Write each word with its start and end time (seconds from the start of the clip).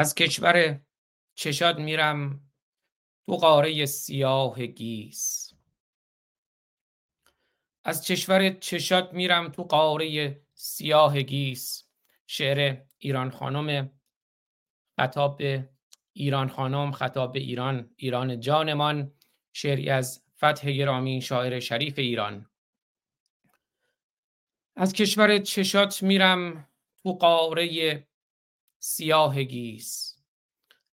از 0.00 0.14
کشور 0.14 0.80
چشاد 1.34 1.78
میرم 1.78 2.40
تو 3.26 3.36
قاره 3.36 3.86
سیاه 3.86 4.66
گیس. 4.66 5.52
از 7.84 8.04
کشور 8.04 8.50
چشاد 8.50 9.12
میرم 9.12 9.48
تو 9.48 9.62
قاره 9.62 10.40
سیاه 10.54 11.22
گیس. 11.22 11.88
شعر 12.26 12.82
ایران 12.98 13.30
خانم 13.30 13.90
خطاب 14.96 15.42
ایران 16.12 16.48
خانم 16.48 16.92
خطاب 16.92 17.36
ایران 17.36 17.90
ایران 17.96 18.40
جانمان. 18.40 19.12
شعری 19.52 19.90
از 19.90 20.24
فتح 20.36 20.70
گرامی 20.70 21.22
شاعر 21.22 21.60
شریف 21.60 21.98
ایران. 21.98 22.50
از 24.76 24.92
کشور 24.92 25.38
چشات 25.38 26.02
میرم 26.02 26.68
تو 27.02 27.12
قاره 27.12 28.07
سیاه 28.78 29.42
گیس. 29.42 30.16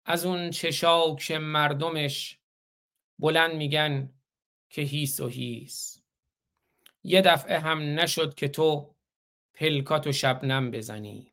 از 0.04 0.26
اون 0.26 0.50
چشاک 0.50 1.30
مردمش 1.30 2.38
بلند 3.18 3.54
میگن 3.54 4.12
که 4.70 4.82
هیس 4.82 5.20
و 5.20 5.28
هیس. 5.28 6.02
یه 7.02 7.22
دفعه 7.22 7.58
هم 7.58 7.78
نشد 7.78 8.34
که 8.34 8.48
تو 8.48 8.94
پلکات 9.54 10.06
و 10.06 10.12
شبنم 10.12 10.70
بزنی. 10.70 11.32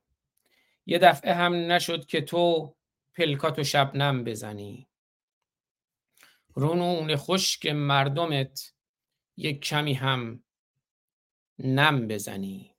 یه 0.86 1.00
دفعه 1.00 1.34
هم 1.34 1.54
نشد 1.54 2.06
که 2.06 2.22
تو 2.22 2.76
پلکات 3.14 3.60
و 3.60 3.64
شبنم 3.64 4.24
بزنی. 4.24 4.88
رونون 6.54 7.16
خشک 7.16 7.66
مردمت 7.66 8.74
یک 9.38 9.62
کمی 9.62 9.94
هم 9.94 10.44
نم 11.60 12.08
بزنی. 12.08 12.77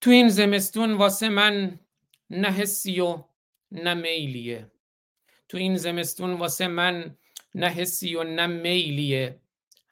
تو 0.00 0.10
این 0.10 0.28
زمستون 0.28 0.94
واسه 0.94 1.28
من 1.28 1.80
نه 2.30 2.50
حسی 2.50 3.00
و 3.00 3.24
نه 3.72 3.94
میلیه. 3.94 4.70
تو 5.48 5.58
این 5.58 5.76
زمستون 5.76 6.32
واسه 6.32 6.68
من 6.68 7.16
نه 7.54 7.68
حسی 7.68 8.14
و 8.14 8.24
نه 8.24 8.46
میلیه. 8.46 9.40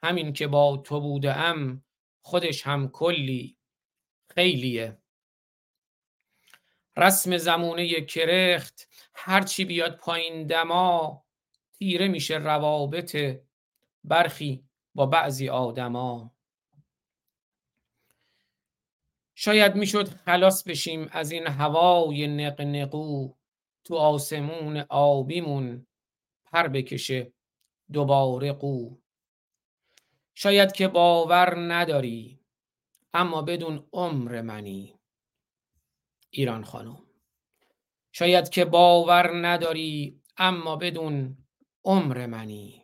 همین 0.03 0.33
که 0.33 0.47
با 0.47 0.77
تو 0.77 0.99
بودم 0.99 1.83
خودش 2.21 2.67
هم 2.67 2.89
کلی 2.89 3.57
خیلیه. 4.35 4.97
رسم 6.97 7.37
زمونه 7.37 8.01
کرخت 8.01 8.87
هرچی 9.13 9.65
بیاد 9.65 9.97
پایین 9.97 10.47
دما 10.47 11.25
تیره 11.73 12.07
میشه 12.07 12.37
روابط 12.37 13.39
برخی 14.03 14.63
با 14.95 15.05
بعضی 15.05 15.49
آدما. 15.49 16.36
شاید 19.39 19.75
می‌شد 19.75 20.07
خلاص 20.07 20.63
بشیم 20.63 21.09
از 21.11 21.31
این 21.31 21.47
هوای 21.47 22.27
نقنقو 22.27 23.33
تو 23.83 23.95
آسمون 23.95 24.77
آبیمون 24.89 25.87
پر 26.45 26.67
بکشه 26.67 27.33
دوباره 27.93 28.53
قو. 28.53 28.97
شاید 30.35 30.71
که 30.71 30.87
باور 30.87 31.73
نداری 31.73 32.39
اما 33.13 33.41
بدون 33.41 33.87
عمر 33.93 34.41
منی 34.41 34.99
ایران 36.29 36.63
خانم. 36.63 37.03
شاید 38.11 38.49
که 38.49 38.65
باور 38.65 39.47
نداری 39.47 40.21
اما 40.37 40.75
بدون 40.75 41.37
عمر 41.85 42.25
منی. 42.25 42.83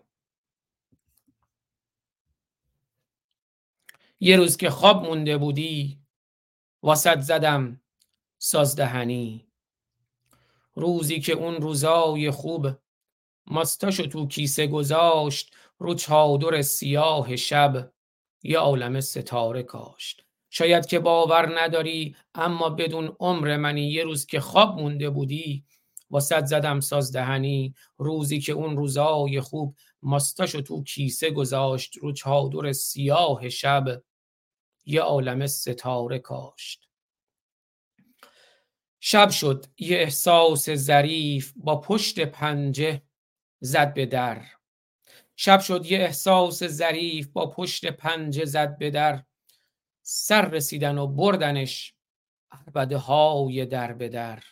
یه 4.19 4.37
روز 4.37 4.57
که 4.57 4.69
خواب 4.69 5.05
مونده 5.05 5.37
بودی 5.37 6.02
واسط 6.83 7.19
زدم 7.19 7.81
سازدهنی. 8.37 9.47
روزی 10.75 11.19
که 11.19 11.33
اون 11.33 11.55
روزای 11.55 12.31
خوب 12.31 12.67
ماستاشو 13.47 14.07
تو 14.07 14.27
کیسه 14.27 14.67
گذاشت 14.67 15.55
رو 15.77 15.95
چادر 15.95 16.61
سیاه 16.61 17.35
شب 17.35 17.91
یه 18.43 18.57
عالم 18.57 18.99
ستاره 18.99 19.63
کاشت. 19.63 20.25
شاید 20.49 20.85
که 20.85 20.99
باور 20.99 21.61
نداری 21.61 22.15
اما 22.35 22.69
بدون 22.69 23.15
عمر 23.19 23.57
منی 23.57 23.91
یه 23.91 24.03
روز 24.03 24.25
که 24.25 24.39
خواب 24.39 24.81
مونده 24.81 25.09
بودی 25.09 25.65
واسط 26.09 26.45
زدم 26.45 26.79
سازدهنی. 26.79 27.73
روزی 27.97 28.39
که 28.39 28.51
اون 28.53 28.77
روزای 28.77 29.41
خوب 29.41 29.75
ماستاشو 30.01 30.61
تو 30.61 30.83
کیسه 30.83 31.31
گذاشت 31.31 31.97
رو 31.97 32.11
چادر 32.11 32.71
سیاه 32.71 33.49
شب 33.49 34.03
یه 34.85 35.01
عالم 35.01 35.47
ستاره 35.47 36.19
کاشت. 36.19 36.89
شب 38.99 39.29
شد 39.29 39.65
یه 39.77 39.97
احساس 39.97 40.69
ظریف 40.69 41.53
با 41.55 41.81
پشت 41.81 42.19
پنجه 42.19 43.01
زد 43.61 43.93
به 43.93 44.05
در. 44.05 44.45
شب 45.35 45.59
شد 45.59 45.85
یه 45.85 45.99
احساس 45.99 46.63
ظریف 46.63 47.27
با 47.27 47.49
پشت 47.49 47.85
پنجه 47.85 48.45
زد 48.45 48.77
به 48.77 48.91
در. 48.91 49.23
سر 50.01 50.49
رسیدن 50.49 50.97
و 50.97 51.07
بردنش 51.07 51.93
عربده 52.51 52.97
های 52.97 53.65
در 53.65 53.93
به 53.93 54.09
در. 54.09 54.43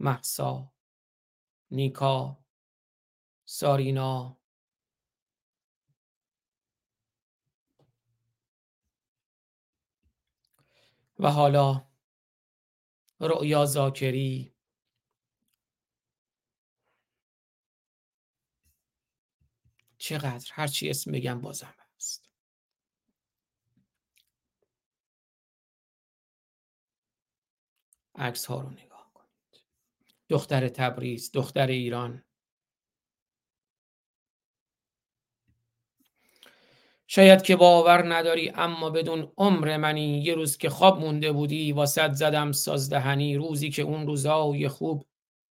محسا 0.00 0.72
نیکا 1.70 2.44
سارینا 3.44 4.38
و 11.18 11.30
حالا 11.30 11.86
رؤیا 13.20 13.64
زاکری 13.66 14.52
چقدر؟ 19.98 20.50
هرچی 20.52 20.90
اسم 20.90 21.12
بگم 21.12 21.40
بازم 21.40 21.74
هست. 21.96 22.30
عکس 28.14 28.46
ها 28.46 28.60
رو 28.60 28.70
نگاه 28.70 29.10
کنید. 29.14 29.64
دختر 30.28 30.68
تبریز 30.68 31.30
دختر 31.32 31.66
ایران. 31.66 32.25
شاید 37.06 37.42
که 37.42 37.56
باور 37.56 38.14
نداری 38.14 38.52
اما 38.54 38.90
بدون 38.90 39.32
عمر 39.36 39.76
منی 39.76 40.18
یه 40.18 40.34
روز 40.34 40.56
که 40.56 40.70
خواب 40.70 41.00
مونده 41.00 41.32
بودی 41.32 41.72
واسط 41.72 42.12
زدم 42.12 42.52
سازدهنی. 42.52 43.36
روزی 43.36 43.70
که 43.70 43.82
اون 43.82 44.06
روزای 44.06 44.68
خوب 44.68 45.06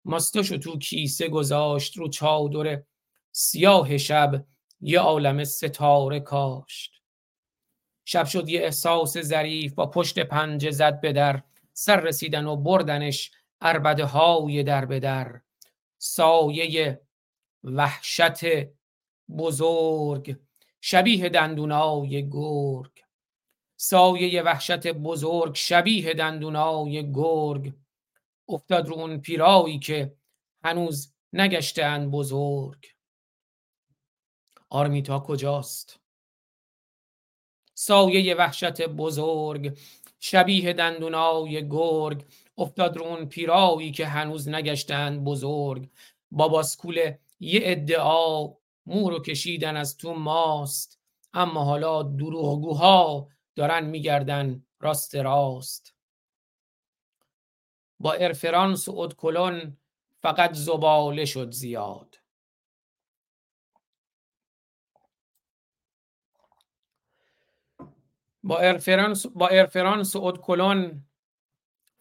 ماستاشو 0.04 0.58
تو 0.58 0.78
کیسه 0.78 1.28
گذاشت 1.28 1.96
رو 1.96 2.08
چادر 2.08 2.82
سیاه 3.32 3.98
شب 3.98 4.44
یه 4.80 5.00
عالم 5.00 5.44
ستاره 5.44 6.20
کاشت. 6.20 6.92
شب 8.04 8.26
شد 8.26 8.48
یه 8.48 8.60
احساس 8.60 9.18
ظریف 9.18 9.72
با 9.72 9.86
پشت 9.86 10.18
پنجه 10.18 10.70
زد 10.70 11.00
به 11.00 11.12
در. 11.12 11.42
سر 11.72 12.00
رسیدن 12.00 12.46
و 12.46 12.56
بردنش 12.56 13.30
اربده 13.60 14.04
های 14.04 14.62
در 14.62 14.84
به 14.84 15.00
در. 15.00 15.40
سایه 15.98 17.00
وحشت 17.64 18.40
بزرگ 19.38 20.36
شبیه 20.84 21.28
دندونای 21.28 22.28
گرگ. 22.30 23.04
سایه 23.76 24.42
وحشت 24.42 24.86
بزرگ 24.86 25.54
شبیه 25.54 26.14
دندونای 26.14 27.12
گرگ. 27.12 27.72
افتاد 28.48 28.88
رو 28.88 28.94
اون 28.94 29.20
پیرایی 29.20 29.78
که 29.78 30.16
هنوز 30.64 31.14
نگشتن 31.32 32.10
بزرگ. 32.10 32.86
آرمیتا 34.68 35.20
کجاست؟ 35.20 36.00
سایه 37.74 38.34
وحشت 38.34 38.82
بزرگ 38.82 39.78
شبیه 40.20 40.72
دندونای 40.72 41.68
گرگ. 41.68 42.24
افتاد 42.58 42.96
رو 42.96 43.04
اون 43.04 43.24
پیرایی 43.28 43.90
که 43.90 44.06
هنوز 44.06 44.48
نگشتن 44.48 45.24
بزرگ. 45.24 45.90
با 46.30 46.48
باسکول 46.48 47.12
یه 47.40 47.60
ادعا 47.62 48.61
مو 48.86 49.18
کشیدن 49.18 49.76
از 49.76 49.96
تو 49.96 50.14
ماست. 50.14 51.00
اما 51.34 51.64
حالا 51.64 52.02
دروغگوها 52.02 53.28
دارن 53.56 53.84
میگردن 53.84 54.66
راست 54.80 55.14
راست. 55.14 55.94
با 58.00 58.12
ارفرانس 58.12 58.88
و 58.88 58.98
ادکلون 58.98 59.76
فقط 60.22 60.52
زباله 60.54 61.24
شد 61.24 61.50
زیاد. 61.50 62.18
با 68.42 68.58
ارفرانس 68.58 69.26
با 69.26 69.48
ارفرانس 69.48 70.16
و 70.16 70.24
ادکلون 70.24 71.04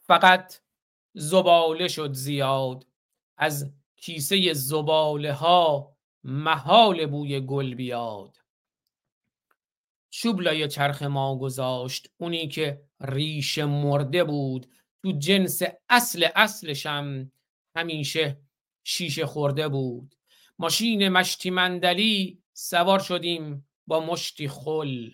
فقط 0.01 0.61
زباله 1.13 1.87
شد 1.87 2.13
زیاد. 2.13 2.87
از 3.37 3.71
کیسه 3.95 4.53
زباله 4.53 5.33
ها 5.33 5.90
محال 6.23 7.05
بوی 7.05 7.39
گل 7.39 7.75
بیاد. 7.75 8.37
چوب 10.09 10.41
لای 10.41 10.67
چرخ 10.67 11.03
ما 11.03 11.37
گذاشت 11.37 12.09
اونی 12.17 12.47
که 12.47 12.81
ریش 13.01 13.57
مرده 13.57 14.23
بود. 14.23 14.67
تو 15.01 15.11
جنس 15.11 15.61
اصل 15.89 16.27
اصلشم 16.35 17.31
همیشه 17.75 18.41
شیشه 18.83 19.25
خورده 19.25 19.67
بود. 19.67 20.15
ماشین 20.59 21.09
مشتی 21.09 21.49
مندلی 21.49 22.43
سوار 22.53 22.99
شدیم 22.99 23.67
با 23.87 23.99
مشتی 23.99 24.47
خل. 24.47 25.09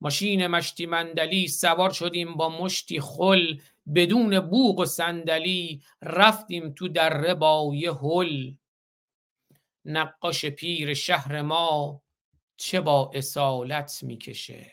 ماشین 0.00 0.46
مشتی 0.46 0.86
مندلی 0.86 1.48
سوار 1.48 1.90
شدیم 1.90 2.34
با 2.34 2.48
مشتی 2.48 3.00
خل. 3.00 3.58
بدون 3.94 4.40
بوق 4.40 4.78
و 4.78 4.84
صندلی 4.84 5.82
رفتیم 6.02 6.72
تو 6.72 6.88
دره 6.88 7.34
با 7.34 7.72
یه 7.74 7.92
هل. 7.92 8.54
نقاش 9.84 10.46
پیر 10.46 10.94
شهر 10.94 11.42
ما 11.42 12.02
چه 12.56 12.80
با 12.80 13.10
اصالت 13.14 14.02
می‌کشه؟ 14.02 14.72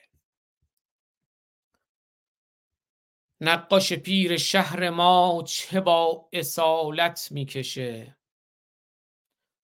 نقاش 3.41 3.93
پیر 3.93 4.37
شهر 4.37 4.89
ما 4.89 5.43
چه 5.47 5.81
با 5.81 6.29
اصالت 6.33 7.27
می‌کشه؟ 7.31 8.17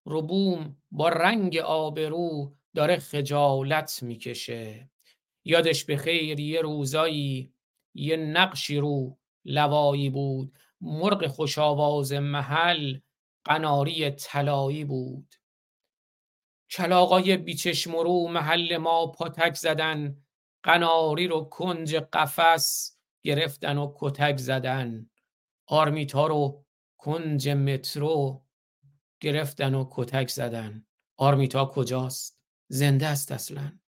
ربوم 0.06 0.82
با 0.92 1.10
رنگ 1.10 1.58
آبرو 1.58 2.56
داره 2.76 2.98
خجالت 2.98 4.04
می‌کشه. 4.04 4.90
یادش 5.46 5.86
به 5.86 5.98
خیر 5.98 6.40
یه 6.40 6.62
روزایی 6.62 7.54
یه 7.94 8.18
نقشی 8.18 8.78
رو 8.78 9.18
لوایی 9.46 10.10
بود. 10.10 10.58
مرغ 10.82 11.28
خوشاواز 11.28 12.14
محل 12.14 13.00
قناری 13.48 14.10
طلایی 14.10 14.86
بود. 14.86 15.36
کلاقای 16.70 17.38
بیچشم 17.38 17.96
رو 17.96 18.28
محل 18.28 18.78
ما 18.78 19.08
پاتک 19.08 19.56
زدن 19.56 20.24
قناری 20.64 21.28
رو 21.28 21.42
کنج 21.42 21.96
قفس 21.96 22.98
گرفتن 23.24 23.78
و 23.78 23.94
کتک 23.96 24.38
زدن. 24.38 25.10
آرمیتا 25.68 26.28
رو 26.28 26.66
کنج 26.98 27.50
مترو 27.50 28.44
گرفتن 29.20 29.76
و 29.76 29.88
کتک 29.92 30.30
زدن. 30.30 30.86
آرمیتا 31.18 31.66
کجاست؟ 31.66 32.40
زنده 32.68 33.08
است 33.08 33.32
اصلا. 33.32 33.80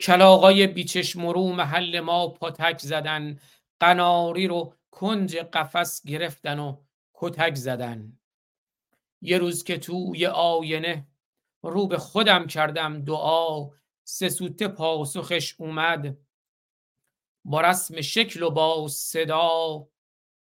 کلاقای 0.00 0.66
بیچشم 0.66 1.26
رو 1.26 1.52
محل 1.52 2.00
ما 2.00 2.28
پاتک 2.28 2.78
زدن 2.78 3.38
قناری 3.80 4.46
رو 4.46 4.74
کنج 4.90 5.36
قفس 5.36 6.06
گرفتن 6.06 6.58
و 6.58 6.76
کتک 7.22 7.54
زدن. 7.54 8.18
یه 9.20 9.38
روز 9.38 9.64
که 9.64 9.78
توی 9.78 10.26
آینه 10.26 11.06
رو 11.62 11.86
به 11.86 11.98
خودم 11.98 12.46
کردم 12.46 13.04
دعا 13.04 13.70
سه 14.04 14.28
سوته 14.28 14.68
پاسخش 14.68 15.54
اومد. 15.58 16.16
با 17.44 17.60
رسم 17.60 18.00
شکل 18.00 18.42
و 18.42 18.50
با 18.50 18.88
صدا 18.88 19.88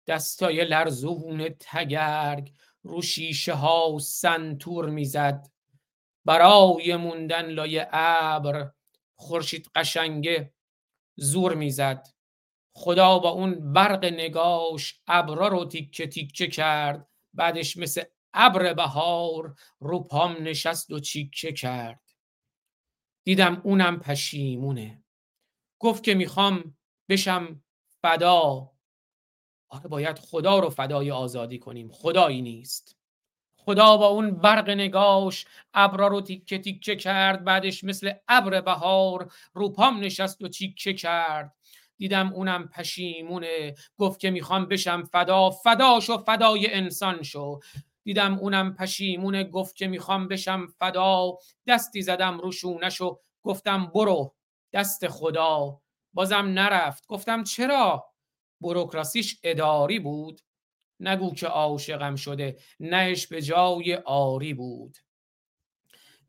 دستای 0.07 0.65
لرزون 0.65 1.49
تگرگ 1.59 2.53
رو 2.83 3.01
شیشه 3.01 3.53
ها 3.53 3.97
سنتور 4.01 4.89
می‌زد. 4.89 5.51
برای 6.25 6.95
موندن 6.95 7.45
لای 7.45 7.85
ابر 7.91 8.71
خورشید 9.15 9.69
قشنگه 9.75 10.53
زور 11.15 11.55
می‌زد. 11.55 12.07
خدا 12.77 13.19
با 13.19 13.29
اون 13.29 13.73
برق 13.73 14.05
نگاش 14.05 14.99
ابرا 15.07 15.47
رو 15.47 15.65
تیکه 15.65 16.07
تیکه 16.07 16.47
کرد. 16.47 17.07
بعدش 17.33 17.77
مثل 17.77 18.03
ابر 18.33 18.73
بهار 18.73 19.55
رو 19.79 19.99
پام 19.99 20.35
نشست 20.39 20.91
و 20.91 20.99
چیکه 20.99 21.53
کرد. 21.53 22.01
دیدم 23.23 23.61
اونم 23.63 23.99
پشیمونه. 23.99 25.03
گفت 25.79 26.03
که 26.03 26.13
می‌خوام 26.13 26.77
بشم 27.09 27.63
فدا. 28.01 28.71
آره 29.69 29.87
باید 29.87 30.19
خدا 30.19 30.59
رو 30.59 30.69
فدای 30.69 31.11
آزادی 31.11 31.59
کنیم. 31.59 31.91
خدایی 31.91 32.41
نیست. 32.41 32.97
خدا 33.57 33.97
با 33.97 34.07
اون 34.07 34.31
برق 34.31 34.69
نگاش 34.69 35.45
ابرا 35.73 36.07
رو 36.07 36.21
تیکه 36.21 36.57
تیکه 36.57 36.95
کرد. 36.95 37.43
بعدش 37.43 37.83
مثل 37.83 38.13
ابر 38.27 38.61
بهار 38.61 39.33
رو 39.53 39.69
پام 39.69 39.99
نشست 39.99 40.41
و 40.41 40.47
چیکه 40.47 40.93
کرد. 40.93 41.56
دیدم 41.97 42.33
اونم 42.33 42.67
پشیمونه 42.67 43.75
گفت 43.97 44.19
که 44.19 44.29
می‌خوام 44.29 44.65
بشم 44.65 45.03
فدا 45.03 45.49
فدا 45.49 45.99
شو 45.99 46.17
فدای 46.17 46.73
انسان 46.73 47.23
شو. 47.23 47.59
دیدم 48.03 48.37
اونم 48.39 48.75
پشیمونه 48.75 49.43
گفت 49.43 49.75
که 49.75 49.87
می‌خوام 49.87 50.27
بشم 50.27 50.67
فدا. 50.67 51.37
دستی 51.67 52.01
زدم 52.01 52.37
رو 52.37 52.51
شونشو 52.51 53.19
گفتم 53.43 53.85
برو 53.85 54.35
دست 54.73 55.07
خدا. 55.07 55.81
بازم 56.13 56.35
نرفت. 56.35 57.07
گفتم 57.07 57.43
چرا؟ 57.43 58.05
بروکراسیش 58.61 59.39
اداری 59.43 59.99
بود. 59.99 60.41
نگو 60.99 61.33
که 61.33 61.47
عاشقم 61.47 62.15
شده 62.15 62.57
نهش 62.79 63.27
به 63.27 63.41
جای 63.41 63.95
آری 63.95 64.53
بود. 64.53 64.97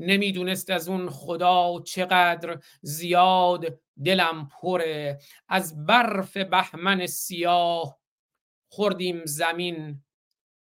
نمی‌دونست 0.01 0.71
از 0.71 0.89
اون 0.89 1.11
خدا 1.11 1.81
چقدر 1.87 2.61
زیاد 2.83 3.81
دلم 4.05 4.49
پره 4.49 5.21
از 5.49 5.87
برف 5.87 6.37
بهمن 6.37 7.07
سیاه 7.07 7.99
خوردیم 8.69 9.25
زمین 9.25 10.05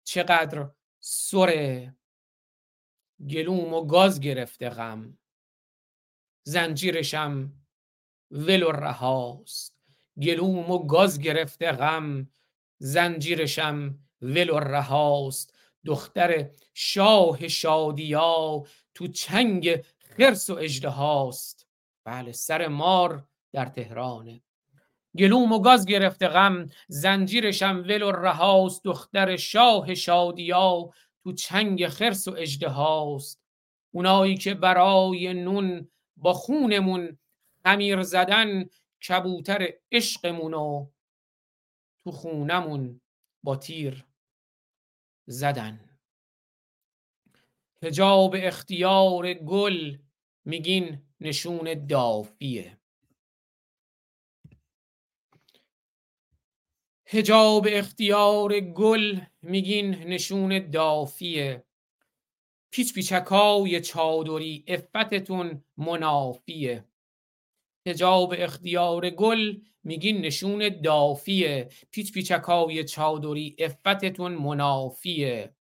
چقدر 0.03 0.69
سره 0.99 1.95
گلوم 3.29 3.73
و 3.73 3.85
گاز 3.85 4.19
گرفته 4.19 4.69
غم. 4.69 5.17
زنجیرشم 6.43 7.53
ول 8.31 8.63
و 8.63 8.71
رهاست. 8.71 9.77
گلوم 10.21 10.71
و 10.71 10.87
گاز 10.87 11.19
گرفته 11.19 11.71
غم. 11.71 12.29
زنجیرشم 12.77 13.99
ول 14.21 14.49
و 14.49 14.59
رهاست. 14.59 15.57
دختر 15.85 16.51
شاه 16.73 17.47
شادیا 17.47 18.63
تو 18.93 19.07
چنگ 19.07 19.85
خرس 20.17 20.49
و 20.49 20.53
اجده 20.53 20.89
هاست 20.89 21.62
بله 22.03 22.31
سر 22.31 22.67
مار 22.67 23.27
در 23.51 23.65
تهرانه. 23.65 24.41
گلوم 25.17 25.51
و 25.51 25.59
گاز 25.59 25.85
گرفته 25.85 26.27
غم 26.27 26.69
زنجیرشم 26.87 27.83
ول 27.87 28.01
و 28.01 28.11
رهاست 28.11 28.83
دختر 28.83 29.35
شاه 29.35 29.95
شادیا 29.95 30.89
تو 31.23 31.33
چنگ 31.33 31.87
خرس 31.87 32.27
و 32.27 32.35
اژدهاست. 32.37 33.41
اونایی 33.91 34.37
که 34.37 34.53
برای 34.53 35.33
نون 35.33 35.89
با 36.17 36.33
خونمون 36.33 37.17
خمیر 37.63 38.01
زدن 38.01 38.69
کبوتر 39.07 39.73
عشقمون 39.91 40.53
و 40.53 40.87
تو 42.03 42.11
خونمون 42.11 43.01
با 43.43 43.55
تیر 43.55 44.05
زدن. 45.25 45.89
هجاب 47.83 48.35
اختیار 48.37 49.33
گل 49.33 49.97
میگین 50.45 51.01
نشون 51.23 51.85
دافیه. 51.87 52.77
هجاب 57.05 57.67
اختیار 57.69 58.59
گل 58.59 59.19
میگین 59.41 59.89
نشون 59.89 60.69
دافیه. 60.69 61.63
پیچ 62.71 62.93
پیچکای 62.93 63.81
چادری 63.81 64.63
افتتون 64.67 65.63
منافیه. 65.77 66.85
هجاب 67.87 68.33
اختیار 68.37 69.09
گل 69.09 69.59
میگین 69.83 70.21
نشون 70.21 70.81
دافیه. 70.81 71.69
پیچ 71.91 72.13
پیچکای 72.13 72.83
چادری 72.83 73.55
افتتون 73.59 74.35
منافیه. 74.35 75.55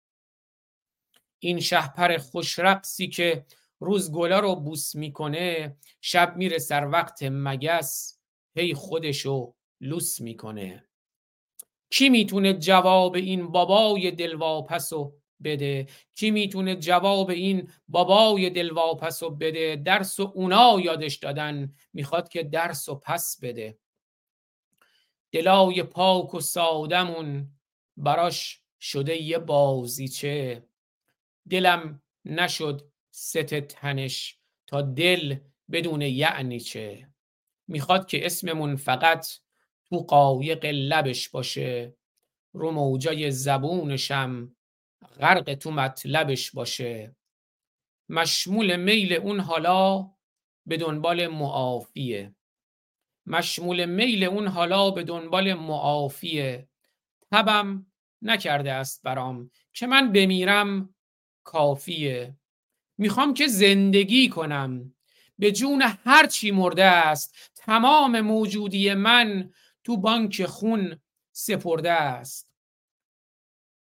این 1.39 1.59
شهپر 1.59 2.17
خوشرقصی 2.17 3.07
که 3.07 3.45
روز 3.81 4.11
گلا 4.11 4.39
رو 4.39 4.55
بوس 4.55 4.95
می‌کنه 4.95 5.77
شب 6.01 6.37
میره 6.37 6.57
سر 6.57 6.87
وقت 6.87 7.23
مگس 7.23 8.19
هی 8.55 8.73
خودشو 8.73 9.53
لوس 9.81 10.21
می‌کنه. 10.21 10.85
کی 11.89 12.09
می‌تونه 12.09 12.53
جواب 12.53 13.15
این 13.15 13.47
بابای 13.51 14.11
دلواپسو 14.11 15.13
بده؟ 15.43 15.87
کی 16.15 16.31
می‌تونه 16.31 16.75
جواب 16.75 17.29
این 17.29 17.71
بابای 17.87 18.49
دلواپسو 18.49 19.29
بده؟ 19.29 19.75
درس 19.75 20.19
و 20.19 20.31
اونا 20.35 20.79
یادش 20.79 21.15
دادن 21.15 21.73
می‌خواد 21.93 22.29
که 22.29 22.43
درس 22.43 22.89
و 22.89 22.95
پس 22.95 23.39
بده. 23.41 23.77
دلای 25.31 25.83
پاک 25.83 26.33
و 26.33 26.39
سادمون 26.39 27.51
براش 27.97 28.61
شده 28.81 29.21
یه 29.21 29.37
بازیچه. 29.37 30.65
دلم 31.49 32.01
نشد 32.25 32.90
ست 33.21 33.59
تنش 33.59 34.39
تا 34.67 34.81
دل 34.81 35.35
بدون 35.71 36.01
یعنی 36.01 36.59
چه؟ 36.59 37.09
می‌خواد 37.67 38.07
که 38.07 38.25
اسممون 38.25 38.75
فقط 38.75 39.27
تو 39.85 39.97
قایق 39.97 40.65
لبش 40.65 41.29
باشه. 41.29 41.95
رو 42.53 42.71
موجای 42.71 43.31
زبونشم 43.31 44.55
غرق 45.19 45.53
تو 45.53 45.71
مطلبش 45.71 46.51
باشه. 46.51 47.15
مشمول 48.09 48.75
میل 48.75 49.13
اون 49.13 49.39
حالا 49.39 50.11
به 50.65 50.77
دنبال 50.77 51.27
معافیه. 51.27 52.35
مشمول 53.25 53.85
میل 53.85 54.23
اون 54.23 54.47
حالا 54.47 54.91
به 54.91 55.03
دنبال 55.03 55.53
معافیه. 55.53 56.69
تبم 57.31 57.85
نکرده 58.21 58.71
است 58.71 59.03
برام. 59.03 59.51
که 59.73 59.87
من 59.87 60.11
بمیرم 60.11 60.95
کافیه. 61.43 62.40
می‌خوام 63.01 63.33
که 63.33 63.47
زندگی 63.47 64.29
کنم. 64.29 64.93
به 65.39 65.51
جون 65.51 65.81
هر 65.81 66.27
چی 66.27 66.51
مرده 66.51 66.83
است 66.83 67.51
تمام 67.55 68.21
موجودی 68.21 68.93
من 68.93 69.53
تو 69.83 69.97
بانک 69.97 70.45
خون 70.45 70.99
سپرده 71.31 71.91
است. 71.91 72.53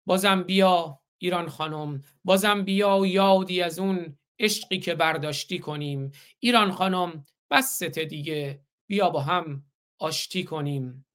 بازم 0.06 0.42
بیا 0.42 1.00
ایران 1.18 1.48
خانم 1.48 2.02
بازم 2.24 2.62
بیا 2.64 3.06
یادی 3.06 3.62
از 3.62 3.78
اون 3.78 4.18
عشقی 4.38 4.78
که 4.78 4.94
برداشتی 4.94 5.58
کنیم. 5.58 6.12
ایران 6.38 6.72
خانم 6.72 7.24
بس 7.50 7.82
دیگه 7.82 8.60
بیا 8.86 9.10
با 9.10 9.20
هم 9.20 9.64
آشتی 9.98 10.44
کنیم. 10.44 11.06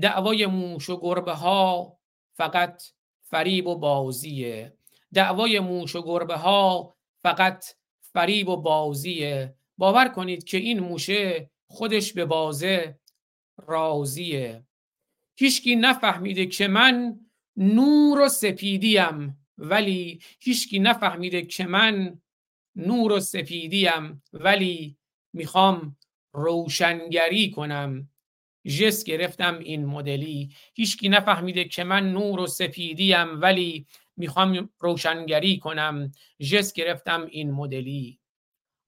دعوای 0.00 0.46
موش 0.46 0.90
و 0.90 1.00
گربه 1.00 1.32
ها 1.32 1.98
فقط 2.32 2.82
فریب 3.20 3.66
و 3.66 3.78
بازیه. 3.78 4.76
دعوای 5.14 5.60
موش 5.60 5.96
و 5.96 6.02
گربه 6.02 6.36
ها 6.36 6.94
فقط 7.22 7.64
فریب 8.00 8.48
و 8.48 8.56
بازیه. 8.56 9.54
باور 9.78 10.08
کنید 10.08 10.44
که 10.44 10.56
این 10.56 10.80
موشه 10.80 11.50
خودش 11.66 12.12
به 12.12 12.24
بازه 12.24 12.98
راضیه. 13.56 14.66
هیچکی 15.36 15.76
نفهمیده 15.76 16.46
که 16.46 16.68
من 16.68 17.20
نور 17.56 18.20
و 18.20 18.28
سپیدیم 18.28 19.46
ولی 19.58 20.20
هیچکی 20.40 20.78
نفهمیده 20.78 21.42
که 21.42 21.66
من 21.66 22.20
نور 22.76 23.12
و 23.12 23.20
سپیدیم 23.20 24.22
ولی 24.32 24.96
می‌خوام 25.32 25.96
روشنگری 26.32 27.50
کنم. 27.50 28.08
جس 28.66 29.04
گرفتم 29.04 29.58
این 29.58 29.86
مدلی. 29.86 30.50
هیچکی 30.74 31.08
نفهمیده 31.08 31.64
که 31.64 31.84
من 31.84 32.12
نور 32.12 32.40
و 32.40 32.46
سپیدیم 32.46 33.40
ولی 33.40 33.86
می‌خوام 34.16 34.70
روشنگری 34.78 35.58
کنم 35.58 36.12
جس 36.40 36.72
گرفتم 36.72 37.26
این 37.30 37.50
مدلی. 37.50 38.20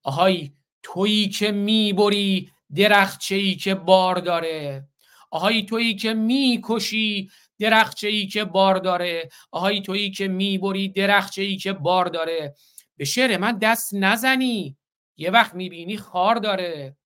آهای 0.02 0.52
تویی 0.83 1.28
که 1.28 1.52
می‌بری 1.52 2.50
درخچه 2.76 3.35
ای 3.35 3.54
که 3.54 3.75
بار 3.75 4.18
داره. 4.18 4.88
آهای 5.30 5.62
تویی 5.62 5.95
که 5.95 6.14
می‌کشی 6.14 7.30
درخچه 7.59 8.09
ای 8.09 8.26
که 8.26 8.45
بار 8.45 8.78
داره. 8.78 9.28
آهای 9.50 9.80
تویی 9.80 10.11
که 10.11 10.28
می‌بری 10.28 10.88
درخچه 10.88 11.42
ای 11.42 11.56
که 11.56 11.73
بار 11.73 12.06
داره. 12.06 12.54
به 12.97 13.04
شعر 13.04 13.37
من 13.37 13.59
دست 13.59 13.95
نزنی 13.95 14.76
یه 15.16 15.30
وقت 15.30 15.54
می‌بینی 15.54 15.97
خار 15.97 16.35
داره. 16.35 16.97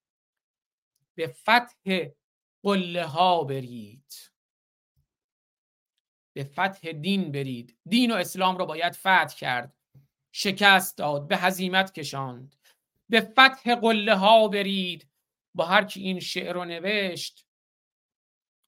به 1.14 1.26
فتح 1.26 2.08
قله 2.62 3.04
ها 3.04 3.44
برید. 3.44 4.29
به 6.32 6.44
فتح 6.44 6.92
دین 6.92 7.32
برید. 7.32 7.78
دین 7.88 8.10
و 8.12 8.14
اسلام 8.14 8.56
رو 8.56 8.66
باید 8.66 8.94
فتح 8.94 9.34
کرد. 9.36 9.76
شکست 10.32 10.98
داد 10.98 11.28
به 11.28 11.36
هزیمت 11.36 11.92
کشاند. 11.92 12.56
به 13.08 13.20
فتح 13.20 13.74
قله 13.74 14.14
ها 14.14 14.48
برید. 14.48 15.08
با 15.54 15.64
هر 15.64 15.84
کی 15.84 16.00
این 16.00 16.20
شعر 16.20 16.52
رو 16.52 16.64
نوشت 16.64 17.46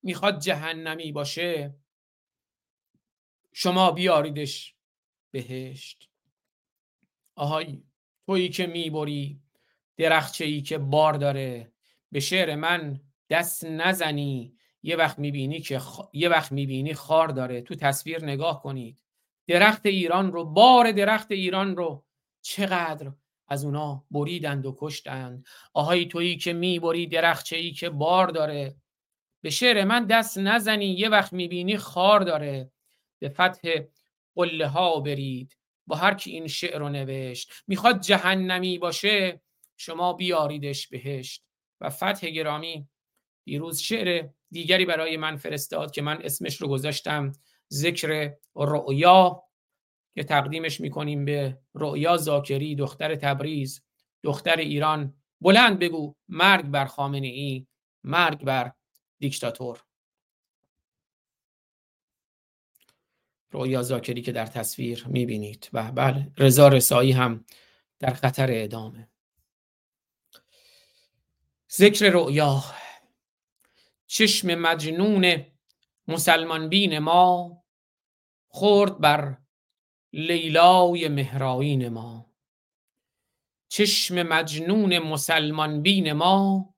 می‌خواد 0.03 0.41
جهنمی 0.41 1.13
باشه. 1.13 1.75
شما 3.53 3.91
بیاریدش 3.91 4.75
بهشت. 5.31 6.11
آهای 7.35 7.83
تویی 8.27 8.49
که 8.49 8.67
می‌بری 8.67 9.41
درخچه 9.97 10.45
ای 10.45 10.63
که 10.63 10.79
بار 10.79 11.13
داره. 11.15 11.73
به 12.13 12.21
شعر 12.21 12.55
من 12.55 13.01
دست 13.31 13.65
نزنی. 13.65 14.57
یه 14.83 14.97
وقت 14.97 15.19
می‌بینی 15.19 15.61
که 15.61 15.81
یه 16.13 16.29
وقت 16.29 16.53
می‌بینی 16.53 16.95
خار 16.95 17.29
داره 17.29 17.61
تو 17.61 17.75
تصویر 17.75 18.25
نگاه 18.25 18.63
کنید. 18.63 19.03
درخت 19.49 19.87
ایران 19.87 20.33
رو 20.33 20.45
بار 20.45 20.93
درخت 20.93 21.31
ایران 21.31 21.77
رو. 21.77 22.05
چقدر 22.43 23.13
از 23.49 23.65
اونا 23.65 24.05
بریدند 24.11 24.67
و 24.67 24.77
کشتند. 24.81 25.47
آهای 25.75 26.07
تویی 26.07 26.37
که 26.37 26.53
می‌بری 26.53 27.07
درخچه 27.07 27.57
ای 27.57 27.73
که 27.73 27.91
بار 27.91 28.29
داره. 28.29 28.77
به 29.43 29.51
شعر 29.51 29.85
من 29.85 30.05
دست 30.05 30.39
نزنی 30.39 30.87
یه 30.87 31.09
وقت 31.09 31.33
می‌بینی 31.33 31.77
خار 31.77 32.21
داره. 32.21 32.73
به 33.19 33.29
فتح 33.29 33.71
قله 34.35 34.67
ها 34.67 35.01
برید 35.01 35.59
با 35.87 35.97
هر 35.97 36.15
کی 36.15 36.31
این 36.31 36.47
شعر 36.47 36.79
رو 36.79 36.89
نوشت. 36.89 37.53
می‌خواد 37.67 38.01
جهنمی 38.01 38.79
باشه 38.79 39.41
شما 39.77 40.13
بیاریدش 40.13 40.89
بهشت. 40.89 41.45
و 41.81 41.91
فتح 41.91 42.31
گرامی 42.31 42.89
دیروز 43.45 43.79
شعر 43.79 44.29
دیگری 44.51 44.85
برای 44.85 45.17
من 45.17 45.37
فرستاد 45.37 45.91
که 45.91 46.03
من 46.03 46.23
اسمش 46.23 46.63
رو 46.63 46.69
گذاشتم 46.69 47.33
ذکر 47.73 48.35
رؤیا 48.55 49.43
که 50.15 50.25
تقدیمش 50.25 50.81
می‌کنیم 50.81 51.25
به 51.25 51.59
رؤیا 51.75 52.17
زاکری 52.17 52.75
دختر 52.75 53.15
تبریز 53.17 53.83
دختر 54.23 54.57
ایران. 54.57 55.15
بلند 55.41 55.79
بگو 55.79 56.15
مرگ 56.29 56.65
بر 56.65 56.85
خامنه 56.85 57.27
ای 57.27 57.67
مرگ 58.05 58.45
بر 58.45 58.73
دیکتاتور. 59.19 59.85
رؤیا 63.53 63.83
زاکری 63.83 64.23
که 64.23 64.33
در 64.33 64.47
تصویر 64.47 65.07
می‌بینید. 65.09 65.69
و 65.73 65.93
بله 65.93 66.33
رضا 66.39 66.69
رسایی 66.69 67.13
هم 67.13 67.45
در 67.99 68.13
خطر 68.13 68.51
اعدامه. 68.51 69.09
ذکر 71.73 72.11
رؤیا. 72.11 72.65
چشم 74.15 74.55
مجنون 74.55 75.47
مسلمان 76.09 76.69
بین 76.69 76.99
ما 76.99 77.63
خورد 78.49 78.99
بر 78.99 79.37
لیلای 80.13 81.09
مهرائین 81.09 81.89
ما. 81.89 82.33
چشم 83.69 84.23
مجنون 84.23 84.99
مسلمان 84.99 85.83
بین 85.83 86.13
ما 86.13 86.75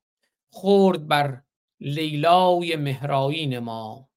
خورد 0.48 1.08
بر 1.08 1.42
لیلای 1.80 2.76
مهرائین 2.76 3.58
ما. 3.58 4.08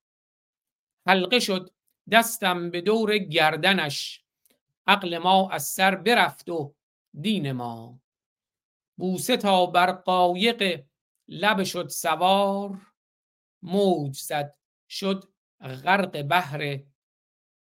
حلقه 1.08 1.40
شد 1.40 1.72
دستم 2.12 2.70
به 2.70 2.82
دور 2.82 3.18
گردنش 3.18 4.24
عقل 4.88 5.18
ما 5.18 5.50
از 5.50 5.68
سر 5.68 5.96
برفت 5.96 6.50
و 6.50 6.76
دین 7.22 7.52
ما. 7.52 8.00
بوسه 8.98 9.38
تا 9.38 9.66
بر 9.66 9.92
قایق 9.92 10.86
لب 11.28 11.64
شد 11.64 11.88
سوار 11.88 12.88
موج 13.62 14.20
زد 14.20 14.56
شد 14.90 15.30
غرق 15.62 16.22
بحر 16.22 16.80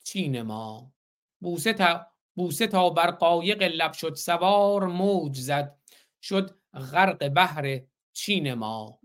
چین 0.04 0.42
ما. 0.42 0.92
بوسه 1.40 1.72
تا, 1.72 2.06
بوسه 2.34 2.66
تا 2.66 2.90
بر 2.90 3.10
قایق 3.10 3.62
لب 3.62 3.92
شد 3.92 4.14
سوار 4.14 4.86
موج 4.86 5.38
زد 5.40 5.78
شد 6.22 6.58
غرق 6.74 7.28
بحر 7.28 7.80
چین 8.12 8.54
ما. 8.54 8.98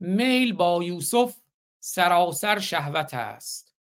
میل 0.00 0.52
با 0.52 0.84
یوسف 0.84 1.36
سراسر 1.80 2.58
شهوت 2.58 3.14
است. 3.14 3.74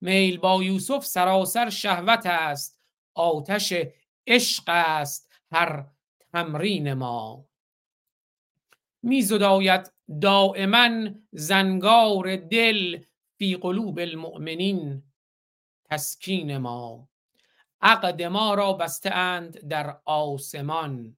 میل 0.00 0.38
با 0.38 0.62
یوسف 0.62 1.04
سراسر 1.04 1.70
شهوت 1.70 2.26
است. 2.26 2.80
آتش 3.14 3.74
عشق 4.26 4.64
است 4.66 5.32
هر 5.52 5.86
تمرین 6.32 6.94
ما. 6.94 7.46
میزداید 9.02 9.93
دائما 10.20 11.08
زنگار 11.32 12.36
دل 12.36 13.02
فی 13.38 13.56
قلوب 13.56 13.98
المؤمنین 13.98 15.02
تسکین 15.84 16.56
ما. 16.56 17.08
عقد 17.80 18.22
ما 18.22 18.54
را 18.54 18.72
بسته 18.72 19.10
اند 19.10 19.68
در 19.68 20.00
آسمان. 20.04 21.16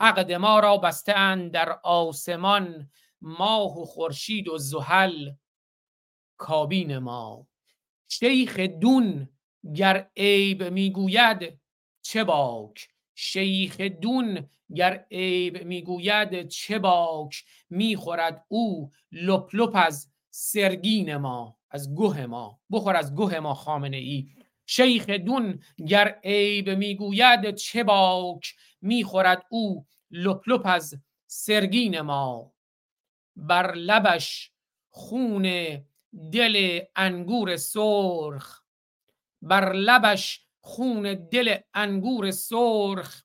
عقد 0.00 0.32
ما 0.32 0.60
را 0.60 0.76
بسته 0.76 1.12
اند 1.18 1.50
در 1.50 1.80
آسمان. 1.82 2.90
ماه 3.20 3.78
و 3.78 3.84
خورشید 3.84 4.48
و 4.48 4.58
زحل 4.58 5.30
کابین 6.36 6.98
ما. 6.98 7.46
شیخ 8.08 8.58
دون 8.60 9.28
گر 9.74 10.10
عیب 10.16 10.64
می‌گوید 10.64 11.60
چه 12.02 12.24
باک؟ 12.24 12.88
شیخ 13.20 13.80
دون 13.80 14.48
گر 14.74 15.04
عیب 15.10 15.64
می‌گوید 15.64 16.48
چه 16.48 16.78
باک 16.78 17.44
می‌خورد 17.70 18.44
او 18.48 18.90
لپ 19.12 19.50
لپ 19.52 19.70
از 19.74 20.08
سرگین 20.30 21.16
ما 21.16 21.58
از 21.70 21.94
گوه 21.94 22.26
ما. 22.26 22.60
بخور 22.70 22.96
از 22.96 23.14
گوه 23.14 23.38
ما 23.38 23.54
خامنه 23.54 23.96
ای. 23.96 24.28
شیخ 24.66 25.10
دون 25.10 25.62
گر 25.86 26.18
عیب 26.24 26.70
می‌گوید 26.70 27.54
چه 27.54 27.84
باک 27.84 28.54
می‌خورد 28.80 29.46
او 29.48 29.86
لپ 30.10 30.48
لپ 30.48 30.62
از 30.64 30.94
سرگین 31.26 32.00
ما. 32.00 32.52
بر 33.36 33.74
لبش 33.74 34.52
خون 34.90 35.42
دل 36.32 36.80
انگور 36.96 37.56
سرخ 37.56 38.62
بر 39.42 39.72
لبش 39.72 40.47
خون 40.68 41.14
دل 41.14 41.56
انگور 41.74 42.30
سرخ 42.30 43.22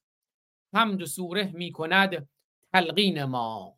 حمد 0.75 1.01
و 1.01 1.05
سوره 1.05 1.51
می 1.51 1.71
کند 1.71 2.29
تلقین 2.73 3.23
ما. 3.23 3.77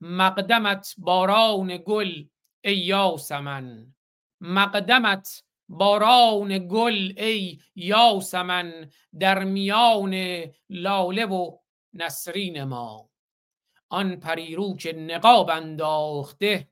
مقدمت 0.00 0.94
باران 0.98 1.82
گل 1.86 2.24
ای 2.64 2.76
یاسمن. 2.76 3.94
مقدمت 4.40 5.44
باران 5.68 6.68
گل 6.68 7.12
ای 7.16 7.58
یاسمن. 7.74 8.90
در 9.20 9.44
میان 9.44 10.44
لاله 10.68 11.26
و 11.26 11.56
نسرین 11.92 12.64
ما. 12.64 13.10
آن 13.88 14.16
پریرو 14.16 14.76
که 14.76 14.92
نقاب 14.92 15.50
انداخته 15.50 16.68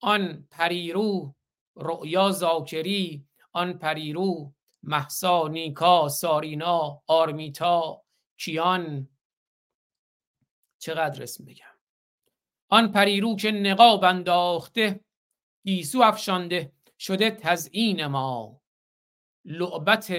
آن 0.00 0.48
پریرو 0.50 1.34
رؤیا 1.76 2.30
زاکری 2.30 3.26
آن 3.54 3.78
پریرو 3.78 4.52
محسا 4.82 5.48
نیکا 5.48 6.08
سارینا 6.08 7.02
آرمیتا 7.06 8.02
کیان. 8.36 9.08
چقدر 10.78 11.22
اسم 11.22 11.44
بگم. 11.44 11.74
آن 12.68 12.92
پریرو 12.92 13.36
که 13.36 13.50
نقاب 13.50 14.04
انداخته 14.04 15.00
گیسو 15.64 16.02
افشانده 16.02 16.72
شده 16.98 17.30
تزیین 17.30 18.06
ما. 18.06 18.60
لعبت 19.44 20.12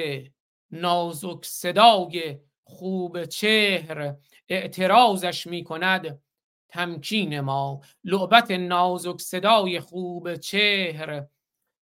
نازک 0.72 1.46
صدای 1.46 2.40
خوب 2.64 3.26
چهر 3.26 4.16
اعتراضش 4.50 5.48
می 5.48 5.64
کند 5.64 6.24
تمکین 6.70 7.40
ما. 7.40 7.82
لعبت 8.04 8.52
نازک 8.52 9.22
صدای 9.22 9.80
خوب 9.80 10.36
چهر 10.36 11.26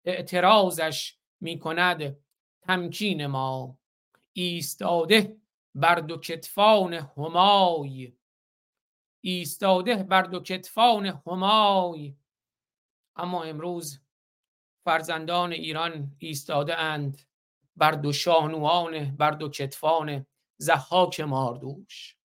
اعتراضش 0.05 1.18
می 1.41 1.59
کند 1.59 2.17
تمکین 2.61 3.25
ما. 3.25 3.77
ایستاده 4.33 5.37
بر 5.75 5.95
دو 5.95 6.17
کتفان 6.17 6.93
همای. 6.93 8.13
ایستاده 9.21 10.03
بر 10.03 10.21
دو 10.21 10.39
کتفان 10.39 11.05
همای. 11.27 12.15
اما 13.15 13.43
امروز 13.43 13.99
فرزندان 14.85 15.51
ایران 15.51 16.15
ایستاده 16.19 16.79
اند 16.79 17.21
بر 17.75 17.91
دو 17.91 18.13
شانوان 18.13 19.15
بر 19.15 19.31
دو 19.31 19.49
کتفان 19.49 20.25
زحاک 20.57 21.19
ماردوش. 21.19 22.19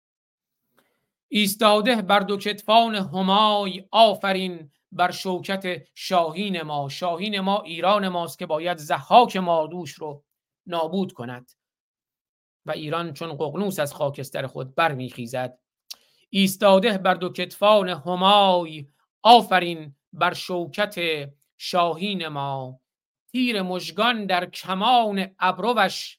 ایستاده 1.35 2.03
بر 2.03 2.21
دو 2.21 2.37
کتفان 2.37 2.95
همای 2.95 3.89
آفرین 3.91 4.71
بر 4.93 5.11
شوکت 5.11 5.83
شاهین 5.95 6.63
ما. 6.63 6.89
شاهین 6.89 7.41
ما 7.41 7.63
ایران 7.63 8.09
ماست 8.09 8.39
که 8.39 8.47
باید 8.47 8.79
زحاک 8.79 9.37
ماردوش 9.37 9.93
رو 9.93 10.25
نابود 10.67 11.13
کند. 11.13 11.53
و 12.67 12.71
ایران 12.71 13.13
چون 13.13 13.37
ققنوس 13.37 13.79
از 13.79 13.95
خاکستر 13.95 14.47
خود 14.47 14.75
برمیخیزد. 14.75 15.59
ایستاده 16.31 16.99
بر 16.99 17.15
دو 17.15 17.33
کتفان 17.33 17.89
همای 17.89 18.87
آفرین 19.23 19.97
بر 20.13 20.35
شوکت 20.35 21.29
شاهین 21.59 22.29
ما. 22.29 22.81
تیر 23.33 23.63
مژگان 23.63 24.27
در 24.27 24.47
کمان 24.47 25.27
ابروش 25.39 26.19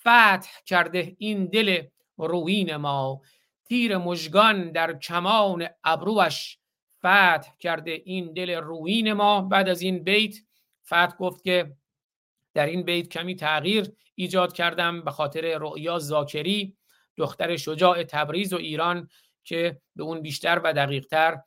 فتح 0.00 0.48
کرده 0.66 1.16
این 1.18 1.46
دل 1.46 1.82
روین 2.16 2.76
ما. 2.76 3.20
تیر 3.64 3.98
مژگان 3.98 4.72
در 4.72 4.98
کمان 4.98 5.68
ابروش 5.84 6.57
فتح 6.98 7.50
کرده 7.58 7.90
این 7.90 8.32
دل 8.32 8.50
روین 8.50 9.12
ما 9.12 9.40
بعد 9.40 9.68
از 9.68 9.82
این 9.82 10.04
بیت. 10.04 10.36
فتح 10.86 11.16
گفت 11.16 11.44
که 11.44 11.76
در 12.54 12.66
این 12.66 12.82
بیت 12.82 13.08
کمی 13.08 13.36
تغییر 13.36 13.92
ایجاد 14.14 14.52
کردم 14.52 15.02
به 15.02 15.10
خاطر 15.10 15.58
رؤیا 15.58 15.98
زاکری 15.98 16.76
دختر 17.16 17.56
شجاع 17.56 18.02
تبریز 18.02 18.52
و 18.52 18.56
ایران 18.56 19.08
که 19.44 19.80
به 19.96 20.02
اون 20.02 20.22
بیشتر 20.22 20.60
و 20.64 20.72
دقیقتر 20.72 21.40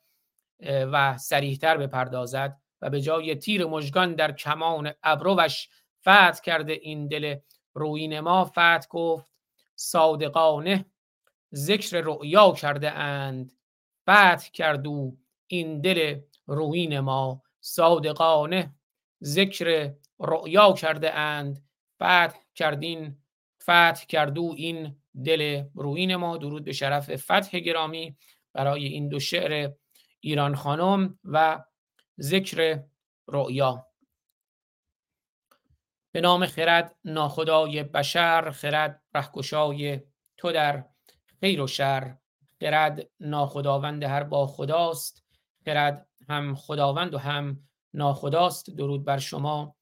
و 0.66 1.18
سریحتر 1.18 1.76
بپردازد 1.76 2.58
و 2.82 2.90
به 2.90 3.00
جای 3.00 3.34
تیر 3.34 3.66
مژگان 3.66 4.14
در 4.14 4.32
کمان 4.32 4.92
ابروش 5.02 5.68
فتح 6.00 6.40
کرده 6.44 6.72
این 6.72 7.08
دل 7.08 7.36
روین 7.74 8.20
ما. 8.20 8.44
فتح 8.44 8.86
گفت 8.90 9.32
صادقانه 9.74 10.84
ذکر 11.54 12.00
رؤیا 12.00 12.52
کرده 12.52 12.90
اند. 12.90 13.52
فتح 14.02 14.50
کردو 14.52 15.16
این 15.52 15.80
دل 15.80 16.20
روین 16.46 17.00
ما 17.00 17.42
صادقانه 17.60 18.74
ذکر 19.24 19.94
رؤیا 20.18 20.72
کرده 20.72 21.14
اند. 21.14 21.64
فتح 21.96 22.38
کردین 22.54 23.22
فتح 23.62 24.04
کردو 24.08 24.54
این 24.56 24.96
دل 25.24 25.64
روین 25.74 26.16
ما. 26.16 26.36
درود 26.36 26.64
به 26.64 26.72
شرف 26.72 27.16
فتح 27.16 27.58
گرامی 27.58 28.16
برای 28.52 28.86
این 28.86 29.08
دو 29.08 29.20
شعر 29.20 29.72
ایران 30.20 30.54
خانم 30.54 31.18
و 31.24 31.64
ذکر 32.20 32.82
رؤیا. 33.26 33.86
به 36.12 36.20
نام 36.20 36.46
خرد 36.46 36.96
ناخدای 37.04 37.82
بشر 37.82 38.50
خرد 38.50 39.02
رهگشای 39.14 40.00
تو 40.36 40.52
در 40.52 40.84
خیر 41.40 41.62
و 41.62 41.66
شر. 41.66 42.16
خرد 42.60 43.08
ناخداوند 43.20 44.04
هر 44.04 44.22
با 44.22 44.46
خداست. 44.46 45.21
خرد 45.64 46.06
هم 46.28 46.54
خداوند 46.54 47.14
و 47.14 47.18
هم 47.18 47.58
ناخداست. 47.94 48.70
درود 48.70 49.04
بر 49.04 49.18
شما 49.18 49.76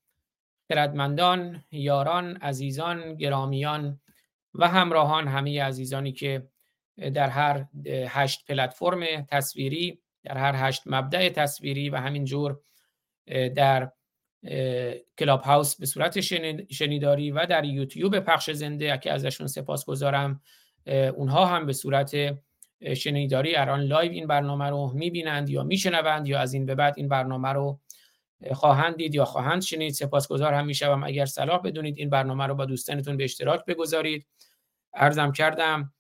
خردمندان 0.69 1.65
یاران 1.71 2.37
عزیزان 2.37 3.15
گرامیان 3.15 4.01
و 4.55 4.69
همراهان 4.69 5.29
همه 5.29 5.63
عزیزانی 5.63 6.13
که 6.13 6.49
در 7.15 7.29
هر 7.29 7.67
هشت 7.87 8.47
پلتفرم 8.47 9.23
تصویری 9.23 10.01
در 10.25 10.39
هر 10.39 10.69
هشت 10.69 10.83
مبدع 10.87 11.29
تصویری 11.29 11.91
و 11.91 11.97
همینجور 11.97 12.61
در 13.57 13.93
کلاب 15.19 15.41
هاوس 15.41 15.77
به 15.77 15.87
صورت 15.87 16.21
شنیداری 16.71 17.31
و 17.31 17.47
در 17.47 17.65
یوتیوب 17.65 18.21
پخش 18.21 18.51
زنده 18.51 18.99
که 18.99 19.13
ازشون 19.13 19.47
سپاسگزارم 19.47 20.41
اونها 21.17 21.47
هم 21.47 21.67
به 21.67 21.73
صورت 21.73 22.17
شنیداری 22.97 23.57
الان 23.57 23.81
live 23.81 24.13
این 24.13 24.27
برنامه 24.27 24.71
رو 24.71 24.93
می‌بینند 24.95 25.51
یا 25.51 25.63
میشنوند 25.63 26.27
یا 26.29 26.41
از 26.41 26.53
این 26.55 26.67
به 26.67 26.75
بعد 26.75 26.95
این 26.97 27.09
برنامه 27.09 27.49
رو 27.49 27.81
خواهند 28.53 28.97
دید 28.97 29.15
یا 29.15 29.25
خواهند 29.25 29.63
شنید. 29.63 29.95
سپاسگزار 29.95 30.55
هم 30.55 30.67
می‌شوم. 30.67 31.05
اگر 31.05 31.27
صلاح 31.27 31.63
بدونید 31.63 31.99
این 31.99 32.11
برنامه 32.11 32.47
رو 32.47 32.55
با 32.55 32.65
دوستانتون 32.65 33.17
به 33.17 33.25
اشتراک 33.25 33.65
بگذارید. 33.65 34.27
عرضم 34.95 35.33
کردم 35.33 35.93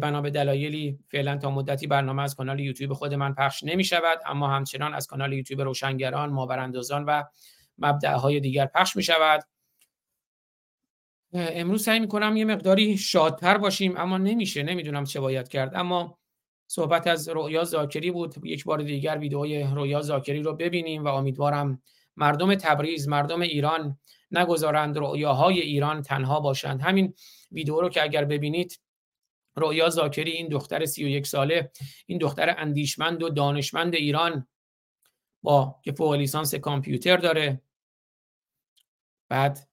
بنا 0.00 0.20
به 0.20 0.30
دلایلی 0.30 0.98
فعلا 1.10 1.36
تا 1.36 1.50
مدتی 1.50 1.86
برنامه 1.86 2.22
از 2.22 2.34
کانال 2.34 2.60
یوتیوب 2.60 2.92
خود 2.92 3.14
من 3.14 3.34
پخش 3.34 3.64
نمی 3.64 3.84
شود 3.84 4.18
اما 4.26 4.48
همچنان 4.48 4.94
از 4.94 5.06
کانال 5.06 5.32
یوتیوب 5.32 5.60
روشنگران 5.60 6.30
ما 6.30 6.41
براندازان 6.41 7.04
و 7.04 7.22
مبدعهای 7.78 8.40
دیگر 8.40 8.66
پخش 8.66 8.96
می 8.96 9.02
شود 9.02 9.42
امروز 11.32 11.84
سعی 11.84 12.00
می 12.00 12.08
کنم 12.08 12.36
یه 12.36 12.44
مقداری 12.44 12.98
شادتر 12.98 13.58
باشیم 13.58 13.96
اما 13.96 14.18
نمیشه. 14.18 14.62
نمی‌دونم 14.62 15.04
چه 15.04 15.20
باید 15.20 15.48
کرد 15.48 15.72
اما 15.74 16.17
صحبت 16.70 17.06
از 17.06 17.28
رویا 17.28 17.64
زاکری 17.64 18.10
بود. 18.10 18.34
یک 18.46 18.64
بار 18.64 18.82
دیگر 18.82 19.18
ویدئوی 19.18 19.62
رویا 19.62 20.00
زاکری 20.00 20.42
رو 20.42 20.54
ببینیم 20.54 21.04
و 21.04 21.08
امیدوارم 21.08 21.82
مردم 22.16 22.54
تبریز 22.54 23.08
مردم 23.08 23.40
ایران 23.40 23.98
نگذارند 24.30 24.98
رویاهای 24.98 25.60
ایران 25.60 26.02
تنها 26.02 26.40
باشند. 26.40 26.80
همین 26.82 27.14
ویدئو 27.52 27.80
رو 27.80 27.88
که 27.88 28.02
اگر 28.02 28.24
ببینید 28.24 28.80
رویا 29.54 29.88
زاکری 29.88 30.30
این 30.30 30.48
دختر 30.48 30.84
31 30.84 31.26
ساله 31.26 31.70
این 32.06 32.18
دختر 32.18 32.54
اندیشمند 32.58 33.22
و 33.22 33.28
دانشمند 33.28 33.94
ایران 33.94 34.46
با 35.42 35.80
که 35.82 35.92
فوق 35.92 36.12
لیسانس 36.12 36.54
کامپیوتر 36.54 37.16
داره. 37.16 37.62
بعد 39.28 39.68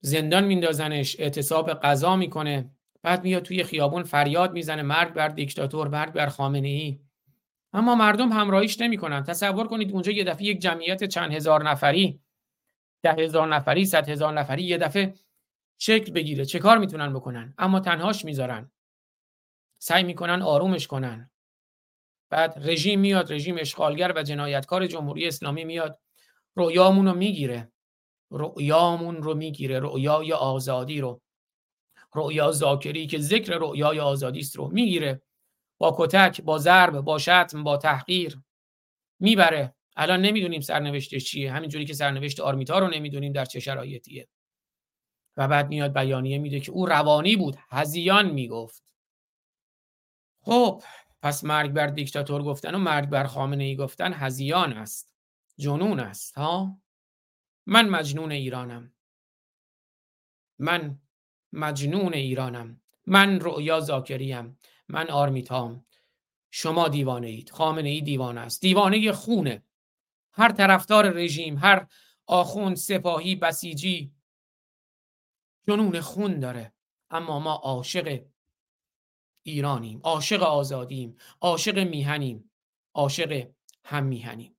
زندان 0.00 0.44
میندازنش 0.44 1.20
اعتصاب 1.20 1.70
قضا 1.70 2.16
می‌کنه. 2.16 2.77
بعد 3.08 3.24
میاد 3.24 3.42
توی 3.42 3.64
خیابون 3.64 4.02
فریاد 4.02 4.52
می‌زنه 4.52 4.82
مرگ 4.82 5.12
بر 5.12 5.28
دیکتاتور 5.28 5.88
مرگ 5.88 6.12
بر 6.12 6.26
خامنه 6.26 6.68
ای 6.68 7.00
اما 7.72 7.94
مردم 7.94 8.32
همراهیش 8.32 8.80
نمی‌کنن. 8.80 9.22
تصور 9.22 9.68
کنید 9.68 9.92
اونجا 9.92 10.12
یه 10.12 10.24
دفعه 10.24 10.44
یک 10.44 10.58
جمعیت 10.58 11.04
چند 11.04 11.32
هزار 11.32 11.70
نفری 11.70 12.20
ده 13.02 13.12
هزار 13.12 13.48
نفری 13.48 13.86
صد 13.86 14.08
هزار 14.08 14.32
نفری 14.32 14.62
یه 14.62 14.78
دفعه 14.78 15.14
شکل 15.78 16.12
بگیره. 16.12 16.44
چه 16.44 16.58
کار 16.58 16.78
می‌تونن 16.78 17.12
بکنن؟ 17.12 17.54
اما 17.58 17.80
تنهاش 17.80 18.24
می‌ذارن. 18.24 18.70
سعی 19.78 20.02
می‌کنن 20.02 20.42
آرومش 20.42 20.86
کنن. 20.86 21.30
بعد 22.30 22.54
رژیم 22.56 23.00
میاد 23.00 23.32
رژیم 23.32 23.56
اشغالگر 23.58 24.12
و 24.16 24.22
جنایتکار 24.22 24.86
جمهوری 24.86 25.28
اسلامی 25.28 25.64
میاد. 25.64 26.00
رویامون 26.54 27.06
رو 27.06 27.14
می‌گیره. 27.14 27.72
رؤیامون 28.30 29.16
رو 29.22 29.34
می‌گیره. 29.34 29.80
رؤیای 29.80 30.32
آزادی 30.32 31.00
رو. 31.00 31.20
رؤیا 32.14 32.52
زاکری 32.52 33.06
که 33.06 33.18
ذکر 33.18 33.58
رؤیای 33.58 34.00
آزادی 34.00 34.40
است 34.40 34.56
رو 34.56 34.68
می‌گیره. 34.68 35.22
با 35.78 35.96
کتک 35.98 36.40
با 36.40 36.58
ضرب 36.58 37.00
با 37.00 37.18
شتم 37.18 37.64
با 37.64 37.76
تحقیر 37.76 38.40
می‌بره. 39.20 39.74
الان 39.96 40.20
نمی‌دونیم 40.20 40.60
سرنوشتش 40.60 41.24
چیه. 41.24 41.52
همینجوری 41.52 41.84
که 41.84 41.94
سرنوشت 41.94 42.40
آرمیتا 42.40 42.78
رو 42.78 42.88
نمی‌دونیم 42.88 43.32
در 43.32 43.44
چه 43.44 43.60
شرایطیه. 43.60 44.28
و 45.36 45.48
بعد 45.48 45.68
میاد 45.68 45.92
بیانیه 45.92 46.38
میده 46.38 46.60
که 46.60 46.72
او 46.72 46.86
روانی 46.86 47.36
بود. 47.36 47.56
هزیان 47.70 48.30
می‌گفت. 48.30 48.84
خب 50.42 50.82
پس 51.22 51.44
مرگ 51.44 51.70
بر 51.70 51.86
دیکتاتور 51.86 52.42
گفتن 52.42 52.74
و 52.74 52.78
مرگ 52.78 53.08
بر 53.08 53.24
خامنه 53.24 53.64
ای 53.64 53.76
گفتن 53.76 54.12
هزیان 54.12 54.72
است. 54.72 55.14
جنون 55.58 56.00
است 56.00 56.38
ها؟ 56.38 56.80
من 57.66 57.88
مجنون 57.88 58.32
ایرانم. 58.32 58.94
من 60.58 61.00
مجنون 61.52 62.14
ایرانم. 62.14 62.80
من 63.06 63.40
رؤیا 63.40 63.80
زاکریم. 63.80 64.58
من 64.88 65.10
آرمیتام. 65.10 65.84
شما 66.50 66.88
دیوانه 66.88 67.26
اید 67.26 67.50
خامنه 67.50 67.88
ای 67.88 68.00
دیوانه 68.00 68.40
است. 68.40 68.60
دیوانه 68.60 69.12
خونه. 69.12 69.62
هر 70.32 70.52
طرفدار 70.52 71.10
رژیم 71.10 71.58
هر 71.58 71.86
آخوند 72.26 72.76
سپاهی 72.76 73.36
بسیجی. 73.36 74.12
جنون 75.68 76.00
خون 76.00 76.40
داره. 76.40 76.72
اما 77.10 77.38
ما 77.40 77.52
عاشق 77.52 78.22
ایرانیم. 79.42 80.00
عاشق 80.04 80.42
آزادیم. 80.42 81.16
عاشق 81.40 81.78
میهنیم. 81.78 82.50
عاشق 82.94 83.48
هم 83.84 84.04
میهنیم. 84.04 84.57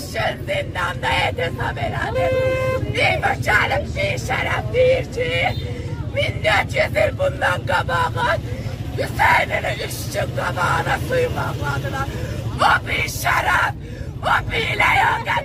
zindanda 0.46 1.08
etisam 1.28 1.76
herhalde. 1.76 2.30
Bir 2.94 3.22
başarım 3.22 3.86
bir 3.96 4.18
şeref 4.18 4.64
bir 4.74 5.14
şey. 5.14 5.74
Minnet 6.14 6.74
yüzür 6.74 7.18
bundan 7.18 7.66
kabağa. 7.66 8.36
Hüseyin'in 8.96 9.88
üstün 9.88 10.36
kabağına 10.36 10.98
suymakladılar. 11.08 12.08
O 12.56 12.88
bir 12.88 13.08
şeref, 13.08 13.74
o 14.22 14.50
bir 14.50 14.78
leyakat. 14.78 15.44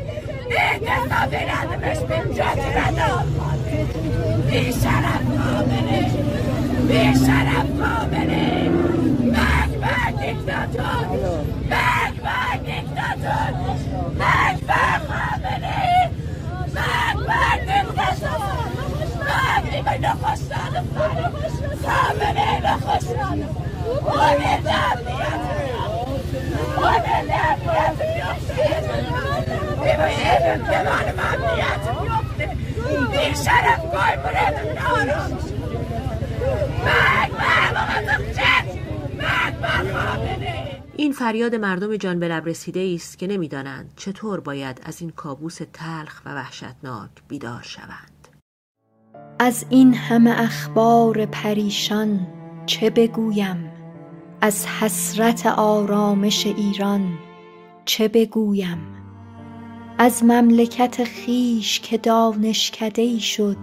Etisam 0.49 1.31
herhalde 1.31 1.81
beş 1.81 1.99
bin 1.99 2.27
cezirede 2.27 3.13
olmadı. 3.13 3.69
Bir 4.51 4.73
şeref 4.73 5.23
kamene. 5.37 6.29
بیشرف 6.89 7.67
خامنه 7.79 8.69
مرگ 9.21 9.71
بر 9.81 10.11
دیکتاتور 10.21 11.05
مرگ 11.69 12.15
بر 12.25 12.57
دیکتاتور 12.65 13.51
مرگ 14.19 14.59
بر 14.67 14.99
خامنه 15.07 16.09
مرگ 16.75 17.27
بر 17.27 18.58
گای 33.91 34.17
برد 34.17 34.77
نارم 34.77 35.39
این 40.95 41.11
فریاد 41.11 41.55
مردم 41.55 41.95
جان 41.95 42.19
به 42.19 42.27
لب 42.27 42.47
رسیده 42.47 42.93
است 42.95 43.17
که 43.17 43.27
نمی‌دانند 43.27 43.93
چطور 43.95 44.39
باید 44.39 44.81
از 44.83 45.01
این 45.01 45.09
کابوس 45.09 45.57
تلخ 45.73 46.21
و 46.25 46.35
وحشتناک 46.35 47.09
بیدار 47.27 47.61
شوند. 47.61 48.08
از 49.41 49.65
این 49.69 49.93
همه 49.93 50.41
اخبار 50.41 51.25
پریشان 51.25 52.27
چه 52.65 52.89
بگویم؟ 52.89 53.71
از 54.41 54.67
حسرت 54.67 55.45
آرامش 55.47 56.47
ایران 56.47 57.01
چه 57.85 58.07
بگویم؟ 58.07 58.77
از 59.97 60.23
مملکت 60.23 61.03
خیش 61.03 61.79
که 61.79 61.97
دانشکده 61.97 63.01
ای 63.01 63.19
شد 63.19 63.57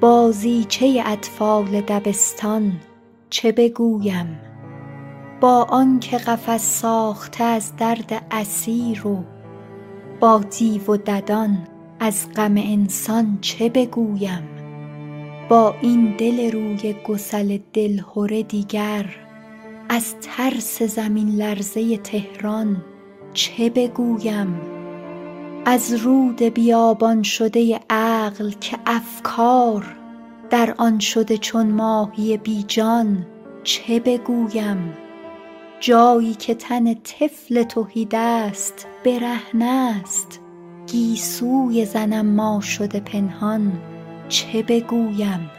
بازیچه 0.00 1.02
اطفال 1.06 1.80
دبستان 1.80 2.72
چه 3.30 3.52
بگویم؟ 3.52 4.40
با 5.40 5.66
آنکه 5.70 6.18
قفس 6.18 6.80
ساخته 6.80 7.44
از 7.44 7.76
درد 7.76 8.26
اسیر 8.30 9.06
و 9.06 9.24
با 10.20 10.38
دیو 10.58 10.92
و 10.92 10.96
ددان 10.96 11.58
از 12.00 12.28
غم 12.36 12.54
انسان 12.56 13.38
چه 13.40 13.68
بگویم؟ 13.68 14.53
با 15.48 15.74
این 15.80 16.14
دل 16.18 16.52
روی 16.52 16.94
گسل 17.04 17.58
دلهره 17.72 18.42
دیگر 18.42 19.06
از 19.88 20.14
ترس 20.20 20.82
زمین 20.82 21.28
لرزه 21.28 21.96
تهران 21.96 22.84
چه 23.32 23.70
بگویم؟ 23.70 24.60
از 25.64 25.94
رود 25.94 26.42
بیابان 26.42 27.22
شده 27.22 27.80
عقل 27.90 28.50
که 28.50 28.78
افکار 28.86 29.96
در 30.50 30.74
آن 30.78 30.98
شده 30.98 31.38
چون 31.38 31.66
ماهی 31.66 32.36
بی 32.36 32.62
جان 32.62 33.26
چه 33.62 34.00
بگویم؟ 34.00 34.94
جایی 35.80 36.34
که 36.34 36.54
تن 36.54 36.94
طفل 36.94 37.62
تهیدست 37.62 38.86
برهنه 39.04 40.00
است 40.00 40.40
گیسوی 40.86 41.84
زنم 41.84 42.26
ما 42.26 42.60
شده 42.60 43.00
پنهان. 43.00 43.72
چه 44.28 44.62
بگویم؟ 44.62 45.50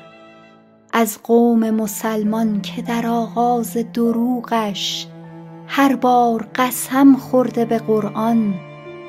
از 0.94 1.20
قوم 1.24 1.70
مسلمان 1.70 2.62
که 2.62 2.82
در 2.82 3.08
آغاز 3.08 3.78
دروغش 3.94 5.08
هر 5.68 5.96
بار 5.96 6.48
قسم 6.56 7.16
خورده 7.16 7.66
به 7.66 7.78
قرآن 7.78 8.54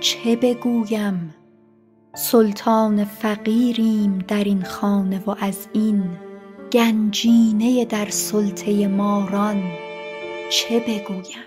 چه 0.00 0.36
بگویم؟ 0.36 1.34
سلطان 2.14 3.04
فقیریم 3.04 4.18
در 4.18 4.44
این 4.44 4.62
خانه 4.62 5.22
و 5.26 5.34
از 5.40 5.68
این 5.72 6.18
گنجینه 6.72 7.84
در 7.84 8.08
سلطه 8.10 8.88
ماران 8.88 9.62
چه 10.50 10.80
بگویم؟ 10.80 11.46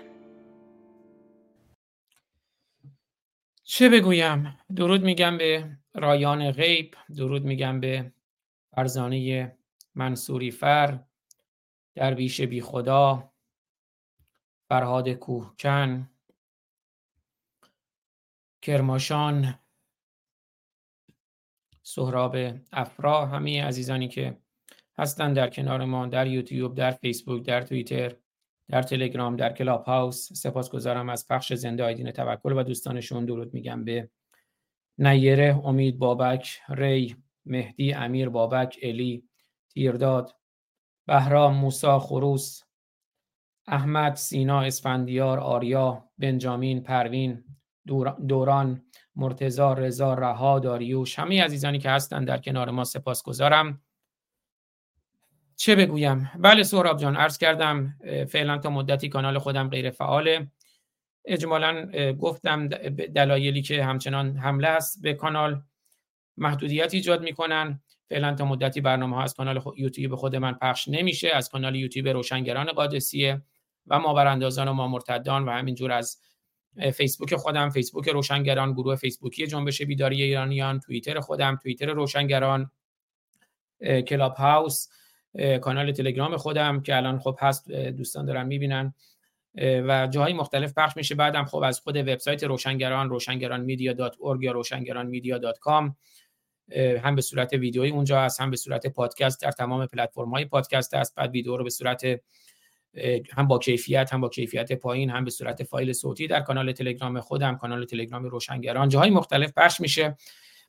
چه 3.64 3.88
بگویم؟ 3.88 4.56
درود 4.76 5.02
میگم 5.02 5.38
به 5.38 5.79
رایان 5.94 6.50
غیب 6.50 6.94
درود 7.16 7.44
میگم 7.44 7.80
به 7.80 8.12
فرزانه 8.74 9.56
منصوری 9.94 10.50
فر 10.50 10.98
درویش 11.94 12.40
بی 12.40 12.60
خدا 12.60 13.32
فرهاد 14.68 15.08
کوهکن 15.08 16.10
کرماشان 18.62 19.58
سهراب 21.82 22.36
افرا 22.72 23.26
همه 23.26 23.64
عزیزانی 23.64 24.08
که 24.08 24.38
هستن 24.98 25.32
در 25.32 25.50
کنار 25.50 25.84
ما 25.84 26.06
در 26.06 26.26
یوتیوب 26.26 26.74
در 26.74 26.90
فیسبوک 26.90 27.46
در 27.46 27.62
توییتر 27.62 28.16
در 28.68 28.82
تلگرام 28.82 29.36
در 29.36 29.52
کلاب 29.52 29.84
هاوس. 29.84 30.32
سپاسگزارم 30.32 31.08
از 31.08 31.28
پخش 31.28 31.52
زنده 31.52 31.84
آیدین 31.84 32.10
توکل 32.10 32.52
و 32.52 32.62
دوستانشون. 32.62 33.24
درود 33.24 33.54
میگم 33.54 33.84
به 33.84 34.10
نیره 35.00 35.60
امید 35.64 35.98
بابک 35.98 36.58
ری 36.68 37.16
مهدی 37.46 37.92
امیر 37.92 38.28
بابک 38.28 38.78
الی 38.82 39.24
تیرداد 39.68 40.36
بهرام 41.06 41.56
موسا 41.56 41.98
خروس 41.98 42.62
احمد 43.66 44.14
سینا 44.14 44.60
اسفندیار 44.60 45.38
آریا 45.38 46.04
بنجامین 46.18 46.82
پروین 46.82 47.44
دوران 48.28 48.82
مرتزا 49.16 49.72
رضا 49.72 50.14
رها 50.14 50.58
داریوش 50.58 51.18
همه 51.18 51.42
عزیزانی 51.42 51.78
که 51.78 51.90
هستند 51.90 52.28
در 52.28 52.38
کنار 52.38 52.70
ما 52.70 52.84
سپاسگزارم. 52.84 53.82
چه 55.56 55.76
بگویم؟ 55.76 56.30
بله 56.38 56.62
سهراب 56.62 56.98
جان 56.98 57.16
عرض 57.16 57.38
کردم 57.38 57.98
فعلا 58.28 58.58
تا 58.58 58.70
مدتی 58.70 59.08
کانال 59.08 59.38
خودم 59.38 59.68
غیر 59.68 59.90
فعاله 59.90 60.50
اجمالا 61.24 61.90
گفتم 62.12 62.68
دلایلی 63.14 63.62
که 63.62 63.84
همچنان 63.84 64.36
حمله 64.36 64.68
است 64.68 65.02
به 65.02 65.14
کانال. 65.14 65.62
محدودیت 66.36 66.94
ایجاد 66.94 67.22
می‌کنن. 67.22 67.80
فعلا 68.08 68.34
تا 68.34 68.44
مدتی 68.44 68.80
برنامه 68.80 69.16
ها 69.16 69.22
از 69.22 69.34
کانال 69.34 69.62
یوتیوب 69.76 70.14
خود 70.14 70.36
من 70.36 70.52
پخش 70.52 70.88
نمیشه. 70.88 71.28
از 71.28 71.48
کانال 71.48 71.76
یوتیوب 71.76 72.08
روشنگران 72.08 72.66
قادسیه 72.66 73.42
و 73.86 73.98
ما 73.98 74.14
براندازان 74.14 74.68
و 74.68 74.72
ما 74.72 74.88
مرتدان 74.88 75.44
و 75.44 75.50
همینجور 75.50 75.92
از 75.92 76.20
فیسبوک 76.94 77.36
خودم 77.36 77.70
فیسبوک 77.70 78.08
روشنگران 78.08 78.72
گروه 78.72 78.96
فیسبوکی 78.96 79.46
جنبش 79.46 79.82
بیداری 79.82 80.22
ایرانیان 80.22 80.80
توییتر 80.80 81.20
خودم 81.20 81.56
توییتر 81.56 81.86
روشنگران 81.86 82.70
کلاب 84.08 84.34
هاوس 84.34 84.88
کانال 85.60 85.92
تلگرام 85.92 86.36
خودم 86.36 86.80
که 86.82 86.96
الان 86.96 87.18
خب 87.18 87.38
هست 87.40 87.70
دوستان 87.70 88.24
دارن 88.24 88.46
می‌بینن. 88.46 88.94
و 89.58 90.08
جاهای 90.10 90.32
مختلف 90.32 90.74
پخش 90.74 90.96
میشه. 90.96 91.14
بعدم 91.14 91.44
خب 91.44 91.58
از 91.58 91.80
خود 91.80 91.96
وبسایت 91.96 92.44
روشنگران 92.44 93.10
روشنگران 93.10 93.60
Media 93.60 93.92
dot 93.92 94.16
یا 94.40 94.52
روشنگران 94.52 95.06
Media 95.06 95.38
dot 95.38 95.58
com 95.58 95.96
هم 96.76 97.14
به 97.14 97.22
صورت 97.22 97.52
ویدیویی 97.52 97.90
اونجا 97.90 98.20
هست 98.20 98.40
هم 98.40 98.50
به 98.50 98.56
صورت 98.56 98.86
پادکست 98.86 99.42
در 99.42 99.50
تمام 99.50 99.86
پلتفرم 99.86 100.30
های 100.30 100.44
پادکست 100.44 100.94
هست. 100.94 101.14
بعد 101.14 101.30
ویدیو 101.30 101.56
رو 101.56 101.64
به 101.64 101.70
صورت 101.70 102.02
هم 103.32 103.48
با 103.48 103.58
کیفیت 103.58 104.12
هم 104.12 104.20
با 104.20 104.28
کیفیت 104.28 104.72
پایین 104.72 105.10
هم 105.10 105.24
به 105.24 105.30
صورت 105.30 105.62
فایل 105.62 105.92
صوتی 105.92 106.26
در 106.26 106.40
کانال 106.40 106.72
تلگرام 106.72 107.20
خودم 107.20 107.56
کانال 107.56 107.84
تلگرام 107.84 108.24
روشنگران. 108.24 108.88
جاهای 108.88 109.10
مختلف 109.10 109.52
پخش 109.56 109.80
میشه. 109.80 110.16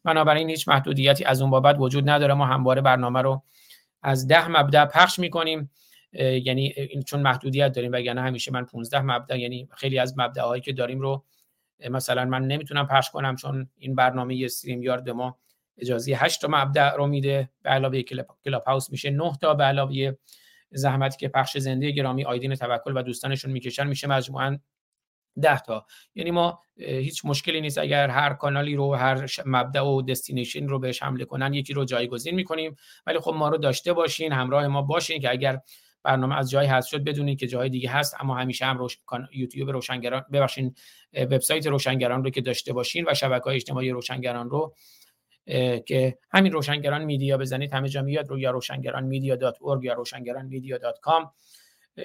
بنابراین 0.04 0.50
هیچ 0.50 0.68
محدودیتی 0.68 1.24
از 1.24 1.42
اون 1.42 1.52
بابت 1.52 1.76
وجود 1.80 2.10
نداره. 2.10 2.34
ما 2.34 2.46
همواره 2.46 2.82
برنامه 2.82 3.22
رو 3.22 3.44
از 4.04 4.28
ده 4.28 4.48
مبدا 4.48 4.86
پخش 4.86 5.20
می‌کنیم. 5.20 5.70
یعنی 6.14 6.74
چون 7.06 7.22
محدودیت 7.22 7.72
داریم 7.72 7.92
وگرنه 7.92 8.22
همیشه 8.22 8.52
من 8.52 8.66
15 8.66 9.02
مبدا 9.02 9.38
یعنی 9.38 9.70
خیلی 9.78 10.00
از 10.00 10.18
مبداهایی 10.18 10.62
که 10.62 10.74
داریم 10.74 11.00
رو 11.00 11.26
مثلا 11.90 12.26
من 12.26 12.48
نمی‌تونم 12.48 12.88
پخش 12.88 13.10
کنم 13.10 13.36
چون 13.36 13.70
این 13.78 13.96
برنامه 13.96 14.42
استریم 14.46 14.84
یارد 14.84 15.10
ما 15.10 15.38
اجازه 15.78 16.16
8 16.16 16.42
تا 16.42 16.48
مبدا 16.52 16.96
رو 16.96 17.08
میده. 17.08 17.50
به 17.62 17.70
علاوه 17.70 18.02
کلاب 18.02 18.64
هاوس 18.68 18.92
میشه 18.92 19.10
9 19.10 19.32
تا. 19.42 19.54
به 19.54 19.64
علاوه 19.64 20.14
زحمتی 20.72 21.18
که 21.18 21.28
پخش 21.28 21.58
زنده 21.58 21.92
گرامی 21.92 22.26
آیدین 22.26 22.56
توکل 22.56 22.98
و 22.98 23.02
دوستانشون 23.02 23.52
می‌کشن 23.52 23.88
میشه 23.88 24.08
مجموعا 24.08 24.60
10 25.42 25.60
تا. 25.60 25.86
یعنی 26.16 26.32
ما 26.32 26.60
هیچ 26.78 27.26
مشکلی 27.26 27.62
نیست 27.62 27.78
اگر 27.78 28.10
هر 28.10 28.34
کانالی 28.34 28.76
رو 28.76 28.96
هر 28.96 29.26
مبدا 29.46 29.94
و 29.94 30.02
دستینیشن 30.02 30.68
رو 30.68 30.80
بهش 30.80 31.04
حمله 31.04 31.26
کنن 31.26 31.54
یکی 31.54 31.74
رو 31.74 31.86
جایگزین 31.86 32.36
می‌کنیم. 32.36 32.76
ولی 33.06 33.20
خب 33.20 33.34
ما 33.34 33.50
رو 33.50 33.58
داشته 33.58 33.94
باشین 33.94 34.32
همراه 34.32 34.68
ما 34.68 34.82
باشین 34.82 35.22
که 35.22 35.32
اگر 35.32 35.60
برنامه 36.04 36.38
از 36.38 36.50
جای 36.50 36.68
حذف 36.68 36.90
شد 36.90 37.04
بدونید 37.04 37.40
که 37.40 37.48
جای 37.48 37.70
دیگه 37.70 37.90
هست 37.90 38.16
اما 38.20 38.36
همیشه 38.36 38.66
هم 38.66 38.78
روش... 38.78 38.98
یوتیوب 39.34 39.70
روشنگران 39.70 40.26
ببخشین 40.34 40.76
وبسایت 41.14 41.68
روشنگران 41.68 42.24
رو 42.24 42.30
که 42.30 42.42
داشته 42.42 42.74
باشین 42.74 43.06
و 43.08 43.14
شبکه 43.14 43.44
های 43.44 43.56
اجتماعی 43.56 43.90
روشنگران 43.90 44.50
رو 44.50 44.76
که 45.86 46.18
همین 46.32 46.52
روشنگران 46.52 47.04
Media 47.04 47.38
بزنید 47.38 47.74
همه 47.74 47.90
جا 47.90 48.02
میاد 48.02 48.30
رو 48.30 48.40
یا 48.40 48.52
روشنگران 48.52 49.04
Media 49.04 49.36
dot 49.36 49.58
یا 49.82 49.94
روشنگران 49.94 50.46
Media 50.46 50.78
dot 50.78 51.00
com 51.00 51.32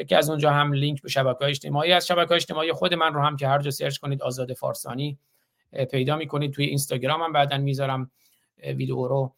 که 0.08 0.16
از 0.16 0.30
اونجا 0.30 0.50
هم 0.50 0.72
لینک 0.72 1.02
به 1.02 1.08
شبکه 1.08 1.38
های 1.38 1.50
اجتماعی 1.50 1.92
از 1.92 2.06
شبکه 2.06 2.28
های 2.28 2.36
اجتماعی 2.36 2.72
خود 2.72 2.94
من 2.94 3.14
رو 3.14 3.22
هم 3.22 3.36
که 3.36 3.48
هر 3.48 3.58
جا 3.58 3.70
search 3.70 3.98
کنید 3.98 4.22
آزاد 4.22 4.52
فارسانی 4.52 5.18
پیدا 5.90 6.16
می‌کنید. 6.16 6.52
توی 6.52 6.64
اینستاگرام 6.64 7.22
هم 7.22 7.32
بعدا 7.32 7.58
می‌ذارم 7.58 8.10
ویدیو 8.64 9.06
رو 9.06 9.34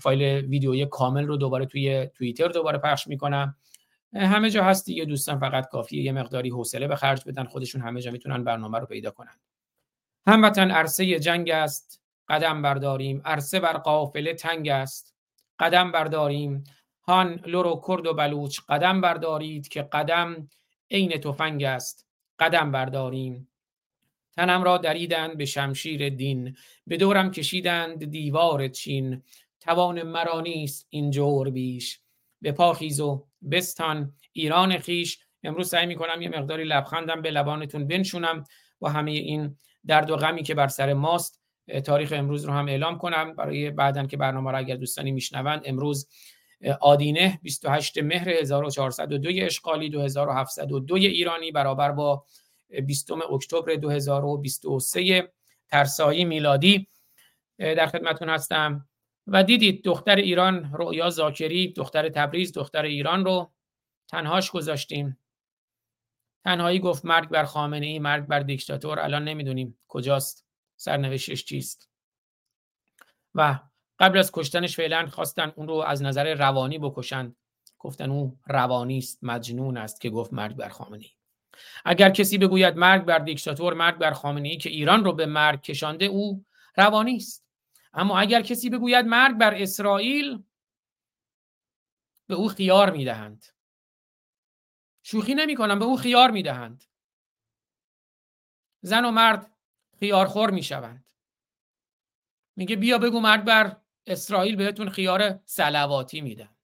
فایل 0.00 0.22
ویدیوی 0.22 0.86
کامل 0.86 1.26
رو 1.26 1.36
دوباره 1.36 1.66
توی 1.66 2.06
توییتر 2.14 2.48
دوباره 2.48 2.78
پخش 2.78 3.06
می‌کنم. 3.06 3.56
همه 4.14 4.50
جا 4.50 4.64
هست 4.64 4.86
دیگه 4.86 5.04
دوستان 5.04 5.38
فقط 5.38 5.68
کافیه 5.68 6.02
یه 6.02 6.12
مقداری 6.12 6.50
حوصله 6.50 6.88
به 6.88 6.96
خرج 6.96 7.24
بدن 7.26 7.44
خودشون 7.44 7.80
همه 7.80 8.00
جا 8.00 8.10
می‌تونن 8.10 8.44
برنامه 8.44 8.78
رو 8.78 8.86
پیدا 8.86 9.10
کنن. 9.10 9.40
هموطن 10.26 10.70
عرصه 10.70 11.18
جنگ 11.18 11.50
است 11.50 12.00
قدم 12.28 12.62
برداریم. 12.62 13.22
عرصه 13.24 13.60
بر 13.60 13.72
قافله 13.72 14.34
تنگ 14.34 14.68
است 14.68 15.14
قدم 15.58 15.92
برداریم. 15.92 16.64
هان 17.02 17.40
لور 17.46 17.80
کرد 17.88 18.06
و 18.06 18.14
بلوچ 18.14 18.60
قدم 18.68 19.00
بردارید 19.00 19.68
که 19.68 19.82
قدم 19.82 20.48
عین 20.90 21.10
تفنگ 21.20 21.62
است. 21.62 22.06
قدم 22.38 22.72
برداریم. 22.72 23.48
تنم 24.36 24.62
را 24.62 24.78
دریدند 24.78 25.36
به 25.36 25.44
شمشیر 25.44 26.08
دین 26.08 26.56
به 26.86 26.96
دورم 26.96 27.30
کشیدند 27.30 28.04
دیوار 28.04 28.68
چین. 28.68 29.22
توان 29.60 30.02
مرا 30.02 30.40
نیست 30.40 30.86
این 30.90 31.10
جور 31.10 31.50
بیش. 31.50 32.00
به 32.44 32.52
پاخیز 32.52 33.00
و 33.00 33.26
بستان 33.50 34.12
ایران 34.32 34.78
خیش. 34.78 35.18
امروز 35.42 35.68
سعی 35.68 35.86
می‌کنم 35.86 36.22
یه 36.22 36.28
مقداری 36.28 36.64
لبخندم 36.64 37.22
به 37.22 37.30
لبانتون 37.30 37.86
بنشونم 37.86 38.44
و 38.80 38.88
همه 38.88 39.10
این 39.10 39.56
درد 39.86 40.10
و 40.10 40.16
غمی 40.16 40.42
که 40.42 40.54
بر 40.54 40.68
سر 40.68 40.92
ماست 40.92 41.42
تاریخ 41.84 42.12
امروز 42.16 42.44
رو 42.44 42.52
هم 42.52 42.68
اعلام 42.68 42.98
کنم. 42.98 43.36
برای 43.36 43.70
بعدن 43.70 44.06
که 44.06 44.16
برنامه 44.16 44.50
را 44.50 44.58
اگر 44.58 44.76
دوستانی 44.76 45.12
میشنوند 45.12 45.62
امروز 45.64 46.08
آدینه 46.80 47.40
28 47.42 47.98
مهر 47.98 48.28
1402 48.28 49.30
اشغالی 49.32 49.88
2702 49.88 50.94
ایرانی 50.94 51.52
برابر 51.52 51.92
با 51.92 52.24
20 52.86 53.10
اکتبر 53.10 53.74
2023 53.74 55.32
ترسایی 55.68 56.24
میلادی. 56.24 56.88
در 57.58 57.86
خدمتون 57.86 58.28
هستم. 58.28 58.88
و 59.26 59.44
دیدید 59.44 59.84
دختر 59.84 60.16
ایران 60.16 60.70
رؤیا 60.72 61.10
زاکری 61.10 61.72
دختر 61.72 62.08
تبریز 62.08 62.52
دختر 62.52 62.82
ایران 62.82 63.24
رو 63.24 63.52
تنهاش 64.08 64.50
گذاشتیم. 64.50 65.18
تنهایی 66.44 66.78
گفت 66.78 67.04
مرگ 67.04 67.28
بر 67.28 67.44
خامنه 67.44 67.86
ای 67.86 67.98
مرگ 67.98 68.26
بر 68.26 68.40
دیکتاتور. 68.40 69.00
الان 69.00 69.24
نمی‌دونیم 69.24 69.78
کجاست 69.88 70.46
سرنوشتش 70.76 71.44
چیست. 71.44 71.90
و 73.34 73.58
قبل 73.98 74.18
از 74.18 74.32
کشتنش 74.32 74.76
فعلا 74.76 75.06
خواستن 75.06 75.52
اون 75.56 75.68
رو 75.68 75.74
از 75.74 76.02
نظر 76.02 76.34
روانی 76.34 76.78
بکشن. 76.78 77.36
گفتن 77.78 78.10
او 78.10 78.38
روانی 78.46 78.98
است 78.98 79.18
مجنون 79.22 79.76
است 79.76 80.00
که 80.00 80.10
گفت 80.10 80.32
مرگ 80.32 80.56
بر 80.56 80.68
خامنه 80.68 81.02
ای. 81.02 81.10
اگر 81.84 82.10
کسی 82.10 82.38
بگوید 82.38 82.76
مرگ 82.76 83.04
بر 83.04 83.18
دیکتاتور 83.18 83.74
مرگ 83.74 83.98
بر 83.98 84.12
خامنه 84.12 84.48
ای 84.48 84.56
که 84.56 84.70
ایران 84.70 85.04
رو 85.04 85.12
به 85.12 85.26
مرگ 85.26 85.62
کشانده 85.62 86.04
او 86.04 86.44
روانی 86.76 87.16
است. 87.16 87.43
اما 87.94 88.18
اگر 88.18 88.42
کسی 88.42 88.70
بگوید 88.70 89.06
مرگ 89.06 89.36
بر 89.36 89.54
اسرائیل 89.54 90.42
به 92.26 92.34
او 92.34 92.48
خیار 92.48 92.90
می‌دهند. 92.90 93.44
شوخی 95.02 95.34
نمی 95.34 95.56
کنم 95.56 95.78
به 95.78 95.84
او 95.84 95.96
خیار 95.96 96.30
می‌دهند. 96.30 96.84
زن 98.80 99.04
و 99.04 99.10
مرد 99.10 99.56
خیارخور 100.00 100.50
می‌شوند. 100.50 101.12
میگه 102.56 102.76
بیا 102.76 102.98
بگو 102.98 103.20
مرگ 103.20 103.44
بر 103.44 103.76
اسرائیل 104.06 104.56
بهتون 104.56 104.90
خیار 104.90 105.40
سلواتی 105.44 106.20
میدم 106.20 106.56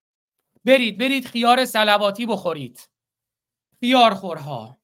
برید 0.64 0.98
برید 0.98 1.26
خیار 1.26 1.64
سلواتی 1.64 2.26
بخورید. 2.26 2.90
خیارخورها. 3.80 4.80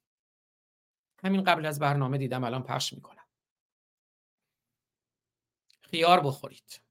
همین 1.24 1.44
قبل 1.44 1.66
از 1.66 1.78
برنامه 1.78 2.18
دیدم 2.18 2.44
الان 2.44 2.62
پخش 2.62 2.92
می‌کنم. 2.92 3.15
خیار 5.96 6.20
بخورید. 6.20 6.82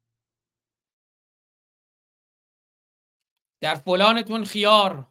در 3.61 3.75
فلانتون 3.75 4.45
خیار. 4.45 5.07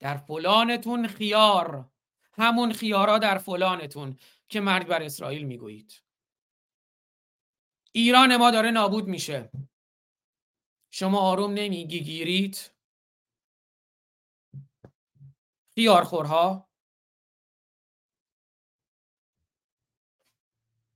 در 0.00 0.16
فلانتون 0.16 1.08
خیار. 1.08 1.90
همون 2.32 2.72
خیارا 2.72 3.18
در 3.18 3.38
فلانتون 3.38 4.18
که 4.48 4.60
مرگ 4.60 4.86
بر 4.86 5.02
اسرائیل 5.02 5.42
می‌گویید. 5.42 6.02
ایران 7.92 8.36
ما 8.36 8.50
داره 8.50 8.70
نابود 8.70 9.04
میشه. 9.04 9.50
شما 10.90 11.20
آروم 11.20 11.52
نمیگی 11.54 12.00
گیرید. 12.00 12.70
خیارخورها. 15.74 16.68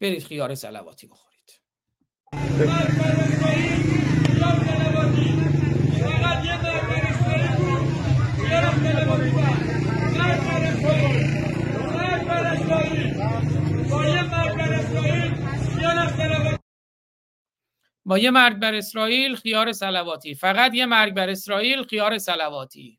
برید 0.00 0.24
خیار 0.24 0.54
سلواتی 0.54 1.06
بخورید. 1.06 1.25
با 18.06 18.18
یه 18.18 18.30
مرگ 18.30 18.56
بر 18.56 18.74
اسرائیل 18.74 19.34
خیار 19.34 19.72
سلواتی. 19.72 20.34
فقط 20.34 20.74
یه 20.74 20.86
مرگ 20.86 21.14
بر 21.14 21.28
اسرائیل 21.28 21.82
خیار 21.82 22.18
سلواتی. 22.18 22.98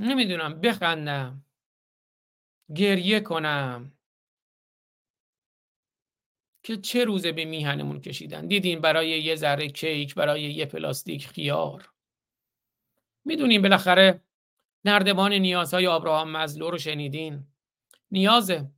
نمی‌دونم 0.00 0.60
بخندم. 0.60 1.44
گریه 2.74 3.20
کنم. 3.20 3.92
که 6.62 6.76
چه 6.76 7.04
روزه 7.04 7.32
به 7.32 7.44
میهنمون 7.44 8.00
کشیدن؟ 8.00 8.46
دیدین 8.46 8.80
برای 8.80 9.22
یه 9.22 9.36
ذره 9.36 9.68
کیک 9.68 10.14
برای 10.14 10.42
یه 10.42 10.66
پلاستیک 10.66 11.26
خیار. 11.26 11.92
می‌دونیم 13.24 13.62
بالاخره 13.62 14.20
نردبان 14.84 15.32
نیازهای 15.32 15.86
آبراهام 15.86 16.30
مزلو 16.30 16.70
رو 16.70 16.78
شنیدین؟ 16.78 17.46
نیازه 18.10 18.70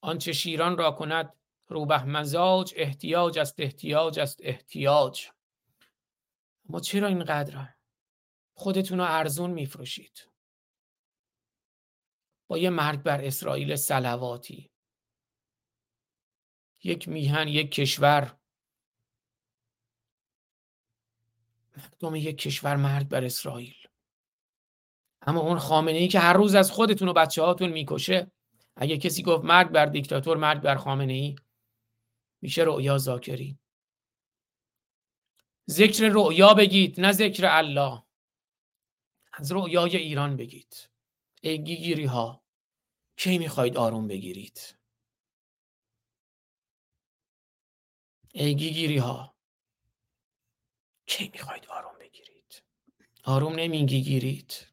آنچه 0.00 0.32
شیران 0.32 0.78
را 0.78 0.90
کند 0.90 1.32
روبه 1.68 2.04
مزاج 2.04 2.74
احتیاج 2.76 3.38
است 3.38 3.60
احتیاج 3.60 4.20
است 4.20 4.40
احتیاج. 4.42 5.28
ما 6.68 6.80
چرا 6.80 7.08
اینقدر 7.08 7.71
خودتون 8.62 8.98
رو 8.98 9.04
ارزون 9.04 9.50
میفروشید. 9.50 10.28
با 12.46 12.58
یه 12.58 12.70
مرگ 12.70 13.02
بر 13.02 13.24
اسرائیل 13.24 13.76
سلواتی 13.76 14.70
یک 16.84 17.08
میهن 17.08 17.48
یک 17.48 17.70
کشور. 17.70 18.36
مردم 21.76 22.16
یک 22.16 22.38
کشور 22.38 22.76
مرگ 22.76 23.08
بر 23.08 23.24
اسرائیل. 23.24 23.74
اما 25.22 25.40
اون 25.40 25.58
خامنه 25.58 25.98
ای 25.98 26.08
که 26.08 26.20
هر 26.20 26.32
روز 26.32 26.54
از 26.54 26.70
خودتون 26.70 27.08
و 27.08 27.12
بچه 27.12 27.42
هاتون 27.42 27.70
می‌کشه 27.70 28.30
اگه 28.76 28.98
کسی 28.98 29.22
گفت 29.22 29.44
مرگ 29.44 29.68
بر 29.68 29.86
دیکتاتور 29.86 30.36
مرگ 30.36 30.60
بر 30.60 30.76
خامنه 30.76 31.12
ای 31.12 31.36
میشه 32.40 32.62
رؤیا 32.62 32.98
زاکری 32.98 33.58
ذکر 35.70 36.08
رؤیا 36.08 36.54
بگید 36.54 37.00
نه 37.00 37.12
ذکر 37.12 37.44
الله. 37.46 38.02
از 39.32 39.52
رؤیای 39.52 39.96
ایران 39.96 40.36
بگید 40.36 40.88
ای 41.40 41.64
گیگیری 41.64 42.04
ها 42.04 42.42
کی 43.16 43.38
می‌خواید 43.38 43.76
آروم 43.76 44.08
بگیرید؟ 44.08 44.78
ای 48.34 48.56
گیگیری 48.56 48.98
ها 48.98 49.34
کی 51.06 51.30
می‌خواید 51.32 51.66
آروم 51.66 51.98
بگیرید؟ 52.00 52.62
آروم 53.24 53.54
نمی‌گیرید 53.54 54.66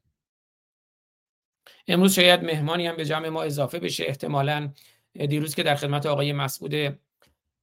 امروز 1.88 2.13
شاید 2.13 2.43
مهمانی 2.43 2.88
هم 2.88 2.98
به 2.98 3.06
جمع 3.06 3.30
ما 3.30 3.43
اضافه 3.43 3.80
بشه. 3.80 4.04
احتمالا 4.08 4.74
دیروز 5.13 5.56
که 5.56 5.63
در 5.63 5.76
خدمت 5.76 6.06
آقای 6.06 6.34
مسعود 6.34 6.74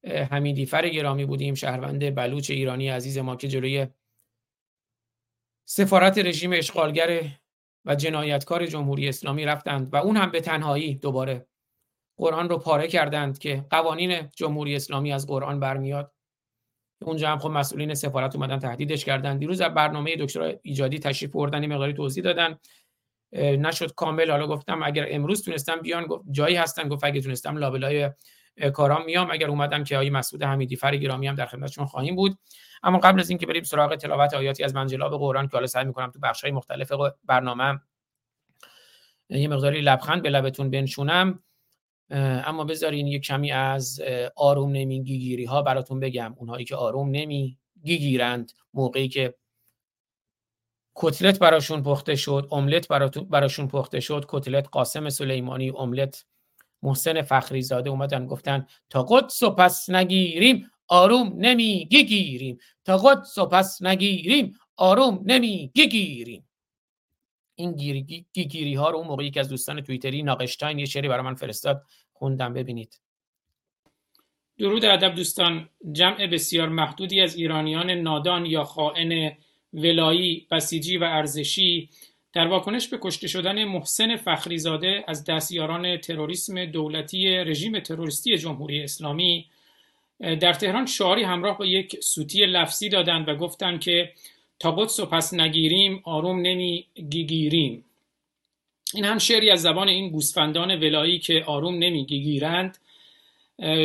حمیدی 0.03 0.65
فر 0.65 0.89
گرامی 0.89 1.25
بودیم 1.25 1.55
شهروند 1.55 2.15
بلوچ 2.15 2.51
ایرانی 2.51 2.89
عزیز 2.89 3.17
ما 3.17 3.35
که 3.35 3.47
جلوی 3.47 3.87
سفارت 5.69 6.17
رژیم 6.17 6.53
اشغالگر 6.53 7.23
و 7.85 7.95
جنایتکار 7.95 8.65
جمهوری 8.65 9.09
اسلامی 9.09 9.45
رفتند 9.45 9.93
و 9.93 9.97
اون 9.97 10.17
هم 10.17 10.31
به 10.31 10.41
تنهایی 10.41 10.95
دوباره 10.95 11.47
قرآن 12.17 12.49
رو 12.49 12.57
پاره 12.57 12.87
کردند 12.87 13.39
که 13.39 13.65
قوانین 13.69 14.29
جمهوری 14.35 14.75
اسلامی 14.75 15.13
از 15.13 15.27
قرآن 15.27 15.59
برمیاد. 15.59 16.11
اونجا 17.01 17.29
هم 17.29 17.39
خب 17.39 17.49
مسئولین 17.49 17.93
سفارت 17.93 18.35
اومدن 18.35 18.59
تهدیدش 18.59 19.05
کردن 19.05 19.37
دیروز 19.37 19.61
در 19.61 19.69
برنامه 19.69 20.15
دکترا 20.15 20.53
ایجادی 20.61 20.99
تشریف 20.99 21.31
بردن 21.31 21.61
این 21.61 21.73
مقداری 21.73 21.93
توضیح 21.93 22.23
دادن. 22.23 22.57
نشد 23.33 23.93
کامل. 23.93 24.31
حالا 24.31 24.47
گفتم 24.47 24.83
اگر 24.83 25.05
امروز 25.09 25.43
تونستم 25.43 25.75
بیان 25.81 26.07
جایی 26.31 26.55
هستن 26.55 26.89
گفت 26.89 27.03
اگه 27.03 27.21
تونستم 27.21 27.57
لابلای 27.57 28.09
کارام 28.73 29.05
میام. 29.05 29.31
اگر 29.31 29.47
اومدن 29.47 29.83
که 29.83 29.95
آقای 29.95 30.09
مسعود 30.09 30.43
حمیدی 30.43 30.75
فر 30.75 30.95
گرامی 30.95 31.27
هم 31.27 31.35
در 31.35 31.45
خدمتشون 31.45 31.85
خواهیم 31.85 32.15
بود. 32.15 32.37
اما 32.83 32.99
قبل 32.99 33.19
از 33.19 33.29
اینکه 33.29 33.45
بریم 33.45 33.63
سراغ 33.63 33.95
تلاوت 33.95 34.33
آیاتی 34.33 34.63
از 34.63 34.75
منجلاب 34.75 35.17
قرآن 35.17 35.47
که 35.47 35.53
حالا 35.53 35.67
سعی 35.67 35.85
می‌کنم 35.85 36.11
تو 36.11 36.19
بخش‌های 36.19 36.51
مختلف 36.51 36.91
برنامه 37.25 37.79
یه 39.29 39.47
مقداری 39.47 39.81
لبخند 39.81 40.21
به 40.21 40.29
لبتون 40.29 40.69
بنشونم. 40.69 41.43
اما 42.09 42.63
بذارین 42.63 43.07
یه 43.07 43.19
کمی 43.19 43.51
از 43.51 44.01
آروم 44.35 44.71
نمی‌گیری 44.71 45.45
ها 45.45 45.61
براتون 45.61 45.99
بگم. 45.99 46.35
اونهایی 46.37 46.65
که 46.65 46.75
آروم 46.75 47.09
نمی‌گیرند 47.11 48.51
موقعی 48.73 49.07
که 49.07 49.35
کتلت 50.95 51.39
براشون 51.39 51.83
پخته 51.83 52.15
شد 52.15 52.47
املت 52.51 52.87
براشون 53.29 53.67
پخته 53.67 53.99
شد 53.99 54.25
کتلت 54.27 54.67
قاسم 54.71 55.09
سلیمانی 55.09 55.69
املت 55.77 56.25
محسن 56.81 57.21
فخری 57.21 57.61
زاده 57.61 57.89
اومدن 57.89 58.25
گفتن 58.25 58.67
تا 58.89 59.03
قدس 59.03 59.43
و 59.43 59.49
پس 59.49 59.89
نگیریم 59.89 60.71
آروم 60.87 61.33
نمی‌گیریم 61.35 62.57
تا 62.85 62.97
قدس 62.97 63.37
و 63.37 63.45
پس 63.45 63.81
نگیریم 63.81 64.53
آروم 64.75 65.23
نمی‌گیریم 65.25 66.47
این 67.59 67.71
گیری, 67.71 68.25
گیری 68.33 68.73
ها 68.73 68.89
رو 68.89 68.97
اون 68.97 69.07
موقع 69.07 69.23
یکی 69.23 69.39
از 69.39 69.49
دوستان 69.49 69.81
توییتری 69.81 70.23
ناقشتاین 70.23 70.79
یه 70.79 70.85
شعری 70.85 71.07
برای 71.07 71.23
من 71.23 71.35
فرستاد. 71.35 71.83
خوندم 72.13 72.53
ببینید. 72.53 73.01
درود 74.57 74.85
ادب 74.85 75.15
دوستان. 75.15 75.69
جمع 75.91 76.27
بسیار 76.27 76.69
محدودی 76.69 77.21
از 77.21 77.35
ایرانیان 77.35 77.91
نادان 77.91 78.45
یا 78.45 78.63
خائن 78.63 79.37
ولایی 79.73 80.47
بسیجی 80.51 80.97
و 80.97 81.03
ارزشی 81.03 81.89
در 82.33 82.47
واکنش 82.47 82.87
به 82.87 82.99
کشته 83.01 83.27
شدن 83.27 83.63
محسن 83.63 84.15
فخریزاده 84.15 85.03
از 85.07 85.25
دستیاران 85.25 85.97
تروریسم 85.97 86.65
دولتی 86.65 87.27
رژیم 87.27 87.79
تروریستی 87.79 88.37
جمهوری 88.37 88.83
اسلامی 88.83 89.45
در 90.19 90.53
تهران 90.53 90.85
شعاری 90.85 91.23
همراه 91.23 91.57
با 91.57 91.65
یک 91.65 92.03
سوتی 92.03 92.45
لفظی 92.45 92.89
دادند 92.89 93.29
و 93.29 93.35
گفتند 93.35 93.79
که 93.79 94.11
تا 94.59 94.71
قدس 94.71 94.99
و 94.99 95.05
پس 95.05 95.33
نگیریم 95.33 96.01
آروم 96.03 96.39
نمی 96.39 96.85
گیریم 97.09 97.85
این 98.93 99.05
هم 99.05 99.17
شعری 99.17 99.49
از 99.49 99.61
زبان 99.61 99.87
این 99.87 100.09
گوسفندان 100.09 100.75
ولایی 100.75 101.19
که 101.19 101.43
آروم 101.47 101.75
نمی 101.75 102.05
گیرند 102.05 102.77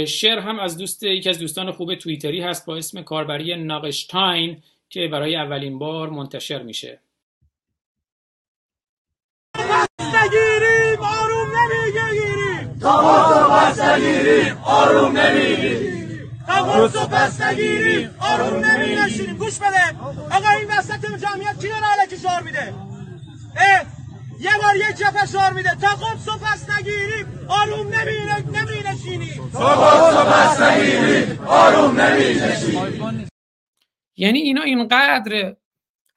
شعر 0.06 0.38
هم 0.38 0.58
از 0.58 0.78
دوست 0.78 1.02
یکی 1.02 1.28
از 1.28 1.38
دوستان 1.38 1.72
خوب 1.72 1.94
توییتری 1.94 2.40
هست 2.40 2.66
با 2.66 2.76
اسم 2.76 3.02
کاربری 3.02 3.56
ناقشتاین 3.56 4.62
که 4.90 5.08
برای 5.08 5.36
اولین 5.36 5.78
بار 5.78 6.10
منتشر 6.10 6.62
میشه 6.62 7.00
نگیریم 9.98 11.00
آروم 11.00 11.52
نمی‌گیریم 12.84 13.30
و 13.30 13.48
پس 13.50 13.80
نگیریم 13.80 14.58
آروم 14.64 15.16
نمی‌گیریم. 15.18 16.02
و 16.96 17.06
پس 17.06 17.40
نگیریم 17.40 18.10
آروم 18.20 18.64
نمی 18.64 18.96
نشینیم 18.96 19.36
گوش 19.36 19.58
بده. 19.58 19.98
آقا 20.30 20.48
این 20.58 20.68
وسط 20.78 21.00
جمعیت 21.00 21.60
کی 21.60 21.68
داره 21.68 21.86
علکی 22.00 22.18
شعار 22.18 22.42
میده؟ 22.42 22.74
یه 24.40 24.50
بار 24.62 24.76
یه 24.76 24.92
جفه 24.92 25.26
شعار 25.26 25.52
میده. 25.52 25.70
تا 25.74 25.88
و 25.88 26.38
پس 26.38 26.70
نگیریم 26.78 27.26
آروم 27.48 27.86
نمی 27.86 28.12
نمی 28.52 28.82
نشینیم 28.90 29.50
تا 29.52 30.20
و 30.20 30.24
پس 30.24 30.60
نگیریم 30.60 31.38
آروم 31.46 32.00
نمی 32.00 32.34
نشینیم 32.34 33.28
یعنی 34.16 34.38
اینا 34.38 34.62
اینقدر 34.62 35.54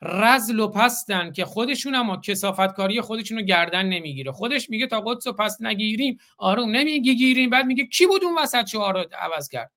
رزل 0.02 0.60
و 0.60 0.68
پستن 0.68 1.32
که 1.32 1.46
خودشون 1.46 1.96
اما 1.96 2.18
کسافتکاری 2.18 3.02
خودشون 3.02 3.38
رو 3.38 3.44
گردن 3.44 3.86
نمی‌گیره. 3.86 4.32
خودش 4.32 4.70
میگه 4.70 4.88
تا 4.88 5.02
قدس 5.02 5.28
و 5.28 5.34
پس 5.34 5.58
نگیریم 5.62 6.18
آروم 6.38 6.72
نمی‌گیریم 6.72 7.50
بعد 7.50 7.66
میگه 7.66 7.86
کی 7.86 8.06
بود 8.06 8.24
اون 8.24 8.38
وسط 8.38 8.66
شعار 8.66 8.94
رو 8.94 9.06
عوض 9.20 9.50
کرد؟ 9.50 9.72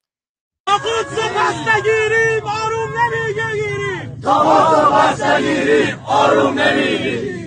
تا 0.67 0.77
قدس 0.77 1.19
و 1.19 1.29
پس 1.29 1.69
نگیریم 1.69 2.45
آروم 2.45 2.91
نمی‌گیریم 2.99 4.21
تا 4.23 4.39
قدس 4.39 4.79
و 4.79 4.91
پس 4.93 5.23
نگیریم 5.23 5.99
آروم 6.07 6.59
نمی‌گیریم 6.59 7.39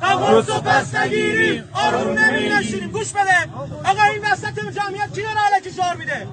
تا 0.00 0.18
قدس 0.18 0.50
و 0.50 0.60
پس 0.60 0.94
نگیریم 0.94 1.68
آروم 1.72 2.18
نمی 2.18 2.48
نشینیم 2.48 2.90
گوش 2.90 3.12
بده. 3.12 3.52
آقا 3.84 4.02
این 4.02 4.22
وسط 4.32 4.54
جمعیت 4.54 5.14
کی 5.14 5.22
داره 5.22 5.40
علکی 5.54 5.70
شعار 5.70 5.96
میده؟ 5.96 6.28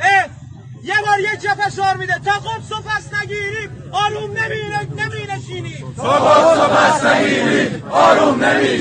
اه؟ 0.00 0.39
یه 0.84 0.94
بار 1.06 1.20
یه 1.20 1.36
جفه 1.36 1.70
شعار 1.70 1.96
میده. 1.96 2.18
تا 2.18 2.30
قدس 2.30 2.72
و 2.72 2.82
پس 2.82 3.14
نگیریم 3.14 3.90
آروم 3.92 4.30
نمی 4.30 4.62
نمی 5.02 5.26
نشینیم 5.32 5.94
تا 5.96 6.02
قدس 6.02 6.58
و 6.58 6.68
پس 6.74 7.04
نگیریم 7.04 7.84
آروم 7.92 8.44
نمی 8.44 8.78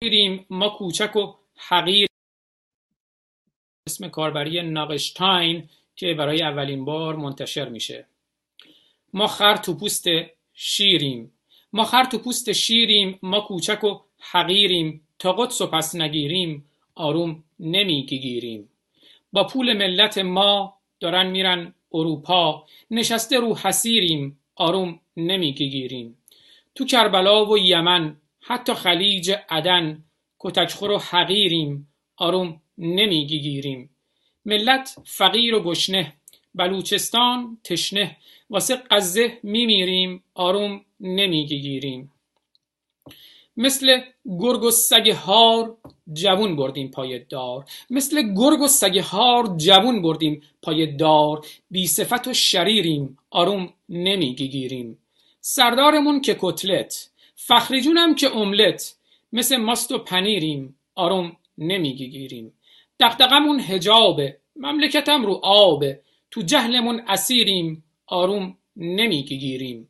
نشینیم 0.00 0.46
ما 0.50 0.68
کوچک 0.68 1.16
و 1.16 1.34
حقیر 1.68 2.08
اسم 3.88 4.08
کاربری 4.08 4.62
ناقشتاین 4.62 5.68
که 5.96 6.14
برای 6.14 6.42
اولین 6.42 6.84
بار 6.84 7.16
منتشر 7.16 7.68
میشه. 7.68 8.06
ما 9.14 9.26
خر 9.26 9.56
تو 9.56 9.74
پوست 9.74 10.04
شیریم. 10.54 11.32
ما 11.72 11.84
خر 11.84 12.04
تو 12.04 12.18
پوست 12.18 12.52
شیریم 12.52 13.18
ما 13.22 13.40
کوچک 13.40 13.84
و 13.84 14.00
حقیریم. 14.18 15.06
تا 15.18 15.32
قدس 15.32 15.60
و 15.60 15.66
پس 15.66 15.94
نگیریم 15.94 16.70
آروم 16.94 17.44
نمی‌گیریم. 17.60 18.68
با 19.32 19.44
پول 19.44 19.72
ملت 19.72 20.18
ما 20.18 20.78
دارن 21.00 21.26
میرن 21.26 21.74
اروپا. 21.92 22.66
نشسته 22.90 23.40
رو 23.40 23.56
حسیریم 23.56 24.38
آروم 24.56 25.00
نمی‌گیریم 25.16 26.18
تو 26.74 26.84
کربلا 26.84 27.46
و 27.46 27.58
یمن 27.58 28.16
حتی 28.40 28.74
خلیج 28.74 29.32
عدن 29.48 30.04
کتکخور 30.38 30.90
و 30.90 30.98
حقیریم 30.98 31.88
آروم 32.16 32.60
نمی‌گیریم 32.78 33.90
ملت 34.44 34.96
فقیر 35.04 35.54
و 35.54 35.62
گشنه 35.62 36.12
بلوچستان 36.54 37.58
تشنه 37.64 38.16
واسه 38.50 38.76
قزه 38.76 39.38
میمیریم 39.42 40.24
آروم 40.34 40.84
نمی‌گیریم 41.00 42.12
مثل 43.56 44.00
گرگ 44.40 44.62
و 44.62 44.70
سگ 44.70 45.08
هار 45.08 45.76
جوون 46.12 46.56
بردیم 46.56 46.90
پای 46.90 47.18
دار. 47.18 47.64
مثل 47.90 48.34
گرگ 48.34 48.60
و 48.60 48.68
سگ 48.68 48.98
هار 48.98 49.56
جوون 49.56 50.02
بردیم 50.02 50.42
پای 50.62 50.96
دار. 50.96 51.46
بی 51.70 51.86
صفت 51.86 52.28
و 52.28 52.34
شریریم 52.34 53.18
آروم 53.30 53.72
نمی‌گیریم 53.88 54.98
سردارمون 55.40 56.20
که 56.20 56.36
کتلت 56.40 57.10
فخری 57.36 57.80
جونم 57.80 58.14
که 58.14 58.36
املت. 58.36 58.96
مثل 59.32 59.56
ماست 59.56 59.92
و 59.92 59.98
پنیریم 59.98 60.76
آروم 60.94 61.36
نمی‌گیریم 61.58 62.52
دقدقمون 63.00 63.60
هجابه 63.60 64.36
مملکتم 64.56 65.26
رو 65.26 65.40
آبه. 65.42 66.00
تو 66.30 66.42
جهلمون 66.42 67.02
اسیریم 67.08 67.84
آروم 68.06 68.56
نمی‌گیریم 68.76 69.88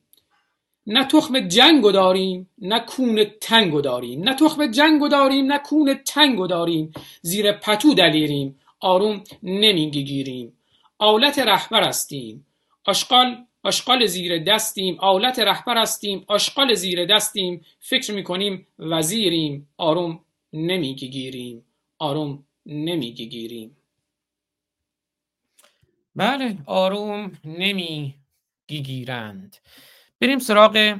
نه 0.86 1.04
تخم 1.04 1.40
جنگو 1.40 1.92
داریم 1.92 2.50
نه 2.58 2.80
کون 2.80 3.24
تنگو 3.40 3.80
داریم. 3.80 4.28
نه 4.28 4.34
تخم 4.34 4.66
جنگو 4.66 5.08
داریم 5.08 5.52
نه 5.52 5.58
کون 5.58 5.94
تنگو 6.06 6.46
داریم. 6.46 6.92
زیر 7.22 7.52
پتو 7.52 7.94
دلیریم 7.94 8.58
آروم 8.80 9.24
نمی‌گیریم 9.42 10.52
آلت 10.98 11.38
رهبر 11.38 11.88
هستیم. 11.88 12.46
آشغال 12.84 13.36
آشغال 13.62 14.06
زیر 14.06 14.38
دستیم. 14.44 14.96
آلت 15.00 15.38
رهبر 15.38 15.82
هستیم 15.82 16.24
آشغال 16.28 16.74
زیر 16.74 17.04
دستیم. 17.04 17.64
فکر 17.80 18.12
می‌کنیم 18.12 18.66
وزیریم. 18.78 19.68
آروم 19.78 20.20
نمی‌گیریم 20.52 21.64
آروم 21.98 22.44
نمی‌گیریم 22.66 23.76
بله 26.16 26.56
آروم 26.66 27.32
نمی‌گیرند 27.44 29.56
بریم 30.22 30.38
سراغ 30.38 30.96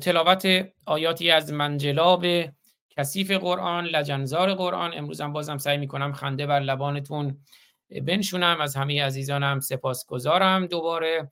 تلاوت 0.00 0.68
آیاتی 0.86 1.30
از 1.30 1.52
منجلاب 1.52 2.24
کثیف 2.90 3.30
قرآن 3.30 3.84
لجنزار 3.84 4.54
قرآن. 4.54 4.92
امروز 4.94 5.20
هم 5.20 5.32
بازم 5.32 5.58
سعی 5.58 5.78
می‌کنم 5.78 6.12
خنده 6.12 6.46
بر 6.46 6.60
لبانتون 6.60 7.38
بنشونم. 8.02 8.60
از 8.60 8.76
همه 8.76 9.04
عزیزانم 9.04 9.60
سپاسگزارم 9.60 10.66
دوباره. 10.66 11.30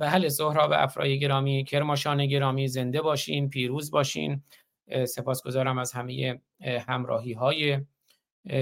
بله 0.00 0.28
سهراب 0.28 0.72
افرای 0.72 1.18
گرامی 1.18 1.64
کرماشان 1.64 2.26
گرامی 2.26 2.68
زنده 2.68 3.02
باشین 3.02 3.48
پیروز 3.48 3.90
باشین. 3.90 4.42
سپاسگزارم 5.08 5.78
از 5.78 5.92
همه 5.92 6.40
همراهی 6.88 7.32
های 7.32 7.80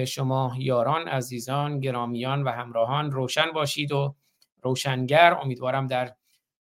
شما 0.07 0.55
یاران 0.59 1.09
عزیزان 1.09 1.81
گرامیان 1.81 2.43
و 2.43 2.51
همراهان. 2.51 3.11
روشن 3.11 3.51
باشید 3.55 3.93
و 3.93 4.15
روشنگر. 4.63 5.35
امیدوارم 5.43 5.87
در 5.87 6.15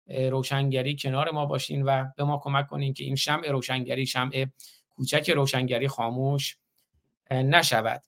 روشنگری 0.07 0.95
کنار 0.95 1.31
ما 1.31 1.45
باشین 1.45 1.81
و 1.81 2.05
به 2.17 2.23
ما 2.23 2.37
کمک 2.37 2.67
کنین 2.67 2.93
که 2.93 3.03
این 3.03 3.15
شمع 3.15 3.51
روشنگری 3.51 4.05
شمع 4.05 4.45
کوچک 4.89 5.29
روشنگری 5.29 5.87
خاموش 5.87 6.57
نشود. 7.31 8.03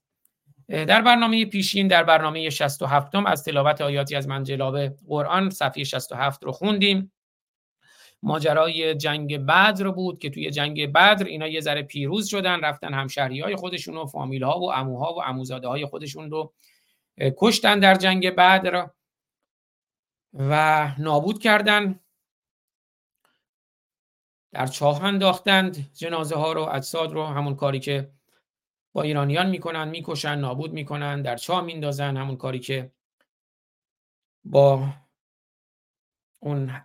در 0.70 1.02
برنامه 1.02 1.46
پیشین 1.46 1.88
در 1.88 2.04
برنامه 2.04 2.50
67 2.50 3.16
از 3.16 3.44
تلاوت 3.44 3.82
آیاتی 3.82 4.16
از 4.16 4.28
منجلاب 4.28 4.88
قرآن 4.88 5.50
صفحه 5.50 5.84
67 5.84 6.44
رو 6.44 6.52
خوندیم. 6.52 7.12
ماجرای 8.24 8.96
جنگ 8.96 9.38
بدر 9.38 9.90
بود 9.90 10.20
که 10.20 10.30
توی 10.30 10.52
جنگ 10.52 10.92
بدر 10.92 11.26
اینا 11.26 11.48
یه 11.48 11.62
ذره 11.62 11.84
پیروز 11.84 12.28
شدن 12.28 12.60
رفتن 12.60 12.94
همشهری 12.94 13.40
های 13.40 13.56
خودشون 13.56 13.98
و 13.98 14.06
فامیل 14.06 14.44
ها 14.44 14.60
و 14.60 14.72
اموها 14.72 15.14
و 15.14 15.22
اموزاده 15.22 15.68
های 15.68 15.86
خودشون 15.86 16.32
رو 16.32 16.54
کشتن 17.38 17.80
در 17.80 17.96
جنگ 17.96 18.30
بدر. 18.30 18.90
و 20.34 20.92
نابود 20.98 21.40
کردن 21.40 22.00
در 24.52 24.68
چاه 24.68 25.04
انداختند. 25.04 25.94
جنازه 25.94 26.36
ها 26.36 26.54
رو 26.54 26.62
اجساد 26.62 27.14
رو 27.14 27.26
همون 27.26 27.56
کاری 27.56 27.80
که 27.80 28.12
با 28.94 29.02
ایرانیان 29.02 29.50
می‌کنن 29.50 29.88
می‌کشن 29.88 30.36
نابود 30.36 30.74
می‌کنن 30.74 31.22
در 31.22 31.36
چاه 31.36 31.62
میندازن 31.62 32.18
همون 32.18 32.38
کاری 32.38 32.60
که 32.60 32.92
با 34.44 34.90
اون 36.40 36.82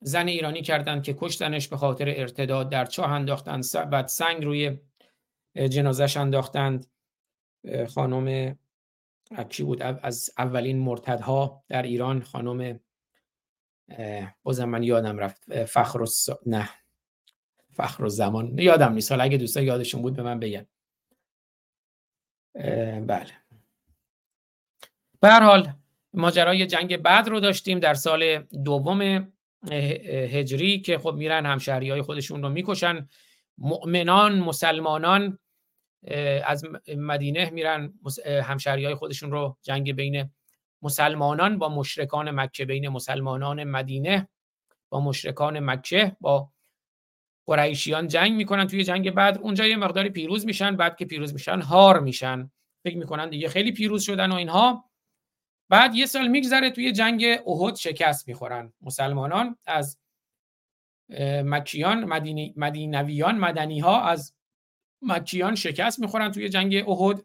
زن 0.00 0.28
ایرانی 0.28 0.62
کردن 0.62 1.02
که 1.02 1.14
کشتنش 1.14 1.68
به 1.68 1.76
خاطر 1.76 2.08
ارتداد. 2.08 2.70
در 2.70 2.84
چاه 2.84 3.10
انداختن 3.10 3.60
بعد 3.90 4.06
سنگ 4.06 4.44
روی 4.44 4.78
جنازش 5.54 6.16
انداختند. 6.16 6.86
خانم 7.94 8.58
کی 9.50 9.62
بود؟ 9.62 9.82
از 9.82 10.30
اولین 10.38 10.78
مرتدها 10.78 11.64
در 11.68 11.82
ایران 11.82 12.22
خانم 12.22 12.80
بازم 14.42 14.68
من 14.68 14.82
یادم 14.82 15.18
رفت. 15.18 15.64
فخر 15.64 16.04
نه. 16.46 16.70
فخر 17.72 18.08
زمان. 18.08 18.58
یادم 18.58 18.92
نیست. 18.92 19.12
حالا 19.12 19.24
اگه 19.24 19.36
دوستا 19.36 19.60
یادشون 19.60 20.02
بود 20.02 20.16
به 20.16 20.22
من 20.22 20.40
بگن. 20.40 20.66
بله. 23.06 23.32
به 25.20 25.28
هر 25.28 25.42
حال 25.42 25.72
ماجرای 26.14 26.66
جنگ 26.66 26.96
بعد 26.96 27.28
رو 27.28 27.40
داشتیم 27.40 27.78
در 27.78 27.94
سال 27.94 28.38
دوم 28.64 29.32
هجری 30.32 30.80
که 30.80 30.98
خب 30.98 31.14
میرن 31.14 31.46
همشهری 31.46 31.90
های 31.90 32.02
خودشون 32.02 32.42
رو 32.42 32.48
می‌کشن. 32.48 33.08
مؤمنان 33.58 34.38
مسلمانان 34.38 35.38
از 36.44 36.64
مدینه 36.96 37.50
میرن 37.50 37.92
همشهری 38.26 38.84
های 38.84 38.94
خودشون 38.94 39.30
رو 39.30 39.56
جنگ 39.62 39.92
بین 39.92 40.30
مسلمانان 40.82 41.58
با 41.58 41.68
مشرکان 41.68 42.30
مکه 42.30 42.64
بین 42.64 42.88
مسلمانان 42.88 43.64
مدینه 43.64 44.28
با 44.88 45.00
مشرکان 45.00 45.60
مکه 45.60 46.16
با 46.20 46.50
قریشیان 47.46 48.08
جنگ 48.08 48.32
می‌کنن 48.32 48.66
توی 48.66 48.84
جنگ 48.84 49.10
بعد 49.10 49.38
اونجا 49.38 49.66
یه 49.66 49.76
مقداری 49.76 50.10
پیروز 50.10 50.46
میشن 50.46 50.76
بعد 50.76 50.96
که 50.96 51.04
پیروز 51.04 51.32
میشن 51.32 51.60
هار 51.60 52.00
میشن. 52.00 52.50
فکر 52.84 52.96
می‌کنن 52.96 53.28
دیگه 53.28 53.48
خیلی 53.48 53.72
پیروز 53.72 54.02
شدن 54.02 54.32
و 54.32 54.34
اینها. 54.34 54.90
بعد 55.68 55.94
یه 55.94 56.06
سال 56.06 56.28
میگذره 56.28 56.70
توی 56.70 56.92
جنگ 56.92 57.24
احد 57.46 57.74
شکست 57.74 58.28
می‌خورن. 58.28 58.72
مسلمانان 58.80 59.56
از 59.66 59.98
مکیان 61.44 62.04
مدینی 62.04 62.54
مدینویان 62.56 63.38
مدنی 63.38 63.80
ها 63.80 64.02
از 64.02 64.34
مکیان 65.02 65.54
شکست 65.54 66.00
می‌خورن 66.00 66.32
توی 66.32 66.48
جنگ 66.48 66.88
احد 66.88 67.24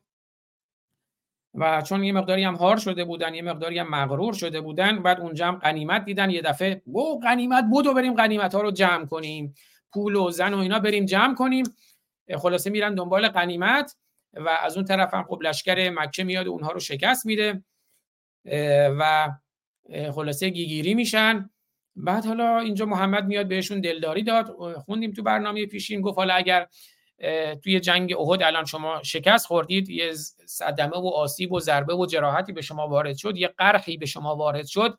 و 1.54 1.82
چون 1.82 2.04
یه 2.04 2.12
مقداری 2.12 2.44
هم 2.44 2.56
هار 2.56 2.78
شده 2.78 3.06
بودن 3.06 3.34
یه 3.34 3.42
مقداری 3.42 3.80
هم 3.80 3.90
مغرور 3.90 4.34
شده 4.34 4.62
بودن 4.62 5.04
بعد 5.04 5.20
اونجا 5.20 5.48
هم 5.48 5.56
قنیمت 5.56 6.06
دیدن 6.06 6.30
یه 6.30 6.42
دفعه 6.42 6.82
او 6.86 7.20
قنیمت 7.20 7.64
بودو 7.72 7.94
بریم 7.94 8.14
قنیمت 8.14 8.56
ها 8.56 8.62
رو 8.62 8.72
جمع 8.72 9.06
کنیم 9.06 9.54
پول 9.94 10.16
و 10.16 10.32
زن 10.32 10.54
و 10.54 10.58
اینا 10.58 10.80
بریم 10.80 11.06
جمع 11.06 11.36
کنیم. 11.36 11.66
خلاصه 12.38 12.70
میرن 12.70 12.96
دنبال 12.96 13.28
قنیمت 13.28 13.96
و 14.34 14.50
از 14.50 14.76
اون 14.76 14.86
طرف 14.86 15.14
هم 15.14 15.24
خب 15.24 15.40
لشکر 15.42 15.90
مکه 15.90 16.24
میاد 16.24 16.48
و 16.48 16.52
اونها 16.52 16.72
رو 16.72 16.80
شکست 16.80 17.26
میده. 17.26 17.64
و 19.00 19.32
خلاصه 20.12 20.50
گیگیری 20.50 20.94
میشن. 20.94 21.50
بعد 21.96 22.26
حالا 22.26 22.60
اینجا 22.60 22.86
محمد 22.86 23.26
میاد 23.26 23.48
بهشون 23.48 23.82
دلداری 23.82 24.24
داد. 24.24 24.48
خوندیم 24.78 25.12
تو 25.12 25.24
برنامه 25.24 25.66
پیشین 25.66 26.02
گفت 26.02 26.18
حالا 26.18 26.34
اگر 26.34 26.68
توی 27.64 27.80
جنگ 27.80 28.14
احد 28.20 28.44
الان 28.44 28.66
شما 28.66 29.04
شکست 29.04 29.48
خوردید 29.48 29.90
یه 29.90 30.14
صدمه 30.46 30.98
و 30.98 31.08
آسیب 31.08 31.52
و 31.52 31.60
ضربه 31.60 31.94
و 31.96 32.06
جراحتی 32.06 32.54
به 32.54 32.62
شما 32.62 32.88
وارد 32.88 33.18
شد 33.18 33.38
یه 33.38 33.48
قرحی 33.48 33.98
به 33.98 34.06
شما 34.06 34.36
وارد 34.36 34.66
شد 34.66 34.98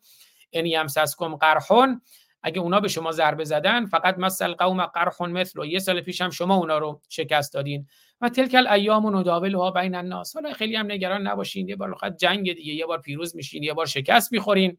ان 0.53 0.67
یمسسکم 0.67 1.37
قرحون. 1.37 2.01
اگه 2.43 2.61
اونا 2.61 2.81
به 2.81 2.89
شما 2.89 3.13
ضربه 3.13 3.45
زدن 3.45 3.87
فقط 3.87 4.19
مثل 4.19 4.55
قوم 4.55 4.87
قرح 4.87 5.23
مثل 5.23 5.61
و 5.61 5.65
یه 5.65 5.79
سال 5.79 6.01
پیش 6.01 6.21
هم 6.21 6.31
شما 6.31 6.55
اونا 6.57 6.79
رو 6.79 7.01
شکست 7.09 7.55
دادین. 7.55 7.87
و 8.21 8.29
تلکل 8.29 8.67
ایام 8.67 9.05
و 9.05 9.23
ها 9.55 9.71
بین 9.71 9.95
الناس. 9.95 10.35
حالا 10.35 10.53
خیلی 10.53 10.77
هم 10.77 10.93
نگران 10.93 11.27
نباشین 11.27 11.69
یه 11.69 11.77
بار 11.77 11.95
فقط 11.95 12.17
جنگ 12.17 12.53
دیگه 12.53 12.75
یه 12.75 12.87
بار 12.87 13.01
پیروز 13.01 13.37
میشین 13.37 13.63
یه 13.63 13.75
بار 13.75 13.87
شکست 13.87 14.33
می‌خورین. 14.33 14.79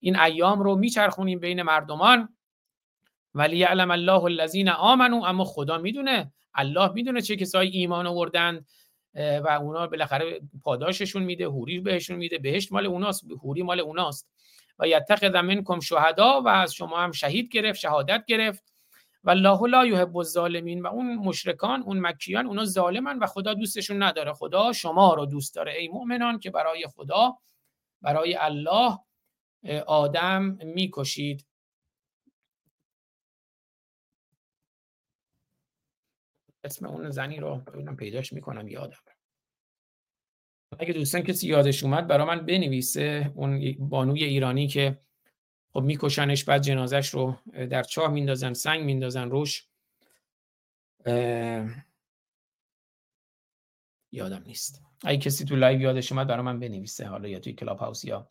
این 0.00 0.20
ایام 0.20 0.60
رو 0.60 0.76
میچرخونیم 0.76 1.38
بین 1.38 1.62
مردمان. 1.62 2.28
ولی 3.34 3.56
یعلم 3.56 3.90
الله 3.90 4.24
الذین 4.24 4.68
آمنو 4.68 5.24
اما 5.24 5.44
خدا 5.44 5.78
می‌دونه. 5.78 6.32
الله 6.54 6.92
می‌دونه 6.92 7.22
چه 7.22 7.36
کسایی 7.36 7.70
ایمان 7.70 8.06
آوردن 8.06 8.64
و 9.14 9.58
اونا 9.62 9.86
بالاخره 9.86 10.40
پاداششون 10.62 11.22
میده 11.22 11.46
حوری 11.46 11.80
بهشون 11.80 12.16
میده. 12.16 12.38
بهشت 12.38 12.72
مال 12.72 12.86
اوناست 12.86 13.24
حوری 13.42 13.62
مال 13.62 13.80
اوناست. 13.80 14.28
و 14.78 14.88
یتخذ 14.88 15.34
منکم 15.34 15.80
شهدا 15.80 16.40
و 16.40 16.48
از 16.48 16.74
شما 16.74 16.98
هم 16.98 17.12
شهید 17.12 17.48
گرفت 17.48 17.78
شهادت 17.78 18.24
گرفت. 18.26 18.74
و 19.24 19.30
الله 19.30 19.68
لا 19.68 19.86
یحب 19.86 20.16
الظالمین. 20.16 20.82
و 20.82 20.86
اون 20.86 21.14
مشرکان 21.14 21.82
اون 21.82 22.00
مکیان 22.00 22.46
اونا 22.46 22.64
ظالمن 22.64 23.18
و 23.18 23.26
خدا 23.26 23.54
دوستشون 23.54 24.02
نداره. 24.02 24.32
خدا 24.32 24.72
شما 24.72 25.14
رو 25.14 25.26
دوست 25.26 25.54
داره. 25.54 25.72
ای 25.72 25.88
مؤمنان 25.88 26.38
که 26.38 26.50
برای 26.50 26.86
خدا 26.96 27.36
برای 28.02 28.34
الله 28.34 28.98
آدم 29.86 30.58
می‌کشید. 30.64 31.47
اسم 36.68 36.86
اون 36.86 37.10
زنی 37.10 37.36
رو 37.36 37.56
ببینم 37.56 37.96
پیداش 37.96 38.32
می‌کنم 38.32 38.68
یادم 38.68 38.98
اگه 40.78 40.92
دوستان 40.92 41.22
کسی 41.22 41.48
یادش 41.48 41.84
اومد 41.84 42.06
برای 42.06 42.26
من 42.26 42.46
بنویسه 42.46 43.32
اون 43.34 43.76
بانوی 43.78 44.24
ایرانی 44.24 44.68
که 44.68 44.98
خب 45.72 45.80
میکشنش 45.80 46.44
بعد 46.44 46.62
جنازش 46.62 47.08
رو 47.08 47.36
در 47.70 47.82
چاه 47.82 48.10
میندازن 48.10 48.52
سنگ 48.52 48.84
میندازن 48.84 49.30
روش. 49.30 49.66
یادم 54.12 54.42
نیست. 54.46 54.82
اگه 55.04 55.18
کسی 55.18 55.44
تو 55.44 55.56
live 55.56 55.80
یادش 55.80 56.12
اومد 56.12 56.26
برای 56.26 56.42
من 56.42 56.60
بنویسه 56.60 57.06
حالا 57.06 57.28
یا 57.28 57.38
توی 57.38 57.52
کلاب 57.52 57.78
هاوس 57.78 58.04
یا 58.04 58.30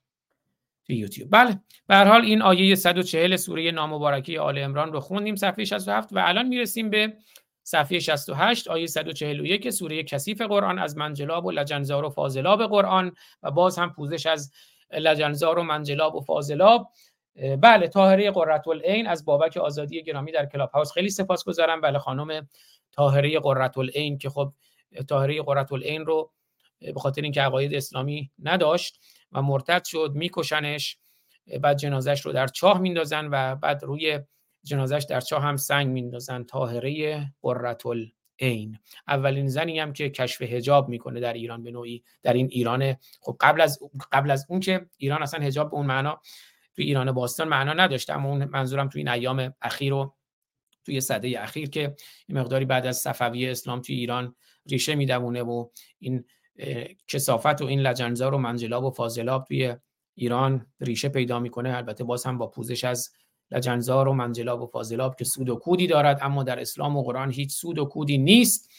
توی 0.85 0.95
یوتیوب. 0.95 1.29
بله 1.31 1.59
به 1.87 1.95
حال 1.95 2.21
این 2.21 2.41
آیه 2.41 2.75
140 2.75 3.35
سوره 3.35 3.71
نامبارکه 3.71 4.39
آل 4.39 4.57
عمران 4.57 4.93
رو 4.93 4.99
خوندیم 4.99 5.35
صفحه 5.35 5.65
67 5.65 6.13
و 6.13 6.19
الان 6.19 6.47
می‌رسیم 6.47 6.89
به 6.89 7.17
صفحه 7.67 7.99
68 7.99 8.67
آیه 8.67 8.87
141 8.87 9.69
سوره 9.69 10.03
کثیف 10.03 10.41
قرآن 10.41 10.79
از 10.79 10.97
منجلاب 10.97 11.45
و 11.45 11.51
لجنزار 11.51 12.05
و 12.05 12.09
فاضلاب 12.09 12.67
قرآن. 12.67 13.15
و 13.43 13.51
باز 13.51 13.79
هم 13.79 13.93
پوزش 13.93 14.25
از 14.25 14.51
لجنزار 14.91 15.59
و 15.59 15.63
منجلاب 15.63 16.15
و 16.15 16.21
فاضلاب. 16.21 16.91
بله 17.61 17.87
طاهره 17.87 18.31
قرة 18.31 18.67
العین 18.67 19.07
از 19.07 19.25
بابک 19.25 19.57
آزادی 19.57 20.03
گرامی 20.03 20.31
در 20.31 20.45
کلاب 20.45 20.69
هاوس. 20.69 20.91
خیلی 20.91 21.09
سپاسگزارم. 21.09 21.81
بله 21.81 21.99
خانم 21.99 22.47
طاهره 22.91 23.39
قررت 23.39 23.77
العین 23.77 24.17
که 24.17 24.29
خب 24.29 24.53
طاهره 25.09 25.41
قررت 25.41 25.71
العین 25.71 26.05
رو 26.05 26.31
به 26.81 26.99
خاطر 26.99 27.21
اینکه 27.21 27.41
عقاید 27.41 27.73
اسلامی 27.73 28.31
نداشت 28.39 28.99
و 29.31 29.41
مرتد 29.41 29.85
شد 29.85 30.11
میکشنش 30.15 30.97
بعد 31.61 31.77
جنازش 31.77 32.21
رو 32.25 32.31
در 32.31 32.47
چاه 32.47 32.79
میندازن 32.79 33.27
و 33.31 33.55
بعد 33.55 33.83
روی 33.83 34.19
جنازش 34.67 35.05
در 35.09 35.21
چاه 35.21 35.43
هم 35.43 35.57
سنگ 35.57 35.87
میندازن 35.87 36.43
طاهره 36.43 37.21
قررت 37.41 37.83
العین 37.85 38.79
اولین 39.07 39.47
زنی 39.47 39.79
هم 39.79 39.93
که 39.93 40.09
کشف 40.09 40.41
حجاب 40.41 40.89
می‌کنه 40.89 41.19
در 41.19 41.33
ایران 41.33 41.63
به 41.63 41.71
نوعی 41.71 42.03
در 42.23 42.33
این 42.33 42.47
ایران. 42.51 42.95
خب 43.21 43.37
قبل 43.39 43.61
از 43.61 43.79
قبل 44.11 44.31
از 44.31 44.45
اون 44.49 44.59
که 44.59 44.85
ایران 44.97 45.23
اصلا 45.23 45.45
حجاب 45.45 45.71
به 45.71 45.77
اون 45.77 45.85
معنا 45.85 46.21
توی 46.75 46.85
ایران 46.85 47.11
باستان 47.11 47.47
معنا 47.47 47.73
نداشته 47.73 48.13
اما 48.13 48.29
اون 48.29 48.45
منظورم 48.45 48.89
توی 48.89 48.99
این 48.99 49.09
ایام 49.09 49.53
اخیر 49.61 49.93
و 49.93 50.13
توی 50.85 51.01
صده 51.01 51.43
اخیر 51.43 51.69
که 51.69 51.95
این 52.27 52.39
مقداری 52.39 52.65
بعد 52.65 52.85
از 52.85 52.97
صفوی 52.97 53.49
اسلام 53.49 53.81
توی 53.81 53.95
ایران 53.95 54.35
ریشه 54.69 54.95
می‌دونه 54.95 55.43
و 55.43 55.69
این 55.99 56.25
کسافت 57.07 57.61
و 57.61 57.65
این 57.65 57.79
لجنزار 57.79 58.33
و 58.33 58.37
منجلاب 58.37 58.83
و 58.83 58.91
فاضلاب 58.91 59.45
توی 59.47 59.75
ایران 60.15 60.67
ریشه 60.79 61.09
پیدا 61.09 61.39
می‌کنه. 61.39 61.77
البته 61.77 62.03
باز 62.03 62.25
هم 62.25 62.37
با 62.37 62.47
پوزش 62.47 62.83
از 62.83 63.11
لجنزار 63.51 64.07
و 64.07 64.13
منجلاب 64.13 64.61
و 64.61 64.65
فاضلاب 64.65 65.15
که 65.15 65.25
سود 65.25 65.49
و 65.49 65.55
کودی 65.55 65.87
دارد 65.87 66.19
اما 66.21 66.43
در 66.43 66.59
اسلام 66.59 66.97
و 66.97 67.03
قرآن 67.03 67.31
هیچ 67.31 67.51
سود 67.51 67.79
و 67.79 67.85
کودی 67.85 68.17
نیست. 68.17 68.71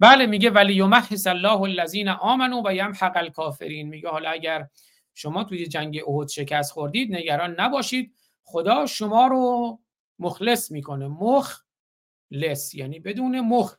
بله 0.00 0.26
میگه 0.26 0.50
ولی 0.50 0.74
یمحص 0.74 1.26
الله 1.26 1.60
الذین 1.60 2.08
آمنوا 2.08 2.62
و 2.64 2.74
یمحق 2.74 3.16
الکافرین. 3.16 3.88
میگه 3.88 4.08
حالا 4.08 4.30
اگر 4.30 4.68
شما 5.14 5.44
توی 5.44 5.66
جنگ 5.66 6.00
احد 6.06 6.28
شکست 6.28 6.72
خوردید 6.72 7.14
نگران 7.14 7.60
نباشید. 7.60 8.14
خدا 8.42 8.86
شما 8.86 9.26
رو 9.26 9.78
مخلص 10.18 10.70
می‌کنه. 10.70 11.08
مخلص 11.08 12.74
یعنی 12.74 13.00
بدون 13.00 13.40
مخ. 13.40 13.76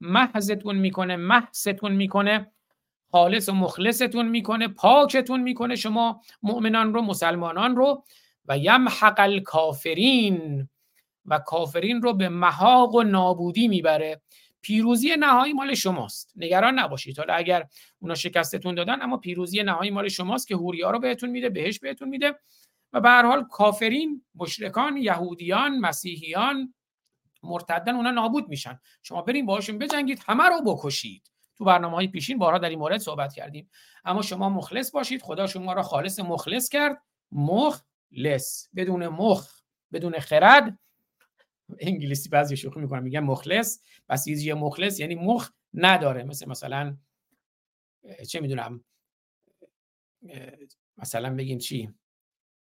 محضتون 0.00 0.76
می‌کنه 0.76 1.16
محضتون 1.16 1.92
می‌کنه. 1.92 2.52
خالص 3.10 3.48
و 3.48 3.52
مخلصتون 3.52 4.28
می‌کنه 4.28 4.68
پاکتون 4.68 5.40
می‌کنه. 5.40 5.76
شما 5.76 6.20
مؤمنان 6.42 6.94
رو 6.94 7.02
مسلمانان 7.02 7.76
رو 7.76 8.04
و 8.48 8.58
یمحق 8.58 9.14
الکافرین 9.18 10.68
و 11.26 11.38
کافرین 11.38 12.02
رو 12.02 12.12
به 12.12 12.28
محاق 12.28 12.94
و 12.94 13.02
نابودی 13.02 13.68
می‌بره. 13.68 14.22
پیروزی 14.60 15.16
نهایی 15.18 15.52
مال 15.52 15.74
شماست. 15.74 16.32
نگران 16.36 16.78
نباشید. 16.78 17.18
حالا 17.18 17.34
اگر 17.34 17.66
اونا 17.98 18.14
شکستتون 18.14 18.74
دادن 18.74 19.02
اما 19.02 19.16
پیروزی 19.16 19.62
نهایی 19.62 19.90
مال 19.90 20.08
شماست 20.08 20.48
که 20.48 20.54
هوریا 20.54 20.90
رو 20.90 20.98
بهتون 20.98 21.30
میده 21.30 21.48
بهش 21.48 21.78
بهتون 21.78 22.08
میده. 22.08 22.38
و 22.92 23.00
به 23.00 23.08
هر 23.08 23.26
حال 23.26 23.44
کافرین 23.44 24.24
مشرکان 24.34 24.96
یهودیان 24.96 25.78
مسیحیان 25.78 26.74
مرتدن 27.42 27.94
اونا 27.94 28.10
نابود 28.10 28.48
میشن. 28.48 28.80
شما 29.02 29.22
بریم 29.22 29.46
باهاشون 29.46 29.78
بجنگید 29.78 30.22
همه 30.26 30.44
رو 30.44 30.62
بکشید. 30.74 31.30
تو 31.56 31.64
برنامه 31.64 31.94
های 31.94 32.08
پیشین 32.08 32.38
بارها 32.38 32.58
در 32.58 32.68
این 32.68 32.78
مورد 32.78 33.00
صحبت 33.00 33.34
کردیم. 33.34 33.70
اما 34.04 34.22
شما 34.22 34.48
مخلص 34.48 34.90
باشید. 34.90 35.22
خدا 35.22 35.46
شما 35.46 35.72
را 35.72 35.82
خالص 35.82 36.20
مخلص 36.20 36.68
کرد. 36.68 37.02
مخلص 38.12 38.68
بدون 38.76 39.08
مخ 39.08 39.62
بدون 39.92 40.18
خرد. 40.18 40.78
انگلیسی 41.78 42.28
بعضی 42.28 42.56
شوخی 42.56 42.80
می‌کنم 42.80 43.02
میگن 43.02 43.20
مخلص. 43.20 43.82
بسیجی 44.08 44.52
مخلص 44.52 45.00
یعنی 45.00 45.14
مخ 45.14 45.50
نداره. 45.74 46.22
مثل 46.22 46.48
مثلا 46.48 46.96
چه 48.28 48.40
می‌دونم 48.40 48.84
مثلا 50.96 51.36
بگیم 51.36 51.58
چی؟ 51.58 51.90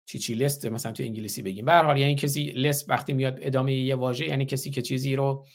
چی 0.05 0.19
چی 0.19 0.35
لست 0.35 0.65
مثلا 0.65 0.91
تو 0.91 1.03
انگلیسی 1.03 1.41
بگیم. 1.41 1.65
به 1.65 1.73
حال 1.73 1.97
یعنی 1.97 2.15
کسی 2.15 2.51
لست 2.51 2.89
وقتی 2.89 3.13
میاد 3.13 3.37
ادامه 3.41 3.73
یه 3.73 3.95
واژه 3.95 4.25
یعنی 4.25 4.45
کسی 4.45 4.71
که 4.71 4.81
چیزی 4.81 5.15
رو 5.15 5.45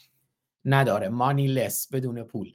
نداره. 0.64 1.09
مانی 1.09 1.47
لس 1.47 1.92
بدون 1.92 2.22
پول. 2.22 2.53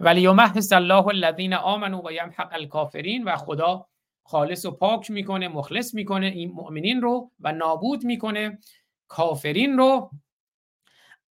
ولی 0.00 0.20
یمحص 0.20 0.72
الله 0.72 1.06
الذین 1.06 1.54
آمنوا 1.54 2.02
و 2.04 2.12
یمحق 2.12 2.48
الکافرین 2.52 3.24
و 3.24 3.36
خدا 3.36 3.88
خالص 4.28 4.64
و 4.64 4.70
پاک 4.70 5.10
می‌کنه 5.10 5.48
مخلص 5.48 5.94
می‌کنه 5.94 6.26
این 6.26 6.52
مؤمنین 6.52 7.02
رو 7.02 7.30
و 7.40 7.52
نابود 7.52 8.04
می‌کنه 8.04 8.58
کافرین 9.08 9.78
رو. 9.78 10.10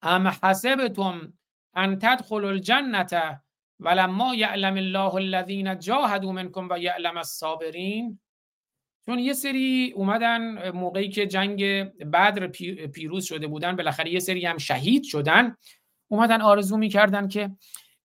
ام 0.02 0.28
حسبتم 0.28 1.34
ان 1.74 2.00
تدخلوا 2.00 2.50
الجنه 2.50 3.42
ولما 3.80 4.36
یعلم 4.36 4.76
الله 4.76 5.16
الذین 5.16 5.80
جاهدوا 5.80 6.32
منکم 6.32 6.68
و 6.72 6.80
یعلم 6.80 7.18
الصابرین 7.18 8.20
چون 9.06 9.20
یه 9.20 9.34
سری 9.34 9.94
اومدن 9.96 10.70
موقعی 10.70 11.10
که 11.10 11.28
جنگ 11.28 11.64
بدر 12.10 12.48
پیروز 12.88 13.26
شده 13.26 13.48
بودن 13.48 13.76
بالاخره 13.76 14.12
یه 14.12 14.20
سری 14.20 14.46
هم 14.46 14.58
شهید 14.58 15.04
شدن. 15.04 15.58
اومدن 16.08 16.42
آرزو 16.42 16.78
می‌کردن 16.78 17.28
که 17.28 17.52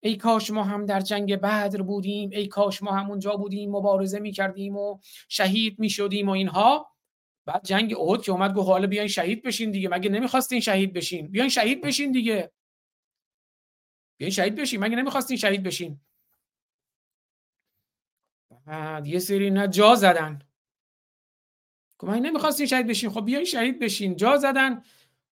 ای 0.05 0.17
کاش 0.17 0.51
ما 0.51 0.65
هم 0.65 0.87
در 0.87 1.01
جنگ 1.01 1.37
بدر 1.37 1.83
بودیم 1.83 2.31
ای 2.31 2.47
کاش 2.47 2.83
ما 2.83 2.93
هم 2.93 3.11
اونجا 3.11 3.37
بودیم 3.37 3.71
مبارزه 3.71 4.19
می‌کردیم 4.19 4.77
و 4.77 4.99
شهید 5.29 5.79
می‌شدیم 5.79 6.29
و 6.29 6.33
اینها. 6.33 6.93
بعد 7.47 7.65
جنگ 7.65 7.95
احد 7.99 8.23
که 8.23 8.33
اومد 8.33 8.55
گفت 8.55 8.69
حالا 8.69 8.87
بیاین 8.87 9.09
شهید 9.09 9.43
بشین 9.43 9.71
دیگه 9.71 9.89
مگه 9.89 10.11
نمی‌خواستین 10.11 10.61
شهید 10.61 10.93
بشین؟ 10.93 11.29
بیاین 11.29 11.49
شهید 11.49 11.81
بشین 11.83 12.13
دیگه. 12.13 12.53
بیاین 14.19 14.33
شهید 14.33 14.55
بشین 14.55 14.81
مگه 14.81 14.97
نمی‌خواستین 14.97 15.37
شهید 15.37 15.63
بشین؟ 15.63 16.01
بعد 18.67 19.07
یه 19.07 19.19
سری 19.19 19.51
نه 19.51 19.69
جا 19.69 19.95
زدن. 19.95 20.39
گفت 21.99 22.13
مگه 22.13 22.21
نمی‌خواستین 22.21 22.67
شهید 22.67 22.87
بشین؟ 22.87 23.11
خب 23.11 23.25
بیاین 23.25 23.45
شهید 23.45 23.79
بشین. 23.79 24.17
جا 24.17 24.37
زدن. 24.37 24.83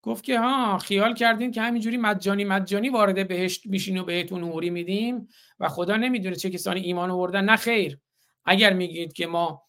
گفت 0.03 0.23
که 0.23 0.39
ها 0.39 0.77
خیال 0.77 1.13
کردین 1.13 1.51
که 1.51 1.61
همینجوری 1.61 1.97
مجانی 1.97 2.45
مجانی 2.45 2.89
وارد 2.89 3.27
بهشت 3.27 3.65
میشین 3.65 3.97
و 3.97 4.03
بهتون 4.03 4.43
حوری 4.43 4.69
میدیم 4.69 5.27
و 5.59 5.69
خدا 5.69 5.97
نمی‌دونه 5.97 6.35
چه 6.35 6.49
کسانی 6.49 6.81
ایمان 6.81 7.11
آوردن. 7.11 7.45
نه 7.45 7.55
خیر. 7.55 7.99
اگر 8.45 8.73
میگید 8.73 9.13
که 9.13 9.27
ما 9.27 9.63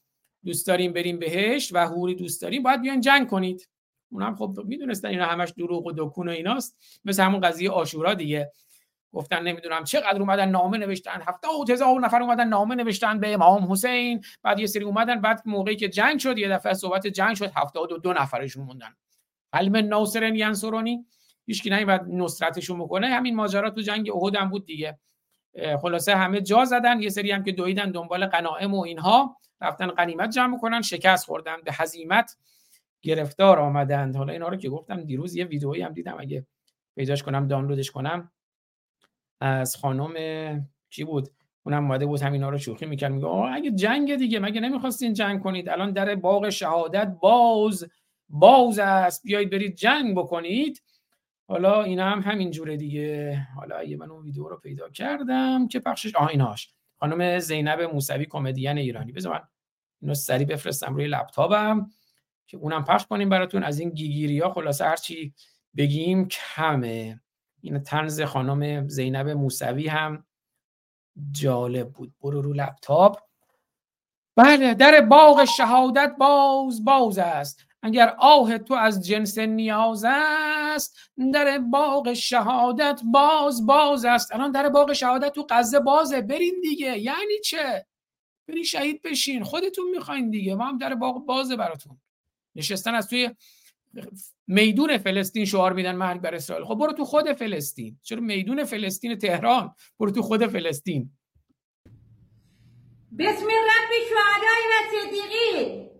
دوست 0.44 0.66
داریم 0.66 0.92
بریم 0.92 1.18
بهشت 1.18 1.70
و 1.74 1.86
حوری 1.86 2.14
دوست 2.14 2.42
داریم 2.42 2.62
باید 2.62 2.80
بیان 2.80 3.00
جنگ 3.00 3.28
کنید. 3.28 3.68
اونم 4.10 4.36
خب 4.36 4.58
می‌دونستن 4.64 5.08
اینا 5.08 5.26
همش 5.26 5.50
دروغ 5.50 5.86
و 5.86 5.92
دکون 5.96 6.28
و 6.28 6.30
ایناست. 6.30 6.78
مثل 7.04 7.22
همون 7.22 7.40
قضیه 7.40 7.70
آشورا 7.70 8.14
دیگه. 8.14 8.52
گفتن 9.12 9.42
نمی‌دونم 9.42 9.84
چقدر 9.84 10.20
اومدن 10.20 10.48
نامه 10.48 10.78
نوشتن. 10.78 11.22
هفتاد 11.28 11.70
هزار 11.70 12.00
نفر 12.00 12.22
اومدن 12.22 12.48
نامه 12.48 12.74
نوشتن 12.74 13.20
به 13.20 13.34
امام 13.34 13.72
حسین. 13.72 14.22
بعد 14.42 14.60
یه 14.60 14.66
سری 14.66 14.84
اومدن. 14.84 15.20
بعد 15.20 15.42
موقعی 15.44 15.76
که 15.76 15.88
جنگ 15.88 16.18
شد 16.18 16.38
یه 16.38 16.48
دفعه 16.48 16.74
صحبت 16.74 17.06
جنگ 17.06 17.36
شد 17.36 17.50
هفتاد 17.56 17.92
و 17.92 17.98
دو 17.98 18.12
نفرشون 18.12 18.64
موندن. 18.64 18.94
علم 19.52 19.76
ناصرن 19.76 20.36
ینصرونی 20.36 21.06
هیچ 21.46 21.62
کی 21.62 21.84
بعد 21.84 22.04
نصرتشون 22.08 22.78
بکنه. 22.78 23.06
همین 23.06 23.36
ماجرا 23.36 23.70
تو 23.70 23.80
جنگ 23.80 24.10
احد 24.14 24.36
هم 24.36 24.50
بود 24.50 24.66
دیگه. 24.66 24.98
خلاصه 25.82 26.16
همه 26.16 26.40
جا 26.40 26.64
زدن 26.64 27.02
یه 27.02 27.08
سری 27.08 27.30
هم 27.30 27.44
که 27.44 27.52
دویدن 27.52 27.90
دنبال 27.90 28.26
غنائم 28.26 28.74
و 28.74 28.80
اینها 28.80 29.36
رفتن 29.60 29.86
غنیمت 29.86 30.30
جمع 30.30 30.58
کنن 30.58 30.82
شکست 30.82 31.26
خوردن 31.26 31.56
به 31.64 31.72
هزیمت 31.74 32.36
گرفتار 33.02 33.58
آمدند. 33.58 34.16
حالا 34.16 34.32
اینا 34.32 34.48
رو 34.48 34.56
که 34.56 34.68
گفتم 34.68 35.02
دیروز 35.04 35.36
یه 35.36 35.44
ویدئویی 35.44 35.82
هم 35.82 35.92
دیدم 35.92 36.16
اگه 36.20 36.46
پیداش 36.96 37.22
کنم 37.22 37.48
دانلودش 37.48 37.90
کنم. 37.90 38.32
از 39.40 39.76
خانم 39.76 40.14
کی 40.90 41.04
بود؟ 41.04 41.28
اونم 41.62 41.84
اومده 41.84 42.06
بود 42.06 42.22
همینا 42.22 42.50
رو 42.50 42.58
شوخی 42.58 42.86
می‌کرد 42.86 43.12
میگه 43.12 43.26
اگه 43.26 43.70
جنگ 43.70 44.16
دیگه 44.16 44.38
مگه 44.38 44.60
نمی‌خواستین 44.60 45.12
جنگ 45.12 45.42
کنید؟ 45.42 45.68
الان 45.68 45.92
در 45.92 46.14
باغ 46.14 46.50
شهادت 46.50 47.16
باز 47.20 47.86
باز 48.32 48.78
است. 48.78 49.22
بیایید 49.22 49.50
برید 49.50 49.74
جنگ 49.74 50.16
بکنید. 50.16 50.82
حالا 51.48 51.82
اینا 51.82 52.10
هم 52.10 52.20
همین 52.20 52.50
جوره 52.50 52.76
دیگه. 52.76 53.38
حالا 53.56 53.76
اگه 53.76 53.96
من 53.96 54.10
اون 54.10 54.22
ویدیو 54.22 54.48
رو 54.48 54.56
پیدا 54.56 54.88
کردم 54.88 55.68
که 55.68 55.80
پخشش 55.80 56.16
آه 56.16 56.28
ایناش. 56.28 56.74
خانم 56.96 57.38
زینب 57.38 57.80
موسوی 57.80 58.26
کمدین 58.26 58.78
ایرانی. 58.78 59.12
بذار 59.12 59.32
من 59.32 59.40
اینو 60.02 60.14
سریع 60.14 60.46
بفرستم 60.46 60.94
روی 60.94 61.06
لپتاپم 61.06 61.90
که 62.46 62.56
اونم 62.56 62.84
پخش 62.84 63.06
کنیم 63.06 63.28
براتون. 63.28 63.62
از 63.62 63.78
این 63.78 63.90
گیگیری 63.90 64.38
ها 64.38 64.52
خلاصه 64.52 64.84
هرچی 64.84 65.34
بگیم 65.76 66.28
کمه. 66.28 67.20
این 67.60 67.78
تنز 67.78 68.22
خانم 68.22 68.88
زینب 68.88 69.28
موسوی 69.28 69.88
هم 69.88 70.24
جالب 71.30 71.90
بود. 71.90 72.14
برو 72.20 72.42
رو 72.42 72.52
لپتاپ. 72.52 73.20
بله 74.36 74.74
در 74.74 75.00
باغ 75.00 75.44
شهادت 75.44 76.16
باز 76.18 76.84
باز 76.84 77.18
است. 77.18 77.66
اگر 77.82 78.14
آه 78.18 78.58
تو 78.58 78.74
از 78.74 79.06
جنس 79.06 79.38
نیاز 79.38 80.04
است 80.08 80.98
در 81.32 81.58
باغ 81.58 82.12
شهادت 82.12 83.00
باز 83.12 83.66
باز 83.66 84.04
است. 84.04 84.34
الان 84.34 84.50
در 84.50 84.68
باغ 84.68 84.92
شهادت 84.92 85.32
تو 85.32 85.46
قزه 85.50 85.80
بازه. 85.80 86.20
برین 86.20 86.54
دیگه. 86.62 86.98
یعنی 86.98 87.40
چه؟ 87.44 87.86
برین 88.48 88.64
شهید 88.64 89.02
بشین. 89.02 89.44
خودتون 89.44 89.90
می‌خواین 89.90 90.30
دیگه. 90.30 90.54
ما 90.54 90.64
هم 90.64 90.78
در 90.78 90.94
باغ 90.94 91.26
بازه 91.26 91.56
براتون. 91.56 92.00
نشستن 92.54 92.94
از 92.94 93.08
توی 93.08 93.30
میدون 94.46 94.98
فلسطین 94.98 95.44
شعار 95.44 95.72
میدن 95.72 95.94
مرگ 95.94 96.20
بر 96.20 96.34
اسرائیل. 96.34 96.66
خب 96.66 96.74
برو 96.74 96.92
تو 96.92 97.04
خود 97.04 97.32
فلسطین. 97.32 97.98
چرا 98.02 98.20
میدون 98.20 98.64
فلسطین 98.64 99.18
تهران؟ 99.18 99.74
برو 100.00 100.10
تو 100.10 100.22
خود 100.22 100.46
فلسطین. 100.46 101.10
بسم 103.18 103.46
رب 103.46 103.90
شهدای 104.08 104.62
و 104.70 104.74
صدیقین. 104.90 105.91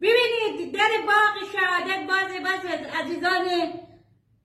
ببینید 0.00 0.74
در 0.74 0.90
باغ 1.06 1.52
شهادت 1.52 2.06
باز 2.06 2.42
باز 2.42 2.72
از 2.72 3.00
عزیزان 3.00 3.46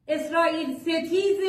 اسرائیل 0.07 0.77
ستیز 0.77 1.39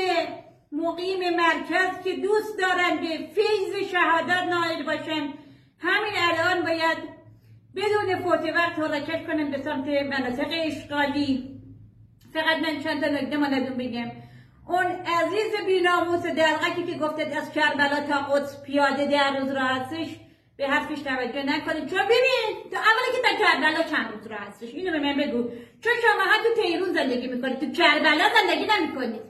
مقیم 0.73 1.37
مرکز 1.37 2.05
که 2.05 2.17
دوست 2.17 2.59
دارن 2.59 2.97
به 2.97 3.27
فیض 3.35 3.91
شهادت 3.91 4.43
نائل 4.43 4.83
باشن. 4.83 5.29
همین 5.79 6.13
الان 6.17 6.65
باید 6.65 6.99
بدون 7.77 8.23
فوت 8.23 8.55
وقت 8.55 8.79
حرکت 8.79 9.27
کنن 9.27 9.51
به 9.51 9.63
سمت 9.63 9.87
مناطق 9.87 10.49
اشغالی. 10.51 11.61
فقط 12.33 12.59
من 12.63 12.83
چند 12.83 13.05
تا 13.05 13.11
نکته 13.11 13.37
مالتون 13.37 13.77
بگم. 13.77 14.11
اون 14.69 14.87
عزیز 14.87 15.67
بیناموس 15.67 16.23
دلغکی 16.23 16.85
که 16.85 16.99
گفتد 16.99 17.33
از 17.33 17.53
کربلا 17.53 18.07
تا 18.09 18.19
قدس 18.19 18.63
پیاده 18.63 19.07
در 19.07 19.37
روز 19.41 19.53
را 19.53 19.63
هستش 19.63 20.17
به 20.57 20.67
حرفش 20.67 21.03
توجه 21.03 21.43
نکنید 21.43 21.87
چون 21.91 22.05
ببین 22.05 22.71
تو 22.71 22.77
اولی 22.77 23.11
که 23.15 23.23
تا 23.23 23.45
کربلا 23.45 23.83
چند 23.83 24.13
روز 24.13 24.27
را 24.27 24.37
هستش 24.37 24.69
اینو 24.75 24.93
به 24.93 24.99
من 24.99 25.17
بگو. 25.17 25.43
چون 25.81 25.93
شما 26.03 26.25
ها 26.25 26.43
تو 26.43 26.63
تیرون 26.63 26.93
زندگی 26.93 27.29
می‌کنید 27.29 27.61
تو 27.61 27.83
کربلا 27.83 28.25
زندگی 28.35 28.67
نمی‌کنید 28.67 29.21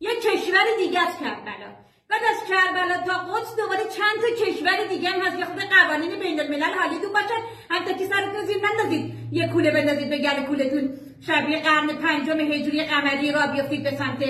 یه 0.00 0.10
کشور 0.16 0.64
دیگه 0.78 1.00
از 1.00 1.18
کربلا. 1.18 1.72
بعد 2.08 2.22
از 2.30 2.48
کربلا 2.48 2.96
تا 3.06 3.18
قدس 3.18 3.56
دوباره 3.56 3.80
چند 3.80 4.16
تا 4.22 4.44
کشور 4.44 4.86
دیگه 4.88 5.10
هم 5.10 5.20
هست 5.20 5.38
که 5.38 5.44
خود 5.44 5.62
قوانین 5.62 6.18
بین 6.18 6.40
الملل 6.40 6.74
حالی 6.78 6.98
تو 6.98 7.12
باشن 7.12 7.42
حتی 7.68 7.94
که 7.94 8.06
سرتون 8.06 8.46
زیر 8.46 8.56
نندازید. 8.56 9.14
یه 9.32 9.48
کوله 9.48 9.70
بندازید 9.70 10.10
به 10.10 10.18
گل 10.18 10.42
کولتون. 10.42 10.98
شبیه 11.26 11.60
قرن 11.60 11.86
پنجم 11.86 12.40
هجری 12.40 12.84
قمری 12.84 13.32
را 13.32 13.46
بیافتید 13.46 13.82
به 13.82 13.90
سمت 13.90 14.24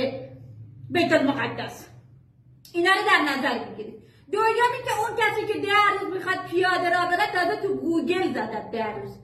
بیت 0.91 1.13
المقدس. 1.13 1.89
اینا 2.73 2.91
رو 2.93 3.01
در 3.07 3.33
نظر 3.33 3.59
بگیرید. 3.65 4.03
دویامی 4.33 4.83
که 4.85 4.99
اون 5.01 5.17
کسی 5.17 5.47
که 5.47 5.61
ده 5.61 6.01
روز 6.01 6.15
می‌خواد 6.15 6.47
پیاده 6.47 6.91
را 6.91 7.07
بره 7.07 7.33
تازه 7.33 7.57
تو 7.63 7.75
گوگل 7.75 8.33
زدد 8.33 8.69
ده 8.73 8.95
روز. 8.97 9.19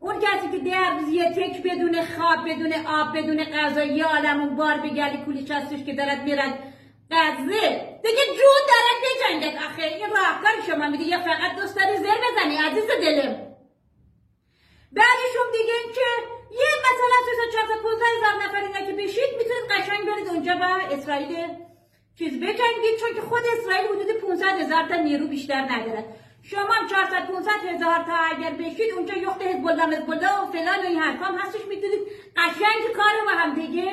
اون 0.00 0.20
کسی 0.20 0.48
که 0.52 0.58
ده 0.58 0.90
روز 0.90 1.08
یه 1.08 1.30
تک 1.30 1.62
بدون 1.62 2.04
خواب 2.04 2.48
بدون 2.48 2.72
آب 2.72 3.18
بدون 3.18 3.44
غذا 3.44 3.84
یه 3.84 4.04
عالم 4.04 4.40
اون 4.40 4.56
بار 4.56 4.76
به 4.76 4.88
گلی 4.88 5.16
کولیش 5.24 5.50
هستش 5.50 5.84
که 5.84 5.94
دارد 5.94 6.22
میرد 6.24 6.58
غزه 7.10 7.98
دیگه 8.02 8.24
جون 8.26 8.62
دارد 8.70 8.98
بجنگد 9.04 9.56
آخه 9.56 9.82
این 9.82 10.10
راهکار 10.10 10.52
شما 10.66 10.88
میگه 10.88 11.04
یا 11.04 11.18
فقط 11.18 11.56
دوست 11.56 11.76
داری 11.76 11.96
زر 11.96 12.18
بزنی 12.26 12.56
عزیز 12.56 12.86
دلم؟ 12.86 13.52
بعدشون 14.92 15.48
دیگه 15.52 15.94
که 15.94 16.08
یه 16.50 16.70
مثلا 16.86 17.18
300 17.24 17.52
هزار 18.16 18.44
نفر 18.44 18.64
اینا 18.64 18.86
که 18.86 18.92
بشید 18.92 19.30
می‌تونید 19.38 19.70
قشنگ 19.70 20.06
برید 20.06 20.28
اونجا 20.28 20.54
با 20.54 20.96
اسرائیل 20.96 21.46
چیز 22.22 22.40
بجنگید 22.40 22.96
چون 23.00 23.14
که 23.14 23.20
خود 23.20 23.42
اسرائیل 23.58 23.86
حدود 23.86 24.20
500 24.28 24.46
هزار 24.46 24.88
تا 24.88 24.96
نیرو 24.96 25.26
بیشتر 25.26 25.60
نداره 25.60 26.04
شما 26.42 26.74
400 26.90 27.26
500 27.26 27.50
هزار 27.68 28.04
تا 28.04 28.16
اگر 28.36 28.50
بشید 28.50 28.92
اونجا 28.96 29.14
یخت 29.14 29.42
حزب 29.42 29.66
الله 29.66 29.96
حزب 29.96 30.10
الله 30.10 30.40
و 30.42 30.46
فلان 30.46 30.78
و 30.78 30.86
این 30.88 30.98
حرفا 30.98 31.24
هم 31.24 31.38
هستش 31.38 31.60
می‌تونید 31.68 32.00
قشنگ 32.36 32.82
کار 32.96 33.12
با 33.26 33.32
هم 33.32 33.54
دیگه 33.54 33.92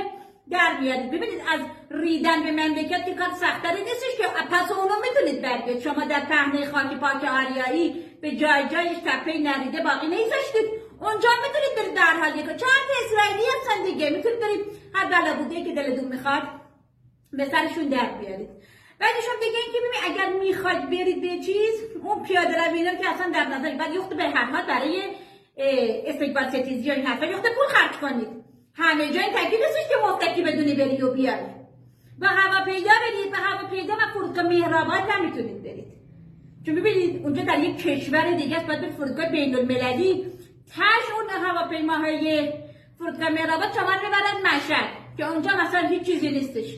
در 0.52 0.78
بیارید 0.80 1.12
ببینید 1.12 1.42
از 1.54 1.62
ریدن 1.92 2.44
به 2.44 2.52
مملکت 2.52 3.06
که 3.06 3.14
کار 3.14 3.30
سختری 3.30 3.84
نیستش 3.84 4.18
که 4.18 4.24
پس 4.52 4.72
اونو 4.72 4.94
می‌تونید 5.02 5.42
برگید 5.42 5.80
شما 5.80 6.06
در 6.06 6.20
پهنه 6.20 6.66
خاک 6.66 7.00
پاک 7.00 7.24
آریایی 7.24 8.06
به 8.22 8.32
جای 8.32 8.64
جایش 8.72 8.98
تپه 9.06 9.38
نریده 9.38 9.82
باقی 9.84 10.08
نیستید 10.08 10.66
اونجا 11.02 11.30
می‌تونید 11.44 11.76
برید 11.78 11.94
در 11.96 12.14
حال 12.20 12.40
یک 12.40 12.46
چهار 12.46 12.86
اسرائیلی 13.06 13.44
هستن 13.56 13.84
دیگه. 13.84 14.10
می‌تونید 14.10 14.40
برید. 14.40 14.66
هر 14.94 15.06
بلا 15.06 15.34
بوده 15.34 15.64
که 15.64 15.74
دلتون 15.74 16.08
می‌خواد. 16.08 16.59
به 17.34 17.46
سرشون 17.46 17.88
در 17.88 18.12
بیارید. 18.20 18.50
بعدشون 19.00 19.36
دیگه 19.40 19.58
اینکه 19.66 19.80
ببین 19.80 20.02
اگر 20.12 20.40
می‌خواد 20.40 20.90
برید 20.90 21.22
به 21.22 21.46
چیز 21.46 21.74
اون 22.04 22.24
پیاده 22.24 22.70
روی 22.70 22.84
که 22.84 23.10
اصلا 23.10 23.32
در 23.34 23.46
نظر 23.46 23.76
بعد 23.76 23.94
یخت 23.96 24.10
به 24.14 24.24
هر 24.24 24.46
حال 24.46 24.66
برای 24.66 25.02
استقبال 26.08 26.50
ستیزی 26.50 26.88
یا 26.88 26.94
این 26.94 27.06
حرفا 27.06 27.26
یخت 27.26 27.42
پول 27.42 27.68
خرج 27.70 27.98
کنید. 28.00 28.28
همه 28.74 29.06
جای 29.06 29.24
تاکید 29.24 29.60
نیستش 29.60 29.90
که 29.90 29.96
مفتکی 30.08 30.42
بدونی 30.42 30.74
بری 30.74 31.02
و 31.02 31.14
بیاری 31.14 31.46
و 32.20 32.28
هواپیدا 32.28 32.92
برید 33.02 33.34
و 33.34 33.36
هواپیدا 33.36 33.94
و 33.94 34.14
فرودگاه 34.14 34.46
مهرآباد 34.46 35.12
نمی‌تونید 35.12 35.64
برید. 35.64 35.88
چون 36.66 36.76
ببینید 36.76 37.24
اونجا 37.24 37.44
در 37.44 37.60
یک 37.60 37.78
کشور 37.78 38.32
دیگه 38.32 38.58
است 38.58 38.68
باید 38.68 38.82
به 38.82 38.90
فرودگاه 38.90 39.30
بین 39.30 39.56
المللی 39.56 40.26
تاش 40.76 41.18
اون 41.18 41.46
هواپیماهای 41.46 42.54
فرودگاه 42.98 43.30
مهرآباد 43.30 43.74
شما 43.74 43.90
می‌برد 43.90 44.56
مشهد 44.56 44.90
که 45.18 45.28
اونجا 45.28 45.52
مثلا 45.56 45.88
هیچ 45.88 46.04
چیزی 46.04 46.30
نیستش. 46.30 46.76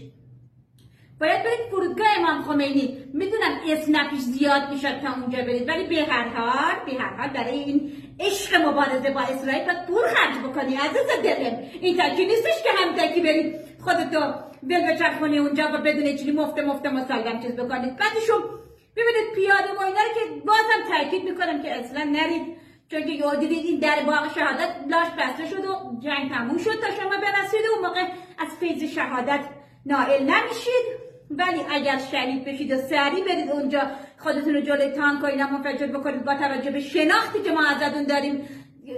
باید 1.21 1.43
برید 1.43 1.69
فرودگاه 1.71 2.07
امام 2.17 2.43
خمینی. 2.43 2.97
می‌دونم 3.13 3.59
اسنپیش 3.67 4.19
زیاد 4.19 4.69
می‌شد 4.69 4.99
تا 5.01 5.13
اونجا 5.21 5.37
برید 5.37 5.69
ولی 5.69 5.83
به 5.87 6.03
هر 6.03 6.27
حال 6.27 6.75
به 6.85 6.91
هر 6.91 7.15
حال 7.17 7.29
برای 7.29 7.59
این 7.59 7.91
عشق 8.19 8.55
مبارزه 8.55 9.09
با 9.09 9.19
اسرائیل 9.19 9.65
باید 9.65 9.85
پول 9.87 10.01
خرج 10.01 10.37
بکنی 10.37 10.75
عزیز 10.75 11.23
دلم 11.23 11.59
این 11.81 11.97
تکی 11.97 12.25
نیستش 12.25 12.63
که 12.63 12.69
هم 12.77 12.95
تکی 12.95 13.21
برید. 13.21 13.55
خودتو 13.83 14.33
دل 14.69 14.93
بچرخونی 14.93 15.37
اونجا 15.37 15.63
و 15.73 15.77
بدون 15.77 16.03
چیزی 16.03 16.31
مفت 16.31 16.59
مفت 16.59 16.85
مسلم 16.85 17.39
چیز 17.39 17.51
بکنید. 17.51 17.97
بعدشون 17.97 18.41
ببینید 18.95 19.33
پیاده 19.35 19.79
و 19.79 19.83
اینا 19.83 19.99
که 20.13 20.41
بازم 20.45 20.93
تاکید 20.95 21.23
می‌کنم 21.23 21.61
که 21.61 21.75
اصلا 21.75 22.03
نرید. 22.03 22.57
چون 22.91 23.03
که 23.03 23.11
یاد 23.11 23.39
دیدید 23.39 23.65
این 23.65 23.79
در 23.79 24.03
باغ 24.05 24.33
شهادت 24.35 24.75
لاش 24.89 25.07
بسته 25.19 25.49
شد 25.49 25.65
و 25.65 25.99
جنگ 26.03 26.31
تموم 26.31 26.57
شد 26.57 26.79
تا 26.81 26.87
شما 27.01 27.09
برسید 27.09 27.61
اون 27.75 27.87
موقع 27.87 28.01
از 28.37 28.47
فیض 28.59 28.93
شهادت 28.93 29.45
نائل 29.85 30.23
نمیشید. 30.23 31.10
ولی 31.37 31.61
اگر 31.69 31.99
شهید 32.11 32.45
بشید 32.45 32.71
و 32.71 32.77
سریع 32.77 33.25
برید 33.25 33.51
اونجا 33.51 33.81
خودتون 34.17 34.53
رو 34.53 34.61
جلوی 34.61 34.91
تانک 34.91 35.23
و 35.23 35.25
اینا 35.25 35.47
منفجر 35.47 35.87
بکنید 35.87 36.25
با 36.25 36.35
توجه 36.35 36.71
به 36.71 36.79
شناختی 36.79 37.41
که 37.41 37.51
ما 37.51 37.65
ازتون 37.67 38.03
داریم 38.03 38.47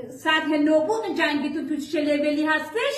سطح 0.10 0.48
نبوغ 0.48 1.16
جنگیتون 1.18 1.70
تو 1.70 1.78
چه 1.78 2.02
لولی 2.02 2.46
هستش 2.46 2.96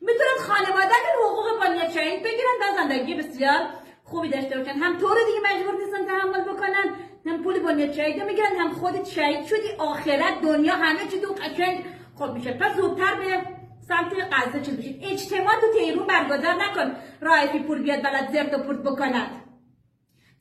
می‌تونن 0.00 0.38
خانواده 0.38 0.94
حقوق 1.24 1.60
بانیت 1.60 1.90
شهید 1.92 2.22
بگیرن 2.22 2.56
و 2.60 2.76
زندگی 2.76 3.14
بسیار 3.14 3.60
خوبی 4.04 4.28
داشته 4.28 4.58
باشن. 4.58 4.70
هم 4.70 4.98
طور 4.98 5.16
دیگه 5.26 5.54
مجبور 5.54 5.74
نیستن 5.84 6.06
تحمل 6.06 6.54
بکنن 6.54 6.94
هم 7.26 7.42
پول 7.42 7.58
بانیت 7.58 7.92
شهید 7.92 8.22
می‌گیرن 8.22 8.56
هم 8.58 8.72
خودت 8.72 9.06
شهید 9.06 9.44
شدی 9.44 9.68
آخرت 9.78 10.40
دنیا 10.42 10.74
همه 10.74 11.00
چی 11.10 11.20
تو 11.20 11.32
قشنگ 11.32 11.84
خود 12.14 12.32
میشه. 12.32 12.52
پس 12.52 12.76
زودتر 12.76 13.14
به 13.14 13.59
سمت 13.90 14.12
غزه 14.32 14.60
چیز 14.60 14.76
بشید 14.78 15.00
اجتماع 15.02 15.54
تو 15.60 15.78
تهرون 15.78 16.06
برگزار 16.06 16.54
نکن. 16.54 16.96
رایفی 17.20 17.58
پول 17.58 17.82
بیاد 17.82 18.02
بلد 18.02 18.32
زرد 18.32 18.54
و 18.54 18.58
پرت 18.58 18.78
بکند. 18.78 19.30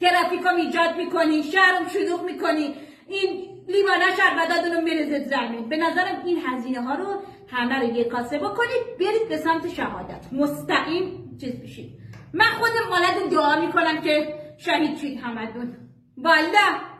ترافیکم 0.02 0.56
ایجاد 0.56 0.98
می‌کنی 0.98 1.44
شهرم 1.44 1.88
شلوغ 1.88 2.24
می‌کنی. 2.26 2.76
این 3.08 3.30
لیوانا 3.68 4.06
شربدادون 4.18 4.72
رو 4.76 4.82
میرزد 4.82 5.30
زمین. 5.30 5.70
به 5.70 5.78
نظرم 5.78 6.22
این 6.26 6.38
هزینه 6.46 6.82
ها 6.82 6.96
رو 6.96 7.22
همه 7.48 7.80
رو 7.80 7.84
یک 7.84 8.08
کاسه 8.08 8.38
بکنید 8.38 8.98
برید 9.00 9.30
به 9.30 9.38
سمت 9.38 9.70
شهادت. 9.70 10.26
مستقیم 10.32 11.38
چیز 11.42 11.62
بشید 11.64 12.00
من 12.34 12.46
خودم 12.46 12.90
مالد 12.90 13.32
دعا 13.32 13.66
می‌کنم 13.66 14.02
که 14.02 14.36
شهید 14.58 14.98
شید 14.98 15.20
همدون. 15.20 15.78
والا 16.18 16.99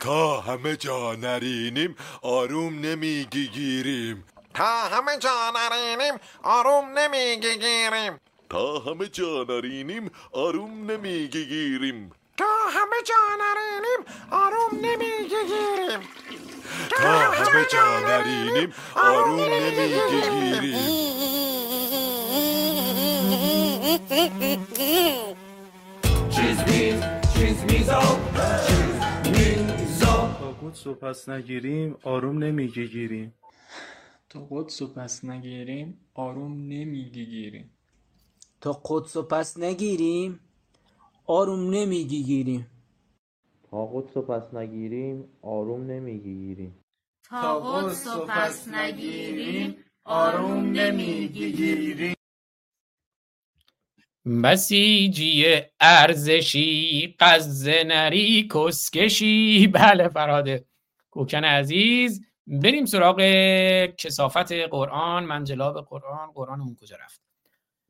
تا 0.00 0.40
همه 0.40 0.76
جا 0.76 1.14
نرینیم 1.14 1.96
آروم 2.22 2.78
نمی‌گیریم 2.80 4.24
تا 4.54 4.64
همه 4.64 5.18
جا 5.18 5.52
نرینیم 5.54 6.14
آروم 6.42 6.98
نمی‌گیریم 6.98 8.20
تا 8.50 8.78
همه 8.78 9.08
جا 9.08 9.46
نرینیم 9.48 10.10
آروم 10.32 10.90
نمی‌گیریم 10.90 12.12
تا 12.36 12.44
همه 12.70 13.02
جا 13.04 13.14
نرینیم 13.40 14.06
آروم 14.30 14.78
نمی‌گیریم 14.80 16.00
تا 16.90 17.08
همه 17.08 17.64
جا 17.72 18.00
نرینیم 18.00 18.74
آروم 18.96 19.40
نمی‌گیریم 19.40 20.98
چیز 26.30 26.58
میز 26.66 27.02
چیز 27.34 27.64
میزا 27.64 28.00
چیز 28.66 29.17
تا 30.40 30.52
قدس 30.62 30.86
و 30.86 30.94
پس 30.94 31.28
نگیریم 31.28 31.96
آروم 32.02 32.38
نمی‌گیریم 32.38 33.34
تا 34.28 34.48
قدس 34.50 34.82
و 34.82 34.86
پس 34.86 35.24
نگیریم 35.24 36.00
آروم 36.14 36.52
نمی‌گیریم 36.52 37.70
تا 38.60 38.72
قدس 38.84 39.16
و 39.16 39.22
پس 39.22 39.58
نگیریم 39.58 40.40
آروم 41.26 41.70
نمی‌گیریم 41.70 42.66
تا 43.70 43.86
قدس 43.86 44.16
و 44.16 44.22
پس 44.22 44.54
نگیریم 44.54 45.24
آروم 45.42 45.82
نمی‌گیریم 45.82 46.74
تا 47.30 47.60
قدس 47.60 48.06
و 48.06 48.26
پس 48.28 48.68
نگیریم 48.68 49.76
آروم 50.04 50.64
نمی‌گیریم 50.64 52.17
بسیجی 54.28 55.44
ارزشی 55.80 57.14
قز 57.20 57.68
نری 57.68 58.48
کسکشی. 58.54 59.66
بله 59.66 60.08
فراده 60.08 60.64
کوکن 61.10 61.44
عزیز. 61.44 62.24
بریم 62.46 62.86
سراغ 62.86 63.20
کسافت 63.98 64.52
قرآن 64.52 65.24
منجلاب 65.24 65.86
قرآن. 65.90 66.30
قرآنمون 66.34 66.76
کجا 66.80 66.96
رفت؟ 67.04 67.20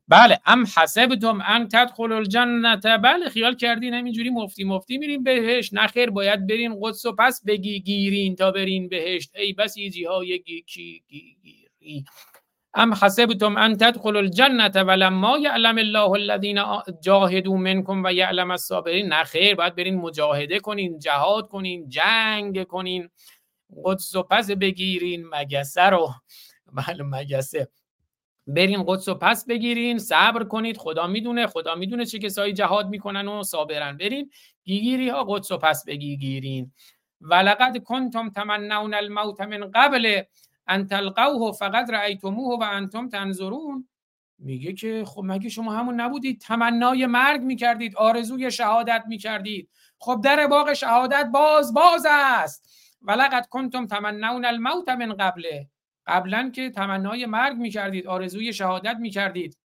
بله 0.07 0.39
ام 0.45 0.63
حسبتم 0.77 1.41
ان 1.47 1.67
تدخل 1.67 2.11
الجنت 2.11 2.85
بله 2.85 3.29
خیال 3.29 3.55
کردین 3.55 3.93
همینجوری 3.93 4.29
مفتی 4.29 4.63
مفتی 4.63 4.97
میریم 4.97 5.23
بهش 5.23 5.73
نخیر 5.73 6.09
باید 6.09 6.47
برین 6.47 6.79
قدس 6.81 7.05
و 7.05 7.11
پس 7.11 7.41
بگی 7.45 7.79
گیرین 7.79 8.35
تا 8.35 8.51
برین 8.51 8.89
بهشت. 8.89 9.35
ای 9.35 9.53
بسیجی 9.53 10.03
های 10.03 10.39
گیکی 10.39 11.03
گیری. 11.09 12.05
ام 12.75 12.93
حسبتم 12.93 13.57
ان 13.57 13.77
تدخل 13.77 14.17
الجنت 14.17 14.75
ولما 14.75 15.37
یعلم 15.37 15.77
الله 15.77 16.11
الذین 16.11 16.59
جاهدوا 17.03 17.57
منکم 17.57 18.05
و 18.05 18.13
یعلم 18.13 18.51
الصابرین. 18.51 19.13
نخیر 19.13 19.55
باید 19.55 19.75
برین 19.75 19.95
مجاهده 19.95 20.59
کنین 20.59 20.99
جهاد 20.99 21.47
کنین 21.47 21.89
جنگ 21.89 22.63
کنین 22.63 23.09
قدس 23.85 24.15
و 24.15 24.23
پس 24.23 24.51
بگیرین 24.51 25.25
مگسه 25.31 25.81
رو. 25.81 26.09
بله 26.73 27.03
مگسه. 27.03 27.67
برین 28.47 28.83
قدس 28.87 29.07
و 29.07 29.15
پس 29.15 29.45
بگیرین 29.45 29.97
صبر 29.97 30.43
کنید. 30.43 30.77
خدا 30.77 31.07
می‌دونه 31.07 31.47
خدا 31.47 31.75
می‌دونه 31.75 32.05
چه 32.05 32.19
کسایی 32.19 32.53
جهاد 32.53 32.89
می‌کنن 32.89 33.27
و 33.27 33.43
صابرن. 33.43 33.97
برین 33.97 34.29
گیگیری 34.63 35.09
ها 35.09 35.23
قدس 35.23 35.51
و 35.51 35.57
پس 35.57 35.85
بگیرین 35.85 36.71
ولقد 37.21 37.83
کنتم 37.83 38.29
تمنون 38.29 38.93
الموت 38.93 39.41
من 39.41 39.71
قبل 39.73 40.21
ان 40.69 40.87
تلقوه 40.87 41.51
فقط 41.51 41.89
رأیتموه 41.89 42.59
و 42.59 42.63
انتم 42.63 43.09
تنظرون. 43.09 43.87
میگه 44.39 44.73
که 44.73 45.03
خب 45.07 45.21
مگه 45.25 45.49
شما 45.49 45.73
همون 45.73 46.01
نبودید؟ 46.01 46.41
تمنای 46.41 47.05
مرگ 47.05 47.41
می‌کردید 47.41 47.95
آرزوی 47.95 48.51
شهادت 48.51 49.03
می‌کردید. 49.07 49.69
خب 49.99 50.21
در 50.23 50.47
باغ 50.47 50.73
شهادت 50.73 51.29
باز 51.33 51.73
باز 51.73 52.07
است. 52.09 52.69
ولقد 53.01 53.45
کنتم 53.45 53.87
تمنون 53.87 54.45
الموت 54.45 54.89
من 54.89 55.13
قبله. 55.13 55.69
قبلا 56.07 56.51
که 56.55 56.69
تمنای 56.69 57.25
مرگ 57.25 57.57
می‌کردید 57.57 58.07
آرزوی 58.07 58.53
شهادت 58.53 58.95
می‌کردید. 58.99 59.57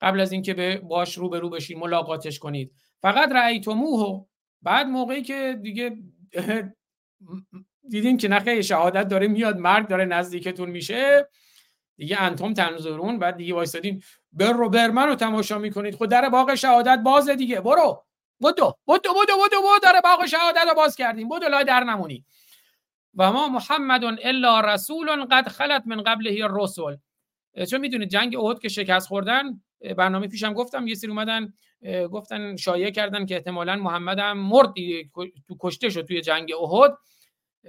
قبل 0.00 0.20
از 0.20 0.32
اینکه 0.32 0.54
به 0.54 0.76
باش 0.76 1.18
رو 1.18 1.28
به 1.28 1.38
رو 1.38 1.50
بشید 1.50 1.78
ملاقاتش 1.78 2.38
کنید. 2.38 2.72
فقط 3.02 3.32
رأیتموه. 3.32 4.26
بعد 4.62 4.86
موقعی 4.86 5.22
که 5.22 5.58
دیگه 5.62 5.98
دیدین 7.90 8.16
که 8.16 8.28
نخه 8.28 8.62
شهادت 8.62 9.08
داره 9.08 9.28
میاد 9.28 9.58
مرگ 9.58 9.88
داره 9.88 10.04
نزدیکتون 10.04 10.70
میشه. 10.70 11.28
دیگه 11.96 12.22
انتم 12.22 12.54
تنظرون 12.54 13.18
بعد 13.18 13.36
دیگه 13.36 13.54
وایسادین. 13.54 14.02
بر 14.32 14.52
رو 14.52 14.68
برمن 14.68 15.08
رو 15.08 15.14
تماشا 15.14 15.58
می‌کنید. 15.58 15.94
خود 15.94 16.10
در 16.10 16.28
باغ 16.28 16.54
شهادت 16.54 16.98
بازه 17.04 17.34
دیگه. 17.34 17.60
برو. 17.60 18.04
بدو. 18.42 18.74
بدو 18.88 19.10
بدو 19.14 19.14
بدو 19.14 19.56
بدو. 19.62 19.78
در 19.82 20.00
باغ 20.04 20.26
شهادت 20.26 20.64
رو 20.68 20.74
باز 20.74 20.96
کردیم. 20.96 21.28
بدو 21.28 21.48
لای 21.48 21.64
در 21.64 21.84
نمونی. 21.84 22.24
و 23.16 23.32
ما 23.32 23.48
محمد 23.48 24.04
الا 24.04 24.60
رسول 24.60 25.24
قد 25.24 25.48
خلت 25.48 25.82
من 25.86 26.02
قبله 26.02 26.44
الرسل. 26.44 26.96
چون 27.70 27.80
می‌دونید 27.80 28.08
جنگ 28.08 28.36
احد 28.36 28.58
که 28.58 28.68
شکست 28.68 29.06
خوردن 29.08 29.62
برنامه 29.96 30.28
پیشم 30.28 30.52
گفتم 30.52 30.86
یه 30.86 30.94
سری 30.94 31.10
اومدن 31.10 31.52
گفتن 32.12 32.56
شایعه 32.56 32.90
کردن 32.90 33.26
که 33.26 33.34
احتمالا 33.34 33.76
محمد 33.76 34.18
هم 34.18 34.38
مرد 34.38 34.72
تو 35.48 35.56
کشته 35.60 35.90
شد 35.90 36.02
توی 36.02 36.20
جنگ 36.20 36.52
احد. 36.52 36.96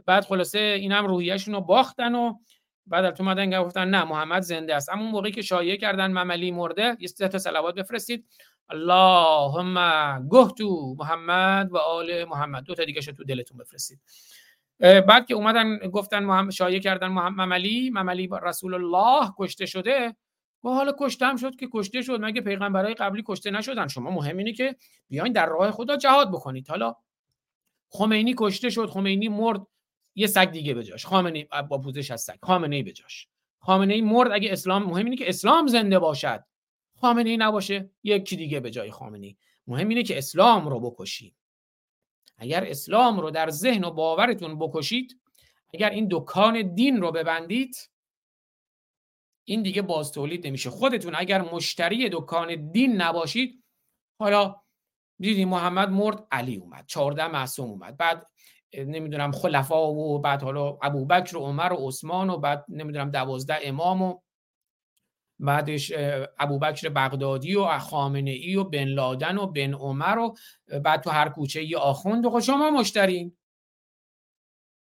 بعد 0.06 0.26
خلاصه 0.26 0.60
این 0.60 0.92
هم 0.92 1.08
روحیهشون 1.08 1.54
رو 1.54 1.62
باختن 1.62 2.16
و 2.16 2.34
بعد 2.88 3.16
تو 3.16 3.24
اومدن 3.24 3.64
گفتن 3.64 3.90
نه 3.90 4.04
محمد 4.04 4.42
زنده 4.42 4.76
است. 4.76 4.90
اما 4.90 5.04
موقعی 5.04 5.32
که 5.32 5.42
شایعه 5.42 5.78
کردن 5.78 6.12
مملی 6.12 6.52
مرده 6.52 6.98
یه 7.00 7.08
سه 7.08 7.28
تا 7.28 7.38
صلوات 7.38 7.76
بفرستید. 7.76 8.26
اللهم 8.70 10.30
گهتو 10.32 10.96
محمد 11.00 11.72
و 11.72 11.78
آل 11.78 12.26
محمد. 12.26 12.64
دو 12.64 12.76
تا 12.76 12.86
دیگه 12.86 13.02
تو 13.02 13.24
دلتون 13.24 13.58
بفرستید. 13.58 14.00
بعد 14.80 15.26
که 15.26 15.34
اومدن 15.34 15.78
گفتن 15.78 16.24
محمد 16.24 16.52
شایعه 16.52 16.80
کردن 16.80 17.08
محمد 17.08 17.42
مملی 17.42 17.90
مملی 17.90 18.30
رسول 18.44 18.74
الله 18.74 19.32
کشته 19.38 19.66
شده. 19.66 20.16
و 20.64 20.70
حالا 20.70 20.94
کشته 21.00 21.38
شد 21.38 21.56
که 21.56 21.68
کشته 21.74 22.02
شد. 22.02 22.22
مگه 22.22 22.42
پیغمبرای 22.42 22.94
قبلی 22.94 23.24
کشته 23.28 23.52
نشدن؟ 23.52 23.88
شما 23.88 24.12
مهم 24.12 24.38
اینه 24.38 24.54
که 24.54 24.76
بیاین 25.10 25.34
در 25.34 25.46
راه 25.46 25.72
خدا 25.72 25.98
جهاد 25.98 26.30
بکنید. 26.32 26.70
حالا 26.70 26.96
خمینی 27.90 28.36
کشته 28.38 28.70
شد 28.70 28.90
خمینی 28.90 29.30
مرد. 29.30 29.62
یه 30.16 30.28
سگ 30.28 30.52
دیگه 30.52 30.74
بجاش 30.74 31.06
خامنه 31.06 31.48
با 31.70 31.78
پوزش 31.78 32.12
از 32.12 32.22
سگ. 32.22 32.38
خامنه 32.44 32.76
ای 32.76 32.84
بجاش 32.84 33.28
خامنه 33.60 33.94
ای 33.94 34.02
مرد 34.02 34.32
اگه 34.32 34.52
اسلام 34.52 34.84
مهم 34.84 35.06
اینه 35.06 35.16
که 35.18 35.30
اسلام 35.30 35.68
زنده 35.68 36.00
باشد. 36.00 36.44
خامنه 36.96 37.30
ای 37.30 37.38
نباشه 37.38 37.90
یکی 38.04 38.36
دیگه 38.36 38.60
به 38.60 38.72
جای 38.72 38.92
خامنه 38.92 39.28
ای 39.28 39.36
مهم 39.68 39.90
اینه 39.90 40.04
که 40.04 40.18
اسلام 40.18 40.68
رو 40.68 40.80
بکشید. 40.80 41.36
اگر 42.38 42.64
اسلام 42.64 43.20
رو 43.20 43.32
در 43.32 43.50
ذهن 43.50 43.84
و 43.84 43.92
باورتون 43.92 44.60
بکشید 44.60 45.20
اگر 45.74 45.90
این 45.90 46.08
دکان 46.12 46.76
دین 46.76 47.02
رو 47.02 47.12
ببندید 47.12 47.90
این 49.44 49.64
دیگه 49.64 49.82
باز 49.82 50.12
تولید 50.12 50.48
نمیشه. 50.48 50.70
خودتون 50.70 51.16
اگر 51.16 51.42
مشتری 51.42 52.10
دکان 52.10 52.72
دین 52.72 53.02
نباشید 53.02 53.64
حالا 54.20 54.62
دیدی 55.20 55.46
محمد 55.46 55.90
مرد 55.90 56.28
علی 56.32 56.56
اومد 56.56 56.86
14 56.88 57.28
معصوم 57.28 57.70
اومد. 57.70 57.98
بعد 57.98 58.28
نمی‌دونم 58.74 59.32
خلفا 59.32 59.92
و 59.92 60.20
بعد 60.20 60.44
حالا 60.44 60.78
ابوبکر 60.82 61.38
و 61.38 61.40
عمر 61.40 61.74
و 61.74 61.88
عثمان 61.88 62.30
و 62.30 62.38
بعد 62.38 62.66
نمی‌دونم 62.70 63.12
دوازده 63.12 63.58
امام 63.64 64.02
و 64.02 64.20
بعدش 65.40 65.92
ابوبکر 66.40 66.90
بغدادی 66.90 67.56
و 67.56 67.80
خامنه 67.80 68.32
ای 68.32 68.56
و 68.56 68.64
بن 68.64 68.84
لادن 68.84 69.38
و 69.38 69.48
بن 69.48 69.74
عمر 69.74 70.20
و 70.20 70.36
بعد 70.80 71.02
تو 71.02 71.10
هر 71.10 71.30
کوچه 71.30 71.60
ای 71.60 71.76
آخوند 71.76 72.26
و 72.26 72.30
خب 72.30 72.40
شما 72.40 72.70
مشترین. 72.70 73.38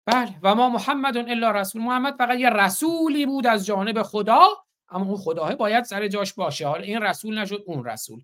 بله 0.05 0.35
و 0.43 0.55
ما 0.55 0.69
محمد 0.69 1.17
الا 1.17 1.51
رسول. 1.51 1.81
محمد 1.81 2.15
فقط 2.17 2.39
یه 2.39 2.49
رسولی 2.49 3.25
بود 3.25 3.47
از 3.47 3.65
جانب 3.65 4.03
خدا 4.03 4.41
اما 4.89 5.05
اون 5.05 5.17
خداه 5.17 5.55
باید 5.55 5.83
سر 5.83 6.07
جاش 6.07 6.33
باشه. 6.33 6.67
حالا 6.67 6.83
این 6.83 7.01
رسول 7.01 7.39
نشد 7.39 7.63
اون 7.65 7.85
رسول. 7.85 8.23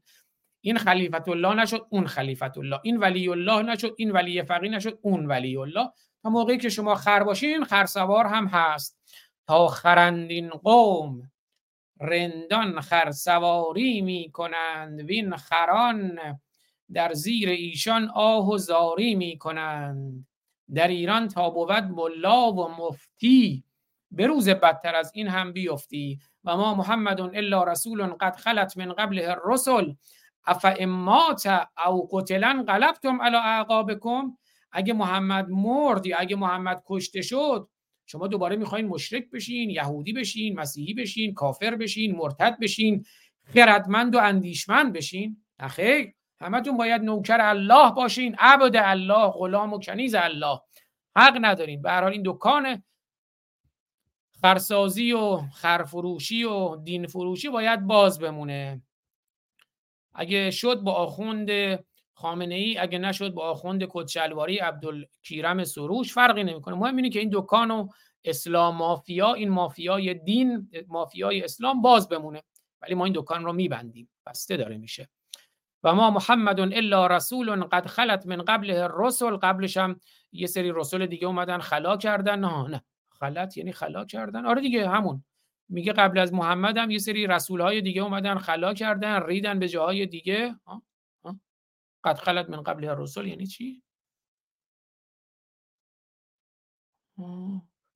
این 0.62 0.78
خلیفت 0.78 1.30
الله 1.30 1.53
نشد 1.53 1.88
اون 1.89 2.07
خلیفت 2.07 2.57
الله. 2.57 2.80
این 2.84 2.97
ولی 2.97 3.30
الله 3.30 3.62
نشد 3.62 3.95
این 3.97 4.12
ولی 4.12 4.43
فقی 4.43 4.70
نشد 4.70 4.99
اون 5.01 5.26
ولی 5.26 5.57
الله. 5.57 5.89
تا 6.24 6.30
موقعی 6.30 6.57
که 6.57 6.70
شما 6.70 6.95
خر 6.95 7.24
باشین 7.24 7.64
خرسوار 7.64 8.26
هم 8.26 8.47
هست. 8.47 8.99
تا 9.47 9.68
خرندین 9.68 10.49
قوم 10.49 11.32
رندان 12.01 12.82
خرسواری 12.82 14.01
می 14.01 14.32
کنند 14.32 14.99
وین 14.99 15.36
خران 15.36 16.20
در 16.93 17.14
زیر 17.14 17.49
ایشان 17.49 18.10
آه 18.16 18.49
و 18.49 18.57
زاری 18.57 19.16
می 19.16 19.38
کنند 19.38 20.28
در 20.74 20.88
ایران 20.88 21.28
تا 21.28 21.49
بود 21.49 21.72
ملا 21.72 22.51
و 22.51 22.68
مفتی. 22.68 23.64
به 24.12 24.28
روز 24.28 24.49
بدتر 24.49 24.95
از 24.95 25.12
این 25.16 25.28
هم 25.28 25.53
بیفتی. 25.53 26.20
و 26.43 26.57
ما 26.57 26.76
محمد 26.76 27.22
الا 27.22 27.64
رسول 27.64 28.03
قد 28.07 28.36
خلت 28.36 28.78
من 28.78 28.93
قبله 28.93 29.30
الرسل. 29.30 29.93
اف 30.50 30.66
امات 30.80 31.68
او 31.88 32.10
قتلا 32.12 32.64
قلبتم 32.68 33.22
علی 33.22 33.36
اعقابکم. 33.36 34.38
اگه 34.72 34.93
محمد 34.93 35.50
مرد 35.50 36.06
یا 36.06 36.18
اگه 36.18 36.36
محمد 36.36 36.84
کشته 36.86 37.22
شد 37.22 37.70
شما 38.06 38.28
دوباره 38.28 38.56
می‌خواین 38.56 38.88
مشرک 38.88 39.30
بشین 39.30 39.70
یهودی 39.70 40.14
بشین 40.14 40.60
مسیحی 40.60 40.93
بشین 40.93 41.34
کافر 41.34 41.76
بشین 41.76 42.16
مرتد 42.16 42.58
بشین 42.62 43.06
خردمند 43.54 44.16
و 44.16 44.20
اندیشمند 44.20 44.93
بشین. 44.93 45.38
نخیر 45.60 46.14
همتون 46.41 46.78
باید 46.78 47.02
نوکر 47.02 47.41
الله 47.41 47.91
باشین 47.91 48.36
عبد 48.39 48.76
الله 48.76 49.28
غلام 49.28 49.74
و 49.74 49.80
کنیز 49.80 50.16
الله. 50.16 50.60
حق 51.16 51.38
ندارین. 51.41 51.82
به 51.82 52.06
این 52.06 52.24
دکان 52.26 52.84
خرسازی 54.41 55.12
و 55.12 55.38
خرفروشی 55.38 56.43
و 56.43 56.76
دین 56.76 57.08
فروشی 57.08 57.50
باید 57.50 57.82
باز 57.82 58.20
بمونه. 58.20 58.82
اگه 60.20 60.51
شد 60.51 60.80
با 60.80 60.93
آخوند 60.93 61.49
خامنه 62.13 62.55
ای 62.55 62.78
اگه 62.78 62.97
نشد 62.97 63.34
با 63.34 63.49
آخوند 63.49 63.84
کدشلواری 63.89 64.57
عبدالکیرم 64.57 65.63
سروش 65.63 66.13
فرقی 66.13 66.43
نمی‌کنه. 66.43 66.76
مهم 66.76 66.95
اینه 66.95 67.09
که 67.09 67.20
این 67.20 67.30
دکان 67.34 67.72
و 67.72 67.88
اسلام 68.24 68.76
مافیا 68.76 69.34
این 69.34 69.49
مافیای 69.49 70.13
دین 70.13 70.70
مافیای 70.88 71.43
اسلام 71.43 71.82
باز 71.82 72.09
بمونه. 72.09 72.43
ولی 72.82 72.95
ما 72.95 73.05
این 73.05 73.13
دکان 73.17 73.45
رو 73.45 73.53
میبندیم. 73.53 74.09
بسته 74.26 74.57
داره 74.57 74.78
میشه. 74.78 75.09
و 75.84 75.95
ما 75.95 76.11
محمد 76.11 76.59
الا 76.59 77.07
رسول 77.07 77.63
قد 77.63 77.88
خلت 77.88 78.28
من 78.28 78.41
قبله 78.41 78.84
الرسل. 78.84 79.36
قبلش 79.38 79.78
هم 79.78 79.99
یه 80.32 80.47
سری 80.47 80.72
رسول 80.76 81.05
دیگه 81.05 81.28
اومدن 81.28 81.59
خلا 81.59 81.97
کردن. 81.97 82.39
نه 82.39 82.67
نه. 82.67 82.82
خلت 83.09 83.57
یعنی 83.57 83.72
خلا 83.72 84.05
کردن. 84.05 84.45
آره 84.45 84.61
دیگه 84.61 84.89
همون. 84.89 85.24
میگه 85.70 85.93
قبل 85.93 86.17
از 86.17 86.34
محمد 86.34 86.78
هم 86.78 86.91
یه 86.91 86.97
سری 86.97 87.28
رسول 87.28 87.61
های 87.61 87.82
دیگه 87.82 88.01
اومدن 88.01 88.38
خلا 88.38 88.74
کردن 88.74 89.24
ریدن 89.26 89.59
به 89.59 89.67
جاهای 89.67 90.05
دیگه. 90.05 90.55
قد 92.03 92.17
خلت 92.17 92.49
من 92.49 92.63
قبل 92.63 92.86
الرسل 92.86 93.28
یعنی 93.28 93.47
چی؟ 93.47 93.84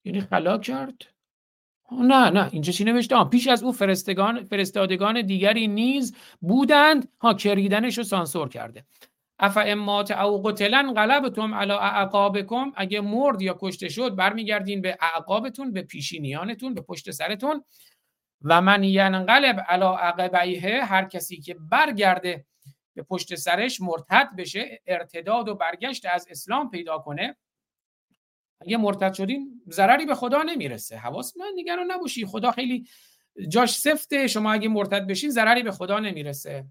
یعنی 0.04 0.22
خلا 0.22 0.58
کرد؟ 0.58 1.14
نه 1.92 2.30
نه 2.30 2.50
اینجا 2.52 2.72
چی 2.72 2.84
نوشته؟ 2.84 3.24
پیش 3.24 3.48
از 3.48 3.64
او 3.64 3.72
فرستگان 3.72 4.44
فرستادگان 4.44 5.22
دیگری 5.22 5.68
نیز 5.68 6.16
بودند. 6.42 7.10
ها 7.22 7.34
کریدنش 7.34 7.98
رو 7.98 8.04
سانسور 8.04 8.50
کرده. 8.50 8.86
اف 9.44 9.58
امات 9.58 10.12
او 10.12 10.44
قتلا 10.44 10.94
غلبتم 10.96 11.54
علی 11.54 11.72
اعقابکم. 11.72 12.72
اگه 12.76 13.02
مرد 13.02 13.42
یا 13.42 13.58
کشته 13.62 13.90
شد 13.90 14.16
برمیگردین 14.16 14.82
به 14.82 14.98
اعقابتون 15.02 15.72
به 15.72 15.82
پیشینیانتون 15.82 16.74
به 16.74 16.82
پشت 16.82 17.12
سرتون. 17.12 17.64
و 18.42 18.62
من 18.62 18.84
ینقلب 18.84 19.66
علی 19.68 19.86
عقبیه. 19.86 20.86
هر 20.86 21.06
کسی 21.06 21.42
که 21.42 21.54
برگرده 21.54 22.46
به 22.96 23.04
پشت 23.04 23.36
سرش 23.36 23.82
مرتد 23.82 24.30
بشه 24.38 24.82
ارتداد 24.88 25.50
و 25.50 25.56
برگشت 25.56 26.06
از 26.06 26.28
اسلام 26.30 26.70
پیدا 26.70 26.98
کنه. 26.98 27.36
اگه 28.62 28.78
مرتد 28.78 29.14
شدین 29.14 29.62
ضرری 29.70 30.06
به 30.06 30.16
خدا 30.16 30.44
نمی‌رسه. 30.44 30.98
حواس 30.98 31.38
من 31.38 31.52
نگران 31.56 31.92
نباشی. 31.92 32.26
خدا 32.26 32.52
خیلی 32.52 32.88
جاش 33.50 33.76
سفته. 33.78 34.28
شما 34.28 34.54
اگه 34.54 34.70
مرتد 34.70 35.08
بشین 35.08 35.30
ضرری 35.30 35.64
به 35.64 35.72
خدا 35.72 36.00
نمی‌رسه. 36.00 36.66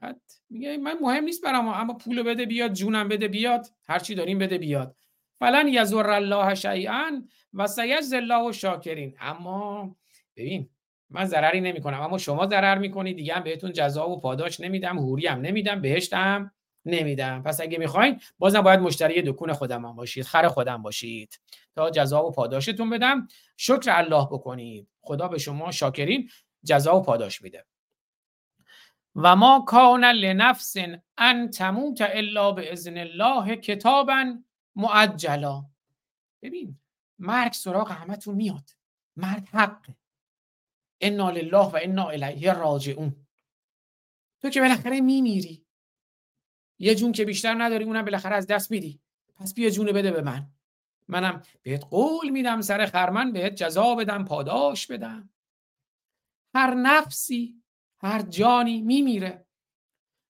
فقط 0.00 0.20
میگه 0.50 0.76
من 0.76 0.98
مهم 1.00 1.24
نیست 1.24 1.44
برام 1.44 1.68
اما 1.68 1.94
پول 1.94 2.22
بده 2.22 2.46
بیاد 2.46 2.72
جونم 2.72 3.08
بده 3.08 3.28
بیاد 3.28 3.66
هر 3.88 3.98
چی 3.98 4.14
داریم 4.14 4.38
بده 4.38 4.58
بیاد. 4.58 4.96
فلن 5.38 5.68
یزر 5.68 6.10
الله 6.10 6.54
شیئا 6.54 7.22
و 7.54 7.66
سیجز 7.66 8.12
الله 8.12 8.52
شاکرین. 8.52 9.16
اما 9.20 9.96
ببین 10.36 10.70
من 11.10 11.24
ضرری 11.24 11.60
نمی 11.60 11.80
کنم 11.80 12.00
اما 12.00 12.18
شما 12.18 12.46
ضرر 12.46 12.78
می‌کنید 12.78 13.16
دیگه 13.16 13.34
هم 13.34 13.42
بهتون 13.42 13.72
جزا 13.72 14.08
و 14.08 14.20
پاداش 14.20 14.60
نمیدم 14.60 14.98
حوری 14.98 15.26
هم 15.26 15.40
نمیدم 15.40 15.80
بهشتم 15.80 16.52
نمیدم. 16.84 17.42
پس 17.42 17.60
اگه 17.60 17.78
می‌خواین 17.78 18.20
بازم 18.38 18.60
باید 18.60 18.80
مشتری 18.80 19.22
دکون 19.22 19.52
خودم 19.52 19.82
باشید 19.82 20.24
خر 20.24 20.48
خودم 20.48 20.82
باشید 20.82 21.40
تا 21.74 21.90
جزا 21.90 22.26
و 22.26 22.30
پاداشتون 22.30 22.90
بدم. 22.90 23.28
شکر 23.56 23.90
الله 23.90 24.24
بکنید. 24.24 24.88
خدا 25.00 25.28
به 25.28 25.38
شما 25.38 25.70
شاکرین 25.70 26.30
جزا 26.64 26.96
و 26.96 27.02
پاداش 27.02 27.42
میده. 27.42 27.64
و 29.16 29.36
ما 29.36 29.64
کان 29.68 30.04
لنفس 30.04 30.76
ان 31.18 31.50
تموت 31.50 32.00
الا 32.00 32.52
به 32.52 32.72
اذن 32.72 32.98
الله 32.98 33.56
کتابا 33.56 34.38
معجلا 34.76 35.64
ببین 36.42 36.78
مرگ 37.18 37.52
سراغ 37.52 37.90
همتون 37.92 38.34
میاد. 38.34 38.70
مرگ 39.16 39.48
حقه. 39.48 39.96
انا 41.00 41.30
لله 41.30 41.66
و 41.66 41.78
انا 41.82 42.08
الیه 42.08 42.52
راجعون. 42.52 43.26
تو 44.40 44.50
که 44.50 44.60
بالاخره 44.60 45.00
میمیری. 45.00 45.66
یه 46.78 46.94
جون 46.94 47.12
که 47.12 47.24
بیشتر 47.24 47.54
نداری 47.58 47.84
اونم 47.84 48.04
بالاخره 48.04 48.36
از 48.36 48.46
دست 48.46 48.70
میدی. 48.70 49.00
پس 49.36 49.54
بیا 49.54 49.70
جون 49.70 49.92
بده 49.92 50.10
به 50.10 50.22
من. 50.22 50.50
منم 51.08 51.42
بهت 51.62 51.84
قول 51.84 52.28
میدم 52.28 52.60
سر 52.60 52.86
خرمن 52.86 53.32
بهت 53.32 53.54
جزا 53.54 53.94
بدم 53.94 54.24
پاداش 54.24 54.86
بدم. 54.86 55.30
هر 56.54 56.74
نفسی 56.74 57.63
هر 58.04 58.22
جانی 58.22 58.82
میمیره. 58.82 59.46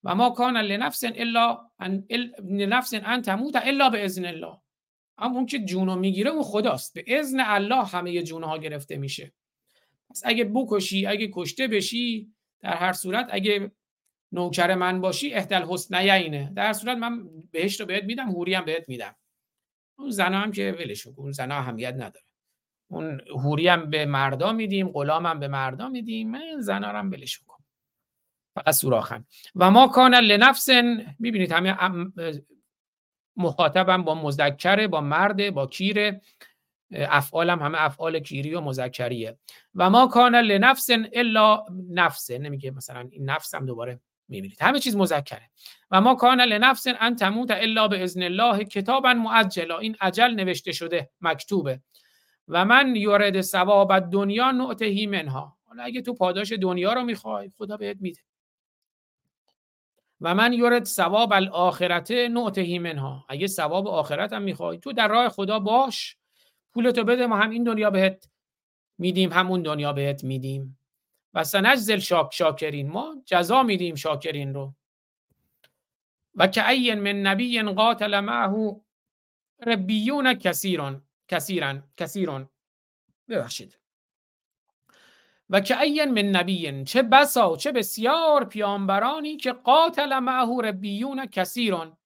و 0.04 0.14
ما 0.14 0.30
کان 0.30 0.56
لنفس 0.56 1.04
الا 1.04 1.58
ان 1.78 2.04
لنفس 2.42 2.94
ان 2.94 3.22
تموت 3.22 3.56
الا 3.56 3.88
به 3.88 4.04
اذن 4.04 4.24
الله. 4.24 4.60
اما 5.18 5.36
اون 5.36 5.46
که 5.46 5.58
جونو 5.58 5.96
می‌گیره 5.96 6.30
اون 6.30 6.42
خداست. 6.42 6.94
به 6.94 7.04
اذن 7.06 7.40
الله 7.40 7.84
همه 7.84 8.22
جونها 8.22 8.58
گرفته 8.58 8.96
میشه. 8.96 9.32
پس 10.10 10.22
اگه 10.24 10.44
بکشی 10.44 11.06
اگه 11.06 11.30
کشته 11.34 11.68
بشی 11.68 12.32
در 12.60 12.74
هر 12.74 12.92
صورت 12.92 13.28
اگه 13.30 13.72
نوکر 14.32 14.74
من 14.74 15.00
باشی 15.00 15.34
احتل 15.34 15.62
حسنیینه 15.62 16.52
در 16.56 16.66
هر 16.66 16.72
صورت 16.72 16.96
من 16.96 17.28
بهش 17.50 17.80
رو 17.80 17.86
بهت 17.86 18.04
میدم 18.04 18.30
حوری 18.30 18.54
هم 18.54 18.64
بهت 18.64 18.88
میدم. 18.88 19.16
اون 19.98 20.10
زنا 20.10 20.38
هم 20.38 20.52
که 20.52 20.76
ولش 20.78 21.06
اون 21.06 21.32
زنا 21.32 21.54
اهمیت 21.54 21.94
نداره. 21.94 22.24
اون 22.90 23.20
حوری 23.30 23.68
هم 23.68 23.90
به 23.90 24.06
مردا 24.06 24.52
میدیم 24.52 24.88
غلام 24.88 25.26
هم 25.26 25.40
به 25.40 25.48
مردا 25.48 25.88
میدیم 25.88 26.30
من 26.30 26.60
زنا 26.60 26.88
هم 26.88 27.10
ولش 27.10 27.38
فقط 28.54 28.70
سوراخن 28.70 29.24
و 29.54 29.70
ما 29.70 29.88
کان 29.88 30.14
لنفس 30.14 30.68
می‌بینید 31.18 31.52
همه 31.52 31.76
مخاطبم 33.36 34.02
با 34.02 34.14
مذکره 34.14 34.88
با 34.88 35.00
مرد 35.00 35.50
با 35.50 35.66
کیره 35.66 36.20
افعالم 36.92 37.62
همه 37.62 37.82
افعال 37.82 38.18
کیری 38.18 38.54
و 38.54 38.60
مذکریه. 38.60 39.38
و 39.74 39.90
ما 39.90 40.06
کان 40.06 40.36
لنفس 40.36 40.90
الا 41.12 41.64
نفسه 41.90 42.38
نمیگه 42.38 42.70
مثلا 42.70 43.08
این 43.10 43.30
نفس 43.30 43.54
هم 43.54 43.66
دوباره 43.66 44.00
می‌بینید. 44.28 44.62
همه 44.62 44.78
چیز 44.78 44.96
مذکره. 44.96 45.50
و 45.90 46.00
ما 46.00 46.14
کان 46.14 46.40
لنفس 46.40 46.86
ان 47.00 47.16
تموت 47.16 47.50
الا 47.50 47.88
به 47.88 48.04
اذن 48.04 48.22
الله 48.22 48.64
کتابا 48.64 49.14
معجلا 49.14 49.78
این 49.78 49.96
عجل 50.00 50.30
نوشته 50.30 50.72
شده 50.72 51.10
مکتوبه. 51.20 51.80
و 52.48 52.64
من 52.64 52.96
یورد 52.96 53.40
ثواب 53.40 53.98
دنیا 53.98 54.50
نعتهی 54.50 55.06
منها. 55.06 55.56
حالا 55.68 55.82
اگه 55.82 56.02
تو 56.02 56.14
پاداش 56.14 56.52
دنیا 56.52 56.92
رو 56.92 57.02
می‌خوای 57.02 57.50
خدا 57.58 57.76
بهت 57.76 57.96
میده. 58.00 58.20
و 60.20 60.34
من 60.34 60.52
یورد 60.52 60.84
ثواب 60.84 61.32
الاخرت 61.32 62.10
نعتهی 62.10 62.78
منها. 62.78 63.24
اگه 63.28 63.46
ثواب 63.46 63.88
آخرت 63.88 64.32
هم 64.32 64.42
می‌خوای 64.42 64.78
تو 64.78 64.92
در 64.92 65.08
راه 65.08 65.28
خدا 65.28 65.58
باش. 65.58 66.16
پولتو 66.72 67.04
بده 67.04 67.26
ما 67.26 67.36
هم 67.36 67.50
این 67.50 67.64
دنیا 67.64 67.90
بهت 67.90 68.28
میدیم 68.98 69.32
همون 69.32 69.62
دنیا 69.62 69.92
بهت 69.92 70.24
میدیم. 70.24 70.78
و 71.34 71.44
سنجزل 71.44 71.98
شاک 71.98 72.34
شاکرین. 72.34 72.88
ما 72.88 73.22
جزا 73.26 73.62
میدیم 73.62 73.94
شاکرین 73.94 74.54
رو. 74.54 74.74
و 76.34 76.46
که 76.46 76.68
این 76.68 77.00
من 77.00 77.20
نبی 77.20 77.62
قاتل 77.62 78.20
معه 78.20 78.80
ربیون 79.66 80.34
کثیران 80.34 81.02
کثیرن 81.28 81.82
کثیران. 81.96 82.50
ببخشید. 83.28 83.78
و 85.50 85.60
که 85.60 85.80
این 85.80 86.04
من 86.04 86.36
نبی 86.36 86.84
چه 86.84 87.02
بسا 87.02 87.56
چه 87.56 87.72
بسیار 87.72 88.44
پیامبرانی 88.44 89.36
که 89.36 89.52
قاتل 89.52 90.18
معه 90.18 90.68
ربیون 90.68 91.26
کثیران. 91.26 91.96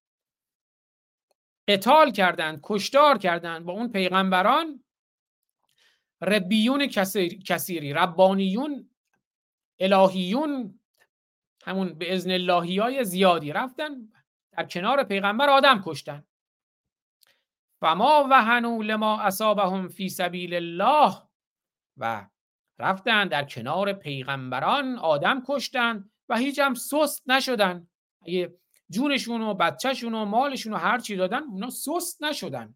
قتال 1.69 2.11
کردند 2.11 2.61
کشتار 2.63 3.19
کردند 3.19 3.65
با 3.65 3.73
اون 3.73 3.93
پیغمبران. 3.93 4.85
ربیون 6.23 6.87
کثیری 7.47 7.93
ربانیون 7.93 8.91
الهیون 9.79 10.81
همون 11.65 11.95
به 11.95 12.15
ازن 12.15 12.31
اللهی 12.31 12.79
های 12.79 13.05
زیادی 13.05 13.53
رفتن 13.53 14.13
در 14.53 14.65
کنار 14.65 15.05
پیغمبر 15.05 15.49
آدم 15.49 15.83
کشتن. 15.87 16.25
و 17.83 17.95
ما 17.95 18.27
وهنو 18.31 18.83
لما 18.83 19.21
اصابهم 19.21 19.89
فی 19.89 20.09
سبیل 20.09 20.55
الله. 20.55 21.23
و 21.97 22.27
رفتن 22.79 23.29
در 23.29 23.45
کنار 23.45 23.93
پیغمبران 23.93 24.99
آدم 24.99 25.43
کشتن 25.49 26.11
و 26.29 26.39
هیچ 26.39 26.59
هم 26.59 26.75
سست 26.75 27.31
نشدن. 27.31 27.89
اگه 28.27 28.55
جونشون 28.91 29.43
و 29.43 29.55
بچهشون 29.55 30.15
و 30.15 30.25
مالشون 30.25 30.73
و 30.73 30.77
هر 30.77 30.99
چی 30.99 31.17
دادن 31.17 31.43
اونا 31.43 31.71
سست 31.71 32.23
نشدن. 32.23 32.75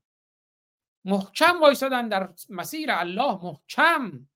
محکم 1.05 1.61
وایسادن 1.61 2.09
در 2.09 2.29
مسیر 2.49 2.91
الله 2.91 3.39
محکم. 3.45 4.29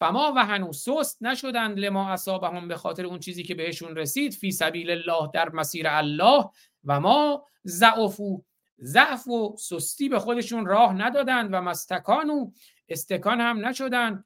فما 0.00 0.32
و 0.36 0.44
هنوز 0.44 0.82
سست 0.82 1.22
نشدند 1.22 1.78
لما 1.78 2.10
اصابهم 2.10 2.68
به 2.68 2.76
خاطر 2.76 3.06
اون 3.06 3.18
چیزی 3.18 3.42
که 3.42 3.54
بهشون 3.54 3.96
رسید 3.96 4.34
فی 4.34 4.50
سبیل 4.50 4.90
الله 4.90 5.30
در 5.34 5.48
مسیر 5.48 5.88
الله. 5.88 6.50
و 6.84 7.00
ما 7.00 7.46
ضعفو 7.66 8.42
ضعف 8.82 9.28
و 9.28 9.56
سستی 9.58 10.08
به 10.08 10.18
خودشون 10.18 10.66
راه 10.66 10.92
ندادند 10.92 11.48
و 11.52 11.60
مستکانو 11.60 12.50
استکان 12.88 13.40
هم 13.40 13.66
نشدن 13.66 14.24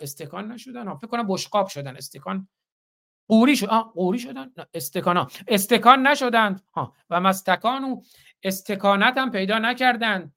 استکان 0.00 0.52
نشدن 0.52 0.94
فکر 0.94 1.06
کنم 1.06 1.26
بشقاب 1.26 1.68
شدن. 1.68 1.96
استکان 1.96 2.48
قوری 3.28 3.56
شد 3.56 3.66
قوری 3.66 4.18
شدن؟ 4.18 4.52
استکان 4.74 5.16
ها 5.16 5.28
استکان 5.48 6.06
نشدند. 6.06 6.62
ها 6.74 6.94
و 7.10 7.20
مستکانو 7.20 8.02
استکانت 8.42 9.18
هم 9.18 9.30
پیدا 9.30 9.58
نکردند. 9.58 10.34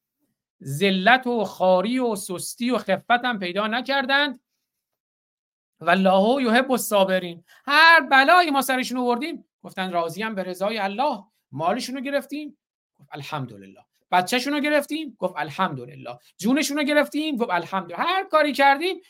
ذلت 0.64 1.28
و 1.28 1.44
خاری 1.44 2.00
و 2.00 2.16
سستی 2.16 2.72
و 2.72 2.78
خفت 2.78 3.26
هم 3.26 3.40
پیدا 3.40 3.68
نکردند. 3.68 4.40
و 5.80 5.90
الله 5.90 6.44
یحب 6.44 6.72
الصابرین. 6.72 7.44
هر 7.66 8.00
بلایی 8.00 8.52
ما 8.52 8.62
سرشون 8.62 8.98
آوردیم 8.98 9.46
گفتن 9.64 9.92
راضیم 9.92 10.36
به 10.36 10.44
رضای 10.44 10.78
الله. 10.78 11.24
مالشون 11.52 11.96
رو 11.96 12.02
گرفتیم 12.02 12.58
گفت 12.96 13.10
الحمدلله. 13.12 13.86
بچهشون 14.12 14.54
رو 14.54 14.60
گرفتیم 14.60 15.16
گفت 15.20 15.34
الحمدلله. 15.38 16.18
جونشون 16.38 16.78
رو 16.78 16.84
گرفتیم 16.84 17.36
گفت 17.36 17.50
الحمدلله. 17.50 18.04
هر 18.04 18.28
کاری 18.32 18.54
کردیم 18.54 19.02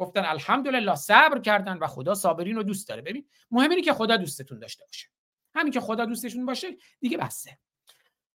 گفتن 0.00 0.24
الحمدلله 0.24 0.94
صبر 0.94 1.38
کردن 1.38 1.78
و 1.78 1.86
خدا 1.86 2.14
صابرین 2.14 2.56
رو 2.56 2.62
دوست 2.62 2.88
داره. 2.88 3.02
ببین 3.02 3.26
مهم 3.50 3.70
اینه 3.70 3.82
که 3.82 3.92
خدا 3.92 4.16
دوستتون 4.16 4.58
داشته 4.58 4.84
باشه. 4.84 5.08
همین 5.54 5.72
که 5.72 5.80
خدا 5.80 6.04
دوستشون 6.04 6.46
باشه 6.46 6.68
دیگه 7.00 7.18
بسه. 7.18 7.58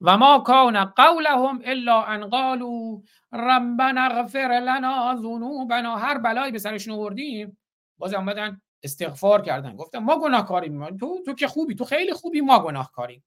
و 0.02 0.18
ما 0.18 0.40
کان 0.40 0.86
قولهم 0.86 1.62
الا 1.66 2.04
ان 2.04 2.30
قالوا 2.30 3.02
ربنا 3.34 4.02
اغفر 4.02 4.62
لنا 4.66 5.16
ذنوبنا. 5.16 5.96
هر 5.96 6.18
بلایی 6.18 6.52
به 6.52 6.60
سرشون 6.60 6.94
آوردیم 6.94 7.58
باز 7.98 8.14
اومدن 8.14 8.62
استغفار 8.84 9.42
کردن. 9.42 9.76
گفتن 9.76 10.00
ما 10.00 10.20
گناهکاریم. 10.20 10.98
تو 10.98 11.24
تو 11.26 11.34
که 11.34 11.48
خوبی 11.48 11.76
تو 11.76 11.86
خیلی 11.86 12.14
خوبی 12.14 12.42
ما 12.42 12.60
گناهکاریم. 12.60 13.24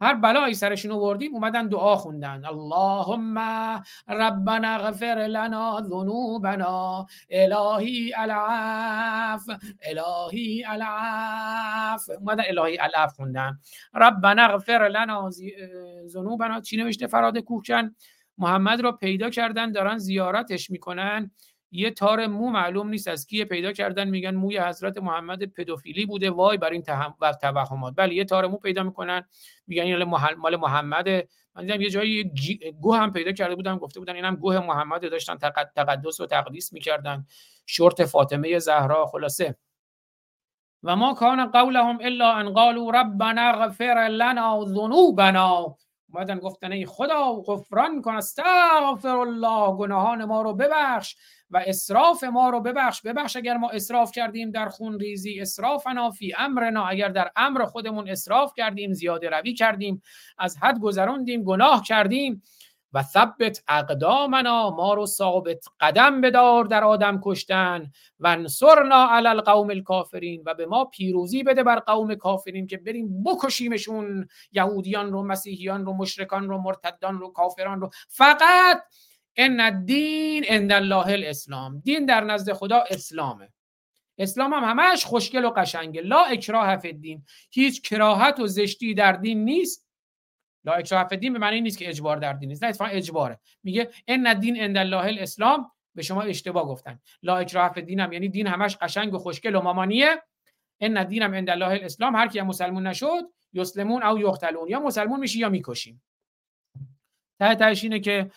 هر 0.00 0.14
بلایی 0.14 0.54
سرشون 0.54 0.92
آوردیم 0.92 1.34
اومدن 1.34 1.68
دعا 1.68 1.96
خوندن. 1.96 2.44
اللهم 2.44 3.38
ربنا 4.08 4.68
اغفر 4.68 5.26
لنا 5.26 5.80
ذنوبنا 5.82 7.06
الهی 7.30 8.14
العف 8.14 9.42
الهی 9.82 10.64
العف. 10.64 12.10
اومدن 12.10 12.44
الهی 12.48 12.78
العف 12.78 13.12
خوندن. 13.12 13.58
ربنا 13.94 14.42
اغفر 14.42 14.88
لنا 14.88 15.30
ذنوبنا. 16.06 16.60
چی 16.60 16.76
نوشته؟ 16.76 17.06
فراد 17.06 17.38
کوهکن 17.38 17.94
محمد 18.38 18.80
رو 18.80 18.92
پیدا 18.92 19.30
کردن 19.30 19.72
دارن 19.72 19.98
زیارتش 19.98 20.70
می‌کنن. 20.70 21.30
یه 21.76 21.90
تار 21.90 22.26
مو 22.26 22.50
معلوم 22.50 22.88
نیست 22.88 23.08
از 23.08 23.26
کیه 23.26 23.44
پیدا 23.44 23.72
کردن. 23.72 24.08
میگن 24.08 24.34
موی 24.34 24.58
حضرت 24.58 24.98
محمد 24.98 25.44
پدوفیلی 25.44 26.06
بوده. 26.06 26.30
وای 26.30 26.56
بر 26.58 26.70
این 26.70 26.82
توهمات. 26.82 27.94
بله 27.96 28.14
یه 28.14 28.24
تار 28.24 28.46
مو 28.46 28.56
پیدا 28.56 28.82
می‌کنن. 28.82 29.28
میگن 29.66 29.82
این 29.82 30.04
مال 30.38 30.56
محمد 30.56 31.08
من 31.54 31.66
دیدم 31.66 31.80
یه 31.80 31.90
جایی 31.90 32.32
گوه 32.80 32.98
هم 32.98 33.12
پیدا 33.12 33.32
کرده 33.32 33.54
بودن 33.54 33.76
گفته 33.76 34.00
بودن 34.00 34.14
اینم 34.14 34.36
گوه 34.36 34.66
محمد 34.66 35.10
داشتن 35.10 35.36
تقدس 35.76 36.20
و 36.20 36.26
تقدیس 36.26 36.72
می‌کردن. 36.72 37.26
شورت 37.66 38.04
فاطمه 38.04 38.58
زهرا 38.58 39.06
خلاصه. 39.06 39.56
و 40.82 40.96
ما 40.96 41.14
کان 41.14 41.50
قولهم 41.50 41.98
الا 42.00 42.32
ان 42.32 42.52
قالوا 42.52 42.90
ربنا 42.90 43.42
اغفر 43.42 44.08
لنا 44.10 44.64
ذنوبنا. 44.64 45.76
اومدن 46.12 46.38
گفتن 46.38 46.72
ای 46.72 46.86
خدا 46.86 47.32
غفران 47.32 48.02
کن 48.02 48.14
استغفر 48.14 49.08
الله 49.08 49.76
گناهان 49.76 50.24
ما 50.24 50.42
رو 50.42 50.52
ببخش. 50.52 51.16
و 51.50 51.62
اسراف 51.66 52.24
ما 52.24 52.50
رو 52.50 52.60
ببخش 52.60 53.02
ببخش 53.02 53.36
اگر 53.36 53.56
ما 53.56 53.70
اسراف 53.70 54.12
کردیم 54.12 54.50
در 54.50 54.68
خون 54.68 54.98
ریزی 54.98 55.40
اسرافنا 55.40 56.10
فی 56.10 56.34
امرنا. 56.38 56.86
اگر 56.86 57.08
در 57.08 57.30
امر 57.36 57.64
خودمون 57.64 58.08
اسراف 58.08 58.52
کردیم 58.56 58.92
زیاده 58.92 59.30
روی 59.30 59.54
کردیم 59.54 60.02
از 60.38 60.56
حد 60.56 60.78
گذراندیم 60.78 61.42
گناه 61.42 61.82
کردیم 61.82 62.42
و 62.92 63.02
ثبت 63.02 63.62
اقدامنا 63.68 64.70
ما 64.70 64.94
رو 64.94 65.06
ثابت 65.06 65.64
قدم 65.80 66.20
بدار 66.20 66.64
در 66.64 66.84
آدم 66.84 67.20
کشتن. 67.24 67.90
و 68.20 68.26
انصرنا 68.26 69.08
علی 69.10 69.28
القوم 69.28 69.70
الکافرین. 69.70 70.42
و 70.46 70.54
به 70.54 70.66
ما 70.66 70.84
پیروزی 70.84 71.42
بده 71.42 71.62
بر 71.62 71.78
قوم 71.78 72.14
کافرین 72.14 72.66
که 72.66 72.76
بریم 72.76 73.24
بکشیمشون 73.24 74.28
یهودیان 74.52 75.12
رو 75.12 75.22
مسیحیان 75.22 75.86
رو 75.86 75.92
مشرکان 75.92 76.48
رو 76.48 76.58
مرتدان 76.58 77.18
رو 77.18 77.28
کافران 77.32 77.80
رو. 77.80 77.90
فقط 78.08 78.82
ان 79.36 79.60
الدین 79.60 80.44
عند 80.44 80.72
الله 80.72 81.06
الاسلام. 81.06 81.78
دین 81.78 82.06
در 82.06 82.24
نزد 82.24 82.52
خدا 82.52 82.84
اسلامه. 82.90 83.48
اسلام 84.18 84.54
هم 84.54 84.64
همش 84.64 85.04
خوشگل 85.04 85.44
و 85.44 85.50
قشنگه. 85.50 86.00
لا 86.00 86.24
اکراه 86.24 86.76
فی 86.76 86.88
الدین. 86.88 87.24
هیچ 87.50 87.82
کراهت 87.82 88.40
و 88.40 88.46
زشتی 88.46 88.94
در 88.94 89.12
دین 89.12 89.44
نیست. 89.44 89.86
لا 90.64 90.72
اکراه 90.72 91.08
فی 91.08 91.14
الدین 91.14 91.32
به 91.32 91.38
معنی 91.38 91.60
نیست 91.60 91.78
که 91.78 91.88
اجبار 91.88 92.16
در 92.16 92.32
دین 92.32 92.48
نیست. 92.48 92.62
نه 92.62 92.68
اتفاقا 92.68 92.90
اجباره. 92.90 93.38
میگه 93.62 93.90
ان 94.08 94.26
الدین 94.26 94.60
عند 94.60 94.76
الله 94.76 95.06
الاسلام. 95.06 95.70
به 95.94 96.02
شما 96.02 96.22
اشتباه 96.22 96.64
گفتن. 96.64 97.00
لا 97.22 97.36
اکراه 97.36 97.72
فی 97.72 97.80
الدین 97.80 98.00
هم 98.00 98.12
یعنی 98.12 98.28
دین 98.28 98.46
همش 98.46 98.76
قشنگ 98.76 99.14
و 99.14 99.18
خوشگل 99.18 99.54
و 99.54 99.60
مامانیه. 99.60 100.22
ان 100.80 100.96
الدین 100.96 101.22
هم 101.22 101.34
عند 101.34 101.50
الله 101.50 101.70
الاسلام. 101.70 102.16
هر 102.16 102.28
کی 102.28 102.40
مسلمون 102.40 102.86
نشد 102.86 103.22
یسلمون 103.52 104.02
او 104.02 104.18
یقتلون. 104.18 104.68
یا 104.68 104.80
مسلمون 104.80 105.20
میشی 105.20 105.38
یا 105.38 105.48
می‌کشیم. 105.48 106.02
ته 107.38 107.54
تهش 107.54 107.84
اینه 107.84 108.00
که 108.00 108.30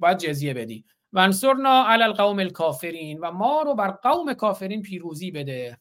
باید 0.00 0.18
جزیه 0.18 0.54
بدی. 0.54 0.84
و 1.12 1.18
انصرنا 1.18 1.88
علی 1.88 2.02
القوم 2.02 2.38
الکافرین 2.38 3.18
و 3.18 3.30
ما 3.32 3.62
رو 3.62 3.74
بر 3.74 3.90
قوم 3.90 4.34
کافرین 4.34 4.82
پیروزی 4.82 5.30
بده. 5.30 5.78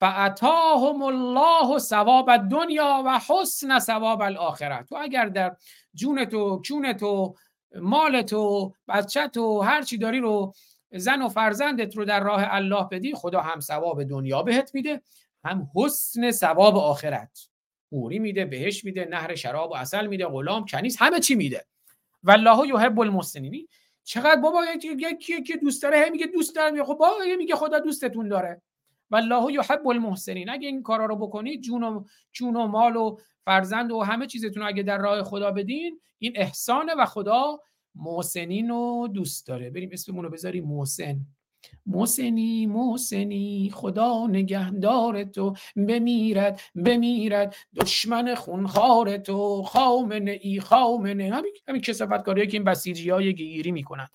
فاتاهم 0.00 1.02
الله 1.02 1.78
ثواب 1.78 2.36
دنیا 2.36 3.02
و 3.06 3.20
حسن 3.28 3.78
ثواب 3.78 4.22
الاخره 4.22 4.82
تو 4.82 4.96
اگر 4.96 5.26
در 5.26 5.56
جون 5.94 6.24
تو 6.24 6.60
چون 6.60 6.92
تو 6.92 7.34
مال 7.76 8.22
تو 8.22 8.74
بچه 8.88 9.28
تو 9.28 9.60
هر 9.60 9.82
چی 9.82 9.98
داری 9.98 10.20
رو 10.20 10.54
زن 10.92 11.22
و 11.22 11.28
فرزندت 11.28 11.96
رو 11.96 12.04
در 12.04 12.20
راه 12.20 12.44
الله 12.46 12.88
بدی 12.90 13.14
خدا 13.14 13.40
هم 13.40 13.60
ثواب 13.60 14.04
دنیا 14.04 14.42
بهت 14.42 14.74
میده 14.74 15.02
هم 15.44 15.70
حسن 15.74 16.30
ثواب 16.30 16.76
آخرت. 16.76 17.48
حوری 17.92 18.18
میده 18.18 18.44
بهش 18.44 18.84
میده 18.84 19.04
نهر 19.10 19.34
شراب 19.34 19.70
و 19.70 19.74
اصل 19.74 20.06
میده 20.06 20.26
غلام 20.26 20.64
کنیز 20.64 20.96
همه 20.96 21.20
چی 21.20 21.34
میده. 21.34 21.64
والله 22.22 22.68
یحب 22.68 23.00
المحسنین. 23.00 23.68
چقدر 24.04 24.40
بابا 24.40 24.64
یکی 24.64 25.42
که 25.42 25.56
دوست 25.56 25.82
داره 25.82 26.10
میگه 26.10 26.26
دوست 26.26 26.56
دارم. 26.56 26.84
خب 26.84 26.94
بابا 26.94 27.14
میگه 27.38 27.54
خدا 27.54 27.78
دوستتون 27.78 28.28
داره. 28.28 28.62
والله 29.10 29.52
یحب 29.52 29.88
المحسنین. 29.88 30.50
اگه 30.50 30.68
این 30.68 30.82
کارا 30.82 31.06
رو 31.06 31.16
بکنید 31.16 31.60
جون 31.60 31.82
و 31.82 32.04
جون 32.32 32.56
و 32.56 32.66
مال 32.66 32.96
و 32.96 33.18
فرزند 33.44 33.92
و 33.92 34.00
همه 34.00 34.26
چیزتون 34.26 34.62
اگه 34.62 34.82
در 34.82 34.98
راه 34.98 35.22
خدا 35.22 35.50
بدین 35.50 36.00
این 36.18 36.32
احسانه 36.36 36.94
و 36.94 37.06
خدا 37.06 37.60
محسنین 37.94 38.68
رو 38.68 39.08
دوست 39.14 39.46
داره. 39.46 39.70
بریم 39.70 39.90
اسممون 39.92 40.24
رو 40.24 40.30
بذاریم 40.30 40.64
محسن. 40.64 41.16
موسنی 41.86 42.66
موسنی 42.66 43.70
خدا 43.74 44.26
نگهدار 44.26 45.24
تو 45.24 45.54
بمیرد 45.76 46.60
بمیرد 46.74 47.56
دشمن 47.80 48.34
خونخوار 48.34 49.16
تو 49.16 49.62
خامنه 49.62 50.38
ای 50.42 50.60
خامنه 50.60 51.30
همین 51.34 51.52
همین 51.68 51.80
کسافت 51.80 52.22
کاری 52.22 52.46
که 52.46 52.56
این 52.56 52.64
بسیجی 52.64 53.10
های 53.10 53.34
گیری 53.34 53.72
می‌کنند 53.72 54.10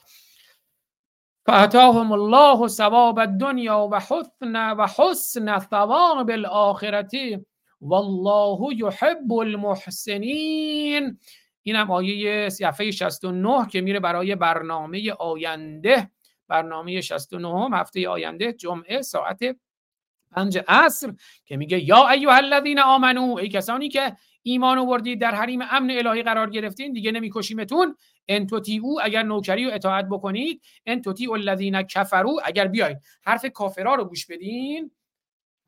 فاتاهم 1.45 2.11
الله 2.11 2.67
ثواب 2.67 3.19
الدنیا 3.19 3.89
و 3.91 3.99
حسن 3.99 4.73
و 4.73 4.87
حسن 4.97 5.59
ثواب 5.59 6.29
الاخرتی 6.29 7.45
والله 7.81 8.75
یحب 8.75 9.33
المحسنین 9.33 11.17
اینم 11.63 11.91
آیه 11.91 12.49
صفحه 12.49 12.91
69 12.91 13.67
که 13.67 13.81
میره 13.81 13.99
برای 13.99 14.35
برنامه 14.35 15.11
آینده. 15.11 16.11
برنامه 16.47 17.01
69 17.01 17.77
هفته 17.77 18.09
آینده 18.09 18.53
جمعه 18.53 19.01
ساعت 19.01 19.39
پنج 20.31 20.59
عصر 20.67 21.13
که 21.45 21.57
میگه 21.57 21.83
یا 21.83 22.09
ایها 22.09 22.35
الذین 22.35 22.79
آمنو 22.79 23.35
ای 23.37 23.49
کسانی 23.49 23.89
که 23.89 24.17
ایمان 24.43 24.77
آوردید 24.77 25.21
در 25.21 25.35
حریم 25.35 25.61
امن 25.61 25.91
الهی 25.91 26.23
قرار 26.23 26.49
گرفتین 26.49 26.93
دیگه 26.93 27.11
نمیکشیمتون. 27.11 27.95
ان 28.27 28.47
او 28.81 29.01
اگر 29.01 29.23
نوکری 29.23 29.65
و 29.65 29.69
اطاعت 29.73 30.05
بکنید 30.05 30.61
ان 30.85 31.01
تطیعوا 31.01 31.35
الذین 31.35 31.81
کفروا 31.81 32.41
اگر 32.45 32.67
بیاید 32.67 32.97
حرف 33.25 33.45
کافرا 33.45 33.95
رو 33.95 34.05
گوش 34.05 34.25
بدین 34.25 34.91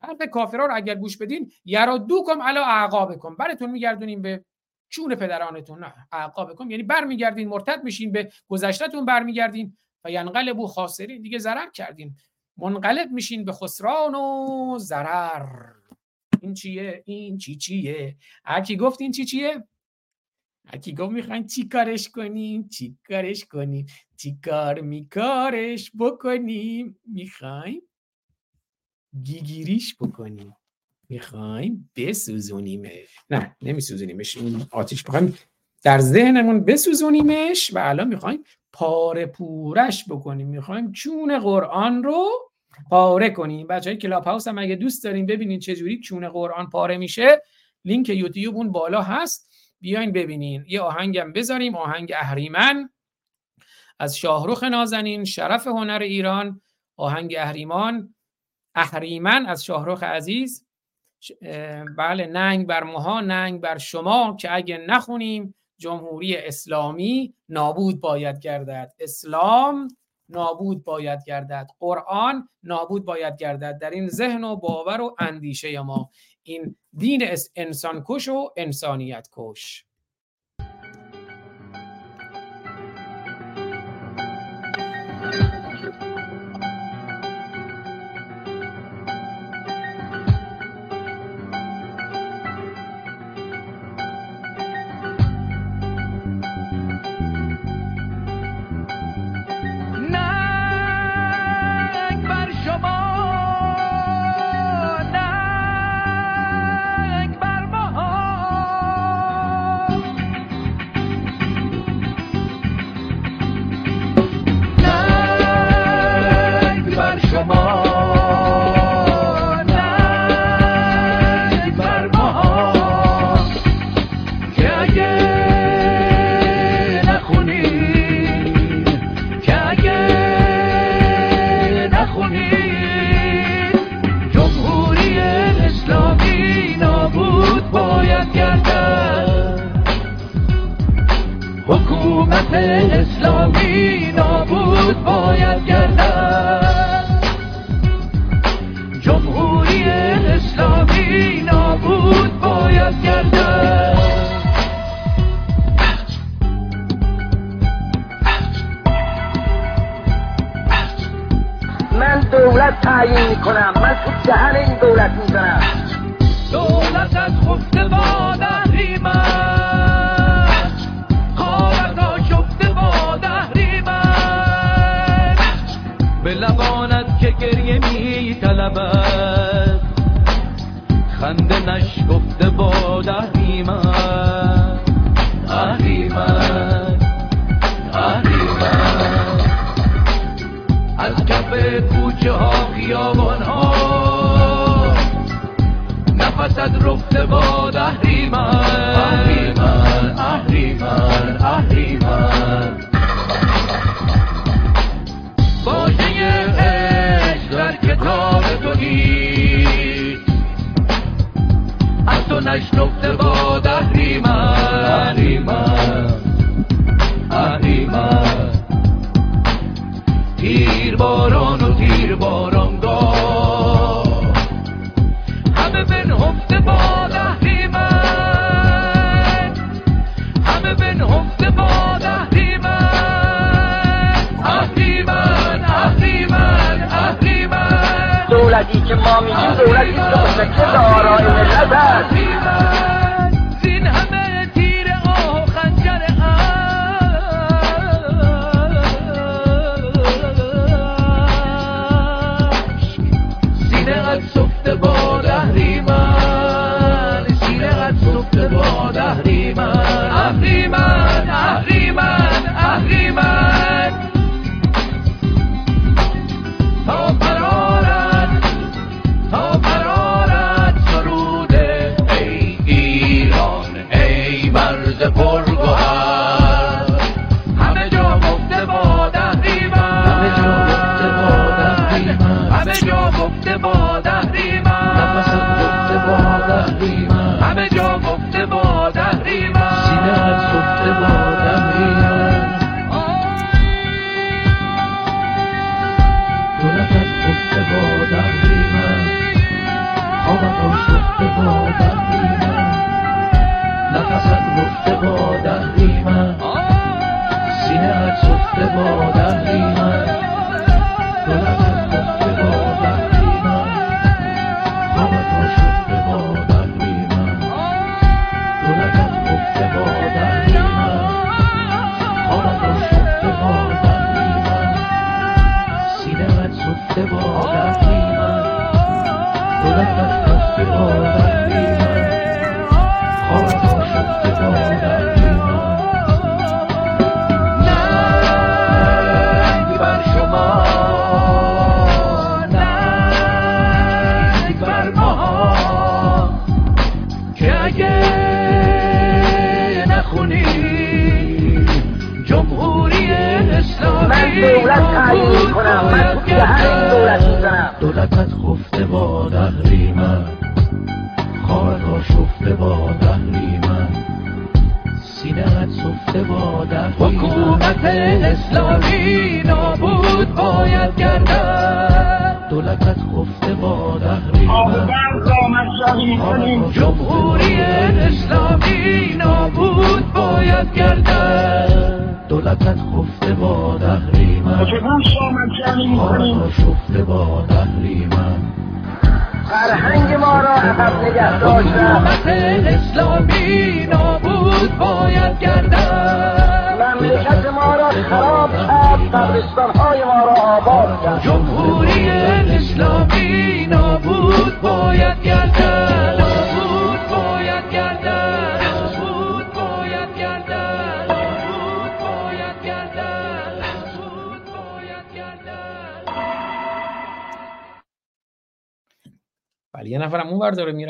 حرف 0.02 0.22
کافرا 0.32 0.66
رو 0.66 0.74
اگر 0.74 0.94
گوش 0.94 1.16
بدین 1.16 1.52
یرادوکم 1.64 2.42
علی 2.42 2.58
اعقابکم. 2.58 3.36
براتون 3.36 3.70
میگردونیم 3.70 4.22
به 4.22 4.44
چون 4.88 5.14
پدرانتون 5.14 5.78
نه 5.78 5.94
اعقابکم. 6.12 6.70
یعنی 6.70 6.82
برمیگردین 6.82 7.48
مرتد 7.48 7.84
میشین 7.84 8.12
به 8.12 8.32
گذشتهتون 8.48 9.04
برمیگردین. 9.04 9.76
و 10.04 10.10
ینقلبو 10.10 10.66
خاسرین. 10.66 11.22
دیگه 11.22 11.38
ضرر 11.38 11.70
کردین 11.70 12.16
منقلب 12.56 13.10
میشین 13.10 13.44
به 13.44 13.52
خسران 13.52 14.14
و 14.14 14.78
ضرر. 14.78 15.72
این 16.40 16.54
چیه؟ 16.54 17.02
این 17.06 17.38
چی 17.38 17.56
چیه؟ 17.56 18.16
هرکی 18.44 18.76
گفت 18.76 19.00
این 19.00 19.12
چی 19.12 19.24
چیه؟ 19.24 19.64
هرکی 20.66 20.94
گفت 20.94 21.12
می‌خواین 21.12 21.46
چی 21.46 21.68
کارش 21.68 22.08
کنیم 22.08 22.68
چی 22.68 22.98
کارش 23.08 23.44
کنیم 23.44 23.86
چی 24.16 24.38
کار 24.44 24.80
میکارش 24.80 25.92
بکنیم؟ 25.98 27.00
می‌خوایم 27.04 27.82
گیگیریش 29.22 29.96
بکنیم. 30.00 30.56
می‌خوایم 31.08 31.90
بسوزونیمش. 31.96 33.08
نه 33.30 33.56
نمیسوزونیمش. 33.62 34.36
این 34.36 34.66
آتیش 34.70 35.04
بخوایم 35.04 35.38
در 35.82 35.98
ذهنمون 35.98 36.64
بسوزونیمش 36.64 37.70
و 37.74 37.78
الان 37.78 38.08
می‌خوایم 38.08 38.44
پاره 38.72 39.26
پورش 39.26 40.04
بکنیم. 40.08 40.48
می‌خوایم 40.48 40.92
چون 40.92 41.38
قرآن 41.38 42.02
رو 42.02 42.28
پاره 42.90 43.30
کنیم. 43.30 43.66
بچه 43.66 43.90
های 43.90 43.96
کلاب 43.96 44.24
هاوس 44.24 44.48
هم 44.48 44.58
اگه 44.58 44.76
دوست 44.76 45.04
داریم 45.04 45.26
ببینین 45.26 45.58
چجوری 45.58 46.00
چون 46.00 46.28
قرآن 46.28 46.70
پاره 46.70 46.96
میشه 46.96 47.42
لینک 47.84 48.08
یوتیوب 48.08 48.56
اون 48.56 48.72
بالا 48.72 49.02
هست. 49.02 49.50
بیاین 49.80 50.12
ببینین. 50.12 50.64
یه 50.68 50.80
آهنگم 50.80 51.32
بذاریم. 51.32 51.76
آهنگ 51.76 52.12
اهریمن. 52.16 52.90
از 53.98 54.18
شاهروخ 54.18 54.64
نازنین 54.64 55.24
شرف 55.24 55.66
هنر 55.66 55.98
ایران. 56.02 56.60
آهنگ 56.96 57.34
اهریمان. 57.38 58.14
اهریمن 58.74 59.46
از 59.46 59.64
شاهروخ 59.64 60.02
عزیز. 60.02 60.66
بله 61.96 62.26
ننگ 62.26 62.66
بر 62.66 62.82
ماها 62.82 63.20
ننگ 63.20 63.60
بر 63.60 63.78
شما 63.78 64.36
که 64.40 64.54
اگه 64.54 64.78
نخونیم 64.78 65.54
جمهوری 65.80 66.36
اسلامی 66.36 67.34
نابود 67.48 68.00
باید 68.00 68.40
گردد. 68.40 68.92
اسلام 68.98 69.88
نابود 70.28 70.84
باید 70.84 71.24
گردد. 71.26 71.70
قرآن 71.78 72.48
نابود 72.62 73.04
باید 73.04 73.36
گردد. 73.36 73.78
در 73.78 73.90
این 73.90 74.08
ذهن 74.08 74.44
و 74.44 74.56
باور 74.56 75.00
و 75.00 75.16
اندیشه 75.18 75.80
ما. 75.80 76.10
این 76.42 76.76
دین 76.96 77.22
انسان 77.56 78.04
کش 78.06 78.28
و 78.28 78.50
انسانیت 78.56 79.28
کش. 79.32 79.84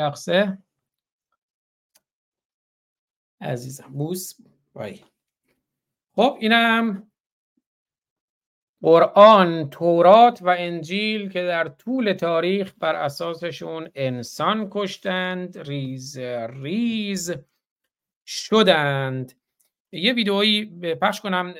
میرقصه 0.01 0.57
عزیزم 3.41 3.93
بوس. 3.93 4.33
وای. 4.75 4.99
خب 6.15 6.37
اینم 6.39 7.11
قرآن 8.81 9.69
تورات 9.69 10.41
و 10.41 10.55
انجیل 10.59 11.29
که 11.29 11.43
در 11.43 11.67
طول 11.67 12.13
تاریخ 12.13 12.73
بر 12.79 12.95
اساسشون 12.95 13.89
انسان 13.95 14.67
کشتند 14.71 15.57
ریز 15.57 16.17
ریز 16.49 17.33
شدند. 18.25 19.39
یه 19.91 20.13
ویدئویی 20.13 20.65
پخش 20.95 21.21
کنم. 21.21 21.53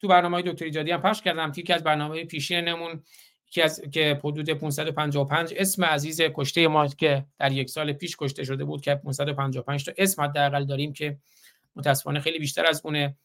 تو 0.00 0.08
برنامه 0.08 0.36
های 0.36 0.52
دکتر 0.52 0.64
ایجادی 0.64 0.90
هم 0.90 1.02
پخش 1.02 1.22
کردم 1.22 1.52
که 1.52 1.74
از 1.74 1.84
برنامه 1.84 2.24
پیشینمون 2.24 3.04
که 3.50 3.64
از 3.64 3.80
که 3.92 4.20
حدود 4.24 4.50
555 4.50 5.54
اسم 5.56 5.84
عزیز 5.84 6.20
کشته 6.20 6.68
ما 6.68 6.86
که 6.86 7.24
در 7.38 7.52
یک 7.52 7.70
سال 7.70 7.92
پیش 7.92 8.16
کشته 8.16 8.44
شده 8.44 8.64
بود 8.64 8.80
که 8.80 8.94
555 8.94 9.84
تا 9.84 9.92
اسم 9.98 10.22
حداقل 10.22 10.64
داریم 10.64 10.92
که 10.92 11.18
متاسفانه 11.76 12.20
خیلی 12.20 12.38
بیشتر 12.38 12.66
از 12.66 12.80
اونه. 12.84 13.16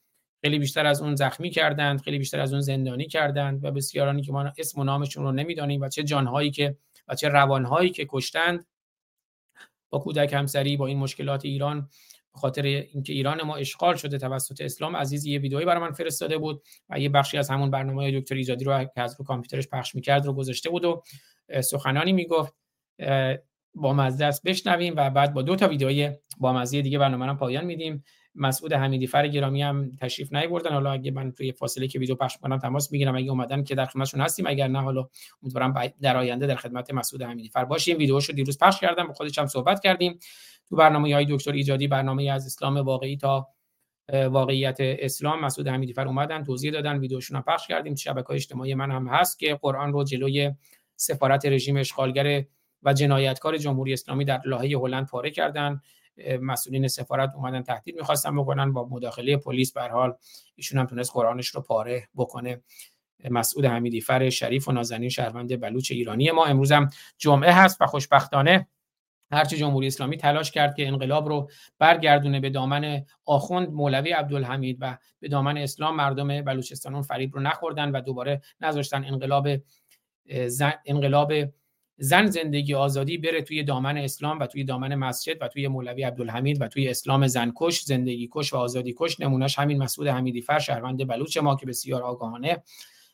خیلی 0.41 0.59
بیشتر 0.59 0.85
از 0.85 1.01
اون 1.01 1.15
زخمی 1.15 1.49
کردند 1.49 2.01
خیلی 2.01 2.17
بیشتر 2.17 2.39
از 2.39 2.53
اون 2.53 2.61
زندانی 2.61 3.07
کردند 3.07 3.63
و 3.63 3.71
بسیارانی 3.71 4.21
که 4.21 4.31
ما 4.31 4.53
اسم 4.57 4.81
و 4.81 4.83
نامشون 4.83 5.23
رو 5.23 5.31
نمی‌دانیم 5.31 5.81
و 5.81 5.89
چه 5.89 6.03
جانهایی 6.03 6.51
که 6.51 6.77
و 7.07 7.15
چه 7.15 7.29
روانهایی 7.29 7.89
که 7.89 8.05
کشتند. 8.09 8.65
با 9.89 9.99
کودک 9.99 10.33
همسری 10.33 10.77
با 10.77 10.87
این 10.87 10.97
مشکلات 10.97 11.45
ایران 11.45 11.89
به 12.35 12.41
خاطر 12.41 12.63
اینکه 12.63 13.13
ایران 13.13 13.41
ما 13.41 13.55
اشغال 13.55 13.95
شده 13.95 14.17
توسط 14.17 14.61
اسلام 14.61 14.95
عزیز 14.95 15.25
یه 15.25 15.39
ویدئویی 15.39 15.65
برای 15.65 15.81
من 15.81 15.91
فرستاده 15.91 16.37
بود 16.37 16.63
و 16.89 16.99
یه 16.99 17.09
بخشی 17.09 17.37
از 17.37 17.49
همون 17.49 17.71
برنامه 17.71 18.19
دکتر 18.19 18.35
ایجادی 18.35 18.65
رو 18.65 18.83
که 18.83 19.01
از 19.01 19.15
رو 19.19 19.25
کامپیوترش 19.25 19.67
پخش 19.67 19.95
می‌کرد 19.95 20.25
رو 20.25 20.33
گذاشته 20.33 20.69
بود 20.69 20.85
و 20.85 21.03
سخنانی 21.61 22.13
می‌گفت. 22.13 22.53
با 23.77 23.93
مزه 23.93 24.25
است 24.25 24.43
بشنویم 24.43 24.93
و 24.97 25.09
بعد 25.09 25.33
با 25.33 25.41
دو 25.41 25.55
تا 25.55 25.67
ویدئوی 25.67 26.11
با 26.37 26.53
مزه 26.53 26.81
دیگه 26.81 26.99
برنامه 26.99 27.33
پایان 27.33 27.65
میدیم. 27.65 28.03
مسعود 28.35 28.73
حمیدی 28.73 29.07
فر 29.07 29.27
گرامی 29.27 29.61
هم 29.61 29.91
تشریف 30.01 30.33
نیاوردن. 30.33 30.71
حالا 30.71 30.91
اگه 30.91 31.11
من 31.11 31.31
توی 31.31 31.51
فاصله 31.51 31.87
که 31.87 31.99
ویدیو 31.99 32.15
پخش 32.15 32.37
کنم 32.37 32.57
تماس 32.57 32.91
می‌گیرم. 32.91 33.15
اگه 33.15 33.29
اومدن 33.29 33.63
که 33.63 33.75
در 33.75 33.85
خدمتشون 33.85 34.21
هستیم. 34.21 34.47
اگر 34.47 34.67
نه 34.67 34.81
حالا 34.81 35.09
امیدوارم 35.43 35.73
در 36.01 36.17
آینده 36.17 36.47
در 36.47 36.55
خدمت 36.55 36.93
مسعود 36.93 37.21
حمیدی 37.21 37.49
فر 37.49 37.65
باشیم. 37.65 37.97
ویدیوشو 37.97 38.33
دیروز 38.33 38.57
پخش 38.57 38.79
کردم. 38.79 39.07
با 39.07 39.13
خودش 39.13 39.39
هم 39.39 39.45
صحبت 39.45 39.79
کردیم. 39.83 40.19
تو 40.69 40.75
برنامه 40.75 41.13
های 41.13 41.25
دکتر 41.29 41.51
ایجادی 41.51 41.87
برنامه 41.87 42.31
از 42.31 42.45
اسلام 42.45 42.77
واقعی 42.77 43.17
تا 43.17 43.47
واقعیت 44.13 44.77
اسلام 44.79 45.45
مسعود 45.45 45.67
حمیدی 45.67 45.93
فر 45.93 46.07
اومدن 46.07 46.43
توضیح 46.43 46.71
دادن 46.71 46.97
ویدیوشون 46.97 47.37
هم 47.37 47.43
پخش 47.43 47.67
کردیم. 47.67 47.95
شبکه 47.95 48.31
اجتماعی 48.31 48.75
من 48.75 48.91
هم 48.91 49.07
هست 49.07 49.39
که 49.39 49.59
قرآن 49.61 49.93
رو 49.93 50.03
جلوی 50.03 50.51
سفارت 50.95 51.45
رژیم 51.45 51.77
اشغالگر 51.77 52.45
و 52.83 52.93
جنایتکار 52.93 53.57
جمهوری 53.57 53.93
اسلامی 53.93 54.25
در 54.25 54.41
لاهه 54.45 54.67
هلند 54.67 55.07
پاره 55.07 55.31
کردن. 55.31 55.81
مسئولین 56.41 56.87
سفارت 56.87 57.31
اومدن 57.35 57.63
تهدید 57.63 57.95
می‌خواستن 57.95 58.35
بکنن 58.35 58.73
با 58.73 58.87
مداخله 58.91 59.37
پلیس 59.37 59.73
به 59.73 59.81
حال 59.81 60.13
ایشون 60.55 60.79
هم 60.79 60.85
تونست 60.85 61.11
قرآنش 61.13 61.47
رو 61.47 61.61
پاره 61.61 62.07
بکنه. 62.15 62.61
مسعود 63.29 63.65
حمیدی 63.65 64.01
فر 64.01 64.29
شریف 64.29 64.67
و 64.67 64.71
نازنین 64.71 65.09
شهروند 65.09 65.59
بلوچ 65.61 65.91
ایرانی 65.91 66.31
ما. 66.31 66.45
امروز 66.45 66.71
هم 66.71 66.89
جمعه 67.17 67.51
هست 67.51 67.81
و 67.81 67.85
خوشبختانه 67.85 68.67
هرچی 69.31 69.57
جمهوری 69.57 69.87
اسلامی 69.87 70.17
تلاش 70.17 70.51
کرد 70.51 70.75
که 70.75 70.87
انقلاب 70.87 71.27
رو 71.27 71.49
برگردونه 71.79 72.39
به 72.39 72.49
دامن 72.49 73.05
آخوند 73.25 73.69
مولوی 73.69 74.11
عبدالحمید 74.11 74.77
و 74.81 74.97
به 75.19 75.27
دامن 75.27 75.57
اسلام 75.57 75.95
مردم 75.95 76.41
بلوچستان 76.41 77.01
فریب 77.01 77.35
رو 77.35 77.41
نخوردن 77.41 77.91
و 77.91 78.01
دوباره 78.01 78.41
نذاشتن 78.61 79.05
انقلاب 79.05 79.47
زن، 80.47 80.73
انقلاب 80.85 81.33
زن 81.97 82.25
زندگی 82.25 82.73
آزادی 82.73 83.17
بره 83.17 83.41
توی 83.41 83.63
دامن 83.63 83.97
اسلام 83.97 84.39
و 84.39 84.47
توی 84.47 84.63
دامن 84.63 84.95
مسجد 84.95 85.41
و 85.41 85.47
توی 85.47 85.67
مولوی 85.67 86.03
عبدالحمید 86.03 86.61
و 86.61 86.67
توی 86.67 86.89
اسلام 86.89 87.27
زنکش 87.27 87.81
زندگی 87.81 88.29
کش 88.31 88.53
و 88.53 88.57
آزادی 88.57 88.95
کش. 88.97 89.19
نمونهش 89.19 89.59
همین 89.59 89.83
مسعود 89.83 90.07
حمیدی 90.07 90.41
فر 90.41 90.59
شهروند 90.59 91.07
بلوچ 91.07 91.37
ما 91.37 91.55
که 91.55 91.65
بسیار 91.65 92.03
آگاهانه 92.03 92.63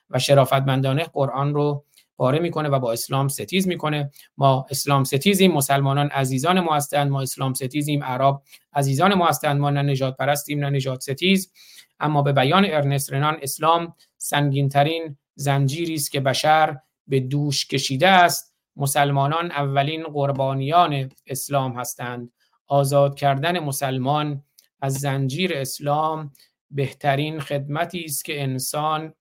و 0.10 0.20
شرافتمندانه 0.20 1.04
قرآن 1.04 1.54
رو 1.54 1.86
پاره 2.22 2.40
می‌کنه 2.40 2.70
و 2.70 2.80
با 2.80 2.92
اسلام 2.92 3.28
ستیز 3.28 3.68
می‌کنه. 3.68 4.12
ما 4.38 4.66
اسلام 4.70 5.04
ستیزیم 5.04 5.52
مسلمانان 5.52 6.08
عزیزان 6.08 6.60
ما 6.60 6.76
هستند. 6.76 7.12
ما 7.12 7.22
اسلام 7.22 7.54
ستیزیم 7.54 8.04
عرب 8.04 8.42
عزیزان 8.74 9.14
ما 9.14 9.28
هستند. 9.28 9.60
ما 9.60 9.70
نه 9.70 9.82
نژاد 9.82 10.18
پرستیم 10.18 10.60
نه 10.60 10.70
نژاد 10.70 11.02
ستیز. 11.02 11.52
اما 12.00 12.22
به 12.22 12.34
بیان 12.34 12.66
ارنست 12.66 13.14
رنان 13.14 13.38
اسلام 13.42 13.96
سنگین 14.18 14.70
ترین 14.70 15.18
زنجیری 15.36 15.94
است 15.94 16.12
که 16.12 16.20
بشر 16.20 16.78
به 17.08 17.20
دوش 17.20 17.68
کشیده 17.68 18.08
است. 18.08 18.56
مسلمانان 18.76 19.52
اولین 19.52 20.04
قربانیان 20.04 21.10
اسلام 21.28 21.80
هستند. 21.80 22.32
آزاد 22.68 23.16
کردن 23.16 23.60
مسلمان 23.60 24.44
از 24.82 24.94
زنجیر 24.94 25.52
اسلام 25.56 26.34
بهترین 26.72 27.40
خدمتی 27.40 28.04
است 28.04 28.26
که 28.26 28.44
انسان 28.44 29.14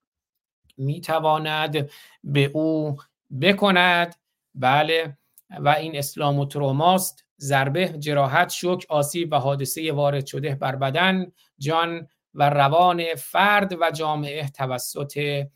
می‌تواند 0.80 1.90
به 2.24 2.44
او 2.54 2.96
بکند. 3.40 4.16
بله 4.54 5.18
و 5.60 5.68
این 5.68 5.96
اسلام 5.96 6.38
و 6.38 6.46
تروماست 6.46 7.24
ضربه 7.40 7.88
جراحت 7.88 8.50
شوک 8.50 8.86
آسیب 8.88 9.32
و 9.32 9.36
حادثه 9.36 9.92
وارد 9.92 10.26
شده 10.26 10.54
بر 10.54 10.76
بدن 10.76 11.32
جان 11.58 12.08
و 12.34 12.50
روان 12.50 13.14
فرد 13.14 13.76
و 13.80 13.90
جامعه 13.90 14.48
توسط 14.48 15.46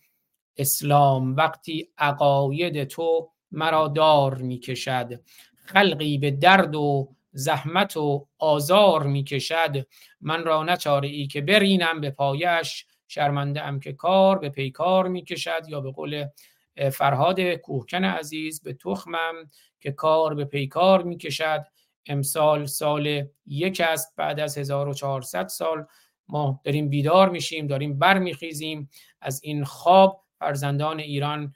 اسلام. 0.56 1.36
وقتی 1.36 1.88
عقاید 1.98 2.84
تو 2.84 3.30
مرا 3.50 3.88
دار 3.88 4.34
می‌کشد 4.34 5.20
خلقی 5.54 6.18
به 6.18 6.30
درد 6.30 6.74
و 6.74 7.14
زحمت 7.32 7.96
و 7.96 8.26
آزار 8.38 9.02
می‌کشد 9.02 9.86
من 10.20 10.44
را 10.44 10.62
نچاره 10.62 11.08
ای 11.08 11.26
که 11.26 11.40
برینم 11.40 12.00
به 12.00 12.10
پایش 12.10 12.86
شرمنده 13.08 13.62
ام 13.62 13.80
که 13.80 13.92
کار 13.92 14.38
به 14.38 14.48
پیکار 14.48 15.08
می‌کشد 15.08 15.62
یا 15.68 15.80
به 15.80 15.90
قول 15.90 16.26
فرهاد 16.92 17.40
کوهکن 17.40 18.04
عزیز 18.04 18.62
به 18.62 18.74
تخمم 18.74 19.50
که 19.80 19.92
کار 19.92 20.34
به 20.34 20.44
پیکار 20.44 21.02
می‌کشد. 21.02 21.64
امسال 22.06 22.66
سال 22.66 23.24
یک 23.46 23.82
است 23.84 24.14
بعد 24.16 24.40
از 24.40 24.58
1400 24.58 25.46
سال 25.46 25.86
ما 26.28 26.60
داریم 26.64 26.88
بیدار 26.88 27.30
میشیم 27.30 27.66
داریم 27.66 27.98
برمیخیزیم. 27.98 28.90
از 29.20 29.40
این 29.44 29.64
خواب 29.64 30.24
فرزندان 30.38 31.00
ایران 31.00 31.54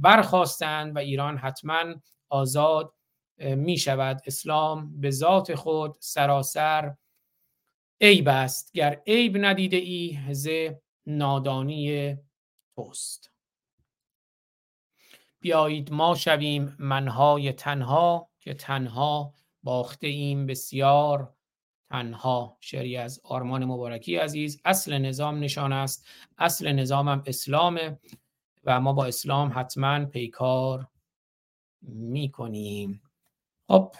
برخواستند 0.00 0.96
و 0.96 0.98
ایران 0.98 1.38
حتما 1.38 1.84
آزاد 2.28 2.94
می 3.38 3.78
شود 3.78 4.20
اسلام 4.26 5.00
به 5.00 5.10
ذات 5.10 5.54
خود 5.54 5.96
سراسر 6.00 6.94
عیب 8.00 8.28
است. 8.28 8.72
گر 8.72 9.02
عیب 9.06 9.36
ندیده 9.36 9.76
ای 9.76 10.18
ز 10.30 10.48
نادانی 11.06 12.16
توست. 12.76 13.32
بیایید 15.40 15.92
ما 15.92 16.14
شویم 16.14 16.76
منهای 16.78 17.52
تنها 17.52 18.30
که 18.40 18.54
تنها 18.54 19.34
باخته 19.62 20.06
ایم 20.06 20.46
بسیار 20.46 21.34
تنها. 21.90 22.56
شعری 22.60 22.96
از 22.96 23.20
آرمان 23.24 23.64
مبارکی 23.64 24.16
عزیز. 24.16 24.60
اصل 24.64 24.98
نظام 24.98 25.38
نشان 25.38 25.72
است. 25.72 26.06
اصل 26.38 26.72
نظامم 26.72 27.22
اسلامه 27.26 27.98
و 28.64 28.80
ما 28.80 28.92
با 28.92 29.06
اسلام 29.06 29.52
حتما 29.54 30.04
پیکار 30.04 30.88
می‌کنیم. 31.82 33.02
خب 33.68 33.94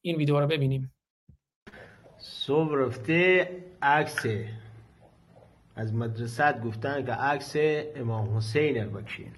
این 0.00 0.16
ویدیو 0.16 0.40
رو 0.40 0.46
ببینیم. 0.46 0.94
صبح 2.18 2.74
رفته 2.74 3.48
عکس 3.82 4.26
از 5.76 5.94
مدرسه 5.94 6.52
گفتن 6.52 7.06
که 7.06 7.12
عکس 7.12 7.56
امام 7.96 8.36
حسین 8.36 8.86
بکشین 8.86 9.32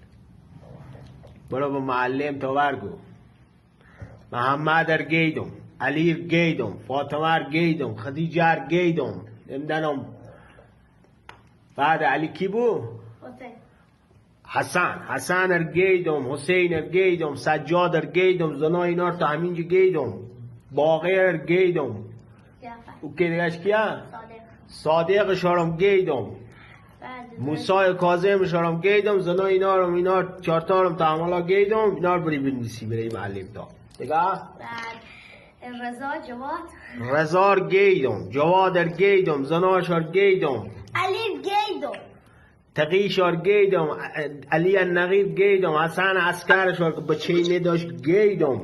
برو 1.51 1.73
به 1.73 1.79
معلم 1.79 2.39
تو 2.39 2.77
گو 2.81 2.89
محمد 4.33 4.91
ار 4.91 5.03
گیدم 5.03 5.51
علی 5.81 6.13
ار 6.13 6.21
گیدم 6.21 6.73
فاطمه 6.89 7.21
ار 7.21 7.43
گیدم 7.43 7.95
خدیجه 7.95 8.45
ار 8.45 8.67
گیدم. 8.69 9.15
نمی‌دانم. 9.49 10.07
بعد 11.77 12.03
علی 12.03 12.29
کی 12.29 12.49
بو 12.49 12.83
حسن. 14.47 15.03
حسن 15.09 15.53
ار 15.53 15.63
گیدم 15.63 16.33
حسین 16.33 16.75
ار 16.75 16.89
گیدم 16.89 17.35
سجاد 17.35 17.97
ار 17.97 18.07
گیدم 18.07 18.55
زنا 18.55 18.83
اینا 18.83 19.11
تا 19.17 19.27
همینجا 19.27 19.63
گیدم. 19.63 20.13
باقی 20.73 21.19
ار 21.19 21.37
گیدم. 21.37 22.10
او 23.01 23.15
که 23.17 23.25
دیگهش 23.25 23.59
کیا 23.59 24.03
صادق 24.69 25.35
شارم 25.35 25.77
گیدم. 25.77 26.27
موسای 27.39 27.95
کاظم 27.95 28.45
شارم 28.45 28.81
گیدم 28.81 29.19
زنا 29.19 29.45
اینا 29.45 29.77
رو 29.77 29.95
اینا 29.95 30.41
چارتا 30.41 30.83
رو 30.83 30.93
تعاملا 30.93 31.41
گیدم 31.41 31.95
اینا 31.95 32.17
رو 32.17 32.23
بری 32.23 32.39
بنویسی 32.39 32.87
برای 32.87 33.09
معلم 33.09 33.47
تا. 33.55 33.69
دیگه؟ 33.99 34.15
رضا 35.83 36.11
جواد؟ 36.29 36.61
رزار 37.13 37.69
گیدم 37.69 38.29
جوادر 38.29 38.89
گیدم 38.89 39.45
زناشار 39.45 40.03
گیدم. 40.03 40.71
علی 40.95 41.43
گیدم. 41.43 41.93
تقیشار 42.75 43.37
گیدم 43.37 43.89
علی 44.53 44.85
نقیب 44.85 45.35
گیدم 45.35 45.73
حسن 45.73 46.17
اسکرشار 46.17 46.93
که 46.93 47.01
بچه 47.01 47.59
داشت 47.59 48.03
گیدم. 48.05 48.61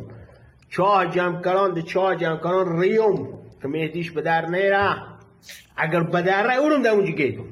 چاه 0.70 1.10
جمع 1.10 1.42
کران 1.42 1.74
ده 1.74 1.82
چاه 1.82 2.16
جمع 2.16 2.36
کران 2.36 2.80
ریوم. 2.80 3.35
که 3.62 3.68
مهدیش 3.68 4.10
به 4.10 4.22
در 4.22 4.46
نیره 4.46 4.96
اگر 5.76 6.02
به 6.02 6.22
در 6.22 6.46
ره 6.46 6.56
اونم 6.56 6.82
ده 6.82 6.88
اونجا 6.88 7.12
گیدم 7.12 7.44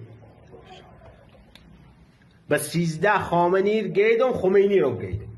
به 2.49 2.59
سیزده 2.59 3.19
خامنیر 3.19 3.89
گیدم 3.89 4.33
خمینی 4.33 4.79
رو 4.79 5.01
گیدم 5.01 5.29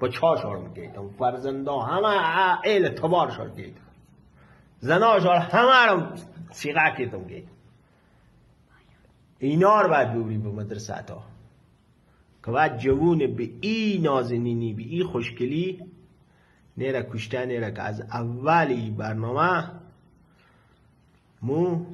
با 0.00 0.08
چاشار 0.08 0.70
گیدم 0.74 1.10
فرزندا 1.18 1.78
همه 1.78 2.58
ایل 2.64 2.88
تبارشار 2.88 3.50
گیدم 3.50 3.80
زناشار 4.80 5.36
همه 5.36 5.92
رو 5.92 6.06
سیغه 6.50 6.94
کردم 6.98 7.24
گیدم 7.24 7.48
اینا 9.38 9.80
رو 9.80 9.88
باید 9.88 10.14
ببری 10.14 10.38
به 10.38 10.48
مدرسه 10.48 11.02
تا. 11.02 11.22
که 12.44 12.50
باید 12.50 12.78
جوون 12.78 13.34
به 13.34 13.50
ای 13.60 14.00
نازنینی 14.02 14.72
به 14.72 14.82
ای 14.82 15.02
خوشگلی 15.02 15.80
نیره 16.76 17.02
کشته 17.12 17.46
نیره 17.46 17.72
که 17.72 17.82
از 17.82 18.00
اولی 18.00 18.90
برنامه 18.90 19.70
مو 21.44 21.86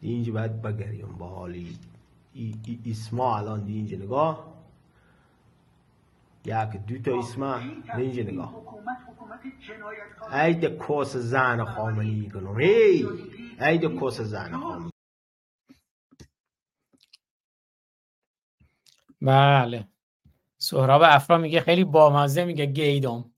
اینجا 0.00 0.32
باید 0.32 0.62
بگریم 0.62 1.16
با 1.18 1.28
حالی 1.28 1.78
اسما 2.86 3.38
الان 3.38 3.64
دی 3.64 3.96
نگاه. 3.96 4.50
یک 6.44 6.70
دو 6.86 6.98
تا 6.98 7.18
اسما 7.18 7.58
دی 7.96 8.24
نگاه. 8.24 8.54
ای 10.32 10.54
ده 10.54 10.68
کوس 10.68 11.16
زن 11.16 11.64
خاملی 11.64 12.30
کنم. 12.30 12.60
هی 12.60 13.06
ای 13.60 13.78
ده 13.78 13.88
کوس 13.88 14.20
زن 14.20 14.58
خاملی 14.60 14.90
بله. 19.22 19.88
سهراب 20.58 21.02
افرا 21.04 21.38
میگه 21.38 21.60
خیلی 21.60 21.84
بامزه 21.84 22.44
میگه 22.44 22.66
گیدم. 22.66 23.29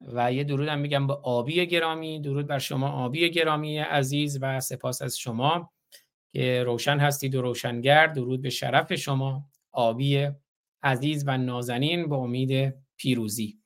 و 0.00 0.32
یه 0.32 0.44
درود 0.44 0.68
هم 0.68 0.78
میگم 0.78 1.06
به 1.06 1.14
آبی 1.14 1.66
گرامی 1.66 2.20
درود 2.20 2.46
بر 2.46 2.58
شما 2.58 2.88
آبی 2.88 3.30
گرامی 3.30 3.78
عزیز 3.78 4.38
و 4.42 4.60
سپاس 4.60 5.02
از 5.02 5.18
شما 5.18 5.72
که 6.28 6.62
روشن 6.62 6.98
هستید 6.98 7.34
و 7.34 7.42
روشنگر. 7.42 8.06
درود 8.06 8.42
به 8.42 8.50
شرف 8.50 8.94
شما 8.94 9.50
آبی 9.72 10.28
عزیز 10.82 11.24
و 11.26 11.38
نازنین 11.38 12.08
به 12.08 12.14
امید 12.14 12.74
پیروزی. 12.96 13.58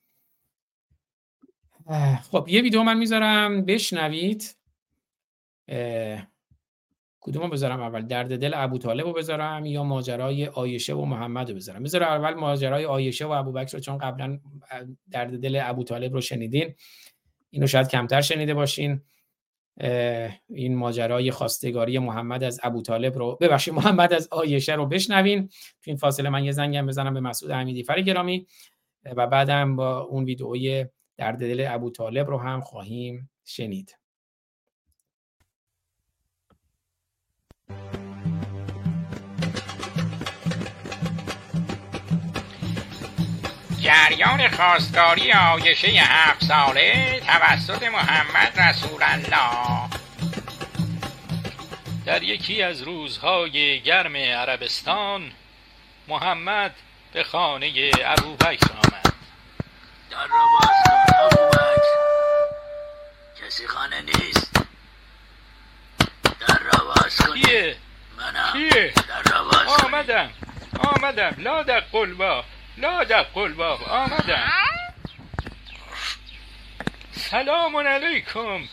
خب 2.30 2.46
یه 2.48 2.62
ویدیو 2.62 2.82
من 2.82 2.98
می‌ذارم 2.98 3.64
بشنوید. 3.64 4.56
کدومو 7.24 7.48
بذارم 7.48 7.80
اول؟ 7.80 8.02
درد 8.02 8.38
دل 8.38 8.52
ابو 8.54 8.78
طالب 8.78 9.06
رو 9.06 9.12
بذارم 9.12 9.66
یا 9.66 9.84
ماجرای 9.84 10.46
آیشه 10.46 10.94
و 10.94 11.04
محمد 11.04 11.50
رو 11.50 11.56
بذارم؟ 11.56 11.82
بذارم 11.82 12.08
اول 12.08 12.34
ماجرای 12.34 12.84
آیشه 12.84 13.24
و 13.24 13.30
ابوبکر 13.30 13.72
رو 13.72 13.80
چون 13.80 13.98
قبلا 13.98 14.38
درد 15.10 15.40
دل 15.40 15.60
ابو 15.64 15.84
طالب 15.84 16.12
رو 16.12 16.20
شنیدین. 16.20 16.74
اینو 17.50 17.66
شاید 17.66 17.88
کمتر 17.88 18.20
شنیده 18.20 18.54
باشین. 18.54 19.00
این 20.48 20.76
ماجرای 20.76 21.30
خواستگاری 21.30 21.98
محمد 21.98 22.44
از 22.44 22.60
ابو 22.62 22.82
طالب 22.82 23.18
رو 23.18 23.38
ببخشید 23.40 23.74
محمد 23.74 24.12
از 24.12 24.28
آیشه 24.30 24.74
رو 24.74 24.86
بشنوین. 24.86 25.48
تو 25.48 25.90
این 25.90 25.96
فاصله 25.96 26.30
من 26.30 26.44
یه 26.44 26.52
زنگم 26.52 26.86
بزنم 26.86 27.14
به 27.14 27.20
مسعود 27.20 27.52
حمیدی 27.52 27.82
فر 27.82 28.00
گرامی 28.00 28.46
و 29.04 29.26
بعدم 29.26 29.76
با 29.76 30.00
اون 30.00 30.24
ویدئوی 30.24 30.86
درد 31.16 31.38
دل 31.38 31.66
ابو 31.68 31.90
طالب 31.90 32.30
رو 32.30 32.38
هم 32.38 32.60
خواهیم 32.60 33.30
شنید. 33.44 34.01
جریان 43.82 44.48
خواستگاری 44.48 45.32
آیشه 45.32 45.88
هفت 45.88 46.44
ساله 46.44 47.20
توسط 47.26 47.82
محمد 47.82 48.60
رسول 48.60 49.02
الله. 49.02 49.88
در 52.06 52.22
یکی 52.22 52.62
از 52.62 52.82
روزهای 52.82 53.80
گرم 53.80 54.16
عربستان 54.16 55.32
محمد 56.08 56.74
به 57.12 57.24
خانه 57.24 57.90
ابوبکر 58.04 58.72
آمد. 58.72 59.12
در 60.10 60.26
را 60.26 60.46
باز 60.60 60.68
کن 60.86 61.14
ابوبکر 61.16 61.82
کسی 63.46 63.66
خانه 63.66 64.02
نیست. 64.02 64.51
را 67.20 67.26
باز 67.26 67.34
کن 67.34 67.40
کیه؟ 67.40 67.76
منم. 68.16 68.52
کیه؟ 68.52 68.92
در 69.08 69.22
کن 69.22 69.86
آمدم. 69.86 70.30
آمدم. 70.78 71.34
لا 71.38 71.62
در 71.62 71.80
قلبا 71.80 72.44
لا 72.76 73.04
در 73.04 73.22
قلبا 73.22 73.76
آمدم. 73.76 74.52
سلام 77.12 77.76
علیکم. 77.76 78.68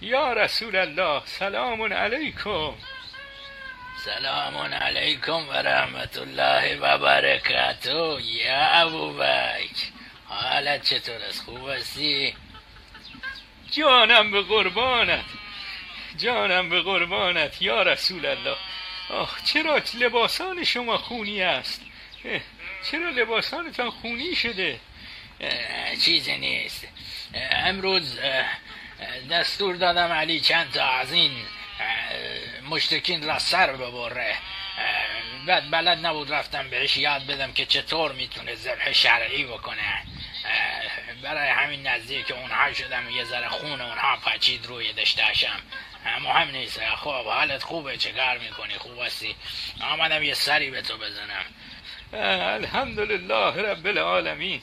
یا 0.00 0.32
رسول 0.32 0.76
الله 0.76 1.22
سلام 1.26 1.92
علیکم. 1.92 2.74
سلام 4.04 4.56
علیکم 4.56 5.48
و 5.48 5.52
رحمت 5.52 6.18
الله 6.18 6.78
و 6.78 6.98
برکاته. 6.98 8.22
یا 8.22 8.66
ابوبکر 8.66 9.94
حالت 10.28 10.82
چطور 10.82 11.22
است؟ 11.28 11.44
خوب 11.44 11.68
هستی؟ 11.68 12.36
جانم 13.70 14.30
به 14.30 14.42
قربانت. 14.42 15.24
جانم 16.18 16.68
به 16.68 16.80
قربانت 16.80 17.62
یا 17.62 17.82
رسول 17.82 18.26
الله. 18.26 18.56
آخ 19.10 19.42
چرا 19.42 19.82
لباسان 19.94 20.64
شما 20.64 20.98
خونی 20.98 21.42
است؟ 21.42 21.80
چرا 22.90 23.10
لباسانتان 23.10 23.90
خونی 23.90 24.36
شده؟ 24.36 24.80
چیزی 26.04 26.36
نیست. 26.36 26.88
امروز 27.50 28.18
دستور 29.30 29.76
دادم 29.76 30.12
علی 30.12 30.40
چند 30.40 30.72
تا 30.72 30.84
از 30.84 31.12
این 31.12 31.32
مشتکین 32.70 33.26
را 33.26 33.38
سر 33.38 33.72
ببره. 33.72 34.36
بعد 35.46 35.70
بلد 35.70 36.06
نبود 36.06 36.32
رفتم 36.32 36.70
بهش. 36.70 36.96
یاد 36.96 37.26
بدم 37.26 37.52
که 37.52 37.66
چطور 37.66 38.12
می‌تونه 38.12 38.54
ذبح 38.54 38.92
شرعی 38.92 39.44
بکنه. 39.44 40.02
برای 41.22 41.48
همین 41.48 41.86
نزدیک 41.86 42.30
اونها 42.30 42.72
شدم. 42.72 43.10
یه 43.10 43.24
ذره 43.24 43.48
خون 43.48 43.80
اونها 43.80 44.16
پچید 44.16 44.66
روی 44.66 44.92
دشتشم 44.92 45.60
مهم 46.20 46.50
نیست. 46.50 46.80
خب 46.96 47.24
حالت 47.24 47.62
خوبه. 47.62 47.96
چه 47.96 48.12
کار 48.12 48.38
می‌کنی؟ 48.38 48.74
خوب 48.74 49.02
هستی؟ 49.02 49.36
آمدم 49.80 50.22
یه 50.22 50.34
سری 50.34 50.70
به 50.70 50.82
تو 50.82 50.98
بزنم. 50.98 51.44
الحمدلله 52.54 53.62
رب 53.70 53.86
العالمین. 53.86 54.62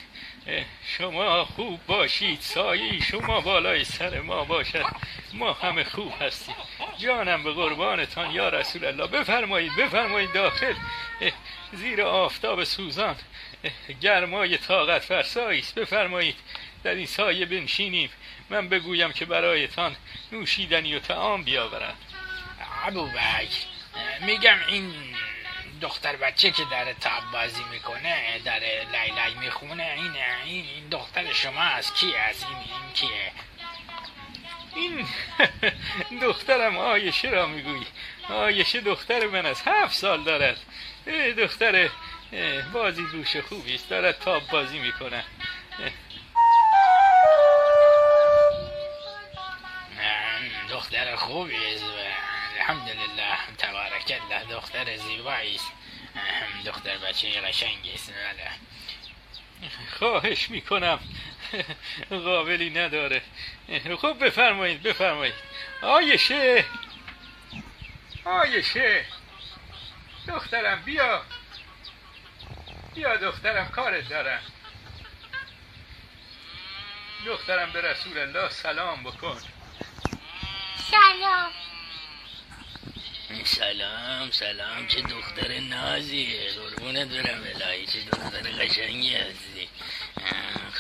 شما 0.98 1.46
خوب 1.46 1.86
باشید. 1.86 2.42
سایه 2.42 3.00
شما 3.00 3.42
بالای 3.42 3.84
سر 3.84 4.20
ما 4.20 4.44
باشد. 4.44 4.86
ما 5.34 5.54
همه 5.54 5.84
خوب 5.84 6.14
هستیم. 6.22 6.56
جانم 7.02 7.44
به 7.44 7.54
قربانتان 7.54 8.32
یا 8.32 8.50
رسول 8.50 8.86
الله. 8.86 9.08
بفرمایید 9.08 9.76
بفرمایید 9.76 10.34
داخل. 10.34 10.74
زیر 11.74 12.02
آفتاب 12.02 12.64
سوزان 12.64 13.16
گرمای 14.02 14.58
طاقت 14.58 15.02
فرسایی 15.02 15.60
است 15.60 15.76
بفرمایید 15.76 16.36
در 16.84 16.96
این 16.96 17.06
سایه 17.06 17.46
بنشینیم. 17.46 18.10
من 18.50 18.70
بگویم 18.70 19.12
که 19.12 19.26
برایتان 19.26 19.96
نوشیدنی 20.32 20.96
و 20.96 21.00
تعام 21.00 21.44
بیاورد 21.44 21.96
ابو 22.86 23.06
بک 23.08 23.66
میگم 24.22 24.58
این 24.68 24.94
دختر 25.82 26.16
بچه 26.16 26.52
که 26.52 26.64
در 26.72 26.94
تاب 26.94 27.24
بازی 27.34 27.64
می‌کنه 27.72 28.40
در 28.46 28.60
لیلی 28.60 29.40
می‌خونه 29.40 29.84
این 29.96 30.12
این 30.46 30.90
دختر 30.92 31.34
شما 31.34 31.62
از 31.62 31.94
کی 31.94 32.16
از 32.16 32.44
این 32.44 32.58
این 32.58 32.94
کیه؟ 32.94 33.32
این 34.76 35.08
دخترم 36.28 36.78
آیشه 36.78 37.30
را 37.30 37.48
می‌گویی. 37.48 37.86
آیشه 38.30 38.82
دختر 38.82 39.28
من 39.28 39.46
از 39.46 39.62
هفت 39.66 39.94
سال 39.94 40.24
دارد. 40.24 40.58
دختر 41.38 41.90
بازی 42.74 43.08
دوش 43.12 43.38
خوبی 43.38 43.76
است. 43.76 43.90
دارد 43.90 44.20
تاب 44.20 44.48
بازی 44.48 44.80
می‌کنه. 44.80 45.24
دختر 50.70 51.16
خوبی 51.16 51.56
است. 51.56 51.84
الحمدلله 52.58 53.38
تبارک 53.58 54.20
الله 54.30 54.44
دختر 54.56 54.98
زیبایی 54.98 55.56
است. 55.56 55.72
دختر 56.66 56.98
بچه 56.98 57.42
قشنگی 57.42 57.94
است. 57.94 58.14
بله. 58.14 58.52
خواهش 60.00 60.50
می‌کنم. 60.50 61.00
قابلی 62.10 62.70
نداره. 62.70 63.22
خب 64.02 64.26
بفرمایید 64.26 64.84
بفرمایید. 64.84 65.34
آیشه 65.82 66.66
آیشه 68.26 69.06
دخترم 70.28 70.82
بیا. 70.82 71.26
بیا 72.96 73.18
دخترم 73.18 73.68
کارت 73.68 74.10
دارم. 74.10 74.42
دخترم 77.26 77.72
به 77.72 77.82
رسول 77.82 78.18
الله 78.18 78.50
سلام 78.50 79.04
بکن. 79.04 79.38
سلام. 80.92 81.52
سلام 83.44 84.32
سلام. 84.32 84.88
چه 84.88 85.02
دختر 85.02 85.60
نازیه. 85.60 86.52
قربونت 86.52 87.08
برم 87.08 87.44
الهی 87.56 87.86
چه 87.86 88.02
دختر 88.02 88.42
قشنگی 88.42 89.16
هستی. 89.16 89.51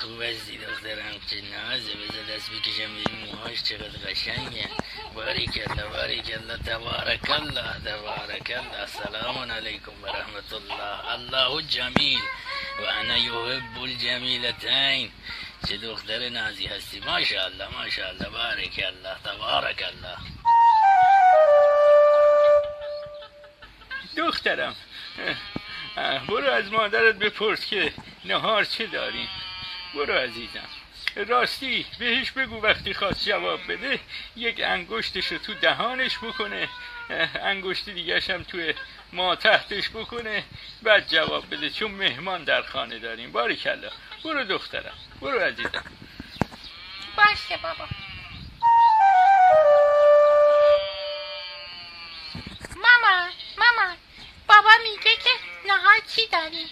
خوب 0.01 0.22
هستی 0.22 0.57
دخترم 0.57 1.19
چه 1.30 1.41
نازه 1.41 1.93
بذار 1.93 2.38
دست 2.38 2.49
بکشم 2.51 2.91
این 2.95 3.26
موهاش 3.26 3.63
چقدر 3.63 4.09
قشنگه. 4.09 4.69
باریک 5.15 5.61
الله 5.68 5.84
باریک 5.84 6.31
الله 6.34 6.57
تبارک 6.57 7.30
الله 7.30 7.80
تبارک 7.85 8.51
الله 8.57 8.85
سلام 8.88 9.51
علیکم 9.51 9.91
و 10.03 10.05
رحمت 10.05 10.53
الله 10.53 11.09
الله 11.09 11.61
جمیل. 11.61 12.22
و 12.80 12.85
انا 12.85 13.18
یحب 13.18 13.81
الجمیلتین 13.81 15.11
چه 15.68 15.77
دختر 15.77 16.30
نازی 16.30 16.65
هستی. 16.68 16.99
ماشاءالله 16.99 17.68
ماشاءالله. 17.68 18.30
بارک 18.30 18.84
الله 18.88 19.15
تبارک 19.23 19.84
الله 19.84 20.18
دخترم. 24.18 24.76
برو 26.27 26.51
از 26.51 26.72
مادرت 26.72 27.15
بپرس 27.15 27.65
که 27.65 27.93
نهار 28.26 28.63
چه 28.63 28.88
داریم. 28.88 29.30
برو 29.95 30.13
عزیزم. 30.13 30.69
راستی 31.15 31.85
بهش 31.99 32.31
بگو 32.31 32.61
وقتی 32.61 32.93
خواست 32.93 33.26
جواب 33.26 33.72
بده 33.72 33.99
یک 34.35 34.61
انگشتش 34.63 35.27
رو 35.27 35.38
تو 35.38 35.53
دهانش 35.53 36.18
بکنه. 36.18 36.69
انگشت 37.43 37.89
دیگرش 37.89 38.30
هم 38.30 38.43
توی 38.43 38.73
ما 39.13 39.35
تحتش 39.35 39.89
بکنه. 39.89 40.43
بعد 40.81 41.07
جواب 41.07 41.55
بده 41.55 41.69
چون 41.69 41.91
مهمان 41.91 42.43
در 42.43 42.61
خانه 42.61 42.99
داریم. 42.99 43.31
باریکلا. 43.31 43.91
برو 44.23 44.43
دخترم. 44.43 44.93
برو 45.22 45.39
عزیزم. 45.39 45.84
باشه 47.18 47.57
بابا. 47.63 47.88
ماما 52.76 53.30
ماما 53.57 53.95
بابا 54.52 54.72
میگه 54.84 55.15
که 55.15 55.30
نهار 55.65 55.99
چی 56.15 56.28
داریم 56.28 56.69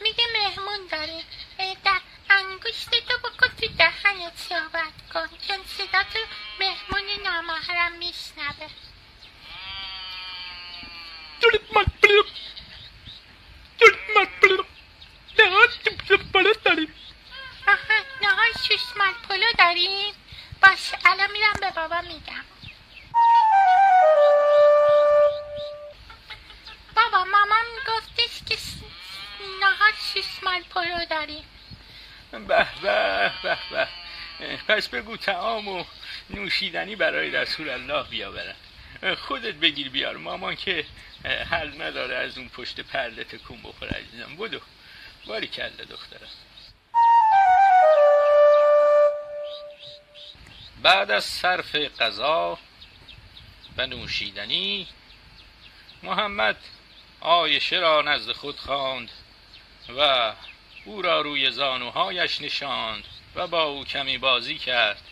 میگه 0.00 0.24
مهمون 0.32 0.86
داریم 0.90 1.24
اه، 1.58 1.76
در 1.84 2.00
انگشت 2.30 2.90
تو 2.90 3.18
بکن 3.18 3.48
تو 3.48 3.66
دهنت 3.78 4.36
صحبت 4.48 4.92
کن. 5.14 5.28
چون 5.48 5.64
صدا 5.78 6.02
تو 6.02 6.18
مهمون 6.60 7.22
نامحرم 7.24 7.92
میشنوه. 7.92 8.68
آها 17.68 18.04
نهار 18.22 18.52
سوسمال 18.52 19.14
پلو 19.28 19.52
داریم 19.58 20.14
باشه 20.62 20.98
الان 21.04 21.30
میرم 21.30 21.52
به 21.60 21.70
بابا 21.70 22.00
میگم. 22.00 22.44
بابا 26.96 27.24
مامان 27.24 27.66
گفتش 27.88 28.42
که 28.48 28.56
نهار 29.60 29.92
سوسمال 30.14 30.62
پلو 30.62 31.04
داریم. 31.10 31.44
به 32.30 32.38
به 32.82 33.32
به 33.42 33.58
به. 33.70 33.88
اه، 34.40 34.56
پس 34.68 34.88
بگو 34.88 35.16
تعام 35.16 35.68
و 35.68 35.84
نوشیدنی 36.30 36.96
برای 36.96 37.30
رسول 37.30 37.68
الله 37.68 38.02
بیاورن 38.02 38.54
اه، 39.02 39.14
خودت 39.14 39.54
بگیر 39.54 39.88
بیار. 39.90 40.16
مامان 40.16 40.56
که 40.56 40.86
حل 41.50 41.82
نداره 41.82 42.16
از 42.16 42.38
اون 42.38 42.48
پشت 42.48 42.80
پرده 42.80 43.24
تکون 43.24 43.62
بخوره 43.62 43.90
عزیزم. 43.90 44.36
بدو. 44.36 44.60
باری 45.26 45.46
کله 45.48 45.84
دخترم. 45.90 46.28
بعد 50.82 51.10
از 51.10 51.24
صرف 51.24 51.76
غذا 51.76 52.58
و 53.76 53.86
نوشیدنی 53.86 54.88
محمد 56.02 56.56
آیشه 57.22 57.76
را 57.76 58.02
نزد 58.02 58.32
خود 58.32 58.56
خواند 58.56 59.10
و 59.98 60.32
او 60.84 61.02
را 61.02 61.20
روی 61.20 61.50
زانوهایش 61.50 62.40
نشاند 62.40 63.04
و 63.34 63.46
با 63.46 63.62
او 63.62 63.84
کمی 63.84 64.18
بازی 64.18 64.58
کرد 64.58 65.02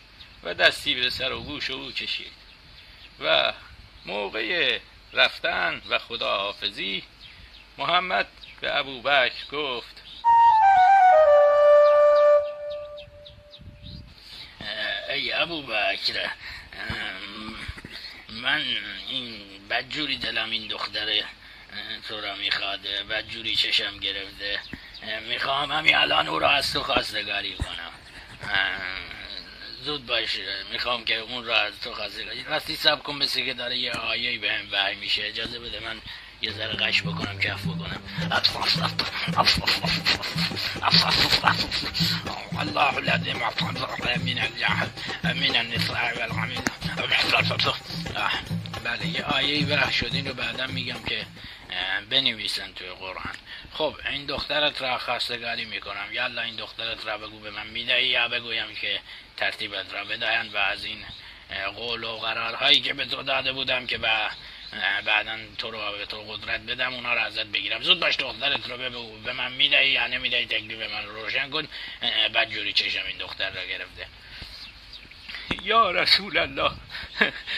و 0.42 0.54
دستی 0.54 0.94
به 0.94 1.10
سر 1.10 1.32
و 1.32 1.40
گوش 1.40 1.70
او 1.70 1.92
کشید 1.92 2.32
و 3.20 3.52
موقع 4.06 4.78
رفتن 5.12 5.82
و 5.88 5.98
خداحافظی 5.98 7.02
محمد 7.78 8.26
به 8.60 8.76
ابو 8.76 9.02
بکر 9.02 9.46
گفت. 9.52 10.02
ای 15.10 15.32
ابو 15.32 15.62
بکر 15.62 16.20
اه، 16.20 16.30
من 18.28 18.64
این 19.08 19.40
بدجوری 19.70 20.16
دلم 20.16 20.50
این 20.50 20.68
دختره. 20.68 21.24
تو 22.08 22.20
را 22.20 22.34
می‌خواد 22.34 22.80
بدجوری 23.10 23.56
چشم 23.56 23.98
گرفته. 23.98 24.60
می‌خوام 25.28 25.72
همین 25.72 25.96
الان 25.96 26.28
او 26.28 26.38
را 26.38 26.50
از 26.50 26.72
تو 26.72 26.82
خواستگاری 26.82 27.54
کنم. 27.54 27.92
زود 29.84 30.06
باش 30.06 30.36
می‌خوام 30.72 31.04
که 31.04 31.16
اون 31.16 31.44
را 31.44 31.60
از 31.60 31.80
تو 31.80 31.94
خواستگاری 31.94 32.44
راستی 32.44 32.76
سب 32.76 33.02
کن 33.02 33.14
مثل 33.14 33.44
که 33.44 33.54
داره 33.54 33.76
یه 33.76 33.92
آیه 33.92 34.38
به 34.38 34.52
هم 34.52 34.72
وحی 34.72 34.96
میشه. 34.96 35.26
اجازه 35.26 35.58
بده 35.58 35.80
من 35.80 36.00
یه 36.42 36.52
ذره 36.52 36.72
قش 36.72 37.02
بکنم 37.02 37.38
کف 37.38 37.66
بکنم. 37.66 38.02
الله 42.60 42.96
الذي 42.96 43.32
من 43.32 44.38
الجهل 44.38 44.88
من 45.24 45.56
النساء 45.56 46.18
والغميل 46.18 46.58
آه، 48.16 48.32
بله 48.84 49.06
یه 49.06 49.22
آیه 49.24 49.66
وحی 49.66 49.92
شد. 49.92 50.14
این 50.14 50.26
رو 50.26 50.70
میگم 50.70 51.02
که 51.08 51.26
بنویسن 52.10 52.72
توی 52.72 52.88
قرآن. 52.88 53.34
خب 53.72 53.96
این 54.10 54.26
دخترت 54.26 54.82
را 54.82 54.98
خواستگاری 54.98 55.64
می‌کنم. 55.64 56.12
یالا 56.12 56.42
این 56.42 56.56
دخترت 56.56 57.06
را 57.06 57.18
بگو 57.18 57.38
به 57.38 57.50
من 57.50 57.66
می‌دهی 57.66 58.06
یا 58.06 58.28
بگویم 58.28 58.74
که 58.74 59.00
ترتیبت 59.36 59.94
را 59.94 60.04
بدهند 60.04 60.54
و 60.54 60.58
از 60.58 60.84
این 60.84 61.04
قول 61.76 62.04
و 62.04 62.16
قرارهایی 62.16 62.80
که 62.80 62.92
به 62.92 63.04
تو 63.04 63.22
داده 63.22 63.52
بودم 63.52 63.86
که 63.86 63.98
به 63.98 64.08
بعدا 65.04 65.38
تو 65.58 65.70
رو 65.70 65.98
به 65.98 66.06
تو 66.06 66.22
قدرت 66.22 66.60
بدم 66.60 66.94
اونا 66.94 67.14
رو 67.14 67.20
ازت 67.20 67.46
بگیرم. 67.46 67.82
زود 67.82 68.00
باش 68.00 68.16
دخترت 68.16 68.68
رو 68.68 68.76
به 69.24 69.32
من 69.32 69.52
می‌دهی 69.52 69.90
یا 69.90 70.06
نمی‌دهی؟ 70.06 70.46
تکلیف 70.46 70.90
من 70.90 71.06
رو 71.06 71.22
روشن 71.22 71.50
کن. 71.50 71.68
اه، 72.02 72.28
بعد 72.28 72.50
جوری 72.50 72.72
چشم 72.72 73.06
این 73.06 73.18
دختر 73.18 73.50
را 73.50 73.64
گرفته. 73.64 74.06
یا 75.64 75.90
رسول 75.90 76.38
الله. 76.38 76.70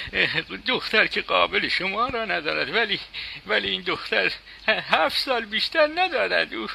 دختر 0.66 1.06
که 1.06 1.20
قابل 1.22 1.68
شما 1.68 2.06
را 2.06 2.24
ندارد 2.24 2.74
ولی 2.74 3.00
ولی 3.46 3.70
این 3.70 3.80
دختر 3.80 4.32
هفت 4.68 5.18
سال 5.18 5.44
بیشتر 5.44 5.90
ندارد. 5.94 6.54
او 6.54 6.66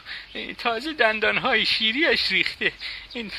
تازه 0.57 0.93
دندانهای 0.93 1.65
شیریش 1.65 2.31
ریخته. 2.31 2.71
این 3.13 3.31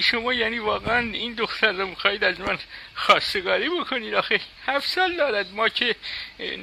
شما 0.00 0.32
یعنی 0.32 0.58
واقعا 0.58 0.98
این 0.98 1.34
دختر 1.34 1.72
رو 1.72 1.86
می‌خواهید 1.86 2.24
از 2.24 2.40
من 2.40 2.58
خواستگاری 2.94 3.68
بکنید؟ 3.68 4.14
آخه 4.14 4.40
هفت 4.66 4.88
سال 4.88 5.16
دارد. 5.16 5.54
ما 5.54 5.68
که 5.68 5.96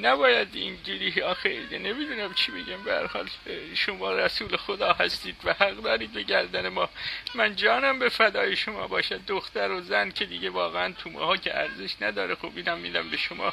نباید 0.02 0.48
اینجوری 0.54 1.22
آخه 1.22 1.60
نمی‌دونم 1.70 2.34
چی 2.34 2.52
بگم. 2.52 3.06
حال 3.12 3.28
شما 3.74 4.12
رسول 4.12 4.56
خدا 4.56 4.92
هستید 4.92 5.36
و 5.44 5.52
حق 5.52 5.82
دارید 5.82 6.12
به 6.12 6.22
گردن 6.22 6.68
ما. 6.68 6.88
من 7.34 7.56
جانم 7.56 7.98
به 7.98 8.08
فدای 8.08 8.56
شما 8.56 8.86
باشد. 8.86 9.20
دختر 9.26 9.70
و 9.70 9.80
زن 9.80 10.10
که 10.10 10.24
دیگه 10.24 10.50
واقعا 10.56 10.92
تو 10.92 11.10
ماها 11.10 11.36
که 11.36 11.58
ارزش 11.58 11.92
نداره. 12.00 12.34
خب 12.34 12.52
اینم 12.56 12.78
میدم 12.78 13.10
به 13.10 13.16
شما. 13.16 13.52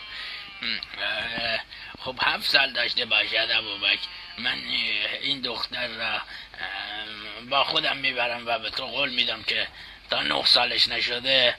خب 2.00 2.16
هفت 2.22 2.50
سال 2.50 2.72
داشته 2.72 3.06
باشد 3.06 3.48
ابوبک 3.52 4.00
من 4.38 4.58
این 5.22 5.42
دختر 5.42 5.88
را 5.88 6.22
با 7.50 7.64
خودم 7.64 7.98
می‌برم 7.98 8.48
و 8.48 8.60
به 8.60 8.70
تو 8.70 8.86
قول 8.86 9.10
میدم 9.10 9.44
که 9.44 9.68
تا 10.10 10.22
نه 10.22 10.46
سالش 10.46 10.88
نشده 10.88 11.56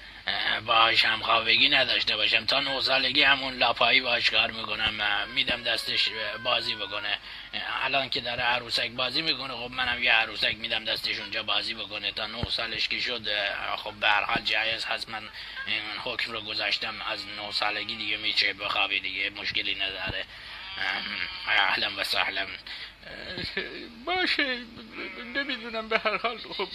باهاش 0.67 1.05
همخوابگی 1.05 1.69
نداشته 1.69 2.17
باشم. 2.17 2.47
تا 2.47 2.61
نه 2.61 2.81
سالگی 2.81 3.23
همون 3.23 3.59
لاپایی 3.59 4.01
باهاش 4.01 4.31
کار 4.31 4.51
می‌کنم. 4.51 5.29
میدم 5.35 5.63
دستش 5.63 6.09
بازی 6.45 6.75
بکنه. 6.75 7.19
الان 7.83 8.09
که 8.09 8.21
داره 8.21 8.43
عروسک 8.43 8.91
بازی 8.91 9.23
می‌کنه 9.23 9.55
خب 9.55 9.71
منم 9.71 10.03
یه 10.03 10.13
عروسک 10.13 10.57
میدم 10.57 10.85
دستش 10.85 11.19
اونجا 11.19 11.43
بازی 11.43 11.75
بکنه. 11.75 12.13
تا 12.13 12.27
نه 12.27 12.51
سالش 12.51 12.89
که 12.89 13.01
شد 13.01 13.29
خب 13.77 13.93
به 13.93 14.09
هر 14.09 14.25
حال 14.25 14.43
جایز 14.45 14.85
هست. 14.85 15.09
من 15.09 15.29
حکم 16.05 16.33
رو 16.33 16.41
گذاشتم. 16.41 16.95
از 17.11 17.27
نه 17.27 17.53
سالگی 17.53 17.97
دیگه 17.97 18.17
میچه 18.17 18.53
بخوابی 18.53 19.01
دیگه 19.01 19.31
مشکلی 19.31 19.75
نداره. 19.75 20.25
اهلا 21.49 21.91
و 21.97 22.05
سهلا. 22.05 22.47
باشه. 24.05 24.59
نمی‌دونم 25.35 25.89
به 25.89 25.99
هر 25.99 26.17
حال. 26.17 26.39
خب 26.39 26.69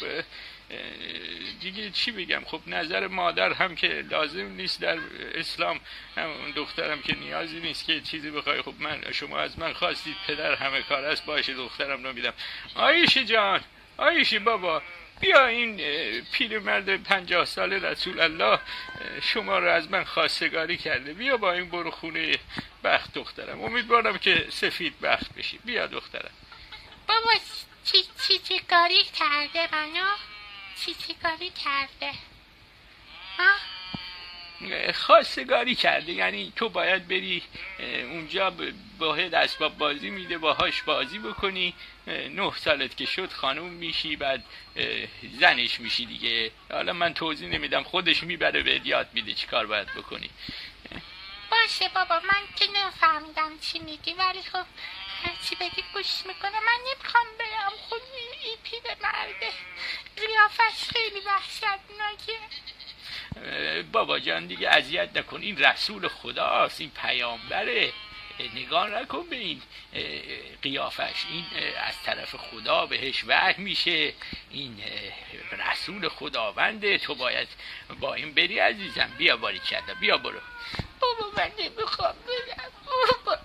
دیگه 1.62 1.90
چی 1.90 2.12
بگم؟ 2.12 2.44
خب 2.46 2.62
نظر 2.68 3.08
مادر 3.08 3.54
هم 3.54 3.76
که 3.76 3.88
لازم 3.88 4.48
نیست 4.48 4.82
در 4.82 5.00
اسلام 5.36 5.80
هم 6.18 6.52
دخترم 6.56 7.02
که 7.02 7.16
نیازی 7.16 7.60
نیست 7.60 7.86
که 7.86 8.02
چیزی 8.02 8.32
بخوای. 8.32 8.62
خب 8.62 8.74
من 8.80 9.12
شما 9.12 9.40
از 9.40 9.60
من 9.60 9.74
خواستید 9.74 10.16
پدر 10.28 10.56
همه 10.56 10.82
کار 10.82 11.06
است 11.06 11.26
باشه 11.26 11.54
دخترم 11.54 12.04
رو 12.04 12.14
میدم. 12.14 12.34
آیشه 12.76 13.26
جان 13.26 13.62
آیشه 13.98 14.40
بابا 14.40 14.82
بیا 15.20 15.48
این 15.48 15.78
پیرمرد 16.22 17.04
پنجاه 17.04 17.46
ساله 17.46 17.80
رسول 17.80 18.20
الله 18.20 18.60
شما 19.22 19.60
رو 19.60 19.72
از 19.72 19.91
من 19.91 20.04
خواستگاری 20.04 20.78
کرده. 20.78 21.14
بیا 21.14 21.38
با 21.38 21.52
این 21.52 21.70
برو 21.70 21.91
خونه 21.91 22.38
بخت 22.84 23.14
دخترم. 23.14 23.62
امیدوارم 23.62 24.18
که 24.18 24.48
سفید 24.50 25.00
بخت 25.00 25.34
بشی. 25.36 25.60
بیا 25.66 25.88
دخترم. 25.88 26.32
بابا 27.08 27.32
چی 27.86 28.04
چی 28.28 28.40
چی 28.40 28.60
کاری 28.60 29.04
کرده 29.04 29.76
منو؟ 29.76 30.28
چی 30.85 30.93
چی 30.93 31.14
کاری 31.14 31.49
کرده؟ 31.49 32.14
خواستگاری 34.93 35.76
کرده. 35.76 36.11
یعنی 36.11 36.53
تو 36.56 36.69
باید 36.69 37.07
بری 37.07 37.43
اونجا 37.80 38.53
باید 38.99 39.35
اسباب 39.35 39.77
بازی 39.77 40.10
میده 40.10 40.38
باهاش 40.38 40.81
بازی 40.81 41.19
بکنی. 41.19 41.73
نه 42.07 42.51
سالت 42.57 42.97
که 42.97 43.06
شد 43.06 43.31
خانوم 43.31 43.69
میشی 43.69 44.15
بعد 44.15 44.43
زنش 45.39 45.80
میشی 45.80 46.06
دیگه. 46.06 46.51
حالا 46.72 46.93
من 46.93 47.14
توضیح 47.14 47.49
نمیدم. 47.49 47.84
خودش 47.84 48.23
می‌بره 48.23 48.64
به 48.64 48.81
یاد 48.84 49.10
میده 49.14 49.34
چی 49.34 49.47
کار 49.47 49.65
باید 49.65 49.88
بکنی. 49.88 50.30
باشه 51.51 51.89
بابا 51.89 52.15
من 52.15 52.41
که 52.56 52.65
نفهمیدم 52.76 53.60
چی 53.61 53.80
میگی 53.80 54.14
ولی 54.14 54.41
خب 54.41 54.65
چی 55.50 55.56
بگی 55.56 55.84
گوش 55.94 56.26
می‌کنه 56.26 56.60
من 56.60 56.80
نمی‌خوام 56.94 57.26
برم 57.40 57.72
خود 57.90 58.02
این 58.44 58.58
پیر 58.64 58.82
مرده. 59.02 59.52
قیافش 60.18 60.84
خیلی 60.94 61.20
وحشتناکه. 61.20 62.40
بابا 63.91 64.20
جان 64.20 64.48
دیگه 64.48 64.70
اذیت 64.70 65.18
نکن. 65.18 65.41
این 65.41 65.58
رسول 65.58 66.08
خداست 66.08 66.82
این 66.82 66.90
پیامبره. 66.90 67.94
نگاه 68.56 68.90
نکن 68.90 69.30
به 69.30 69.36
این 69.36 69.62
قیافش. 70.62 71.26
این 71.30 71.46
از 71.78 71.96
طرف 72.06 72.36
خدا 72.36 72.86
بهش 72.86 73.24
وحی 73.28 73.64
میشه. 73.64 74.14
این 74.50 74.84
رسول 75.52 76.10
خداونده. 76.10 76.98
تو 76.98 77.16
باید 77.16 77.48
با 78.00 78.14
این 78.14 78.34
بری 78.34 78.60
عزیزم. 78.60 79.12
بیا 79.18 79.38
باری 79.38 79.60
کرده 79.60 79.94
بیا 79.94 80.18
برو. 80.18 80.40
بابا 81.00 81.32
من 81.38 81.52
نمی‌خوام 81.60 82.16
برم. 82.28 82.72
بابا. 83.26 83.38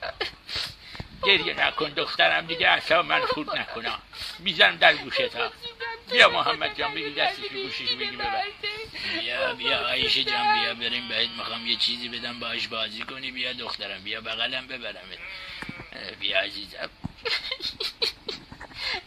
گریه 1.27 1.67
نکن 1.67 1.89
دخترم 1.89 2.47
دیگه 2.47 2.69
اصلا 2.69 3.03
من 3.03 3.21
خود 3.21 3.59
نکنم. 3.59 4.03
می‌زنم 4.39 4.77
در 4.77 4.95
گوشت 4.95 5.37
ها. 5.37 5.51
بیا 6.11 6.29
محمد 6.29 6.79
جان 6.79 6.95
بگی 6.95 7.11
دستش 7.11 7.49
گوشش 7.49 7.93
بگی 7.93 8.17
ببر. 8.17 8.43
بیا 9.21 9.55
بیا 9.55 9.79
عایشه 9.89 10.25
جان 10.25 10.55
بیا 10.55 10.75
بریم 10.75 11.09
بهت 11.09 11.29
می‌خوام 11.39 11.67
یه 11.67 11.77
چیزی 11.77 12.09
بدم 12.09 12.41
باش 12.41 12.69
بازی 12.69 13.03
کنی. 13.03 13.31
بیا 13.31 13.53
دخترم 13.53 14.03
بیا 14.05 14.21
بغلم 14.21 14.67
ببرمت 14.67 15.19
بیا 16.21 16.41
عزیزم. 16.41 16.91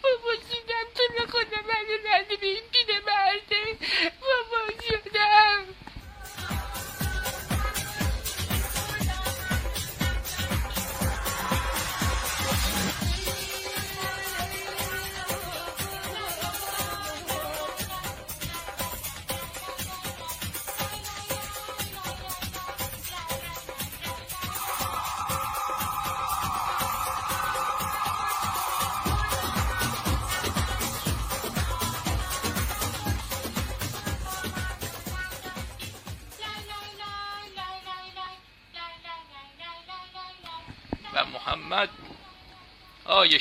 بابا 0.03 0.35
جونم 0.35 0.87
تو 0.95 1.03
رو 1.17 1.25
خدا 1.27 1.61
منو 1.67 1.97
نده 2.07 2.35
به 2.35 2.47
این 2.47 2.63
مرده. 3.07 3.77
بابا 4.21 4.71
جونم 4.89 5.65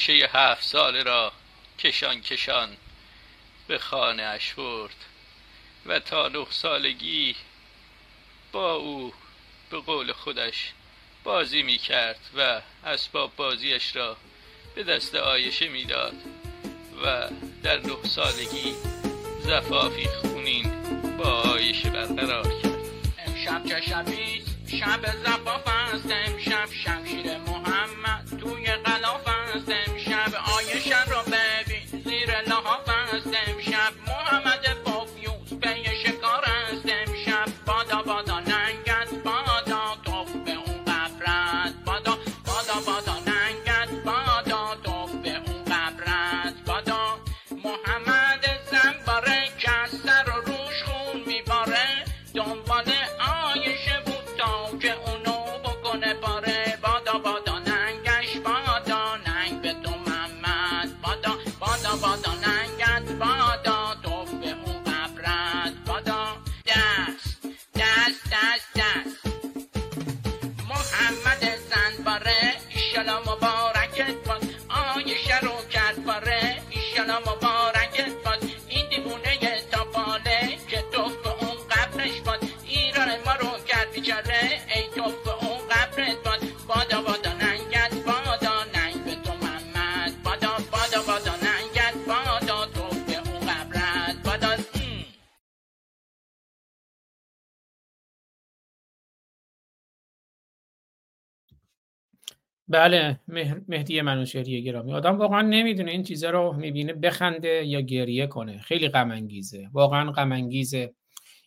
آیشه 0.08 0.30
هفت 0.32 0.62
ساله 0.62 1.02
را 1.02 1.32
کشان 1.78 2.20
کشان 2.20 2.76
به 3.66 3.78
خانه 3.78 4.22
اش 4.22 4.54
برد 4.54 4.94
و 5.86 5.98
تا 5.98 6.28
نه 6.28 6.46
سالگی 6.50 7.36
با 8.52 8.74
او 8.74 9.12
به 9.70 9.78
قول 9.78 10.12
خودش 10.12 10.72
بازی 11.24 11.62
می 11.62 11.78
کرد 11.78 12.20
و 12.36 12.60
اسباب 12.84 13.36
بازیش 13.36 13.96
را 13.96 14.16
به 14.74 14.82
دست 14.82 15.14
آیشه 15.14 15.68
می‌داد 15.68 16.14
و 17.04 17.28
در 17.62 17.78
نه 17.78 18.02
سالگی 18.04 18.74
زفافی 19.40 20.08
خونین 20.08 20.72
با 21.16 21.30
آیشه 21.30 21.90
برقرار 21.90 22.62
کرد. 22.62 22.76
امشب 23.26 23.68
چه 23.68 23.80
شبیست 23.80 24.76
شب 24.76 25.06
زفاف 25.06 25.75
بله 102.68 103.20
مهدی 103.68 104.00
منوشهری 104.00 104.62
گرامی. 104.62 104.92
آدم 104.92 105.18
واقعا 105.18 105.42
نمی‌دونه 105.42 105.90
این 105.90 106.02
چیزا 106.02 106.30
رو 106.30 106.52
می‌بینه 106.52 106.92
بخنده 106.92 107.64
یا 107.64 107.80
گریه 107.80 108.26
کنه. 108.26 108.58
خیلی 108.58 108.88
غم 108.88 109.10
انگیزه. 109.10 109.68
واقعا 109.72 110.10
غم 110.12 110.32
انگیزه. 110.32 110.94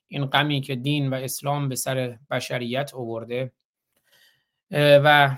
این 0.08 0.26
غمی 0.26 0.62
که 0.62 0.76
دین 0.76 1.10
و 1.10 1.14
اسلام 1.14 1.70
به 1.70 1.76
سر 1.76 2.18
بشریت 2.32 2.92
آورده. 2.94 3.52
و 4.72 5.38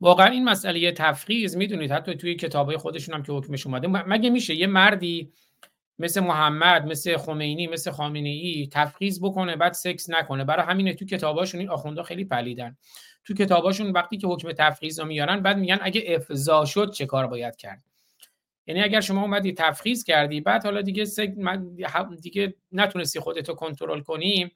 واقعا 0.00 0.26
این 0.26 0.44
مسئله 0.44 0.92
تفخیز 0.92 1.56
می‌دونید. 1.56 1.92
حتی 1.92 2.14
توی 2.14 2.34
کتابای 2.34 2.76
خودشون 2.76 3.14
هم 3.14 3.22
که 3.22 3.32
حکمش 3.32 3.66
اومده. 3.66 3.88
مگه 3.88 4.30
میشه 4.30 4.54
یه 4.54 4.66
مردی 4.66 5.32
مثل 5.98 6.20
محمد 6.20 6.86
مثل 6.86 7.16
خمینی 7.16 7.66
مثل 7.66 7.90
خامنه 7.90 8.28
ای 8.28 8.68
تفخیز 8.72 9.20
بکنه 9.22 9.56
بعد 9.56 9.72
سکس 9.72 10.10
نکنه؟ 10.10 10.44
برای 10.44 10.66
همینه 10.66 10.94
تو 10.94 11.04
کتاباشون 11.04 11.60
این 11.60 11.70
آخوندا 11.70 12.02
خیلی 12.02 12.24
پلیدن. 12.24 12.76
تو 13.28 13.34
کتاباشون 13.34 13.90
وقتی 13.90 14.16
که 14.16 14.26
حکم 14.26 14.52
تفخیز 14.52 15.00
رو 15.00 15.06
میارن 15.06 15.40
بعد 15.40 15.58
میگن 15.58 15.78
اگه 15.82 16.04
افضا 16.06 16.64
شد 16.64 16.90
چه 16.92 17.06
کار 17.06 17.26
باید 17.26 17.56
کرد 17.56 17.84
یعنی 18.66 18.82
اگر 18.82 19.00
شما 19.00 19.22
اومدی 19.22 19.52
تفخیز 19.52 20.04
کردی 20.04 20.40
بعد 20.40 20.64
حالا 20.64 20.82
دیگه. 20.82 21.04
من- 21.36 21.76
دیگه 22.20 22.54
نتونستی 22.72 23.20
خودتو 23.20 23.54
کنترل 23.54 24.00
کنی 24.00 24.50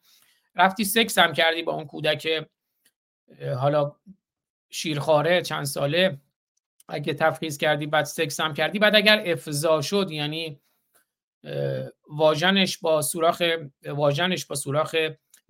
رفتی 0.55 0.85
سکس 0.85 1.19
هم 1.19 1.33
کردی 1.33 1.63
با 1.63 1.73
اون 1.73 1.85
کودک 1.85 2.47
حالا 3.59 3.97
شیرخواره 4.71 5.43
چند 5.43 5.65
ساله 5.65 6.19
اگه 6.89 7.15
تفخیز 7.15 7.59
کردی 7.59 7.87
بعد 7.87 8.05
سکس 8.05 8.41
هم 8.41 8.55
کردی 8.55 8.79
بعد 8.79 8.97
اگر 8.97 9.23
افضا 9.27 9.81
شد 9.81 10.11
یعنی 10.11 10.61
واژنش 12.09 12.79
با 12.79 13.03
سوراخ 13.03 13.43
واژنش 13.87 14.47
با 14.47 14.55
سوراخ 14.55 14.97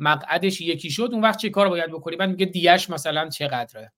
مقعدش 0.03 0.61
یکی 0.61 0.91
شد 0.91 1.09
اون 1.13 1.23
وقت 1.23 1.39
چه 1.39 1.51
کار 1.51 1.69
باید 1.69 1.91
بکنی؟ 1.91 2.17
بعد 2.17 2.31
میگه 2.31 2.47
دیش 2.47 2.91
مثلا 2.91 3.29
چقدره؟ 3.29 3.93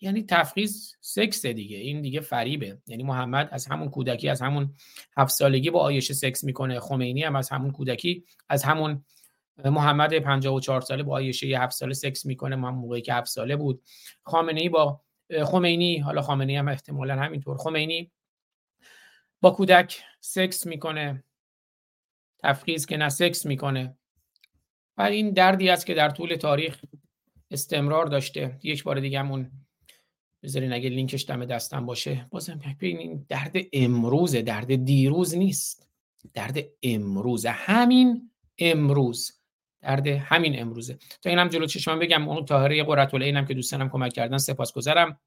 یعنی 0.00 0.22
تفخیز 0.22 0.96
سکس 1.00 1.46
دیگه 1.46 1.76
این 1.76 2.02
دیگه 2.02 2.20
فریبه. 2.20 2.78
یعنی 2.86 3.02
محمد 3.02 3.48
از 3.52 3.66
همون 3.66 3.90
کودکی 3.90 4.28
از 4.28 4.42
همون 4.42 4.74
هفت 5.16 5.32
سالگی 5.32 5.70
با 5.70 5.80
آیشه 5.80 6.14
سکس 6.14 6.44
می‌کنه 6.44 6.80
خمینی 6.80 7.22
هم 7.22 7.36
از 7.36 7.48
همون 7.48 7.70
کودکی 7.70 8.24
از 8.48 8.62
همون 8.62 9.04
محمد 9.64 10.18
54 10.18 10.80
ساله 10.80 11.02
با 11.02 11.12
آیشه 11.14 11.46
یه 11.46 11.62
هفت 11.62 11.72
ساله 11.72 11.94
سکس 11.94 12.26
می‌کنه. 12.26 12.56
من 12.56 12.70
موقعی 12.70 13.02
که 13.02 13.14
هفت 13.14 13.26
ساله 13.26 13.56
بود. 13.56 13.82
خامنه 14.22 14.60
ای 14.60 14.68
با 14.68 15.00
خمینی 15.44 15.98
حالا 15.98 16.22
خامنه 16.22 16.52
ای 16.52 16.58
هم 16.58 16.68
احتمالا 16.68 17.16
همینطور. 17.16 17.56
خمینی 17.56 18.12
با 19.40 19.50
کودک 19.50 20.02
سکس 20.20 20.66
می‌کنه. 20.66 21.24
تفخیز 22.38 22.86
که 22.86 22.96
نه 22.96 23.08
سکس 23.08 23.46
می‌کنه. 23.46 23.96
و 25.02 25.04
این 25.04 25.30
دردی 25.30 25.68
است 25.68 25.86
که 25.86 25.94
در 25.94 26.10
طول 26.10 26.36
تاریخ 26.36 26.80
استمرار 27.50 28.06
داشته. 28.06 28.58
یک 28.62 28.84
بار 28.84 29.00
دیگه 29.00 29.18
همون 29.18 29.50
بذارین 30.42 30.72
اگه 30.72 30.88
لینکش 30.88 31.26
دم 31.28 31.44
دستم 31.44 31.86
باشه. 31.86 32.26
بازم 32.30 32.60
این 32.80 33.26
درد 33.28 33.56
امروزه 33.72 34.42
درد 34.42 34.84
دیروز 34.84 35.36
نیست. 35.36 35.88
درد 36.34 36.58
امروزه 36.82 37.50
همین 37.50 38.30
امروز. 38.58 39.32
درد 39.80 40.06
همین 40.06 40.60
امروزه. 40.60 40.98
تا 41.22 41.30
اینم 41.30 41.48
جلو 41.48 41.66
چشمم 41.66 41.98
بگم 41.98 42.28
اون 42.28 42.44
طاهره 42.44 42.84
قرةالعین 42.84 43.36
هم 43.36 43.46
که 43.46 43.54
دوستانم 43.54 43.88
کمک 43.88 44.12
کردن 44.12 44.38
سپاسگزارم. 44.38 45.20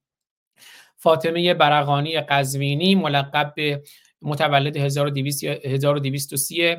فاطمه 0.96 1.54
برقانی 1.54 2.22
قزوینی 2.22 2.96
ملقب 2.96 3.54
به 3.56 3.84
متولد 4.22 4.78
1200 4.78 5.44
یا 5.44 5.54
1230 5.54 6.76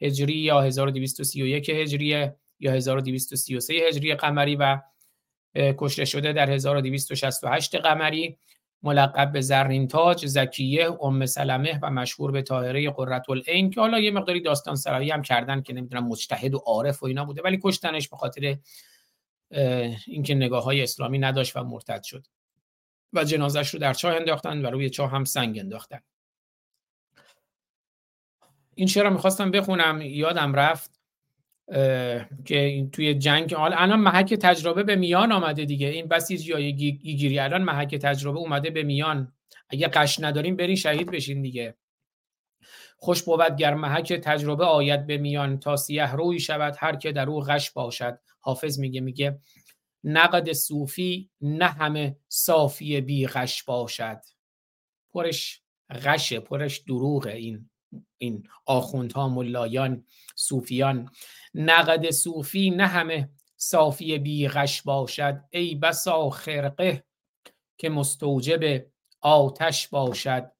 هجری 0.00 0.34
یا 0.34 0.60
1231 0.60 1.70
هجری 1.70 2.30
یا 2.60 2.72
1233 2.72 3.74
هجری 3.74 4.14
قمری 4.14 4.56
و 4.56 4.80
کشته 5.56 6.04
شده 6.04 6.32
در 6.32 6.50
1268 6.50 7.76
قمری. 7.76 8.38
ملقب 8.82 9.32
به 9.32 9.40
زرین 9.40 9.88
تاج 9.88 10.26
زکیه 10.26 11.02
ام 11.02 11.26
سلمه 11.26 11.78
و 11.82 11.90
مشهور 11.90 12.32
به 12.32 12.42
طاهره 12.42 12.90
قرةالعین 12.90 13.70
که 13.70 13.80
حالا 13.80 14.00
یه 14.00 14.10
مقداری 14.10 14.40
داستان 14.40 14.76
سرایی 14.76 15.10
هم 15.10 15.22
کردن 15.22 15.62
که 15.62 15.72
نمی‌دونم 15.72 16.06
مجتهد 16.06 16.54
و 16.54 16.58
عارف 16.58 17.02
و 17.02 17.06
اینا 17.06 17.24
بوده 17.24 17.42
ولی 17.42 17.60
کشتنش 17.62 18.08
به 18.08 18.16
خاطر 18.16 18.56
اینکه 20.06 20.34
نگاه 20.34 20.64
های 20.64 20.82
اسلامی 20.82 21.18
نداشت 21.18 21.56
و 21.56 21.64
مرتد 21.64 22.02
شد. 22.02 22.26
و 23.12 23.24
جنازش 23.24 23.68
رو 23.70 23.80
در 23.80 23.94
چاه 23.94 24.14
انداختن 24.14 24.66
و 24.66 24.70
روی 24.70 24.90
چاه 24.90 25.10
هم 25.10 25.24
سنگ 25.24 25.58
انداختن. 25.58 26.00
این 28.78 28.88
شعر 28.88 29.04
رو 29.04 29.10
می‌خواستم 29.10 29.50
بخونم؟ 29.50 30.00
یادم 30.00 30.54
رفت 30.54 31.00
که 32.44 32.58
این 32.58 32.90
توی 32.90 33.14
جنگ 33.14 33.54
حالا 33.54 33.76
الان 33.76 34.00
محک 34.00 34.34
تجربه 34.34 34.82
به 34.82 34.96
میان 34.96 35.32
آمده 35.32 35.64
دیگه. 35.64 35.86
این 35.86 36.06
بسیج 36.08 36.48
یا 36.48 36.70
گیری 36.70 37.38
الان 37.38 37.62
محک 37.62 37.94
تجربه 37.94 38.38
اومده 38.38 38.70
به 38.70 38.82
میان. 38.82 39.32
اگه 39.68 39.88
قش 39.88 40.20
نداریم 40.20 40.56
برین 40.56 40.76
شهید 40.76 41.10
بشین 41.10 41.42
دیگه. 41.42 41.74
خوش 42.96 43.22
بود 43.22 43.56
گر 43.56 43.74
محک 43.74 44.12
تجربه 44.12 44.64
آید 44.64 45.06
به 45.06 45.18
میان. 45.18 45.58
تا 45.58 45.76
سیه 45.76 46.12
روی 46.12 46.40
شود 46.40 46.76
هر 46.78 46.96
که 46.96 47.12
در 47.12 47.28
او 47.28 47.40
غش 47.40 47.70
باشد. 47.70 48.18
حافظ 48.40 48.78
میگه 48.78 49.00
میگه 49.00 49.40
نقد 50.04 50.52
صوفی 50.52 51.30
نه 51.40 51.66
همه 51.66 52.16
صافی 52.28 53.00
بی 53.00 53.26
غش 53.26 53.62
باشد. 53.62 54.20
پرش 55.12 55.62
غشه 55.90 56.40
پرش 56.40 56.78
دروغه 56.78 57.32
این. 57.32 57.70
این 58.18 58.48
آخوندها 58.66 59.28
ملایان 59.28 60.04
صوفیان. 60.34 61.10
نقد 61.54 62.10
صوفی 62.10 62.70
نه 62.70 62.86
همه 62.86 63.30
صافی 63.56 64.18
بی 64.18 64.48
غش 64.48 64.82
باشد 64.82 65.44
ای 65.50 65.74
بسا 65.74 66.30
خرقه 66.30 67.04
که 67.78 67.88
مستوجب 67.88 68.86
آتش 69.20 69.88
باشد. 69.88 70.52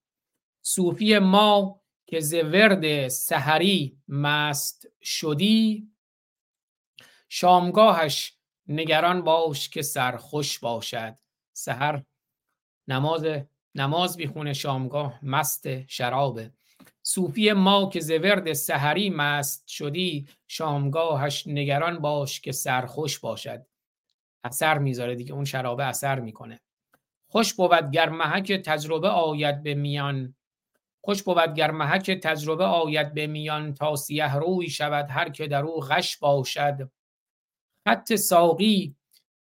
صوفی 0.62 1.18
ما 1.18 1.82
که 2.06 2.20
ز 2.20 2.34
ورد 2.34 3.08
سحری 3.08 3.98
مست 4.08 4.86
شدی 5.02 5.90
شامگاهش 7.28 8.38
نگران 8.66 9.22
باش 9.22 9.68
که 9.68 9.82
سرخوش 9.82 10.58
باشد. 10.58 11.18
سحر 11.52 12.02
نماز 12.88 13.26
نماز 13.74 14.16
بیخونه 14.16 14.52
شامگاه 14.52 15.24
مست 15.24 15.86
شرابه 15.86 16.52
صوفی 17.08 17.52
ما 17.52 17.88
که 17.88 18.00
ز 18.00 18.10
ورد 18.10 18.52
سحری 18.52 19.10
مست 19.10 19.68
شدی 19.68 20.28
شامگاهش 20.46 21.46
نگران 21.46 21.98
باش 21.98 22.40
که 22.40 22.52
سرخوش 22.52 23.18
باشد. 23.18 23.66
اثر 24.44 24.78
می‌ذاره 24.78 25.14
دیگه 25.14 25.32
اون 25.32 25.44
شرابه 25.44 25.84
اثر 25.84 26.20
می‌کنه. 26.20 26.60
خوش 27.26 27.54
بود 27.54 27.90
گر 27.90 28.08
محک 28.08 28.52
تجربه 28.52 29.08
آید 29.08 29.62
به 29.62 29.74
میان. 29.74 30.34
خوش 31.00 31.22
بود 31.22 31.54
گر 31.54 31.70
محک 31.70 32.10
تجربه 32.10 32.64
آید 32.64 33.14
به 33.14 33.26
میان 33.26 33.74
تا 33.74 33.96
سیه 33.96 34.34
روی 34.34 34.70
شود 34.70 35.10
هر 35.10 35.28
که 35.28 35.48
در 35.48 35.62
او 35.62 35.80
غش 35.80 36.16
باشد. 36.16 36.90
خط 37.84 38.14
ساقی 38.14 38.96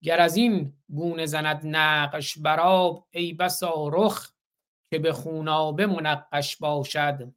گر 0.02 0.20
از 0.20 0.36
این 0.36 0.72
گونه 0.94 1.26
زند 1.26 1.60
نقش 1.66 2.38
براب 2.38 3.06
ای 3.10 3.32
بسا 3.32 3.88
رخ 3.92 4.32
که 4.90 4.98
به 4.98 5.12
خونابه 5.12 5.86
منقش 5.86 6.56
باشد. 6.56 7.32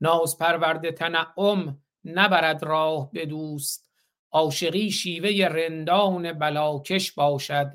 ناز 0.00 0.38
پرورده 0.38 0.92
تنعم 0.92 1.82
نبرد 2.04 2.64
راه 2.64 3.10
به 3.12 3.26
دوست. 3.26 3.90
عاشقی 4.32 4.90
شیوه 4.90 5.48
رندان 5.48 6.32
بلاکش 6.32 7.12
باشد. 7.12 7.72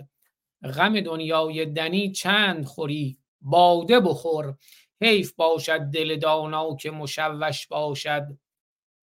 غم 0.64 1.00
دنیای 1.00 1.66
دنی 1.66 2.12
چند 2.12 2.66
خوری؟ 2.66 3.18
باده 3.42 4.00
بخور. 4.00 4.58
حیف 5.02 5.34
باشد 5.34 5.80
دل 5.80 6.20
دانا 6.20 6.76
که 6.76 6.92
مشوش 6.92 7.68
باشد. 7.68 8.28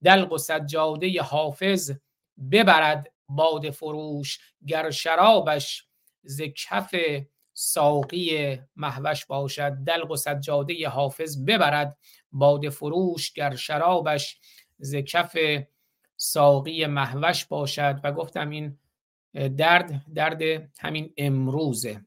دلق 0.03 0.33
و 0.33 0.37
سجاده 0.37 1.21
حافظ 1.21 1.91
ببرد 2.51 3.13
باد 3.29 3.69
فروش 3.69 4.39
گر 4.67 4.91
شرابش 4.91 5.87
ز 6.23 6.41
کف 6.41 6.95
ساقی 7.61 8.59
محوش 8.75 9.25
باشد 9.25 9.71
دلق 9.71 10.11
و 10.11 10.15
سجاده 10.15 10.89
حافظ 10.89 11.45
ببرد. 11.45 11.97
باد 12.31 12.69
فروش 12.69 13.33
گر 13.33 13.55
شرابش 13.55 14.39
ز 14.77 14.95
کف 14.95 15.37
ساقی 16.17 16.85
محوش 16.85 17.45
باشد. 17.45 18.01
و 18.03 18.11
گفتم 18.11 18.49
این 18.49 18.77
درد 19.33 20.05
درد 20.15 20.41
همین 20.79 21.13
امروزه. 21.17 22.05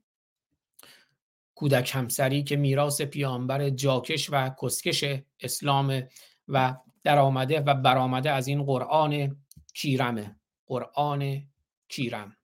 کودک 1.54 1.90
همسری 1.94 2.42
که 2.42 2.56
میراث 2.56 3.02
پیامبر 3.02 3.70
جاکش 3.70 4.28
و 4.32 4.50
کسکش 4.62 5.04
اسلام 5.40 6.02
و 6.48 6.76
در 7.04 7.18
آمده 7.18 7.60
و 7.60 7.74
برآمده 7.74 8.30
از 8.30 8.48
این 8.48 8.62
قرآن 8.62 9.36
کیرمه. 9.74 10.36
قرآن 10.66 11.42
کیرم. 11.88 12.36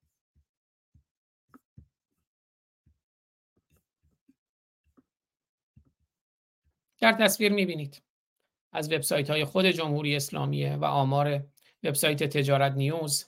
در 7.01 7.13
تصویر 7.13 7.53
می‌بینید. 7.53 8.03
از 8.73 8.93
وبسایت 8.93 9.31
های 9.31 9.45
خود 9.45 9.67
جمهوری 9.67 10.17
اسلامیه 10.17 10.77
و 10.77 10.85
آمار 10.85 11.47
وبسایت 11.83 12.25
تجارت 12.25 12.73
نیوز. 12.73 13.25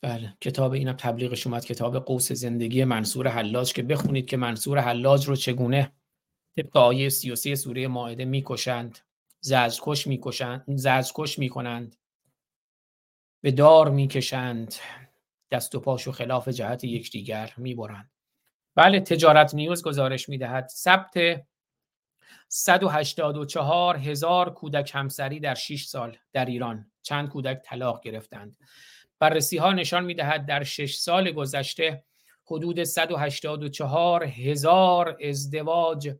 بله 0.00 0.36
کتاب 0.40 0.72
اینم 0.72 0.92
تبلیغش 0.92 1.46
اومد 1.46 1.64
کتاب 1.64 1.98
قوس 1.98 2.32
زندگی 2.32 2.84
منصور 2.84 3.28
حلاج 3.28 3.72
که 3.72 3.82
بخونید 3.82 4.26
که 4.26 4.36
منصور 4.36 4.78
حلاج 4.78 5.28
رو 5.28 5.36
چگونه 5.36 5.92
طبق 6.56 6.76
آیه 6.76 7.08
33 7.08 7.54
سوره 7.54 7.88
ماعده 7.88 8.24
می‌کشند 8.24 8.98
زجرکش 9.40 10.06
می‌کشند 10.06 10.64
زجرکش 10.68 11.38
می‌کنند 11.38 11.96
به 13.42 13.50
دار 13.50 13.90
می‌کشند 13.90 14.74
دست 15.50 15.74
و 15.74 15.80
پاشو 15.80 16.12
خلاف 16.12 16.48
جهت 16.48 16.84
یکدیگر 16.84 17.54
می‌برند. 17.56 18.10
بله 18.74 19.00
تجارت 19.00 19.54
نیوز 19.54 19.82
گزارش 19.82 20.28
می‌دهد. 20.28 20.68
ثبت 20.68 21.42
184 22.48 23.96
هزار 23.96 24.50
کودک 24.54 24.90
همسری 24.94 25.40
در 25.40 25.54
6 25.54 25.84
سال 25.84 26.16
در 26.32 26.44
ایران. 26.44 26.90
چند 27.02 27.28
کودک 27.28 27.62
طلاق 27.64 28.02
گرفتند. 28.02 28.56
بررسی 29.18 29.56
ها 29.56 29.72
نشان 29.72 30.04
می‌دهد 30.04 30.46
در 30.46 30.62
6 30.62 30.94
سال 30.94 31.30
گذشته 31.30 32.04
حدود 32.46 32.84
184 32.84 34.24
هزار 34.24 35.18
ازدواج 35.28 36.14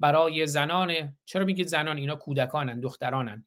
برای 0.00 0.46
زنان. 0.46 1.16
چرا 1.24 1.44
میگید 1.44 1.66
زنان؟ 1.66 1.96
اینا 1.96 2.16
کودکانن 2.16 2.80
دخترانن. 2.80 3.46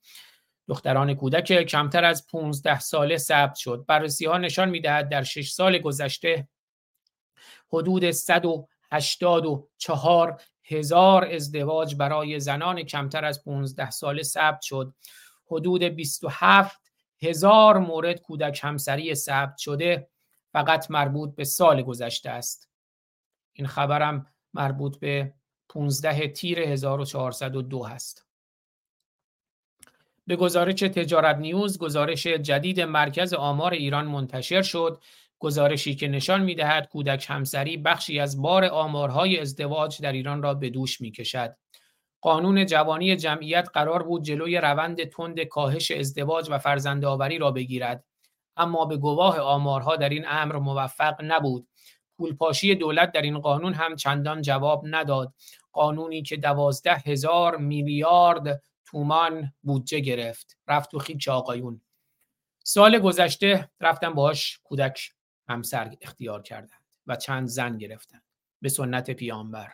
دختران 0.67 1.13
کودک 1.13 1.63
کمتر 1.63 2.05
از 2.05 2.27
15 2.27 2.79
ساله 2.79 3.17
ثبت 3.17 3.55
شد. 3.55 3.85
بررسی 3.87 4.25
ها 4.25 4.37
نشان 4.37 4.69
می‌دهد 4.69 5.09
در 5.09 5.23
6 5.23 5.49
سال 5.49 5.77
گذشته 5.77 6.47
حدود 7.73 8.11
184 8.11 10.41
هزار 10.64 11.26
ازدواج 11.26 11.95
برای 11.95 12.39
زنان 12.39 12.84
کمتر 12.84 13.26
از 13.26 13.44
15 13.44 13.89
ساله 13.89 14.23
ثبت 14.23 14.61
شد. 14.61 14.94
حدود 15.52 15.84
27 15.84 16.81
هزار 17.22 17.77
مورد 17.77 18.22
کودک 18.22 18.60
همسری 18.64 19.15
ثبت 19.15 19.57
شده 19.57 20.10
فقط 20.52 20.91
مربوط 20.91 21.35
به 21.35 21.44
سال 21.44 21.81
گذشته 21.81 22.30
است. 22.30 22.69
این 23.53 23.68
خبرم 23.68 24.26
مربوط 24.53 24.99
به 24.99 25.34
15 25.69 26.27
تیر 26.27 26.60
1402 26.60 27.84
هست 27.84 28.27
به 30.27 30.35
گزارش 30.35 30.80
تجارت 30.80 31.38
نیوز 31.38 31.77
گزارش 31.77 32.27
جدید 32.27 32.81
مرکز 32.81 33.34
آمار 33.34 33.73
ایران 33.73 34.06
منتشر 34.06 34.61
شد 34.61 35.02
گزارشی 35.39 35.95
که 35.95 36.07
نشان 36.07 36.41
می‌دهد 36.43 36.88
کودک 36.88 37.26
همسری 37.30 37.77
بخشی 37.77 38.19
از 38.19 38.41
بار 38.41 38.65
آمارهای 38.65 39.39
ازدواج 39.39 40.01
در 40.01 40.11
ایران 40.11 40.43
را 40.43 40.53
به 40.53 40.69
دوش 40.69 41.01
می 41.01 41.11
کشد. 41.11 41.55
قانون 42.22 42.65
جوانی 42.65 43.15
جمعیت 43.15 43.69
قرار 43.73 44.03
بود 44.03 44.23
جلوی 44.23 44.57
روند 44.57 45.03
تند 45.03 45.41
کاهش 45.43 45.91
ازدواج 45.91 46.47
و 46.49 46.57
فرزندآوری 46.57 47.38
را 47.38 47.51
بگیرد. 47.51 48.03
اما 48.57 48.85
به 48.85 48.97
گواه 48.97 49.39
آمارها 49.39 49.95
در 49.95 50.09
این 50.09 50.26
امر 50.27 50.55
موفق 50.55 51.15
نبود. 51.23 51.68
پولپاشی 52.18 52.76
دولت 52.76 53.11
در 53.11 53.22
این 53.22 53.39
قانون 53.39 53.73
هم 53.73 53.95
چندان 53.95 54.41
جواب 54.41 54.81
نداد. 54.85 55.34
قانونی 55.72 56.22
که 56.22 56.38
دوازده 56.38 56.95
هزار 56.95 57.57
میلیارد 57.57 58.64
تومان 58.85 59.53
بودجه 59.64 59.99
گرفت. 59.99 60.57
رفت 60.68 60.91
تو 60.91 60.99
خیچ 60.99 61.27
آقایون. 61.27 61.81
سال 62.64 62.99
گذشته 62.99 63.69
رفتم 63.80 64.14
باهاش 64.14 64.59
کودک 64.64 65.11
همسر 65.49 65.95
اختیار 66.01 66.41
کردند 66.41 66.81
و 67.07 67.15
چند 67.15 67.47
زن 67.47 67.77
گرفتند. 67.77 68.23
به 68.61 68.69
سنت 68.69 69.11
پیامبر. 69.11 69.71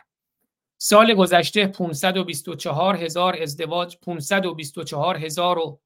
سال 0.78 1.14
گذشته 1.14 1.66
524 1.66 2.96
هزار 2.96 3.42
ازدواج 3.42 3.96
524 3.96 5.16
هزار 5.16 5.58
و 5.58 5.80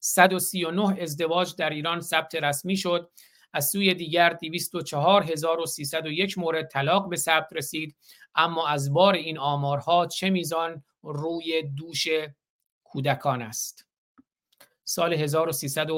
139 0.00 1.02
ازدواج 1.02 1.54
در 1.56 1.70
ایران 1.70 2.00
ثبت 2.00 2.34
رسمی 2.34 2.76
شد. 2.76 3.10
از 3.52 3.68
سوی 3.68 3.94
دیگر 3.94 4.32
224301 4.32 6.38
مورد 6.38 6.68
طلاق 6.68 7.08
به 7.08 7.16
ثبت 7.16 7.48
رسید. 7.52 7.96
اما 8.34 8.68
از 8.68 8.92
بار 8.92 9.14
این 9.14 9.38
آمارها 9.38 10.06
چه 10.06 10.30
میزان 10.30 10.84
روی 11.02 11.62
دوش 11.62 12.06
کودکان 12.84 13.42
است؟ 13.42 13.86
سال 14.84 15.14
1300 15.14 15.90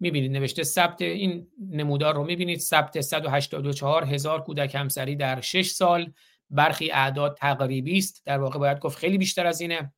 می‌بینید 0.00 0.32
نوشته 0.32 0.62
ثبت 0.62 1.02
این 1.02 1.48
نمودار 1.70 2.14
رو 2.14 2.24
می‌بینید. 2.24 2.60
ثبت 2.60 3.00
184 3.00 4.04
هزار 4.04 4.42
کودک 4.42 4.74
همسری 4.74 5.16
در 5.16 5.40
6 5.40 5.70
سال. 5.70 6.12
برخی 6.50 6.90
اعداد 6.90 7.36
تقریبی 7.36 7.98
است. 7.98 8.22
در 8.24 8.38
واقع 8.38 8.58
باید 8.58 8.78
گفت 8.78 8.98
خیلی 8.98 9.18
بیشتر 9.18 9.46
از 9.46 9.60
اینه. 9.60 9.92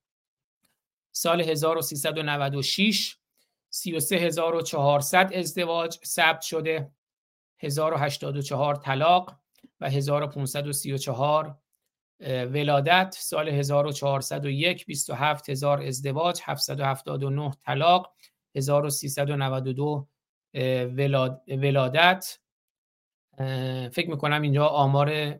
سال 1.12 1.40
1396 1.40 3.16
33400 3.70 5.32
ازدواج 5.34 5.98
ثبت 6.04 6.40
شده. 6.40 6.90
1084 7.58 8.74
طلاق 8.74 9.36
و 9.80 9.90
1534 9.90 11.58
ولادت. 12.20 13.16
سال 13.18 13.48
1401 13.48 14.86
27000 14.86 15.82
ازدواج 15.82 16.40
779 16.44 17.50
طلاق. 17.64 18.14
1392 18.54 20.08
ولادت. 21.48 22.38
فکر 23.92 24.10
می‌کنم 24.10 24.42
اینجا 24.42 24.66
آمار 24.66 25.34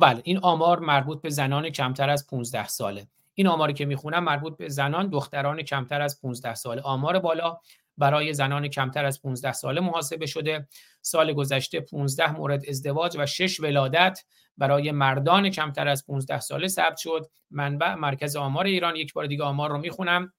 بله 0.00 0.20
این 0.24 0.38
آمار 0.38 0.78
مربوط 0.78 1.22
به 1.22 1.30
زنان 1.30 1.70
کمتر 1.70 2.10
از 2.10 2.26
15 2.26 2.68
ساله. 2.68 3.06
این 3.34 3.46
آماری 3.46 3.72
که 3.72 3.84
می‌خونم 3.84 4.24
مربوط 4.24 4.56
به 4.56 4.68
زنان 4.68 5.08
دختران 5.08 5.62
کمتر 5.62 6.00
از 6.00 6.20
15 6.20 6.54
ساله. 6.54 6.82
آمار 6.82 7.18
بالا 7.18 7.58
برای 7.98 8.34
زنان 8.34 8.68
کمتر 8.68 9.04
از 9.04 9.22
15 9.22 9.52
ساله 9.52 9.80
محاسبه 9.80 10.26
شده. 10.26 10.68
سال 11.00 11.32
گذشته 11.32 11.80
15 11.80 12.32
مورد 12.32 12.68
ازدواج 12.68 13.16
و 13.18 13.26
6 13.26 13.60
ولادت 13.60 14.24
برای 14.58 14.90
مردان 14.90 15.50
کمتر 15.50 15.88
از 15.88 16.06
15 16.06 16.40
ساله 16.40 16.68
ثبت 16.68 16.96
شد. 16.96 17.26
منبع 17.50 17.94
مرکز 17.94 18.36
آمار 18.36 18.64
ایران. 18.64 18.96
یک 18.96 19.12
بار 19.12 19.26
دیگه 19.26 19.44
آمار 19.44 19.70
رو 19.70 19.78
می‌خونم. 19.78 20.32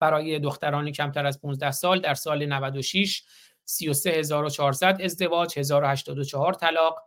برای 0.00 0.38
دختران 0.38 0.90
کمتر 0.90 1.26
از 1.26 1.40
15 1.40 1.70
سال 1.70 2.00
در 2.00 2.14
سال 2.14 2.46
96 2.46 3.22
33400 3.64 5.02
ازدواج 5.02 5.58
1084 5.58 6.54
طلاق 6.54 7.02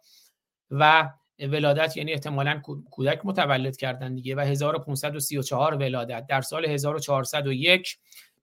و 0.71 1.09
ولادت 1.39 1.97
یعنی 1.97 2.13
احتمالا 2.13 2.61
کودک 2.91 3.21
متولد 3.23 3.77
کردن 3.77 4.15
دیگه 4.15 4.35
و 4.35 4.39
1534 4.39 5.75
ولادت. 5.75 6.25
در 6.29 6.41
سال 6.41 6.65
1401 6.65 7.97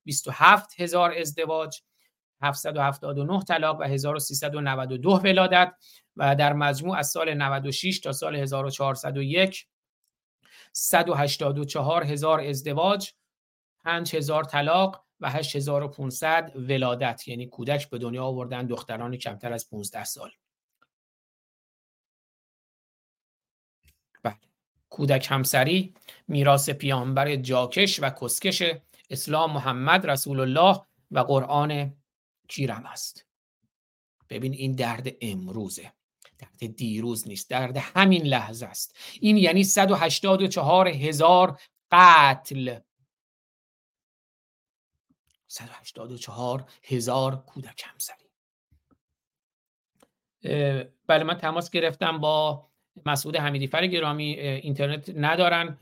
27 0.04 0.80
هزار 0.80 1.14
ازدواج 1.18 1.82
779 2.42 3.42
طلاق 3.42 3.80
و 3.80 3.82
1392 3.82 5.10
ولادت. 5.10 5.72
و 6.16 6.36
در 6.36 6.52
مجموع 6.52 6.96
از 6.96 7.10
سال 7.10 7.34
96 7.34 8.00
تا 8.00 8.12
سال 8.12 8.36
1401 8.36 9.66
184 10.72 12.04
هزار 12.04 12.40
ازدواج. 12.40 13.12
5 13.84 14.16
هزار 14.16 14.44
طلاق 14.44 15.04
و 15.20 15.30
8500 15.30 16.52
ولادت. 16.56 17.28
یعنی 17.28 17.46
کودک 17.46 17.90
به 17.90 17.98
دنیا 17.98 18.24
آوردن 18.24 18.66
دختران 18.66 19.16
کمتر 19.16 19.52
از 19.52 19.70
15 19.70 20.04
سال. 20.04 20.30
بله. 24.22 24.36
کودک 24.90 25.26
همسری 25.30 25.94
میراث 26.28 26.70
پیامبر 26.70 27.36
جاکش 27.36 28.00
و 28.02 28.10
کسکش 28.10 28.62
اسلام 29.10 29.52
محمد 29.52 30.06
رسول 30.06 30.40
الله 30.40 30.80
و 31.10 31.18
قرآن 31.18 31.96
کیرم 32.48 32.86
است. 32.86 33.26
ببین 34.28 34.52
این 34.52 34.72
درد 34.72 35.08
امروزه. 35.20 35.92
درد 36.38 36.76
دیروز 36.76 37.28
نیست 37.28 37.50
درد 37.50 37.76
همین 37.76 38.22
لحظه 38.22 38.66
است. 38.66 38.96
این 39.20 39.36
یعنی 39.36 39.64
184 39.64 40.88
هزار 40.88 41.60
قتل. 41.90 42.78
184 45.50 46.64
هزار 46.82 47.36
کودک 47.36 47.82
همسری. 47.86 48.24
بله 51.06 51.24
من 51.24 51.34
تماس 51.34 51.70
گرفتم 51.70 52.18
با 52.18 52.66
مسعود 53.06 53.36
حمیدیفر 53.36 53.86
گرامی 53.86 54.24
اینترنت 54.40 55.12
ندارن 55.16 55.78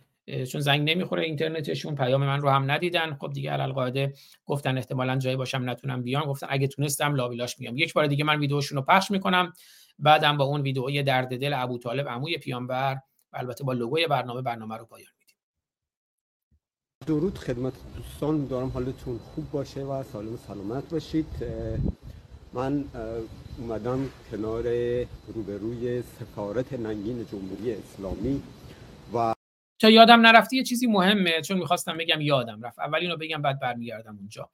چون 0.53 0.61
زنگ 0.61 0.91
نمی‌خوره 0.91 1.23
اینترنتشون 1.23 1.95
پیام 1.95 2.27
من 2.27 2.41
رو 2.41 2.49
هم 2.49 2.71
ندیدن. 2.71 3.15
خب 3.15 3.33
دیگه 3.33 3.51
علل 3.51 3.73
قاعده 3.73 4.15
گفتن 4.47 4.79
احتمالا 4.79 5.17
جایی 5.17 5.37
باشم 5.37 5.71
نتونم 5.71 6.03
بیام. 6.03 6.25
گفتن 6.25 6.47
اگه 6.51 6.67
تونستم 6.67 7.15
لابیلاش 7.15 7.59
میام. 7.59 7.77
یک 7.77 7.93
بار 7.93 8.07
دیگه 8.07 8.25
من 8.25 8.39
ویدیوشون 8.39 8.79
رو 8.79 8.85
پخش 8.85 9.11
می‌کنم. 9.11 9.53
بعدم 9.99 10.37
با 10.37 10.45
اون 10.45 10.61
ویدئوی 10.61 11.03
درد 11.03 11.41
دل 11.41 11.53
ابو 11.57 11.79
طالب 11.79 12.09
عموی 12.09 12.39
پیامبر 12.39 12.99
البته 13.33 13.65
با 13.65 13.73
لوگوی 13.73 14.07
برنامه 14.07 14.43
برنامه 14.43 14.77
رو 14.77 14.85
پایان 14.85 15.13
درود 17.09 17.39
خدمت 17.39 17.73
دوستان 17.97 18.47
دارم. 18.47 18.69
حالتون 18.69 19.19
خوب 19.19 19.51
باشه 19.51 19.81
و 19.81 20.03
سالم 20.13 20.35
و 20.35 20.37
سلامت 20.37 20.91
باشید. 20.91 21.27
من 22.53 22.85
اومدم 23.59 24.11
کنار 24.31 24.63
روبروی 25.35 26.03
سفارت 26.03 26.73
ننگین 26.73 27.27
جمهوری 27.33 27.73
اسلامی 27.73 28.43
و 29.15 29.35
تا 29.79 29.91
یادم 29.91 30.21
نرفته 30.21 30.57
یه 30.57 30.63
چیزی 30.63 30.87
مهمه؟ 30.87 31.41
چون 31.43 31.59
می‌خواستم 31.59 31.97
بگم 31.97 32.21
یادم 32.21 32.63
رفت. 32.63 32.79
اول 32.79 32.99
اینو 32.99 33.17
بگم 33.17 33.43
بعد 33.43 33.61
برمیگردم 33.61 34.17
اونجا. 34.19 34.51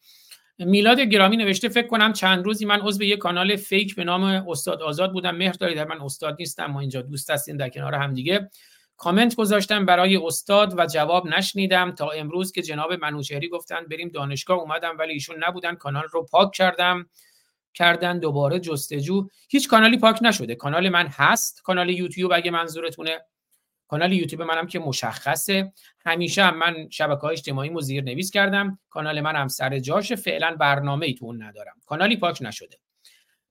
میلاد 0.58 1.00
گرامی 1.00 1.36
نوشته 1.36 1.68
فکر 1.68 1.86
کنم 1.86 2.12
چند 2.12 2.44
روزی 2.44 2.66
من 2.66 2.80
عضو 2.80 3.02
یک 3.02 3.18
کانال 3.18 3.56
فیک 3.56 3.94
به 3.94 4.04
نام 4.04 4.22
استاد 4.22 4.82
آزاد 4.82 5.12
بودم. 5.12 5.36
مهر 5.36 5.52
دارید 5.52 5.78
من 5.78 6.00
استاد 6.00 6.36
نیستم 6.38 6.66
ما 6.66 6.80
اینجا 6.80 7.02
دوست 7.02 7.30
هستیم 7.30 7.56
در 7.56 7.68
کنار 7.68 7.94
هم 7.94 8.14
دیگه. 8.14 8.50
کامنت 8.96 9.34
گذاشتم 9.34 9.86
برای 9.86 10.16
استاد 10.16 10.78
و 10.78 10.86
جواب 10.86 11.26
نشنیدم. 11.26 11.90
تا 11.90 12.10
امروز 12.10 12.52
که 12.52 12.62
جناب 12.62 12.92
منوچهری 12.92 13.48
گفتن 13.48 13.86
بریم 13.90 14.08
دانشگاه 14.08 14.58
اومدم 14.58 14.96
ولی 14.98 15.12
ایشون 15.12 15.44
نبودن. 15.44 15.74
کانال 15.74 16.04
رو 16.12 16.22
پاک 16.22 16.52
کردم. 16.52 17.06
کردن 17.74 18.18
دوباره 18.18 18.60
جستجو. 18.60 19.28
هیچ 19.48 19.68
کانالی 19.68 19.98
پاک 19.98 20.18
نشده. 20.22 20.54
کانال 20.54 20.88
من 20.88 21.06
هست. 21.06 21.62
کانال 21.62 21.90
یوتیوب 21.90 22.32
اگه 22.32 22.50
منظورتونه. 22.50 23.20
کانال 23.88 24.12
یوتیوب 24.12 24.42
منم 24.42 24.66
که 24.66 24.78
مشخصه. 24.78 25.72
همیشه 26.06 26.44
هم 26.44 26.58
من 26.58 26.88
شبکه 26.90 27.20
های 27.20 27.32
اجتماعی 27.32 27.70
مو 27.70 27.80
زیر 27.80 28.04
نویس 28.04 28.30
کردم. 28.30 28.78
کانال 28.90 29.20
من 29.20 29.36
هم 29.36 29.48
سر 29.48 29.78
جاشه. 29.78 30.16
فعلا 30.16 30.56
برنامه 30.60 31.06
ای 31.06 31.14
تو 31.14 31.24
اون 31.24 31.42
ندارم. 31.42 31.74
کانالی 31.86 32.16
پاک 32.16 32.38
نشده. 32.42 32.78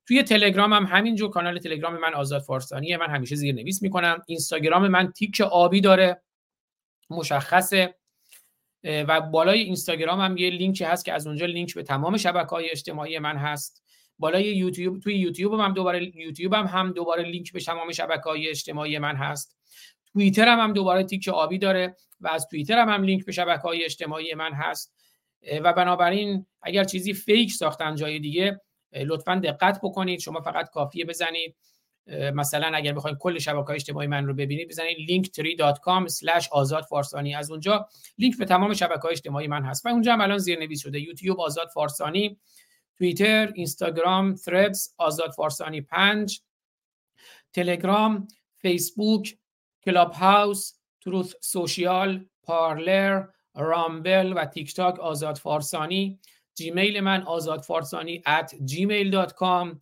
توی 0.08 0.24
تلگرام 0.24 0.74
هم 0.74 0.84
همینجور 0.84 1.30
کانال 1.30 1.60
تلگرام 1.60 1.98
من 1.98 2.14
آزاد 2.14 2.42
فارسانیه 2.42 2.98
من 2.98 3.10
همیشه 3.10 3.36
زیر 3.36 3.56
نویس 3.56 3.82
می‌کنم. 3.82 4.22
اینستاگرام 4.28 4.88
من 4.88 5.12
تیک 5.12 5.42
آبی 5.42 5.82
داره 5.82 6.22
مشخصه 7.10 7.96
و 8.84 9.22
بالای 9.22 9.60
اینستاگرام 9.60 10.22
هم 10.22 10.38
یه 10.38 10.50
لینکی 10.50 10.84
هست 10.84 11.06
که 11.06 11.14
از 11.14 11.28
اونجا 11.28 11.46
لینک 11.46 11.76
به 11.76 11.84
تمام 11.84 12.18
شبکه 12.18 12.50
های 12.50 12.72
اجتماعی 12.72 13.20
من 13.20 13.38
هست. 13.38 13.84
بالای 14.20 14.44
یوتیوب 14.44 15.00
توی 15.00 15.16
یوتیوب 15.16 15.54
هم 15.54 15.74
دوباره 15.74 16.18
یوتیوب 16.18 16.54
هم, 16.54 16.66
هم 16.66 16.92
دوباره 16.92 17.24
لینک 17.24 17.54
به 17.54 17.60
تمام 17.60 17.92
شبکه 17.92 18.24
های 18.24 18.50
اجتماعی 18.50 19.00
من 19.00 19.16
هست. 19.16 19.58
توییتر 20.14 20.48
هم, 20.48 20.60
هم 20.60 20.74
دوباره 20.74 21.04
تیک 21.04 21.28
آبی 21.28 21.58
داره 21.58 21.96
و 22.22 22.28
از 22.28 22.48
توییتر 22.48 22.80
هم, 22.80 22.90
هم 22.90 23.04
لینک 23.04 23.26
به 23.26 23.32
شبکه 23.32 23.62
های 23.62 23.86
اجتماعی 23.86 24.34
من 24.34 24.54
هست. 24.54 24.96
و 25.64 25.74
بنابراین 25.74 26.46
اگر 26.62 26.84
چیزی 26.84 27.14
fake 27.14 27.52
ساختن 27.52 27.96
جای 27.96 28.20
دیگه 28.20 28.62
لطفا 28.96 29.36
دقت 29.44 29.80
بکنید. 29.84 30.20
شما 30.20 30.42
فقط 30.42 30.70
کافیه 30.70 31.06
بزنید. 31.06 31.56
مثلا 32.34 32.72
اگر 32.76 32.94
بخواید 32.94 33.18
کل 33.18 33.40
شبکه 33.40 33.68
های 33.68 33.76
اجتماعی 33.76 34.08
من 34.08 34.28
رو 34.28 34.34
ببینید 34.34 34.70
بزنید 34.70 35.26
linktree.com 35.26 36.48
آزاد 36.52 36.84
فارسانی. 36.84 37.36
از 37.36 37.52
اونجا 37.52 37.88
لینک 38.18 38.38
به 38.38 38.46
تمام 38.46 38.74
شبکه 38.74 39.02
های 39.02 39.12
اجتماعی 39.12 39.48
من 39.48 39.64
هست. 39.64 39.86
و 39.86 39.90
اونجا 39.90 40.14
هم 40.14 40.22
الان 40.22 40.38
زیرنویس 40.38 40.82
شده 40.82 41.00
یوتیوب 41.00 41.42
آزاد 41.42 41.68
فارسانی 41.68 42.40
توییتر 42.98 43.52
اینستاگرام 43.56 44.36
ثردز 44.36 44.94
آزاد 44.98 45.32
فارسانی 45.32 45.82
5 45.82 46.42
تلگرام 47.54 48.28
فیسبوک 48.58 49.38
کلاب 49.86 50.12
هاوس 50.12 50.74
تروث 51.02 51.34
سوشیال 51.42 52.26
پارلر 52.44 53.24
رامبل 53.56 54.34
و 54.36 54.46
تیک 54.46 54.76
تاک 54.76 55.00
آزاد 55.00 55.38
فارسانی. 55.38 56.20
جیمیل 56.56 57.00
من 57.00 57.22
آزاد 57.22 57.62
فارسانی 57.62 58.24
at 58.28 58.50
gmail.com 58.50 59.78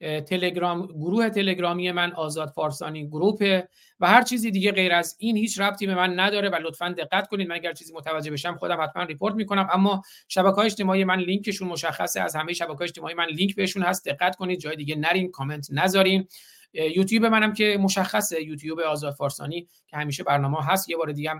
تلگرام 0.00 0.86
گروه 0.86 1.28
تلگرامی 1.28 1.92
من 1.92 2.12
آزاد 2.12 2.48
فارسانی 2.48 3.06
group 3.06 3.58
ه 3.58 3.68
و 4.00 4.06
هر 4.06 4.22
چیزی 4.22 4.50
دیگه 4.50 4.72
غیر 4.72 4.92
از 4.92 5.16
این 5.18 5.36
هیچ 5.36 5.60
ربطی 5.60 5.86
به 5.86 5.94
من 5.94 6.20
نداره 6.20 6.48
و 6.48 6.54
لطفا 6.54 6.94
دقت 6.98 7.28
کنید 7.28 7.48
من 7.48 7.54
اگر 7.54 7.72
چیزی 7.72 7.94
متوجه 7.94 8.30
بشم 8.30 8.56
خودم 8.56 8.82
حتما 8.82 9.02
report 9.02 9.34
می‌کنم. 9.34 9.68
اما 9.72 10.02
شبکه 10.28 10.54
های 10.54 10.66
اجتماعی 10.66 11.04
من 11.04 11.18
لینکشون 11.18 11.68
مشخصه 11.68 12.20
از 12.20 12.36
همه 12.36 12.52
شبکه 12.52 12.82
اجتماعی 12.82 13.14
من 13.14 13.26
لینک 13.26 13.54
بهشون 13.54 13.82
هست 13.82 14.08
دقت 14.08 14.36
کنید 14.36 14.60
جای 14.60 14.76
دیگه 14.76 14.96
نرین 14.96 15.30
کامنت 15.30 15.68
نذارین. 15.70 16.28
یوتیوب 16.72 17.26
منم 17.26 17.52
که 17.52 17.78
مشخصه 17.80 18.42
یوتیوب 18.42 18.80
آزاد 18.80 19.14
فارسانی 19.14 19.68
که 19.86 19.96
همیشه 19.96 20.22
برنامه 20.22 20.64
هست. 20.64 20.90
یه 20.90 20.96
بار 20.96 21.12
دیگه 21.12 21.32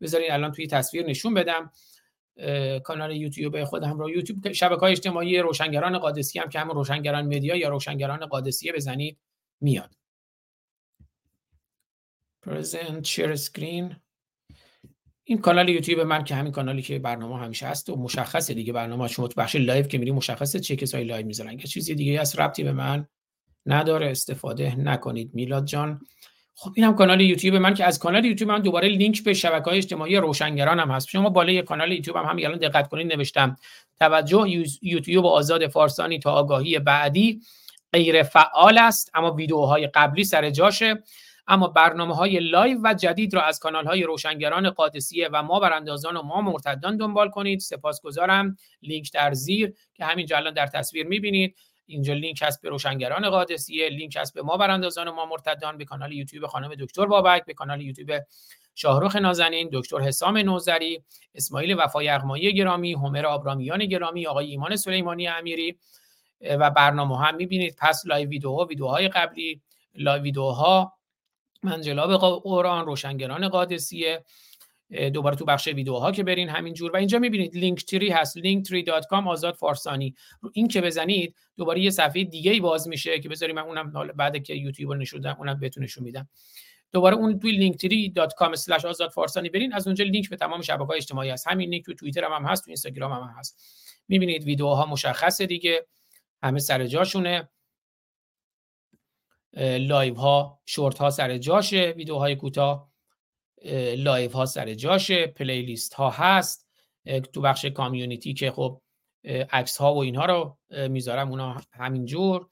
بذارین 0.00 0.32
الان 0.32 0.52
توی 0.52 0.66
تصویر 0.66 1.06
نشون 1.06 1.34
بدم. 1.34 1.72
کانال 2.84 3.16
یوتیوب 3.16 3.64
خودم 3.64 3.98
رو 3.98 4.10
یوتیوب 4.10 4.52
شبکه 4.52 4.80
های 4.80 4.92
اجتماعی 4.92 5.38
روشنگران 5.38 5.98
قادسی 5.98 6.38
هم 6.38 6.48
که 6.48 6.60
همون 6.60 6.74
روشنگران 6.74 7.26
مدیا 7.26 7.56
یا 7.56 7.68
روشنگران 7.68 8.26
قادسیه 8.26 8.72
بزنید 8.72 9.18
میاد. 9.60 9.96
present 12.42 13.04
share 13.04 13.32
screen 13.32 13.96
این 15.24 15.38
کانال 15.38 15.68
یوتیوب 15.68 16.00
من 16.00 16.24
که 16.24 16.34
همین 16.34 16.52
کانالی 16.52 16.82
که 16.82 16.98
برنامه 16.98 17.38
همیشه 17.38 17.66
هست 17.66 17.90
و 17.90 17.96
مشخصه 17.96 18.54
دیگه 18.54 18.72
برنامه 18.72 19.08
شما 19.08 19.28
تو 19.28 19.40
بخش 19.40 19.56
live 19.56 19.86
که 19.86 19.98
میری 19.98 20.10
مشخصه 20.10 20.60
چه 20.60 20.76
کسایی 20.76 21.04
live 21.04 21.26
می‌ذارن. 21.26 21.58
چیزی 21.58 21.94
دیگه 21.94 22.20
از 22.20 22.38
ربطی 22.38 22.64
به 22.64 22.72
من 22.72 23.06
نداره 23.66 24.10
استفاده 24.10 24.76
نکنید 24.76 25.34
میلاد 25.34 25.64
جان. 25.64 26.00
خب 26.62 26.72
اینم 26.76 26.94
کانال 26.94 27.20
یوتیوب 27.20 27.56
من 27.56 27.74
که 27.74 27.84
از 27.84 27.98
کانال 27.98 28.24
یوتیوب 28.24 28.50
من 28.50 28.60
دوباره 28.60 28.88
لینک 28.88 29.24
به 29.24 29.34
شبکه 29.34 29.64
های 29.64 29.78
اجتماعی 29.78 30.16
روشنگران 30.16 30.80
هم 30.80 30.90
هست. 30.90 31.08
شما 31.08 31.28
بالای 31.30 31.62
کانال 31.62 31.92
یوتیوب 31.92 32.16
هم 32.16 32.24
همین 32.24 32.46
الان 32.46 32.58
دقت 32.58 32.88
کنید 32.88 33.12
نوشتم 33.12 33.56
توجه 34.00 34.66
یوتیوب 34.82 35.26
آزاد 35.26 35.66
فارسانی 35.66 36.18
تا 36.18 36.32
آگاهی 36.32 36.78
بعدی 36.78 37.40
غیر 37.92 38.22
فعال 38.22 38.78
است 38.78 39.10
اما 39.14 39.30
ویدیوهای 39.30 39.86
قبلی 39.86 40.24
سر 40.24 40.50
جاشه. 40.50 41.02
اما 41.46 41.68
برنامه 41.68 42.14
های 42.14 42.38
live 42.40 42.78
و 42.84 42.94
جدید 42.94 43.34
را 43.34 43.42
از 43.42 43.58
کانال 43.58 43.86
های 43.86 44.02
روشنگران 44.02 44.70
قادسیه 44.70 45.28
و 45.32 45.42
ما 45.42 45.60
براندازان 45.60 46.16
و 46.16 46.22
ما 46.22 46.40
مرتدان 46.40 46.96
دنبال 46.96 47.28
کنید. 47.28 47.60
سپاسگزارم. 47.60 48.56
لینک 48.82 49.12
در 49.12 49.32
زیر 49.32 49.72
که 49.94 50.04
همینجا 50.04 50.36
الان 50.36 50.54
در 50.54 50.66
تصویر 50.66 51.06
می‌بینید. 51.06 51.56
اینجا 51.90 52.14
لینک 52.14 52.42
هست 52.42 52.62
به 52.62 52.68
روشنگران 52.68 53.30
قادسیه 53.30 53.88
لینک 53.88 54.16
هست 54.16 54.34
به 54.34 54.42
ما 54.42 54.56
براندازان 54.56 55.10
ما 55.10 55.26
مرتدان 55.26 55.78
به 55.78 55.84
کانال 55.84 56.12
یوتیوب 56.12 56.46
خانم 56.46 56.74
دکتر 56.74 57.06
بابک 57.06 57.44
به 57.44 57.54
کانال 57.54 57.80
یوتیوب 57.80 58.10
شاهرخ 58.74 59.16
نازنین 59.16 59.70
دکتر 59.72 59.98
حسام 59.98 60.38
نوذری 60.38 61.02
اسماعیل 61.34 61.74
وفا 61.78 62.08
یغمایی 62.08 62.54
گرامی 62.54 62.94
هومر 62.94 63.26
آبرامیان 63.26 63.86
گرامی 63.86 64.26
آقای 64.26 64.46
ایمان 64.46 64.76
سلیمانی 64.76 65.28
امیری 65.28 65.78
و 66.40 66.70
برنامه 66.70 67.18
هم 67.18 67.36
می‌بینید. 67.36 67.76
پس 67.78 68.02
live 68.06 68.28
ویدیوها 68.28 68.64
ویدیوهای 68.64 69.08
قبلی 69.08 69.60
live 69.94 70.22
ویدیوها 70.22 70.92
منجلاب 71.62 72.16
قرآن 72.42 72.86
روشنگران 72.86 73.48
قادسیه 73.48 74.24
دوباره 75.14 75.36
تو 75.36 75.44
بخش 75.44 75.68
ویدیوها 75.68 76.12
که 76.12 76.22
برین 76.22 76.48
همینجور. 76.48 76.90
و 76.92 76.96
اینجا 76.96 77.18
می‌بینید 77.18 77.56
Linktree 77.56 77.84
ی 77.84 78.08
هست 78.10 78.38
linktree.com 78.38 79.26
آزاد 79.26 79.54
فارسانی. 79.54 80.14
رو 80.40 80.50
این 80.52 80.68
که 80.68 80.80
بزنید 80.80 81.34
دوباره 81.56 81.80
یه 81.80 81.90
صفحه 81.90 82.24
دیگه 82.24 82.50
ای 82.50 82.60
باز 82.60 82.88
میشه 82.88 83.20
که 83.20 83.28
بذاریم 83.28 83.56
من 83.56 83.62
اونم 83.62 83.92
بعد 84.16 84.42
که 84.42 84.54
یوتیوب 84.54 84.92
رو 84.92 84.98
نشوندم 84.98 85.36
اونم 85.38 85.60
بهتون 85.60 85.84
نشون 85.84 86.04
میدم. 86.04 86.28
دوباره 86.92 87.16
اون 87.16 87.38
توی 87.38 87.72
linktree.com 87.72 88.84
آزاد 88.84 89.10
فارسانی 89.10 89.48
برین. 89.48 89.72
از 89.72 89.86
اونجا 89.86 90.04
لینک 90.04 90.30
به 90.30 90.36
تمام 90.36 90.62
شبکه‌های 90.62 90.96
اجتماعی 90.96 91.30
هست. 91.30 91.48
همین 91.48 91.70
لینک 91.70 91.84
تو 91.84 91.94
توییتر 91.94 92.24
هم, 92.24 92.32
هم 92.32 92.44
هست 92.44 92.64
تو 92.64 92.70
اینستاگرام 92.70 93.12
هم, 93.12 93.22
هم 93.22 93.34
هست. 93.38 93.58
می‌بینید 94.08 94.44
ویدیوها 94.44 94.86
مشخصه 94.86 95.46
دیگه. 95.46 95.86
همه 96.42 96.58
سر 96.58 96.86
جاشونه. 96.86 97.48
live 99.78 100.14
ها 100.14 100.60
shorts 100.66 100.98
ها 100.98 101.10
سر 101.10 101.38
جاشه. 101.38 101.94
ویدیوهای 101.96 102.36
کوتاه. 102.36 102.89
live 103.96 104.30
ها 104.30 104.46
سر 104.46 104.74
جاشه 104.74 105.26
playlist 105.26 105.94
ها 105.94 106.10
هست. 106.10 106.66
تو 107.32 107.40
بخش 107.40 107.64
community 107.64 108.34
که 108.34 108.50
خب 108.50 108.80
عکس 109.50 109.76
ها 109.76 109.94
و 109.94 109.98
اینها 109.98 110.26
رو 110.26 110.58
می‌ذارم 110.88 111.30
اونا 111.30 111.60
همینجور 111.72 112.46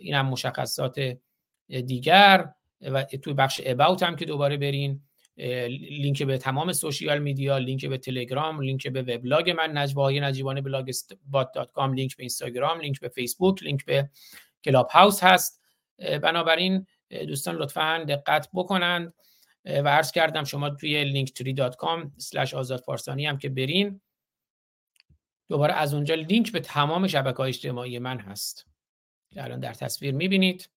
این 0.00 0.14
هم 0.14 0.26
مشخصات 0.26 1.16
دیگر. 1.68 2.48
و 2.80 3.04
تو 3.04 3.34
بخش 3.34 3.60
about 3.64 4.02
هم 4.02 4.16
که 4.16 4.24
دوباره 4.24 4.56
برین 4.56 5.00
لینک 5.90 6.22
به 6.22 6.38
تمام 6.38 6.72
social 6.72 7.18
media 7.18 7.58
لینک 7.58 7.86
به 7.86 7.98
تلگرام 7.98 8.60
لینک 8.60 8.88
به 8.88 9.02
وبلاگ 9.02 9.50
من 9.50 9.78
نجواهای 9.78 10.20
نجیبانه 10.20 10.60
بلاگ 10.60 10.90
dot 11.26 11.72
com 11.72 11.92
لینک 11.92 12.16
به 12.16 12.22
اینستاگرام 12.22 12.80
لینک 12.80 13.00
به 13.00 13.08
فیسبوک 13.08 13.62
لینک 13.62 13.84
به 13.84 14.10
کلاب 14.64 14.88
هاوس 14.90 15.24
هست. 15.24 15.60
بنابراین 16.22 16.86
دوستان 17.10 17.56
لطفا 17.56 18.04
دقت 18.08 18.48
بکنند. 18.54 19.14
و 19.64 19.88
عرض 19.88 20.12
کردم 20.12 20.44
شما 20.44 20.70
توی 20.70 21.26
linktree.com 21.26 22.54
آزاد 22.54 22.80
فارسانی 22.80 23.26
هم 23.26 23.38
که 23.38 23.48
برین 23.48 24.00
دوباره 25.48 25.74
از 25.74 25.94
اونجا 25.94 26.14
لینک 26.14 26.52
به 26.52 26.60
تمام 26.60 27.06
شبکه 27.06 27.36
های 27.36 27.48
اجتماعی 27.48 27.98
من 27.98 28.18
هست. 28.18 28.66
که 29.30 29.44
الان 29.44 29.60
در 29.60 29.74
تصویر 29.74 30.14
می‌بینید. 30.14 30.70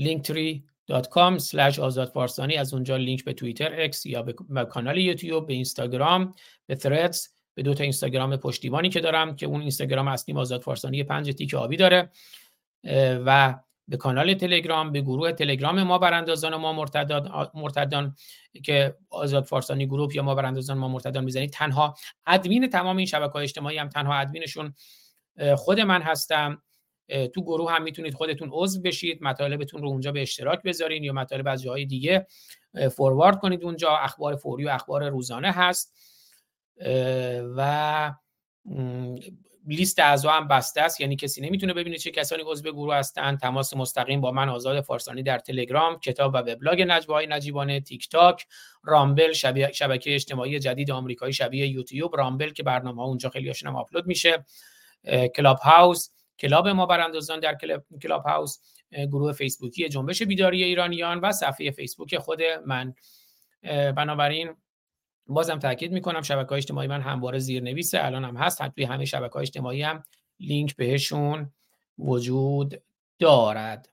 linktree.com 0.00 1.78
آزاد 1.78 2.08
فارسانی 2.08 2.56
از 2.56 2.74
اونجا 2.74 2.96
لینک 2.96 3.24
به 3.24 3.32
توییتر 3.32 3.80
اکس 3.80 4.06
یا 4.06 4.22
به 4.22 4.64
کانال 4.64 4.98
یوتیوب 4.98 5.46
به 5.46 5.52
اینستاگرام 5.52 6.34
به 6.66 6.76
threads 6.76 7.28
به 7.54 7.62
دو 7.62 7.74
تا 7.74 7.82
اینستاگرام 7.82 8.36
پشتیبانی 8.36 8.88
که 8.88 9.00
دارم 9.00 9.36
که 9.36 9.46
اون 9.46 9.60
اینستاگرام 9.60 10.08
اصلی 10.08 10.34
آزاد 10.34 10.62
فارسانی 10.62 11.04
پنج 11.04 11.34
تیک 11.34 11.54
آبی 11.54 11.76
داره. 11.76 12.10
و 13.26 13.58
به 13.88 13.96
کانال 13.96 14.34
تلگرام 14.34 14.92
به 14.92 15.00
گروه 15.00 15.32
تلگرام 15.32 15.82
ما 15.82 15.98
براندازان 15.98 16.56
ما 16.56 16.72
مرتدان, 16.72 17.50
مرتدان 17.54 18.16
که 18.64 18.96
آزاد 19.10 19.44
فارسانی 19.44 19.86
گروه 19.86 20.16
یا 20.16 20.22
ما 20.22 20.34
براندازان 20.34 20.78
ما 20.78 20.88
مرتدان 20.88 21.24
می‌زنید 21.24 21.50
تنها 21.50 21.94
ادمین 22.26 22.68
تمام 22.68 22.96
این 22.96 23.06
شبکه 23.06 23.32
های 23.32 23.42
اجتماعی 23.42 23.78
هم 23.78 23.88
تنها 23.88 24.14
ادمینشون 24.14 24.74
خود 25.56 25.80
من 25.80 26.02
هستم. 26.02 26.62
تو 27.34 27.42
گروه 27.42 27.72
هم 27.72 27.82
می‌تونید 27.82 28.14
خودتون 28.14 28.50
عضو 28.52 28.80
بشید 28.80 29.22
مطالبتون 29.22 29.82
رو 29.82 29.88
اونجا 29.88 30.12
به 30.12 30.22
اشتراک 30.22 30.62
بذارین 30.62 31.04
یا 31.04 31.12
مطالب 31.12 31.48
از 31.48 31.62
جاهای 31.62 31.84
دیگه 31.84 32.26
forward 32.96 33.38
کنید 33.38 33.64
اونجا. 33.64 33.90
اخبار 33.90 34.36
فوری 34.36 34.64
و 34.64 34.68
اخبار 34.68 35.08
روزانه 35.08 35.52
هست. 35.52 35.94
و 37.56 38.12
لیست 39.66 39.98
اعضا 39.98 40.30
هم 40.30 40.48
بسته 40.48 40.80
است. 40.80 41.00
یعنی 41.00 41.16
کسی 41.16 41.40
نمی‌تونه 41.40 41.74
ببینه 41.74 41.98
چه 41.98 42.10
کسانی 42.10 42.42
عضو 42.46 42.72
گروه 42.72 42.94
هستند. 42.94 43.38
تماس 43.38 43.74
مستقیم 43.74 44.20
با 44.20 44.30
من 44.30 44.48
آزاد 44.48 44.80
فارسانی 44.80 45.22
در 45.22 45.38
تلگرام 45.38 45.98
کتاب 45.98 46.34
و 46.34 46.36
وبلاگ 46.36 46.82
نجوا 46.82 47.14
های 47.14 47.26
نجیبانه 47.26 47.80
تیک 47.80 48.08
تاک 48.08 48.46
رامبل 48.82 49.32
شبکه 49.72 50.14
اجتماعی 50.14 50.58
جدید 50.58 50.90
آمریکایی 50.90 51.32
شبیه 51.32 51.66
یوتیوب 51.66 52.16
رامبل 52.16 52.50
که 52.50 52.62
برنامه 52.62 53.02
ها 53.02 53.08
اونجا 53.08 53.28
خیلی 53.28 53.52
هم 53.64 53.76
آپلود 53.76 54.06
میشه. 54.06 54.44
کلاب 55.36 55.58
هاوس 55.58 56.10
کلاب 56.38 56.68
ما 56.68 56.86
براندازان 56.86 57.40
در 57.40 57.58
کلاب 58.02 58.22
هاوس 58.22 58.58
گروه 58.92 59.32
فیسبوکی 59.32 59.88
جنبش 59.88 60.22
بیداری 60.22 60.64
ایرانیان 60.64 61.20
و 61.20 61.32
صفحه 61.32 61.70
فیسبوک 61.70 62.18
خود 62.18 62.42
من. 62.66 62.94
بنابراین 63.96 64.54
بازم 65.26 65.58
تاکید 65.58 65.92
می‌کنم 65.92 66.22
شبکه 66.22 66.48
های 66.48 66.58
اجتماعی 66.58 66.88
من 66.88 67.00
همواره 67.00 67.38
زیرنویسه 67.38 68.04
الان 68.04 68.24
هم 68.24 68.36
هست. 68.36 68.68
توی 68.68 68.84
همه 68.84 69.04
شبکه 69.04 69.32
های 69.32 69.42
اجتماعی 69.42 69.82
هم 69.82 70.02
لینک 70.40 70.76
بهشون 70.76 71.52
وجود 71.98 72.82
دارد. 73.18 73.88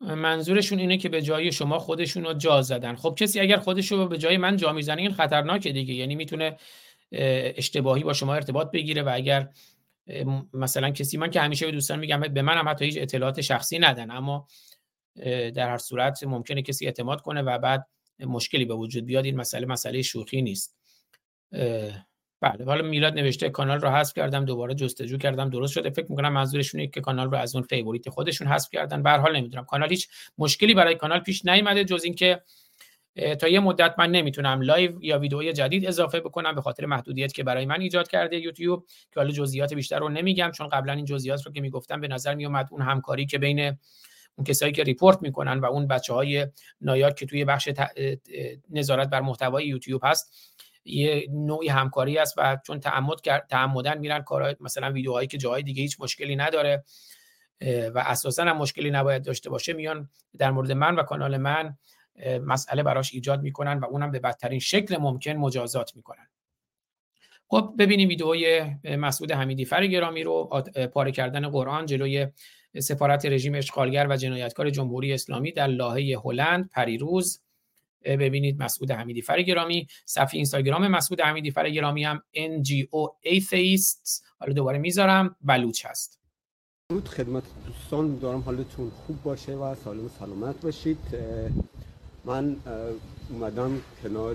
منظورشون 0.00 0.78
اینه 0.78 0.96
که 0.96 1.08
به 1.08 1.22
جای 1.22 1.52
شما 1.52 1.78
خودشون 1.78 2.24
رو 2.24 2.34
جا 2.34 2.62
زدن. 2.62 2.94
خب 2.94 3.14
کسی 3.18 3.40
اگر 3.40 3.56
خودش 3.56 3.92
رو 3.92 4.08
به 4.08 4.18
جای 4.18 4.36
من 4.36 4.56
جا 4.56 4.72
می‌زنه 4.72 5.02
این 5.02 5.12
خطرناکه 5.12 5.72
دیگه. 5.72 5.94
یعنی 5.94 6.14
می‌تونه 6.14 6.56
اشتباهی 7.12 8.04
با 8.04 8.12
شما 8.12 8.34
ارتباط 8.34 8.70
بگیره 8.70 9.02
و 9.02 9.10
اگر 9.14 9.48
مثلا 10.54 10.90
کسی 10.90 11.16
من 11.18 11.30
که 11.30 11.40
همیشه 11.40 11.66
به 11.66 11.72
دوستان 11.72 11.98
میگم 11.98 12.20
به 12.20 12.42
من 12.42 12.58
هم 12.58 12.68
حتی 12.68 12.84
هیچ 12.84 12.98
اطلاعات 12.98 13.40
شخصی 13.40 13.78
ندن. 13.78 14.10
اما 14.10 14.46
در 15.54 15.68
هر 15.70 15.78
صورت 15.78 16.24
ممکنه 16.24 16.62
کسی 16.62 16.86
اعتماد 16.86 17.20
کنه 17.20 17.42
و 17.42 17.58
بعد 17.58 17.86
مشکلی 18.20 18.64
به 18.64 18.74
وجود 18.74 19.06
بیاد 19.06 19.24
این 19.24 19.36
مسئله 19.36 19.66
مسئله 19.66 20.02
شوخی 20.02 20.42
نیست. 20.42 20.76
بله 22.40 22.64
حالا 22.64 22.82
میلاد 22.82 23.14
نوشته 23.14 23.50
کانال 23.50 23.80
رو 23.80 23.88
حذف 23.88 24.14
کردم 24.14 24.44
دوباره 24.44 24.74
جستجو 24.74 25.18
کردم 25.18 25.50
درست 25.50 25.72
شده. 25.72 25.90
فکر 25.90 26.06
می‌کنم 26.10 26.32
منظورشونه 26.32 26.86
که 26.86 27.00
کانال 27.00 27.30
رو 27.30 27.36
از 27.36 27.54
اون 27.54 27.64
favorite 27.64 28.08
خودشون 28.08 28.48
حذف 28.48 28.70
کردن. 28.70 29.02
به 29.02 29.10
حال 29.10 29.36
نمی‌دونم. 29.36 29.64
کانال 29.64 29.88
هیچ 29.88 30.08
مشکلی 30.38 30.74
برای 30.74 30.94
کانال 30.94 31.20
پیش 31.20 31.44
نیومده 31.44 31.84
جز 31.84 32.04
اینکه 32.04 32.42
تا 33.40 33.48
یه 33.48 33.60
مدت 33.60 33.94
من 33.98 34.10
نمی‌تونم 34.10 34.62
live 34.62 35.04
یا 35.04 35.18
ویدئوی 35.18 35.52
جدید 35.52 35.86
اضافه 35.86 36.20
بکنم 36.20 36.54
به 36.54 36.60
خاطر 36.60 36.86
محدودیت 36.86 37.32
که 37.32 37.44
برای 37.44 37.66
من 37.66 37.80
ایجاد 37.80 38.08
کرده 38.08 38.38
یوتیوب 38.38 38.86
که 38.86 39.20
حالا 39.20 39.30
جزئیات 39.30 39.74
بیشتر 39.74 39.98
رو 39.98 40.08
نمیگم 40.08 40.50
چون 40.50 40.68
قبلا 40.68 40.92
این 40.92 41.04
جزئیات 41.04 41.46
رو 41.46 41.52
که 41.52 41.60
می‌گفتم 41.60 42.00
به 42.00 42.08
نظر 42.08 42.34
میومد 42.34 42.68
اون 42.70 42.82
همکاری 42.82 43.26
که 43.26 43.38
بین 43.38 43.78
اون 44.40 44.44
کسایی 44.44 44.72
که 44.72 44.82
report 44.82 45.22
می‌کنن 45.22 45.60
و 45.60 45.64
اون 45.64 45.86
بچه 45.86 46.14
های 46.14 46.46
که 47.16 47.26
توی 47.26 47.44
بخش 47.44 47.68
نظارت 48.70 49.08
بر 49.08 49.20
محتوای 49.20 49.66
یوتیوب 49.66 50.00
هست 50.04 50.56
یه 50.84 51.26
نوعی 51.30 51.68
همکاری 51.68 52.18
است 52.18 52.34
و 52.36 52.58
چون 52.66 52.80
تعمد 52.80 53.18
تعمدن 53.50 53.98
میرن 53.98 54.22
کارهای 54.22 54.56
مثلا 54.60 54.92
ویدیوهایی 54.92 55.28
که 55.28 55.38
جاهای 55.38 55.62
دیگه 55.62 55.82
هیچ 55.82 55.96
مشکلی 56.00 56.36
نداره 56.36 56.84
و 57.94 57.98
اساسا 58.06 58.44
هم 58.44 58.56
مشکلی 58.56 58.90
نباید 58.90 59.24
داشته 59.24 59.50
باشه 59.50 59.72
میان 59.72 60.08
در 60.38 60.50
مورد 60.50 60.72
من 60.72 60.96
و 60.96 61.02
کانال 61.02 61.36
من 61.36 61.76
مسئله 62.44 62.82
براش 62.82 63.14
ایجاد 63.14 63.42
می‌کنن 63.42 63.78
و 63.78 63.84
اونم 63.84 64.10
به 64.10 64.18
بدترین 64.18 64.58
شکل 64.58 64.96
ممکن 64.96 65.32
مجازات 65.32 65.96
می‌کنن. 65.96 66.28
خب 67.48 67.74
ببینیم 67.78 68.08
ویدئوی 68.08 68.76
مسعود 68.84 69.32
حمیدی 69.32 69.64
فر 69.64 69.86
گرامی 69.86 70.22
رو 70.22 70.62
پاره 70.94 71.12
کردن 71.12 71.48
قرآن 71.48 71.86
جلوی 71.86 72.26
سفارت 72.78 73.26
رژیم 73.26 73.54
اشغالگر 73.54 74.06
و 74.10 74.16
جنایتکار 74.16 74.70
جمهوری 74.70 75.12
اسلامی 75.12 75.52
در 75.52 75.66
لاهه 75.66 76.20
هلند 76.24 76.70
پریروز. 76.72 77.40
ببینید 78.04 78.62
مسعود 78.62 78.90
حمیدی 78.90 79.22
فر 79.22 79.42
گرامی 79.42 79.86
صفحه 80.04 80.34
اینستاگرام 80.34 80.88
مسعود 80.88 81.20
حمیدی 81.20 81.50
فر 81.50 81.70
گرامی 81.70 82.04
هم 82.04 82.22
NGO 82.36 83.28
Atheists 83.28 84.22
حالا 84.38 84.52
دوباره 84.52 84.78
می‌ذارم. 84.78 85.36
بلوچ 85.40 85.86
هست. 85.86 86.20
درود 86.90 87.08
خدمت 87.08 87.42
دوستان. 87.66 88.18
دارم 88.18 88.40
حالتون 88.40 88.90
خوب 88.90 89.22
باشه 89.22 89.52
و 89.52 89.74
سالم 89.74 90.04
و 90.04 90.08
سلامت 90.18 90.60
باشید. 90.60 90.98
من 92.24 92.56
اومدم 93.30 93.80
کنار 94.02 94.34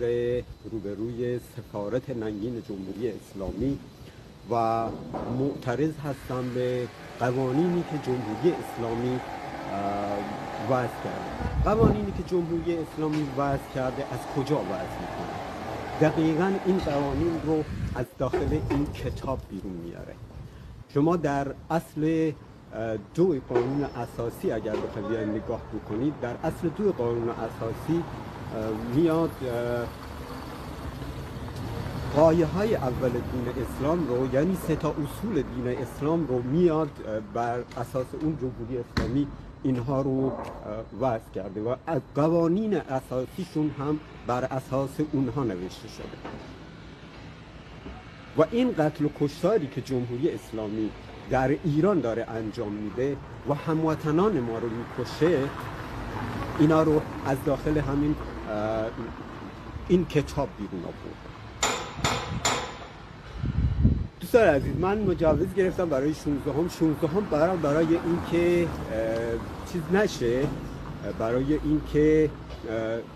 روبروی 0.72 1.40
سفارت 1.40 2.10
ننگین 2.10 2.64
جمهوری 2.70 3.12
اسلامی. 3.12 3.78
و 4.52 4.86
معترض 5.40 5.94
هستم 6.06 6.50
به 6.56 6.88
قوانینی 7.20 7.84
که 7.92 7.98
جمهوری 7.98 8.54
اسلامی 8.64 9.20
وضع 10.70 10.88
کرده. 11.04 11.64
قوانینی 11.66 12.12
که 12.12 12.24
جمهوری 12.24 12.78
اسلامی 12.78 13.28
وضع 13.38 13.74
کرده 13.76 14.04
از 14.12 14.20
کجا 14.36 14.56
وضع 14.56 14.98
می‌کنه؟ 15.02 15.36
دقیقا 16.02 16.52
این 16.66 16.78
قوانین 16.78 17.42
رو 17.46 17.64
از 17.96 18.06
داخل 18.18 18.60
این 18.70 18.86
کتاب 18.86 19.40
بیرون 19.50 19.74
میاره 19.74 20.16
شما 20.94 21.16
در 21.16 21.48
اصل 21.70 22.32
دو 23.16 23.36
قانون 23.50 23.84
اساسی 23.84 24.52
اگر 24.52 24.76
بخواید 24.76 25.30
نگاه 25.30 25.62
بکنید 25.74 26.14
در 26.22 26.36
اصل 26.44 26.70
دو 26.70 26.92
قانون 26.92 27.30
اساسی 27.30 28.04
میاد 28.96 29.32
قایه 32.16 32.46
های 32.46 32.76
اول 32.76 33.10
دین 33.10 33.66
اسلام 33.66 34.08
رو 34.08 34.34
یعنی 34.34 34.58
سه 34.68 34.76
تا 34.76 34.90
اصول 34.90 35.42
دین 35.42 35.68
اسلام 35.68 36.28
رو 36.28 36.42
میاد 36.42 36.90
بر 37.34 37.60
اساس 37.78 38.06
اون 38.22 38.38
جمهوری 38.42 38.78
اسلامی 38.78 39.28
اینها 39.64 40.02
رو 40.02 40.32
وضع 41.02 41.30
کرده 41.36 41.62
و 41.62 41.76
قوانین 42.16 42.78
اساسیشون 42.78 43.72
هم 43.80 44.00
بر 44.28 44.44
اساس 44.44 44.90
اونها 45.12 45.44
نوشته 45.44 45.88
شده. 45.88 46.18
و 48.38 48.46
این 48.52 48.72
قتل 48.72 49.06
و 49.06 49.10
کشتاری 49.20 49.68
که 49.68 49.82
جمهوری 49.82 50.30
اسلامی 50.30 50.90
در 51.30 51.58
ایران 51.64 52.00
داره 52.00 52.26
انجام 52.30 52.72
میده 52.72 53.18
و 53.50 53.54
هموطنان 53.54 54.40
ما 54.40 54.58
رو 54.60 54.70
می‌کشه 54.70 55.40
اینا 56.60 56.84
رو 56.84 57.02
از 57.26 57.38
داخل 57.46 57.78
همین 57.78 58.16
این 59.88 60.06
کتاب 60.06 60.50
بیرون 60.58 60.84
آورد. 60.84 61.25
دوستان 64.20 64.44
عزیز 64.48 64.76
من 64.80 64.98
مجوز 64.98 65.54
گرفتم 65.56 65.90
برای 65.90 66.14
16 66.14 66.52
هم 66.52 66.70
16 66.70 67.08
هم 67.08 67.26
برای 67.32 67.58
برای 67.58 67.88
اینکه 67.88 68.68
چیز 69.74 69.82
نشه 69.94 70.44
برای 71.20 71.54
اینکه 71.64 72.30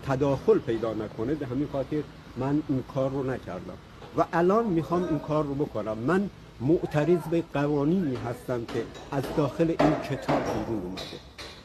تداخل 0.06 0.58
پیدا 0.58 0.94
نکنه 0.94 1.34
به 1.34 1.46
همین 1.46 1.68
خاطر 1.72 2.02
من 2.36 2.62
این 2.68 2.84
کار 2.94 3.10
رو 3.10 3.22
نکردم. 3.22 3.78
و 4.18 4.24
الان 4.32 4.66
می‌خوام 4.66 5.04
این 5.04 5.18
کار 5.18 5.44
رو 5.44 5.54
بکنم. 5.54 5.98
من 5.98 6.30
معترض 6.60 7.18
به 7.30 7.42
قوانینی 7.54 8.16
هستم 8.16 8.64
که 8.64 8.82
از 9.12 9.22
داخل 9.36 9.74
این 9.80 9.94
کتاب 10.10 10.42
بیرون 10.42 10.82
اومده. 10.82 11.02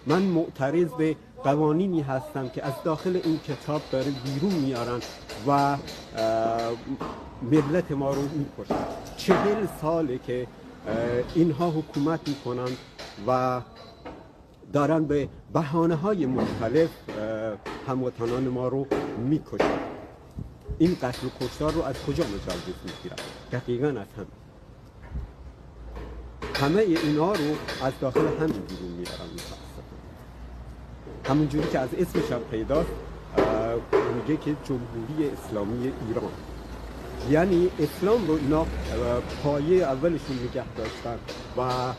من 0.08 0.22
معترض 0.22 0.88
به 0.98 1.16
قوانینی 1.46 2.02
هستم 2.02 2.50
که 2.50 2.66
از 2.66 2.74
داخل 2.84 3.22
این 3.24 3.40
کتاب 3.40 3.82
داره 3.92 4.12
بیرون 4.26 4.54
میارن 4.54 5.00
و 5.48 5.78
ملت 7.52 7.92
ما 7.92 8.14
رو 8.14 8.22
می‌کشن. 8.22 8.76
چهل 9.18 9.68
ساله 9.82 10.18
که 10.18 10.48
اینها 11.36 11.70
حکومت 11.70 12.20
می‌کنن 12.28 12.72
و 13.28 13.62
دارن 14.74 15.06
به 15.06 15.30
بحانه 15.54 15.96
های 15.96 16.26
مختلف 16.26 16.90
هموطنان 17.88 18.48
ما 18.48 18.68
رو 18.68 18.88
می‌کشن. 19.18 19.80
این 20.78 20.98
قتل 21.02 21.28
و 21.28 21.30
کشتار 21.46 21.72
رو 21.72 21.82
از 21.84 21.96
کجا 22.08 22.24
مجوز 22.24 22.76
می‌گیرن؟ 22.86 23.16
دقیقا 23.52 23.88
از 23.88 24.08
هم 24.18 24.28
همه 26.56 26.82
اینا 26.82 27.32
رو 27.32 27.56
از 27.84 27.94
داخل 28.02 28.20
همین 28.20 28.62
بیرون 28.68 28.92
میارن. 28.98 29.16
همون 29.20 29.65
جوری 31.34 31.68
که 31.72 31.80
از 31.80 31.90
اسمش 31.94 32.32
هم 32.32 32.40
پیداست 32.52 32.90
میگه 34.16 34.42
که 34.44 34.56
جمهوری 34.64 35.30
اسلامی 35.30 35.92
ایران. 36.08 36.32
یعنی 37.30 37.70
اسلام 37.80 38.28
رو 38.28 38.34
اینا 38.34 38.66
پایه 39.44 39.84
اولشون 39.84 40.38
نگه 40.50 40.66
داشتن 40.78 41.18
و 41.58 41.94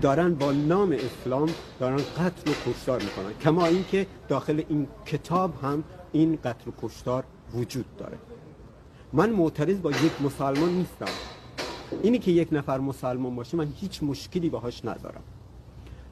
دارن 0.00 0.34
با 0.34 0.52
نام 0.52 0.92
اسلام 0.92 1.48
دارن 1.80 1.96
قتل 1.96 2.50
و 2.50 2.54
کشتار 2.70 3.02
می‌کنن. 3.02 3.32
کما 3.42 3.66
اینکه 3.66 4.06
داخل 4.28 4.62
این 4.68 4.88
کتاب 5.06 5.54
هم 5.62 5.84
این 6.12 6.38
قتل 6.44 6.70
و 6.70 6.72
کشتار 6.82 7.24
وجود 7.54 7.96
داره. 7.96 8.18
من 9.12 9.30
معترض 9.30 9.80
با 9.80 9.90
یک 9.90 10.22
مسلمان 10.24 10.70
نیستم. 10.70 11.06
اینی 12.02 12.18
که 12.18 12.30
یک 12.30 12.48
نفر 12.52 12.78
مسلمان 12.78 13.36
باشه 13.36 13.56
من 13.56 13.72
هیچ 13.76 14.02
مشکلی 14.02 14.50
باهاش 14.50 14.84
ندارم. 14.84 15.22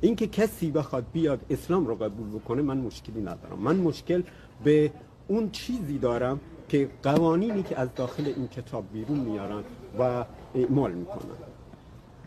اینکه 0.00 0.26
کسی 0.26 0.70
بخواد 0.70 1.04
بیاد 1.12 1.40
اسلام 1.50 1.86
رو 1.86 1.94
قبول 1.94 2.28
بکنه 2.28 2.62
من 2.62 2.78
مشکلی 2.78 3.20
ندارم. 3.20 3.58
من 3.58 3.76
مشکل 3.76 4.22
به 4.64 4.92
اون 5.28 5.50
چیزی 5.50 5.98
دارم 5.98 6.40
که 6.68 6.88
قوانینی 7.02 7.62
که 7.62 7.80
از 7.80 7.88
داخل 7.96 8.26
این 8.26 8.48
کتاب 8.48 8.84
بیرون 8.92 9.18
میارن 9.18 9.62
و 9.98 10.24
اعمال 10.54 10.92
می‌کنن. 10.92 11.36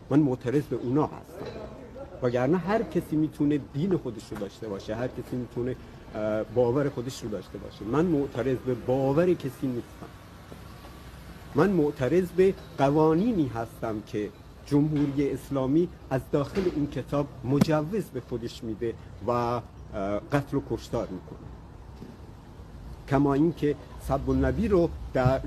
من 0.10 0.20
معترض 0.20 0.64
به 0.64 0.76
اونا 0.76 1.06
هستم. 1.06 1.46
وگرنه 2.24 2.58
هر 2.58 2.84
کسی 2.84 3.16
می‌تونه 3.16 3.60
دین 3.74 3.98
خودش 3.98 4.32
رو 4.32 4.38
داشته 4.38 4.68
باشه 4.68 4.96
هر 4.96 5.08
کسی 5.08 5.36
می‌تونه 5.36 5.76
باور 6.56 6.90
خودش 6.90 7.24
رو 7.24 7.30
داشته 7.30 7.58
باشه. 7.58 7.86
من 7.86 8.06
معترض 8.06 8.58
به 8.58 8.74
باور 8.74 9.34
کسی 9.34 9.68
نیستم. 9.68 10.10
من 11.56 11.70
معترض 11.70 12.30
به 12.30 12.54
قوانینی 12.78 13.48
هستم 13.48 14.02
که 14.08 14.30
جمهوری 14.70 15.32
اسلامی 15.32 15.90
از 16.10 16.22
داخل 16.32 16.62
این 16.76 16.88
کتاب 16.88 17.28
مجوز 17.44 18.04
به 18.04 18.22
خودش 18.30 18.64
میده 18.64 18.94
و 19.28 19.62
قتل 20.32 20.58
و 20.58 20.62
کشتار 20.72 21.08
می‌کنه. 21.08 21.48
کما 23.08 23.34
اینکه 23.34 23.76
سب 24.08 24.30
النبی 24.30 24.68
رو 24.68 24.90
در 25.14 25.42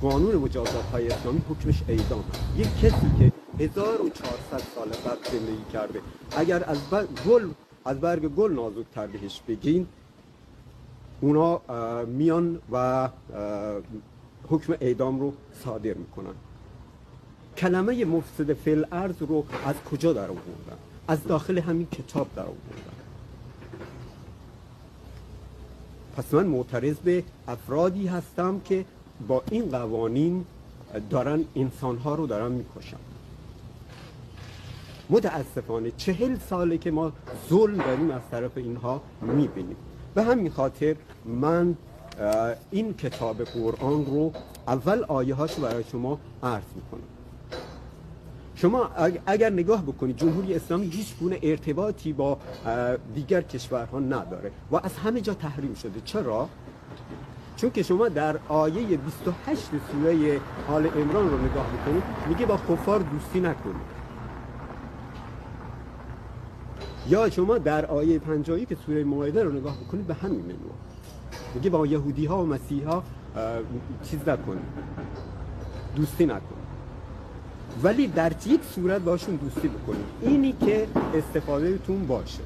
قانون 0.00 0.34
مجازات 0.34 0.84
های 0.84 1.08
اسلامی 1.08 1.42
حکمش 1.50 1.82
اعدام. 1.88 2.24
یک 2.56 2.78
کسی 2.78 3.10
که 3.18 3.32
1400 3.58 4.58
سال 4.74 4.88
قبل 4.88 5.38
زندگی 5.38 5.64
کرده 5.72 6.00
اگر 6.36 6.64
از 6.64 6.78
گل 7.26 7.48
از 7.84 8.00
برگ 8.00 8.28
گل 8.28 8.52
نازکتر 8.52 9.06
بهش 9.06 9.40
بگین 9.48 9.86
اونا 11.20 11.60
میان 12.04 12.60
و 12.72 13.08
حکم 14.48 14.72
اعدام 14.80 15.20
رو 15.20 15.32
صادر 15.64 15.94
می‌کنن. 15.94 16.34
کلمه 17.60 18.04
مفسد 18.04 18.52
فی 18.52 18.84
ارز 18.92 19.14
رو 19.20 19.44
از 19.66 19.74
کجا 19.90 20.12
در 20.12 20.28
آوردن؟ 20.28 20.78
از 21.08 21.24
داخل 21.24 21.58
همین 21.58 21.86
کتاب 21.86 22.28
در 22.36 22.42
آوردن. 22.42 22.96
پس 26.16 26.34
من 26.34 26.46
معترض 26.46 26.96
به 26.96 27.24
افرادی 27.48 28.06
هستم 28.06 28.60
که 28.64 28.84
با 29.28 29.42
این 29.50 29.70
قوانین 29.70 30.44
دارن 31.10 31.44
انسانها 31.56 32.14
رو 32.14 32.26
دارن 32.26 32.52
می‌کشن. 32.52 32.96
متاسفانه 35.10 35.92
چهل 35.96 36.36
ساله 36.50 36.78
که 36.78 36.90
ما 36.90 37.12
ظلم 37.48 37.76
داریم 37.76 38.10
از 38.10 38.22
طرف 38.30 38.56
اینها 38.56 39.02
می‌بینیم. 39.22 39.76
به 40.14 40.22
همین 40.22 40.50
خاطر 40.50 40.96
من 41.24 41.76
این 42.70 42.94
کتاب 42.94 43.44
قرآن 43.44 44.06
رو 44.06 44.32
اول 44.68 45.04
آیه 45.04 45.34
هاش 45.34 45.54
برای 45.54 45.84
شما 45.84 46.18
عرض 46.42 46.70
می‌کنم. 46.74 47.09
شما 48.60 48.90
اگ- 48.98 49.18
اگر 49.26 49.50
نگاه 49.50 49.82
بکنید 49.82 50.16
جمهوری 50.16 50.54
اسلامی 50.54 50.86
هیچ 50.86 51.16
گونه 51.20 51.38
ارتباطی 51.42 52.12
با 52.12 52.38
دیگر 53.14 53.42
کشورها 53.42 53.98
نداره 53.98 54.50
و 54.70 54.76
از 54.76 54.96
همه 54.96 55.20
جا 55.20 55.34
تحریم 55.34 55.74
شده. 55.74 56.00
چرا؟ 56.04 56.48
چون 57.56 57.70
که 57.70 57.82
شما 57.82 58.08
در 58.08 58.36
آیه 58.48 58.96
28 58.96 59.70
سوره 59.92 60.40
آل 60.68 60.86
عمران 60.86 61.30
رو 61.30 61.38
نگاه 61.38 61.66
بکنید 61.66 62.02
میگه 62.28 62.46
با 62.46 62.56
کفار 62.56 62.98
دوستی 63.00 63.40
نکنید. 63.40 64.00
یا 67.08 67.30
شما 67.30 67.58
در 67.58 67.86
آیه 67.86 68.18
پنجایی 68.18 68.66
که 68.66 68.76
سوره 68.86 69.04
مائده 69.04 69.42
رو 69.44 69.52
نگاه 69.52 69.76
بکنید 69.80 70.06
به 70.06 70.14
همین 70.14 70.40
منوع 70.40 70.74
میگه 71.54 71.70
با 71.70 71.86
یهودی 71.86 72.26
ها 72.26 72.42
و 72.42 72.46
مسیح 72.46 72.84
چیز 74.02 74.20
نکنید. 74.28 74.62
دوستی 75.96 76.26
نکنید. 76.26 76.59
ولی 77.82 78.06
در 78.06 78.32
یک 78.46 78.60
صورت 78.64 79.00
باشون 79.00 79.36
دوستی 79.36 79.68
بکنید 79.68 80.04
اینی 80.20 80.52
که 80.52 80.86
استفادهتون 81.14 82.06
باشه. 82.06 82.40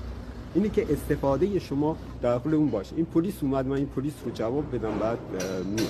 اینی 0.54 0.68
که 0.68 0.86
استفاده 0.92 1.58
شما 1.58 1.96
داخل 2.22 2.54
اون 2.54 2.70
باشه. 2.70 2.96
این 2.96 3.04
پلیس 3.06 3.42
اومد 3.42 3.66
من 3.66 3.76
این 3.76 3.86
پلیس 3.86 4.12
رو 4.24 4.30
جواب 4.30 4.74
بدم 4.74 4.98
بعد 4.98 5.18
میام. 5.64 5.88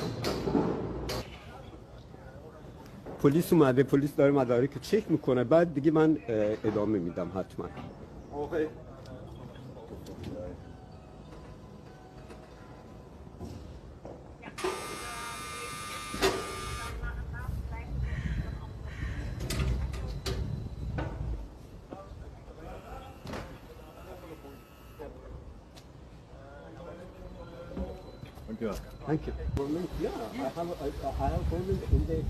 پلیس 3.23 3.53
اومده 3.53 3.83
پلیس 3.83 4.17
داره 4.17 4.33
مدارک 4.33 4.71
چک 4.83 5.05
می‌کنه 5.09 5.45
بعد 5.45 5.75
دیگه 5.75 5.91
من 5.91 6.19
ادامه 6.65 6.99
میدم 6.99 7.29
حتما. 7.35 7.69
Thank 28.65 28.77
you. 28.77 28.93
Thank 29.07 29.27
you. 29.27 29.33
Government, 29.57 29.91
yeah, 30.01 30.09
I 30.33 30.37
have, 30.37 30.57
I, 30.57 30.87
I 31.07 31.29
have 31.29 31.51
government 31.51 31.83
in 31.93 32.07
the, 32.07 32.25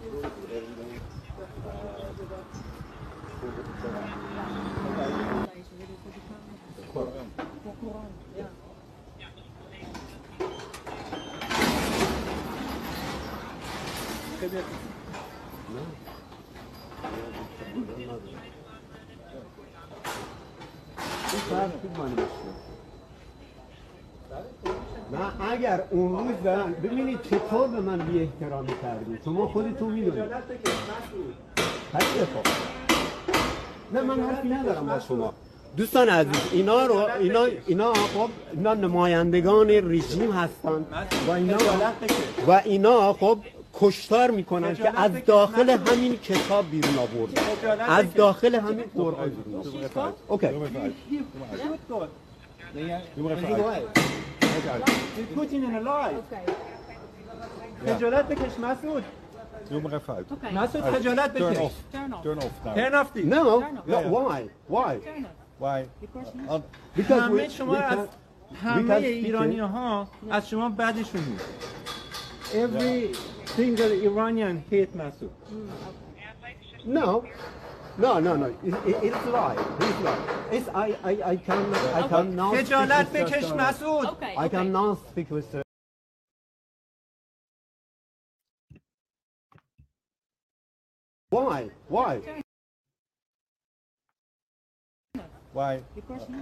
معنی. 22.04 22.22
نه 25.12 25.50
اگر 25.52 25.84
اون 25.90 26.12
روز 26.18 26.42
دارن 26.44 26.72
ببینید 26.72 27.22
چطور 27.22 27.68
به 27.68 27.80
من 27.80 27.98
بی 27.98 28.20
احترامی 28.22 28.72
کردی 28.82 29.18
شما 29.24 29.48
خودتون 29.48 29.92
می‌دونید. 29.92 30.32
نه 33.92 34.00
من 34.00 34.20
حرفی 34.20 34.48
ندارم 34.48 34.86
با 34.86 34.98
شما. 34.98 35.32
دوستان 35.76 36.08
عزیز 36.08 36.42
اینا 36.52 36.86
رو 36.86 36.96
اینا 37.20 37.44
اینا 37.66 37.92
خب 37.92 38.28
اینا 38.52 38.74
نمایندگان 38.74 39.70
رژیم 39.70 40.30
هستن. 40.32 40.84
و 41.28 41.30
اینا 41.30 41.56
و 42.48 42.62
اینا 42.64 43.12
خب 43.12 43.38
کشتار 43.80 44.30
می‌کنن 44.30 44.74
که 44.74 45.00
از 45.00 45.12
داخل 45.26 45.70
همین 45.70 46.16
کتاب 46.16 46.70
بیرون 46.70 46.98
آورد 46.98 47.38
از 47.88 48.14
داخل 48.14 48.54
همین 48.54 48.84
قرآن 48.94 49.28
بیرون 49.28 49.66
آورد 49.66 50.14
اوکی 50.28 50.48
Putin 55.34 55.64
in 55.64 55.74
a 55.74 55.80
lie. 55.80 56.14
خجالت 57.86 58.28
بکش 58.28 58.58
مسعود 58.58 59.04
maar 59.70 59.74
even 59.74 59.92
uit. 60.08 60.52
مسعود. 60.54 60.84
خجالت 60.84 61.32
Turn 61.38 61.42
بکش 61.42 61.58
off. 61.58 61.72
Turn 61.92 62.38
off 62.38 62.64
now. 62.64 62.74
Turn 62.74 62.94
off. 62.94 63.08
No, 63.16 63.42
Yeah. 63.86 64.08
why? 64.14 64.40
Why? 64.68 64.92
Why? 65.64 65.78
Uh, 66.48 66.60
Because 66.96 67.22
we, 67.30 67.40
همه 67.40 67.48
شما 67.48 67.74
we 67.74 67.82
از 67.82 67.98
can, 67.98 68.52
we 68.52 68.56
همه 68.56 68.94
ایرانی. 68.94 69.58
ها 69.60 70.08
از 70.30 70.48
شما 70.48 70.68
بدشون 70.68 71.20
میاد 71.20 71.40
Every 72.53 73.13
single 73.55 73.91
Iranian 73.91 74.63
hate 74.69 74.95
مسعود 74.95 75.31
No, 76.85 77.23
no, 77.97 78.19
no, 78.19 78.35
no. 78.37 78.47
It, 78.63 78.73
it, 78.89 78.97
it's 79.07 79.25
lie. 79.35 79.57
It's 79.87 79.99
lie. 80.07 80.21
It's 80.55 80.67
I, 80.69 80.87
I, 81.11 81.13
I 81.31 81.35
can, 81.47 81.61
I 81.99 82.07
cannot. 82.07 82.53
speak 82.55 82.65
خجالت 82.67 83.07
with 83.11 83.13
بکش 83.13 83.43
such- 83.43 83.53
مسعود 83.53 84.07
I 84.37 84.47
cannot 84.49 84.97
speak 85.11 85.29
with. 85.31 85.55
uh, 85.55 85.61
Why? 91.29 91.69
Why? 91.87 92.21
Why? 95.53 95.81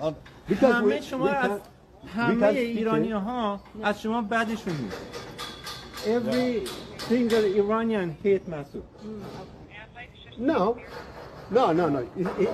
Uh, 0.01 0.13
Because 0.47 0.75
همه 0.75 0.99
we, 0.99 1.01
شما 1.03 1.25
we 1.25 1.35
از 1.35 1.49
can, 1.51 1.61
we 2.03 2.07
همه 2.09 2.39
can 2.51 2.53
speak 2.53 2.77
ایرانی 2.77 3.07
it. 3.09 3.13
ها 3.13 3.59
از 3.83 4.01
شما 4.01 4.21
بدشون 4.21 4.73
میاد 4.75 4.93
Every 6.06 6.66
single 7.08 7.44
Iranian 7.44 8.16
hate 8.24 8.48
مسعود 8.48 8.84
No, 10.38 10.76
no, 11.50 11.72
no, 11.72 11.88
no. 11.88 12.00
It, 12.16 12.26
it, 12.40 12.48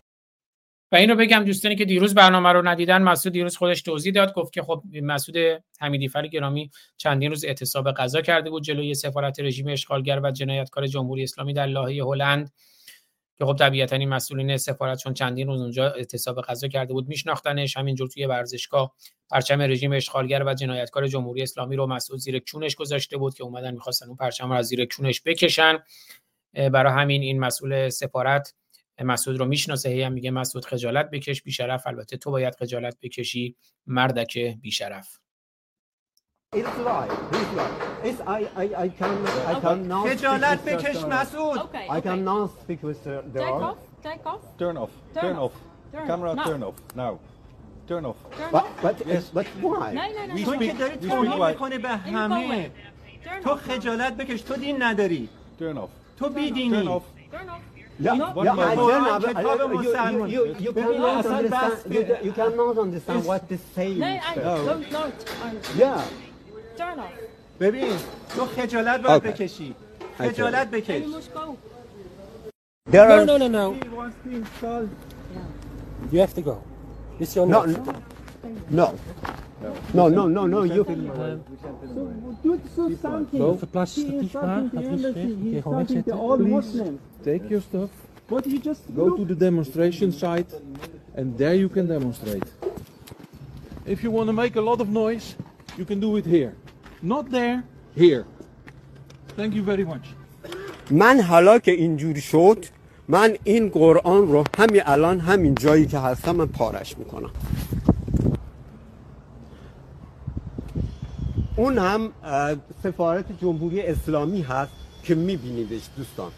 و 0.93 0.97
اینو 0.97 1.15
بگم 1.15 1.45
دوستانی 1.45 1.77
که 1.77 1.85
دیروز 1.85 2.15
برنامه 2.15 2.53
رو 2.53 2.69
ندیدن 2.69 3.03
مسعود 3.03 3.33
دیروز 3.33 3.57
خودش 3.57 3.83
توضیح 3.83 4.13
داد 4.13 4.35
گفت 4.35 4.53
که 4.53 4.63
خب 4.63 4.83
مسعود 5.03 5.63
حمیدی 5.81 6.09
فر 6.09 6.27
گرامی 6.27 6.71
چندین 6.97 7.31
روز 7.31 7.45
اعتصاب 7.45 7.93
غذا 7.93 8.21
کرده 8.21 8.51
بود 8.51 8.63
جلوی 8.63 8.95
سفارت 8.95 9.41
رژیم 9.41 9.69
اشغالگر 9.69 10.21
و 10.23 10.31
جنایتکار 10.31 10.87
جمهوری 10.87 11.23
اسلامی 11.23 11.53
در 11.53 11.67
لاهه 11.67 12.03
هلند. 12.05 12.53
که 13.39 13.45
خب 13.45 13.57
طبیعتا 13.59 13.97
این 13.97 14.09
مسئولین 14.09 14.57
سفارت 14.57 14.99
چون 14.99 15.15
چندین 15.15 15.47
روز 15.47 15.61
اونجا 15.61 15.91
اعتصاب 15.91 16.41
غذا 16.41 16.69
کرده 16.69 16.93
بود 16.93 17.09
میشناختنش 17.09 17.77
همینجور 17.77 18.09
توی 18.09 18.27
ورزشگاه 18.27 18.95
پرچم 19.31 19.63
رژیم 19.63 19.93
اشغالگر 19.93 20.43
و 20.47 20.55
جنایتکار 20.55 21.07
جمهوری 21.07 21.43
اسلامی 21.43 21.77
رو 21.77 21.87
مسعود 21.87 22.21
زیر 22.21 22.39
چونش 22.39 22.75
گذاشته 22.75 23.17
بود 23.17 23.35
که 23.35 23.45
اومدن 23.45 23.75
می‌خواستن 23.75 24.07
اون 24.07 24.17
پرچم 24.17 24.49
رو 24.49 24.55
از 24.55 24.67
زیر 24.67 24.85
چونش 24.85 25.23
بکشن 25.27 25.79
برای 26.55 26.93
همین 26.93 27.23
این 27.23 27.41
مسئول 27.41 27.89
سفارت 27.89 28.55
مسعود 29.01 29.37
رو 29.37 29.45
می‌شناسه 29.45 29.89
هی 29.89 30.03
هم 30.03 30.13
میگه 30.13 30.31
مسعود 30.31 30.65
خجالت 30.65 31.11
بکش 31.11 31.43
بیشرف 31.43 31.87
البته 31.87 32.17
تو 32.17 32.31
باید 32.31 32.55
خجالت 32.55 32.97
بکشی 33.03 33.57
مردک 33.87 34.39
بیشرف. 34.39 35.19
It's 36.55 36.79
lie. 36.79 37.09
It's 37.33 37.53
lie. 37.53 38.01
It's 38.05 38.21
I, 38.27 38.49
I, 38.57 38.83
I 38.85 38.89
can, 38.89 39.27
I 39.27 39.61
cannot. 39.61 40.07
speak 40.07 40.19
خجالت 40.19 40.65
with 40.65 40.81
such 40.81 40.85
بکش 40.85 41.03
a- 41.05 41.07
مسعود 41.07 41.59
I 41.91 42.01
cannot 42.01 42.51
speak 42.63 42.83
with 42.83 43.05
the, 43.05 43.23
the 43.35 43.41
Take 43.41 43.49
wrong. 43.49 43.63
off. 43.63 43.77
Take 44.03 44.27
off. 44.27 44.41
Turn 44.59 44.77
off. 44.79 44.91
Turn 45.15 45.23
Turn 45.23 45.37
off. 45.37 45.43
off. 45.43 45.53
Turn 45.93 46.07
Camera, 46.07 46.31
off. 46.31 46.37
Now. 46.37 46.45
turn 46.47 46.63
off. 46.63 46.75
Now. 46.97 47.19
Turn 47.87 48.05
off. 48.07 48.17
Turn 48.39 48.51
But, 48.53 48.65
off. 48.65 48.83
but, 48.83 49.07
Yes. 49.07 49.25
but 49.35 49.47
why? 49.61 49.93
نه 49.93 50.09
نه 50.09 50.35
We 50.35 50.39
نه 50.39 50.45
تو 50.45 50.53
speak- 50.55 50.67
که 50.67 50.73
داری 50.79 50.95
we 50.95 51.03
speak 51.03 51.09
توهین 51.11 51.33
white. 51.33 51.49
می‌کنه 51.53 51.79
به 51.79 52.05
این 52.05 52.15
همه 52.17 52.71
Turn 53.25 53.43
تو 53.45 53.51
off. 53.55 53.59
خجالت 53.59 54.17
بکش 54.17 54.41
تو 54.43 54.55
دین 54.55 54.83
نداری 54.83 55.29
Turn 55.61 55.77
off. 55.77 55.89
تو 56.19 56.27
Turn 56.27 56.29
بیدینی 56.29 56.85
off. 56.87 57.03
Turn 57.35 57.49
off. 57.49 57.63
Yeah, 58.01 58.13
اینا 58.13 58.27
yeah, 58.27 58.33
I 58.33 58.77
قرآن 58.77 59.21
don't 59.21 59.23
know, 59.23 59.29
کتاب 59.29 59.59
you- 59.61 59.75
you- 59.75 59.89
مسلمان. 59.89 60.31
you- 60.31 60.63
you 60.65 60.71
ببین 60.73 60.85
cannot 60.85 61.19
اصلا 61.19 61.43
بس 61.43 61.51
understand- 61.53 61.93
you 61.93 62.05
به- 62.05 62.21
you 62.23 62.33
cannot 62.33 62.77
understand 62.79 63.25
what 63.31 63.41
they 63.51 63.59
say. 63.77 63.89
نه 63.99 64.21
I 64.21 64.35
No. 64.37 64.41
don't 64.69 64.93
know. 64.93 65.07
I'm- 65.45 65.79
Yeah. 65.81 66.01
Turn 66.78 67.00
off. 67.00 67.60
ببین 67.60 67.92
تو 68.36 68.46
خجالت 68.46 69.02
باید 69.02 69.22
Okay. 69.22 69.28
بکشی 69.28 69.76
I 70.20 70.22
خجالت 70.22 70.70
بکش 70.72 71.02
You 71.04 71.08
must 71.08 71.34
go. 71.34 71.56
There 72.92 73.10
are 73.12 73.26
No, 73.26 73.38
no, 73.38 73.48
no, 73.48 73.48
no. 73.48 73.76
You 76.12 76.20
have 76.20 76.34
to 76.34 76.42
go. 76.42 76.56
It's 77.20 77.36
your 77.36 77.48
No, 77.48 77.66
note. 77.66 77.80
no. 78.70 78.88
No, 79.94 80.10
no, 80.10 80.28
no, 80.28 80.46
no, 80.48 80.64
you. 80.64 80.84
Boven 83.32 83.70
plastic 83.72 84.06
vraag, 84.32 84.64
advies 84.74 85.02
kreeg, 85.02 85.14
kun 85.14 85.54
je 85.54 85.62
gewoon 85.62 86.52
wegzetten. 86.54 87.00
Take 87.22 87.48
your 87.48 87.62
stuff. 87.62 87.90
Go 88.96 89.16
to 89.16 89.26
the 89.26 89.36
demonstration 89.38 90.12
site 90.12 90.52
and 91.16 91.38
there 91.38 91.56
you 91.56 91.70
can 91.70 91.88
demonstrate. 91.88 92.46
If 93.86 94.02
you 94.02 94.12
want 94.12 94.28
to 94.28 94.34
make 94.34 94.56
a 94.56 94.62
lot 94.62 94.80
of 94.80 94.88
noise, 94.90 95.36
you 95.78 95.86
can 95.86 96.00
do 96.00 96.16
it 96.18 96.26
here. 96.26 96.54
Not 97.03 97.31
there, 97.31 97.63
here. 97.97 98.25
Thank 99.37 99.55
you 99.55 99.63
very 99.63 99.85
much. 99.85 100.07
من 100.91 101.21
حالا 101.21 101.59
که 101.59 101.73
اینجوری 101.73 102.21
شد 102.21 102.65
من 103.09 103.37
این 103.45 103.69
قرآن 103.69 104.29
رو 104.29 104.45
همین 104.59 104.83
الان 104.87 105.21
همین 105.21 105.55
جایی 105.55 105.87
که 105.87 105.99
هستم 105.99 106.37
من 106.37 106.47
پارش 106.47 106.99
می‌کنم. 106.99 107.31
اون 111.57 111.79
هم 111.79 112.13
سفارت 112.83 113.41
جمهوری 113.41 113.83
اسلامی 113.83 114.43
هست 114.43 114.73
که 115.03 115.15
میبینیدش 115.15 115.83
دوستان. 115.97 116.33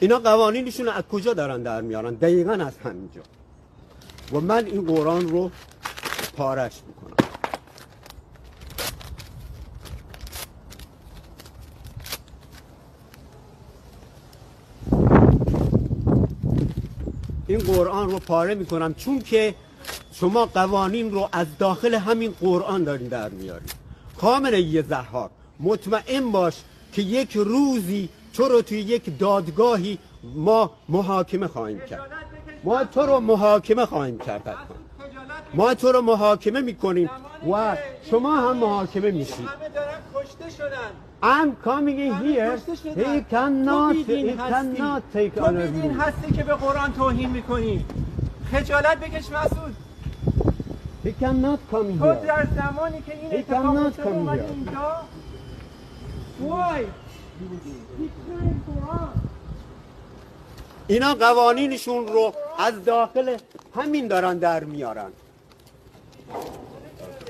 اینا 0.00 0.18
قوانینشون 0.18 0.88
از 0.88 1.02
کجا 1.02 1.34
دارن 1.34 1.62
در 1.62 1.80
میارن؟ 1.80 2.14
دقیقا 2.14 2.52
از 2.52 2.78
همینجا. 2.84 3.20
و 4.32 4.40
من 4.40 4.66
این 4.66 4.84
قرآن 4.86 5.28
رو 5.28 5.50
پارش 6.36 6.72
می‌کنم 6.74 6.91
این 17.52 17.60
قرآن 17.60 18.10
رو 18.10 18.18
پاره 18.18 18.54
می‌کنم 18.54 18.94
چون 18.94 19.18
که 19.18 19.54
شما 20.12 20.46
قوانین 20.46 21.12
رو 21.12 21.28
از 21.32 21.46
داخل 21.58 21.94
همین 21.94 22.34
قرآن 22.40 22.84
دارین 22.84 23.08
در 23.08 23.28
میارین. 23.28 23.68
کامل 24.20 24.54
یه 24.54 24.82
زهار. 24.82 25.30
مطمئن 25.60 26.32
باش 26.32 26.54
که 26.92 27.02
یک 27.02 27.32
روزی 27.36 28.08
تو 28.34 28.48
رو 28.48 28.62
توی 28.62 28.78
یک 28.78 29.18
دادگاهی 29.18 29.98
ما 30.34 30.70
محاکمه 30.88 31.46
خواهیم 31.46 31.80
کرد. 31.80 32.10
ما 32.64 32.84
تو 32.84 33.00
رو 33.00 33.20
محاکمه 33.20 33.86
خواهیم 33.86 34.18
کرد. 34.18 34.56
ما 35.54 35.74
تو 35.74 35.92
رو 35.92 36.00
محاکمه 36.00 36.60
می‌کنیم 36.60 37.10
و 37.52 37.76
شما 38.10 38.36
هم 38.36 38.56
محاکمه 38.56 39.10
میشید. 39.10 39.34
همه 39.34 39.68
دارن 39.68 40.00
کشته 40.14 40.50
شدن. 40.50 40.90
I'm 41.22 41.56
coming 41.64 41.98
in 42.06 42.14
here. 42.24 42.58
کشته 42.68 42.94
he 42.94 43.22
cannot 43.30 43.94
تو 44.06 44.12
he 44.12 44.36
cannot 44.36 45.02
take 45.14 45.38
تو 45.38 45.52
بیدین 45.52 46.00
هستی 46.00 46.32
که 46.32 46.42
به 46.44 46.54
قرآن 46.54 46.92
توهین 46.92 47.30
می‌کنی. 47.30 47.84
خجالت 48.52 48.98
بکش 49.00 49.30
مسعود. 49.30 49.76
He 51.04 51.08
cannot 51.08 51.58
come 51.72 51.98
تو 51.98 52.14
here. 52.14 52.26
در 52.26 52.46
زمانی 52.56 53.02
که 53.02 53.18
این 53.20 53.30
He 53.30 53.34
اتفاق 53.34 53.74
cannot 53.76 53.86
افتاده 53.86 54.02
come 54.10 54.12
اومدی 54.12 54.38
here. 54.38 54.50
اینجا. 54.50 55.00
وای. 56.40 56.86
اینا 60.86 61.14
قوانینشون 61.14 62.06
رو 62.08 62.32
از 62.58 62.84
داخل 62.84 63.36
همین 63.76 64.08
دارن 64.08 64.38
در 64.38 64.64
میارن. 64.64 65.10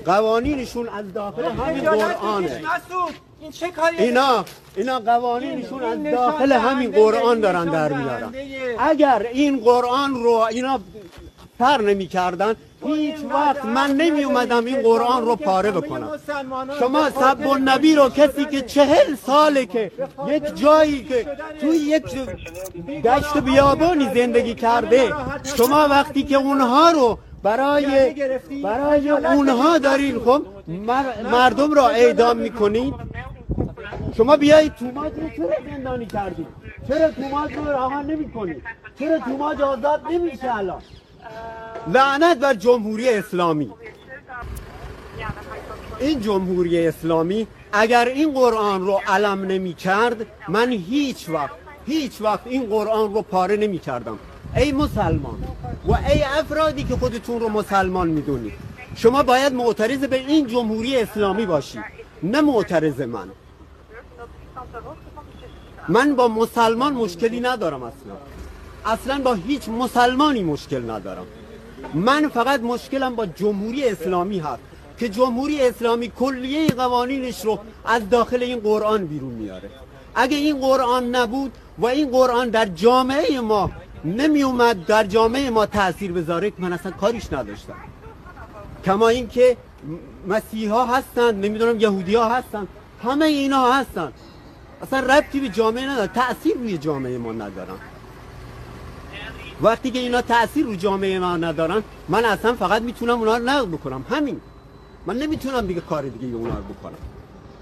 قوانینشون 0.05 0.89
از 0.89 1.13
داخل 1.13 1.43
همین 1.45 1.89
قرآنه. 1.89 2.61
این 3.43 3.51
چه 3.51 3.71
کاری؟ 3.71 3.97
اینا 3.97 4.45
اینا 4.75 4.99
قوانینشون 4.99 5.83
از 5.83 6.03
داخل 6.15 6.51
همین 6.51 6.91
قرآن 6.91 7.39
دارن 7.39 7.65
در 7.65 7.93
میارن. 7.93 8.33
اگر 8.79 9.25
این 9.33 9.59
قرآن 9.59 10.13
رو 10.13 10.31
اینا 10.31 10.79
پر 11.59 11.77
نمی 11.77 12.07
کردن 12.07 12.55
هیچ 12.85 13.15
وقت 13.29 13.65
من 13.65 13.91
نمی 13.91 14.23
اومدم 14.23 14.65
این 14.65 14.81
قرآن 14.81 15.25
رو 15.25 15.35
پاره 15.35 15.71
بکنم. 15.71 16.09
شما 16.79 17.09
سب 17.09 17.47
نبی 17.63 17.95
رو 17.95 18.09
کسی 18.09 18.45
که 18.45 18.61
چهل 18.61 19.15
ساله 19.25 19.65
که 19.65 19.91
یک 20.27 20.55
جایی 20.55 21.03
که 21.03 21.25
توی 21.61 21.77
یک 21.77 22.03
دشت 23.05 23.37
بیابانی 23.37 24.09
زندگی 24.15 24.55
کرده. 24.55 25.13
شما 25.57 25.87
وقتی 25.87 26.23
که 26.23 26.35
اونها 26.35 26.91
رو 26.91 27.17
برای 27.43 28.13
برای 28.63 29.09
اونها 29.09 29.77
دارین 29.77 30.19
خب 30.19 30.41
مر- 30.67 31.21
مردم 31.31 31.71
را 31.73 31.87
اعدام 31.89 32.37
می‌کنید 32.37 32.93
شما 34.17 34.37
بیایید 34.37 34.75
توماج 34.75 35.13
رو 35.13 35.29
چرا 35.29 35.55
زندانی 35.71 36.05
کردید 36.05 36.47
چرا 36.87 37.11
توماج 37.11 37.53
رو 37.53 37.65
رها 37.71 38.03
کنید 38.33 38.63
چرا 38.99 39.19
توماج 39.19 39.61
آزاد 39.61 40.01
نمیشه 40.11 40.55
الان؟ 40.55 40.81
لعنت 41.87 42.37
بر 42.37 42.53
جمهوری 42.53 43.09
اسلامی. 43.09 43.71
این 45.99 46.21
جمهوری 46.21 46.87
اسلامی 46.87 47.47
اگر 47.73 48.05
این 48.05 48.33
قرآن 48.33 48.81
رو 48.81 49.01
علم 49.07 49.45
نمی 49.45 49.73
کرد 49.73 50.25
من 50.47 50.71
هیچ 50.71 51.29
وقت 51.29 51.55
هیچ 51.85 52.21
وقت 52.21 52.41
این 52.45 52.65
قرآن 52.65 53.13
رو 53.13 53.21
پاره 53.21 53.55
نمی 53.55 53.79
کردم 53.79 54.19
ای 54.55 54.71
مسلمان 54.71 55.43
و 55.87 55.91
ای 55.91 56.23
افرادی 56.23 56.83
که 56.83 56.95
خودتون 56.95 57.39
رو 57.39 57.49
مسلمان 57.49 58.07
می‌دونید 58.07 58.53
شما 58.95 59.23
باید 59.23 59.53
معترض 59.53 59.99
به 59.99 60.15
این 60.15 60.47
جمهوری 60.47 60.97
اسلامی 60.97 61.45
باشید 61.45 61.83
نه 62.23 62.41
معترض 62.41 63.01
من. 63.01 63.27
من 65.87 66.15
با 66.15 66.27
مسلمان 66.27 66.93
مشکلی 66.93 67.39
ندارم 67.39 67.83
اصلا. 67.83 68.13
اصلا 68.85 69.23
با 69.23 69.33
هیچ 69.33 69.69
مسلمانی 69.69 70.43
مشکل 70.43 70.91
ندارم. 70.91 71.25
من 71.93 72.29
فقط 72.29 72.61
مشکلم 72.61 73.15
با 73.15 73.25
جمهوری 73.25 73.89
اسلامی 73.89 74.39
هست 74.39 74.61
که 74.97 75.09
جمهوری 75.09 75.61
اسلامی 75.61 76.11
کلیه 76.19 76.67
قوانینش 76.67 77.45
رو 77.45 77.59
از 77.85 78.09
داخل 78.09 78.43
این 78.43 78.59
قرآن 78.59 79.05
بیرون 79.05 79.33
میاره. 79.33 79.69
اگه 80.15 80.37
این 80.37 80.59
قرآن 80.59 81.15
نبود 81.15 81.51
و 81.77 81.85
این 81.85 82.11
قرآن 82.11 82.49
در 82.49 82.65
جامعه 82.65 83.41
ما 83.41 83.71
نمی 84.05 84.43
اومد 84.43 84.85
در 84.85 85.03
جامعه 85.03 85.49
ما 85.49 85.65
تاثیر 85.65 86.11
بذاره 86.11 86.53
من 86.57 86.73
اصلا 86.73 86.91
کاریش 86.91 87.33
نداشتم. 87.33 87.73
کما 88.85 89.07
اینکه 89.07 89.57
مسیحا 90.27 90.85
هستن 90.85 91.35
نمی‌دونم 91.35 91.79
یهودی 91.79 92.15
ها 92.15 92.29
هستن 92.29 92.67
همه 93.03 93.25
اینا 93.25 93.71
هستن. 93.71 94.11
اصلا 94.83 94.99
ربطی 94.99 95.39
به 95.39 95.49
جامعه 95.49 95.89
نداره. 95.89 96.07
تأثیر 96.07 96.55
روی 96.57 96.77
جامعه 96.77 97.17
ما 97.17 97.31
ندارن. 97.31 97.79
وقتی 99.61 99.91
که 99.91 99.99
اینا 99.99 100.21
تأثیر 100.21 100.65
رو 100.65 100.75
جامعه 100.75 101.19
ما 101.19 101.37
ندارن 101.37 101.83
من 102.09 102.25
اصلا 102.25 102.53
فقط 102.53 102.81
می‌تونم 102.81 103.19
اونا 103.19 103.37
رو 103.37 103.43
نقد 103.43 103.67
بکنم. 103.67 104.05
همین. 104.09 104.41
من 105.05 105.17
نمی‌تونم 105.17 105.67
دیگه 105.67 105.81
کار 105.81 106.03
دیگه 106.03 106.35
اونا 106.35 106.55
رو 106.55 106.63
بکنم. 106.73 107.01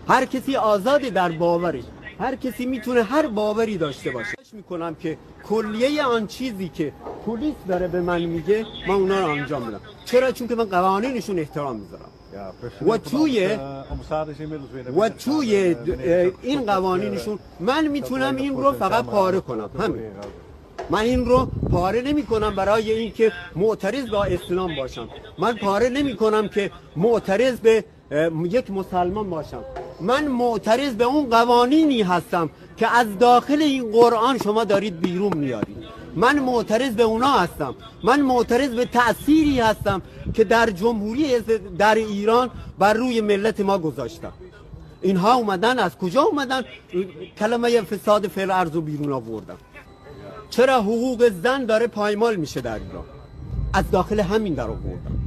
هر 0.08 0.26
کسی 0.26 0.56
آزاده 0.56 1.10
در 1.10 1.32
باورش 1.32 1.84
هر 2.20 2.36
کسی 2.36 2.66
می‌تونه 2.66 3.04
هر 3.04 3.28
باوری 3.28 3.78
داشته 3.78 4.12
باشه. 4.12 4.38
می‌کنم 4.54 4.96
که 4.96 5.18
کلیه 5.50 6.04
آن 6.04 6.28
چیزی 6.28 6.70
که 6.70 6.94
پلیس 7.26 7.56
داره 7.68 7.88
به 7.88 8.02
من 8.02 8.22
میگه 8.22 8.66
من 8.88 8.96
اونا 8.96 9.20
رو 9.20 9.32
انجام 9.32 9.66
بدم 9.66 9.82
چرا؟ 10.06 10.32
چون 10.32 10.48
که 10.48 10.56
من 10.56 10.66
قوانینشون 10.66 11.40
احترام 11.40 11.76
می‌ذارم. 11.76 12.11
و 12.88 12.98
توی 12.98 13.58
و 14.98 15.10
توی 15.10 15.76
این 16.42 16.66
قوانینشون 16.66 17.40
من 17.60 17.88
می‌تونم 17.88 18.36
این 18.36 18.58
رو 18.58 18.72
فقط 18.72 19.06
پاره 19.06 19.40
کنم 19.40 19.70
همین 19.80 20.02
من 20.90 21.00
این 21.00 21.26
رو 21.26 21.48
پاره 21.72 22.02
نمی 22.02 22.24
کنم 22.24 22.56
برای 22.56 22.92
اینکه 22.92 23.32
معترض 23.56 24.10
با 24.10 24.24
اسلام 24.24 24.76
باشم 24.76 25.10
من 25.38 25.56
پاره 25.56 25.90
نمی 25.90 26.16
کنم 26.16 26.48
که 26.48 26.72
معترض 26.96 27.60
به 27.60 27.84
یک 28.50 28.72
مسلمان 28.72 29.30
باشم 29.30 29.64
من 30.02 30.28
معترض 30.28 30.94
به 30.94 31.04
اون 31.04 31.30
قوانینی 31.30 32.02
هستم 32.02 32.50
که 32.78 32.88
از 32.88 33.18
داخل 33.20 33.62
این 33.62 33.92
قرآن 33.92 34.38
شما 34.38 34.64
دارید 34.64 35.00
بیرون 35.00 35.38
میارید 35.38 36.01
من 36.16 36.40
معترض 36.40 36.94
به 36.94 37.04
اونا 37.04 37.32
هستم. 37.32 37.76
من 38.04 38.22
معترض 38.22 38.70
به 38.70 38.86
تأثیری 38.86 39.60
هستم 39.60 40.02
که 40.34 40.44
در 40.44 40.70
جمهوری 40.70 41.40
در 41.78 41.96
ایران 41.96 42.50
بر 42.80 42.94
روی 42.94 43.22
ملت 43.22 43.60
ما 43.60 43.78
گذاشتم. 43.78 44.34
اینها 45.02 45.34
اومدن 45.34 45.80
از 45.80 45.98
کجا 45.98 46.22
اومدن؟ 46.22 46.64
کلمه 47.40 47.82
فساد 47.82 48.28
فعل 48.28 48.52
ارز 48.52 48.72
بیرون 48.72 49.12
آوردن 49.12 49.56
چرا 50.50 50.82
حقوق 50.82 51.32
زن 51.44 51.66
داره 51.66 51.88
پایمال 51.88 52.36
میشه 52.36 52.62
در 52.62 52.74
ایران؟ 52.74 53.06
از 53.74 53.92
داخل 53.92 54.20
همین 54.20 54.54
در 54.54 54.68
آوردن 54.68 55.18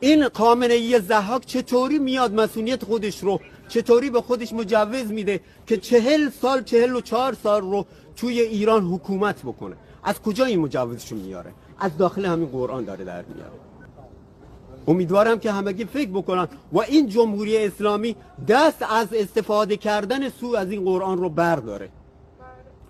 این 0.00 0.28
خامنه 0.28 0.74
ای 0.74 1.00
زحاک 1.00 1.46
چطوری 1.46 1.98
میاد 1.98 2.34
مسئولیت 2.34 2.84
خودش 2.84 3.22
رو؟ 3.22 3.40
چطوری 3.68 4.10
به 4.10 4.20
خودش 4.20 4.52
مجوز 4.52 5.10
میده 5.10 5.40
که 5.66 5.76
چهل 5.76 6.30
سال 6.30 6.62
چهل 6.62 6.96
و 6.96 7.00
چهار 7.00 7.36
سال 7.42 7.62
رو 7.62 7.86
توی 8.16 8.40
ایران 8.40 8.84
حکومت 8.84 9.42
بکنه. 9.42 9.76
از 10.04 10.22
کجا 10.22 10.44
این 10.44 10.60
مجوزشو 10.60 11.16
میاره؟ 11.16 11.52
از 11.78 11.96
داخل 11.98 12.24
همین 12.24 12.48
قرآن 12.48 12.84
داره 12.84 13.04
در 13.04 13.22
میاره. 13.22 13.50
امیدوارم 14.88 15.38
که 15.38 15.52
همگی 15.52 15.84
فکر 15.84 16.10
بکنن 16.10 16.48
و 16.72 16.80
این 16.80 17.08
جمهوری 17.08 17.56
اسلامی 17.56 18.16
دست 18.48 18.82
از 18.90 19.08
استفاده 19.12 19.76
کردن 19.76 20.28
سو 20.28 20.54
از 20.56 20.70
این 20.70 20.84
قرآن 20.84 21.18
رو 21.18 21.28
برداره. 21.28 21.88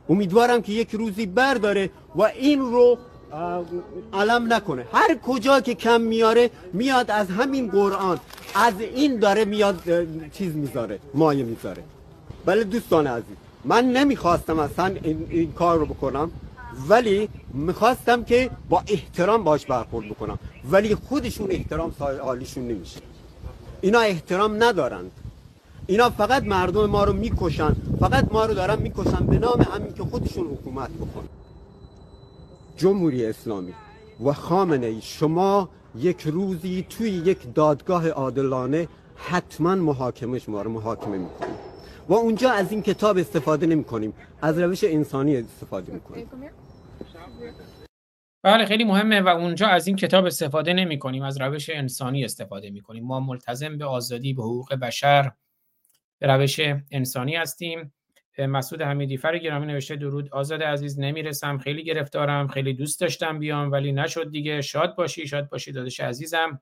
امیدوارم 0.08 0.62
که 0.62 0.72
یک 0.72 0.90
روزی 0.90 1.26
برداره 1.26 1.90
و 2.16 2.22
این 2.22 2.60
رو 2.60 2.98
علم 4.12 4.52
نکنه. 4.52 4.86
هر 4.92 5.18
کجا 5.26 5.60
که 5.60 5.74
کم 5.74 6.00
میاره 6.00 6.50
میاد 6.72 7.10
از 7.10 7.28
همین 7.28 7.70
قرآن 7.70 8.20
از 8.54 8.80
این 8.80 9.18
داره 9.18 9.44
میاد 9.44 9.82
چیز 10.32 10.54
می‌ذاره 10.54 10.98
مایه 11.14 11.44
می‌ذاره. 11.44 11.82
بله 12.44 12.64
دوستان 12.64 13.06
عزیز 13.06 13.36
من 13.66 13.84
نمی‌خواستم 13.84 14.58
اصلا 14.58 14.94
این, 15.02 15.26
این 15.30 15.52
کار 15.52 15.78
رو 15.78 15.86
بکنم 15.86 16.30
ولی 16.88 17.28
می‌خواستم 17.54 18.24
که 18.24 18.50
با 18.68 18.82
احترام 18.86 19.44
باش 19.44 19.66
برخورد 19.66 20.08
بکنم. 20.08 20.38
ولی 20.70 20.94
خودشون 20.94 21.50
احترام 21.50 21.92
حالیشون 22.22 22.68
نمیشه. 22.68 23.00
اینا 23.80 24.00
احترام 24.00 24.62
ندارند. 24.62 25.10
اینا 25.86 26.10
فقط 26.10 26.42
مردم 26.42 26.86
ما 26.86 27.04
رو 27.04 27.12
می‌کشن. 27.12 27.76
فقط 28.00 28.32
ما 28.32 28.46
رو 28.46 28.54
دارن 28.54 28.82
می‌کشن 28.82 29.26
به 29.26 29.38
نام 29.38 29.60
همین 29.62 29.92
که 29.94 30.02
خودشون 30.02 30.46
حکومت 30.46 30.90
بکنن. 30.90 31.28
جمهوری 32.76 33.26
اسلامی 33.26 33.72
و 34.24 34.32
خامنه 34.32 34.86
ای 34.86 35.00
شما 35.02 35.68
یک 35.98 36.22
روزی 36.22 36.86
توی 36.90 37.10
یک 37.10 37.54
دادگاه 37.54 38.08
عادلانه 38.08 38.88
حتما 39.16 39.74
محاکمش 39.74 40.48
ما 40.48 40.62
رو 40.62 40.70
محاکمه 40.70 41.18
می‌کنیم 41.18 41.65
و 42.08 42.14
اونجا 42.14 42.50
از 42.50 42.72
این 42.72 42.82
کتاب 42.82 43.18
استفاده 43.18 43.66
نمی 43.66 43.84
کنیم 43.84 44.14
از 44.42 44.58
روش 44.58 44.84
انسانی 44.84 45.36
استفاده 45.36 45.92
می‌کنیم. 45.92 46.30
بله 48.42 48.64
خیلی 48.64 48.84
مهمه 48.84 49.20
و 49.20 49.28
اونجا 49.28 49.66
از 49.66 49.86
این 49.86 49.96
کتاب 49.96 50.24
استفاده 50.24 50.72
نمی 50.72 50.98
کنیم 50.98 51.22
از 51.22 51.40
روش 51.40 51.70
انسانی 51.70 52.24
استفاده 52.24 52.70
می 52.70 52.80
کنیم 52.80 53.04
ما 53.04 53.20
ملتزم 53.20 53.78
به 53.78 53.84
آزادی 53.84 54.32
به 54.32 54.42
حقوق 54.42 54.74
بشر 54.74 55.32
به 56.18 56.26
روش 56.26 56.60
انسانی 56.90 57.36
هستیم. 57.36 57.92
مسعود 58.38 58.82
حمیدی 58.82 59.16
فر 59.16 59.38
گرامی 59.38 59.66
نوشته 59.66 59.96
درود. 59.96 60.32
آزاد 60.32 60.62
عزیز 60.62 60.98
نمی‌رسم. 60.98 61.58
خیلی 61.58 61.84
گرفتارم. 61.84 62.48
خیلی 62.48 62.74
دوست 62.74 63.00
داشتم 63.00 63.38
بیام 63.38 63.72
ولی 63.72 63.92
نشد 63.92 64.30
دیگه. 64.30 64.60
شاد 64.60 64.96
باشی. 64.96 65.26
شاد 65.26 65.48
باشی 65.48 65.72
دادش 65.72 66.00
عزیزم. 66.00 66.60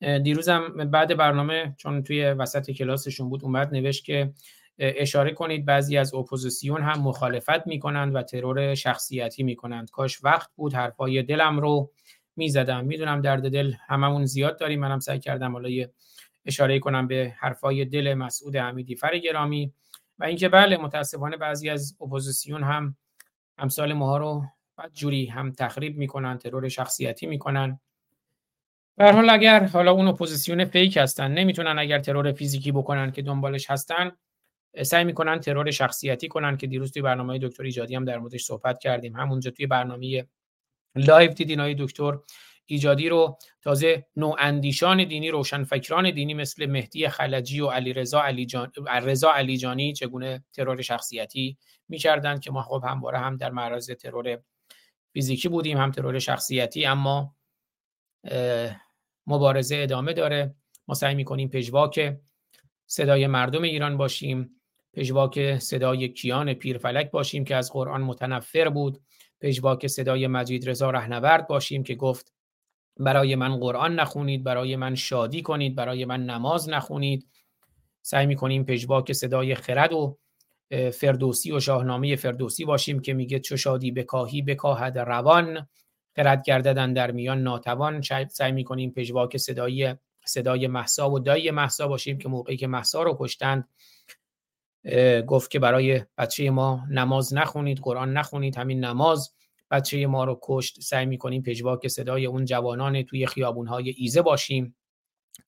دیروزم 0.00 0.90
بعد 0.90 1.16
برنامه 1.16 1.74
چون 1.78 2.02
توی 2.02 2.24
وسط 2.24 2.70
کلاسشون 2.70 3.28
بود 3.28 3.44
اومد 3.44 3.74
نوشت 3.74 4.04
که 4.04 4.32
اشاره 4.78 5.32
کنید 5.32 5.64
بعضی 5.64 5.96
از 5.96 6.14
اپوزیسیون 6.14 6.82
هم 6.82 7.02
مخالفت 7.02 7.66
می‌کنند 7.66 8.14
و 8.14 8.22
ترور 8.22 8.74
شخصیتی 8.74 9.42
می‌کنند. 9.42 9.90
کاش 9.90 10.24
وقت 10.24 10.50
بود 10.56 10.74
حرفای 10.74 11.22
دلم 11.22 11.60
رو 11.60 11.90
می‌زدم. 12.36 12.84
می‌دونم 12.84 13.20
درد 13.20 13.50
دل 13.50 13.72
هممون 13.88 14.24
زیاد 14.24 14.58
داریم. 14.58 14.80
منم 14.80 14.98
سعی 14.98 15.18
کردم 15.18 15.52
حالا 15.52 15.68
اشاره 16.44 16.78
کنم 16.78 17.06
به 17.06 17.34
حرفای 17.38 17.84
دل 17.84 18.14
مسعود 18.14 18.56
حمیدی 18.56 18.96
فر 18.96 19.18
گرامی 19.18 19.72
و 20.18 20.24
اینکه 20.24 20.48
بله 20.48 20.76
متاسفانه 20.76 21.36
بعضی 21.36 21.70
از 21.70 21.96
اپوزیسیون 22.00 22.62
هم 22.62 22.96
امثال 23.58 23.92
ماها 23.92 24.16
رو 24.16 24.44
جوری 24.92 25.26
هم 25.26 25.52
تخریب 25.52 25.96
می‌کنن 25.98 26.38
ترور 26.38 26.68
شخصیتی 26.68 27.26
می‌کنن. 27.26 27.80
به 28.98 29.12
حال 29.12 29.30
اگر 29.30 29.64
حالا 29.64 29.92
اون 29.92 30.08
اپوزیسیون 30.08 30.64
fake 30.64 30.96
هستن 30.96 31.30
نمی‌تونن 31.30 31.78
اگر 31.78 31.98
ترور 31.98 32.32
فیزیکی 32.32 32.72
بکنن 32.72 33.12
که 33.12 33.22
دنبالش 33.22 33.70
هستن 33.70 34.12
سعی 34.82 35.04
می‌کنن 35.04 35.40
ترور 35.40 35.70
شخصیتی 35.70 36.28
کنن 36.28 36.56
که 36.56 36.66
دیروز 36.66 36.92
توی 36.92 37.02
برنامه 37.02 37.38
دکتر 37.38 37.62
ایجادی 37.62 37.94
هم 37.94 38.04
در 38.04 38.18
موردش 38.18 38.44
صحبت 38.44 38.78
کردیم. 38.78 39.16
همونجا 39.16 39.50
توی 39.50 39.66
برنامه 39.66 40.26
live 40.94 41.32
دیدین 41.32 41.60
های 41.60 41.74
دکتر 41.78 42.18
ایجادی 42.66 43.08
رو. 43.08 43.38
تازه 43.62 44.06
نواندیشان 44.16 45.04
دینی 45.04 45.30
روشنفکران 45.30 46.10
دینی 46.10 46.34
مثل 46.34 46.66
مهدی 46.66 47.08
خلجی 47.08 47.60
و 47.60 47.66
علیجان 47.66 48.72
رضا 49.02 49.32
علیجانی 49.32 49.92
چگونه 49.92 50.44
ترور 50.52 50.82
شخصیتی 50.82 51.58
می‌کردند 51.88 52.40
که 52.40 52.50
ما 52.50 52.62
خب 52.62 52.84
همواره 52.88 53.18
هم 53.18 53.36
در 53.36 53.50
معرض 53.50 53.90
ترور 53.90 54.38
فیزیکی 55.12 55.48
بودیم 55.48 55.78
هم 55.78 55.90
ترور 55.90 56.18
شخصیتی 56.18 56.86
اما 56.86 57.36
مبارزه 59.26 59.76
ادامه 59.76 60.12
داره. 60.12 60.54
ما 60.88 60.94
سعی 60.94 61.14
می‌کنیم 61.14 61.48
پژواک 61.48 62.16
صدای 62.86 63.26
مردم 63.26 63.62
ایران 63.62 63.96
باشیم 63.96 64.50
پژواک 64.92 65.58
صدای 65.58 66.08
کیان 66.08 66.54
پیرفلک 66.54 67.10
باشیم 67.10 67.44
که 67.44 67.56
از 67.56 67.72
قرآن 67.72 68.00
متنفر 68.00 68.68
بود 68.68 69.00
پژواک 69.40 69.86
صدای 69.86 70.26
مجید 70.26 70.68
رضا 70.68 70.90
رهنورد 70.90 71.48
باشیم 71.48 71.82
که 71.82 71.94
گفت 71.94 72.32
برای 72.96 73.34
من 73.36 73.56
قرآن 73.56 74.00
نخونید 74.00 74.44
برای 74.44 74.76
من 74.76 74.94
شادی 74.94 75.42
کنید 75.42 75.74
برای 75.74 76.04
من 76.04 76.26
نماز 76.26 76.68
نخونید. 76.68 77.28
سعی 78.02 78.26
می‌کنیم 78.26 78.64
پژواک 78.64 79.12
صدای 79.12 79.54
خرد 79.54 79.92
و 79.92 80.18
فردوسی 80.92 81.52
و 81.52 81.60
شاهنامه 81.60 82.16
فردوسی 82.16 82.64
باشیم 82.64 83.00
که 83.00 83.14
میگه 83.14 83.40
چو 83.40 83.56
شادی 83.56 83.90
بکاهی 83.90 84.42
بکاهد 84.42 84.98
روان. 84.98 85.68
خرد 86.16 86.42
گرددن 86.42 86.92
در 86.92 87.10
میان 87.10 87.42
ناتوان. 87.42 88.02
سعی 88.28 88.52
می‌کنیم 88.52 88.90
پژواک 88.90 89.36
صدای 89.36 89.96
صدای 90.24 90.66
محسا 90.66 91.10
و 91.10 91.18
دایی 91.18 91.50
محسا 91.50 91.88
باشیم 91.88 92.18
که 92.18 92.28
موقعی 92.28 92.56
که 92.56 92.66
محسا 92.66 93.02
رو 93.02 93.16
کشتند 93.20 93.68
گفت 95.26 95.50
که 95.50 95.58
برای 95.58 96.02
بچه 96.18 96.50
ما 96.50 96.86
نماز 96.90 97.34
نخونید 97.34 97.78
قرآن 97.78 98.12
نخونید 98.12 98.56
همین 98.56 98.84
نماز 98.84 99.34
بچه 99.70 100.06
ما 100.06 100.24
رو 100.24 100.38
کشت. 100.42 100.80
سعی 100.80 101.06
می‌کنیم 101.06 101.42
پژواک 101.42 101.88
صدای 101.88 102.26
اون 102.26 102.44
جوانان 102.44 103.02
توی 103.02 103.26
خیابونهای 103.26 103.90
ایزه 103.90 104.22
باشیم 104.22 104.76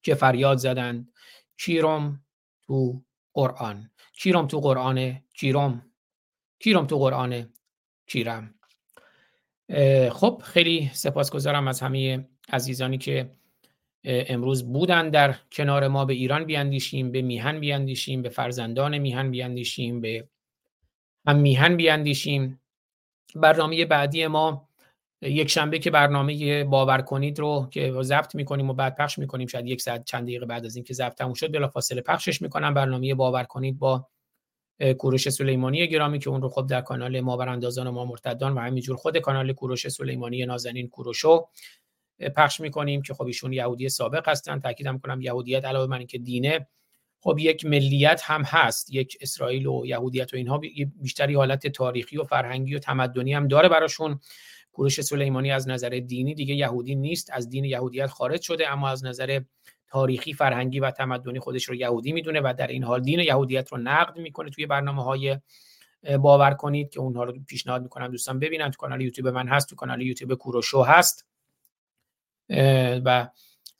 که 0.03 0.15
فریاد 0.15 0.59
زدند 0.59 1.13
کیرم 1.57 2.25
تو 2.67 3.03
قرآن؟ 3.35 3.91
کیرم 4.13 4.47
تو 4.47 4.61
قرآن 4.61 5.23
کیرم؟ 5.35 5.93
کیرم 6.59 6.87
تو 6.87 6.99
قرآن 6.99 7.55
کیرم؟ 8.07 8.58
خب 10.13 10.43
خیلی 10.45 10.91
سپاسگزارم 10.93 11.69
از 11.69 11.81
همه 11.81 12.29
عزیزانی 12.53 12.99
که 12.99 13.31
امروز 14.05 14.73
بودن 14.73 15.11
در 15.11 15.35
کنار 15.53 15.89
ما 15.89 16.05
به 16.05 16.15
ایران 16.15 16.45
بیاندیشیم 16.45 17.13
به 17.13 17.23
میهن 17.23 17.61
بیاندیشیم 17.61 18.23
به 18.23 18.29
فرزندان 18.29 18.99
میهن 18.99 19.31
بیاندیشیم 19.31 20.01
به 20.01 20.29
هم 21.27 21.37
میهن 21.37 21.77
بیاندیشیم 21.77 22.61
برنامه 23.35 23.85
بعدی 23.85 24.27
ما 24.27 24.69
یک 25.23 25.51
شنبه 25.51 25.79
که 25.79 25.91
برنامه 25.91 26.65
باور 26.65 27.01
کنید 27.03 27.39
رو 27.39 27.69
که 27.71 27.95
ضبط 28.03 28.35
می‌کنیم 28.35 28.71
و 28.71 28.75
بعد 28.75 28.97
پخش 28.97 29.19
می‌کنیم 29.19 29.47
شاید 29.47 29.67
یک 29.67 29.81
ساعت 29.81 30.05
چند 30.05 30.23
دقیقه 30.23 30.47
بعد 30.47 30.65
از 30.65 30.77
اینکه 30.77 30.95
ضبط 30.95 31.15
تموم 31.15 31.35
شد 31.35 31.53
بلافاصله 31.53 32.01
پخشش 32.01 32.43
می‌کنم. 32.43 32.75
برنامه 32.75 33.15
باور 33.15 33.45
کنید 33.45 33.79
با 33.79 34.07
کوروش 34.99 35.29
سلیمانی 35.29 35.89
گرامی 35.89 36.19
که 36.19 36.31
اون 36.31 36.43
رو 36.43 36.49
خب 36.49 36.67
در 36.67 36.81
کانال 36.81 37.21
ما 37.21 37.37
براندازان 37.37 37.87
و 37.87 37.93
ما 37.93 38.05
مرتدان 38.05 38.55
و 38.55 38.61
همینجور 38.61 38.97
خود 38.97 39.19
کانال 39.19 39.53
کوروش 39.53 39.89
سلیمانی 39.89 40.47
نازنین 40.47 40.89
کوروشو 40.89 41.47
پخش 42.37 42.61
می‌کنیم 42.61 43.03
که 43.03 43.15
خب 43.15 43.27
ایشون 43.27 43.53
یهودی 43.53 43.89
سابق 43.89 44.29
هستن. 44.29 44.61
تاکیدم 44.61 44.99
کنم 44.99 45.21
یهودیت 45.21 45.65
علاوه 45.65 45.87
بر 45.87 45.99
اینکه 45.99 46.19
دینه 46.19 46.69
خب 47.21 47.37
یک 47.39 47.65
ملیت 47.65 48.23
هم 48.25 48.43
هست. 48.43 48.95
یک 48.95 49.19
اسرائیل 49.21 49.67
و 49.67 49.87
یهودیت 49.87 50.35
و 50.35 50.37
اینها 50.37 50.61
بیشتری 51.03 51.35
حالت 51.35 51.67
تاریخی 51.67 52.17
و 52.17 52.25
فرهنگی 52.25 52.75
و 52.75 52.79
تمدنی 52.79 53.35
هم 53.35 53.49
داره 53.49 53.69
براشون. 53.69 54.21
کوروش 54.73 55.01
سلیمانی 55.01 55.51
از 55.51 55.69
نظر 55.69 55.89
دینی 55.89 56.35
دیگه 56.35 56.55
یهودی 56.55 56.95
نیست. 56.95 57.31
از 57.33 57.49
دین 57.49 57.65
یهودیت 57.65 58.07
خارج 58.07 58.41
شده 58.43 58.73
اما 58.73 58.89
از 58.89 59.05
نظر 59.05 59.41
تاریخی 59.91 60.33
فرهنگی 60.33 60.81
و 60.81 60.91
تمدنی 60.91 61.41
خودش 61.41 61.65
رو 61.65 61.75
یهودی 61.75 62.13
می‌دونه 62.13 62.41
و 62.41 62.55
در 62.59 62.67
این 62.67 62.85
حال 62.85 63.03
دین 63.03 63.21
یهودیت 63.21 63.73
رو 63.73 63.79
نقد 63.79 64.19
می‌کنه 64.19 64.51
توی 64.51 64.67
برنامه 64.67 65.05
های 65.05 65.39
باور 66.21 66.55
کنید 66.55 66.91
که 66.91 67.01
اونها 67.01 67.25
رو 67.25 67.35
پیشنهاد 67.47 67.83
می‌کنم 67.83 68.09
دوستان 68.09 68.39
ببینن 68.39 68.71
تو 68.71 68.77
کانال 68.77 69.01
یوتیوب 69.01 69.29
من 69.29 69.49
هست 69.49 69.69
تو 69.69 69.77
کانال 69.77 70.03
یوتیوب 70.03 70.35
کوروشو 70.35 70.83
هست. 70.83 71.27
و 73.05 73.29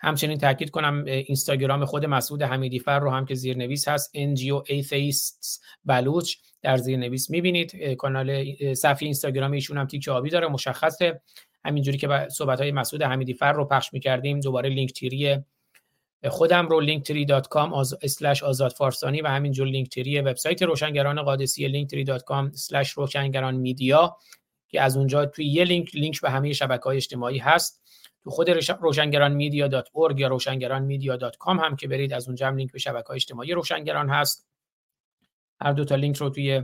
همچنین 0.01 0.39
تاکید 0.39 0.71
کنم 0.71 1.05
اینستاگرام 1.05 1.85
خود 1.85 2.07
مسعود 2.07 2.43
حمیدی 2.43 2.79
فر 2.79 2.99
رو 2.99 3.11
هم 3.11 3.27
که 3.27 3.35
زیرنویس 3.35 3.89
هست 3.89 4.11
NGO 4.17 4.69
Atheists 4.71 5.61
بلوچ 5.85 6.37
در 6.63 6.77
زیرنویس 6.77 7.31
می‌بینید. 7.31 7.95
کانال 7.95 8.55
صفحه 8.75 9.03
اینستاگرام 9.03 9.53
ایشون 9.53 9.79
هم 9.79 9.87
تیک 9.87 10.09
آبی 10.09 10.31
داره 10.31 10.49
مشخصه. 10.49 11.21
همینجوری 11.65 11.99
که 11.99 12.29
صحبت 12.31 12.61
های 12.61 12.73
مسعود 12.73 13.03
حمیدی 13.03 13.35
فر 13.35 13.53
رو 13.53 13.65
پخش 13.65 13.93
می‌کردیم 13.93 14.41
دوباره 14.41 14.69
Linktree 14.69 14.93
ی 14.93 15.39
خودم 16.25 16.69
رو 16.69 16.87
linktree.com 16.87 17.73
آز... 17.73 17.95
slash 18.03 18.43
آزاد 18.43 18.73
فارسانی 18.73 19.23
و 19.23 19.27
همینجور 19.27 19.67
Linktree 19.67 20.21
وبسایت 20.21 20.63
روشنگران 20.63 21.23
قادسی 21.23 21.87
linktree.com 21.87 22.57
slash 22.57 22.89
روشنگران 22.89 23.55
media 23.55 24.17
که 24.69 24.81
از 24.81 24.97
اونجا 24.97 25.27
توی 25.27 25.47
یه 25.47 25.65
لینک 25.65 25.95
لینک 25.95 26.21
به 26.21 26.31
همه 26.31 26.53
شبکه 26.53 26.83
های 26.85 26.97
اجتماعی 26.97 27.39
هست. 27.39 27.83
تو 28.25 28.31
خود 28.31 28.51
روشنگران 28.81 29.33
media 29.33 29.85
یا 30.17 30.29
روشنگران 30.29 30.83
media 30.83 31.19
هم 31.47 31.77
که 31.77 31.89
برید 31.89 32.13
از 32.13 32.27
اونجا 32.27 32.47
هم 32.47 32.57
لینک 32.57 32.73
به 32.73 32.79
شبکه 32.79 33.07
های 33.07 33.17
اجتماعی 33.17 33.53
روشنگران 33.53 34.11
هست. 34.11 34.49
هر 35.61 35.73
دو 35.73 35.85
تا 35.85 35.95
لینک 35.95 36.17
رو 36.17 36.31
توی 36.31 36.63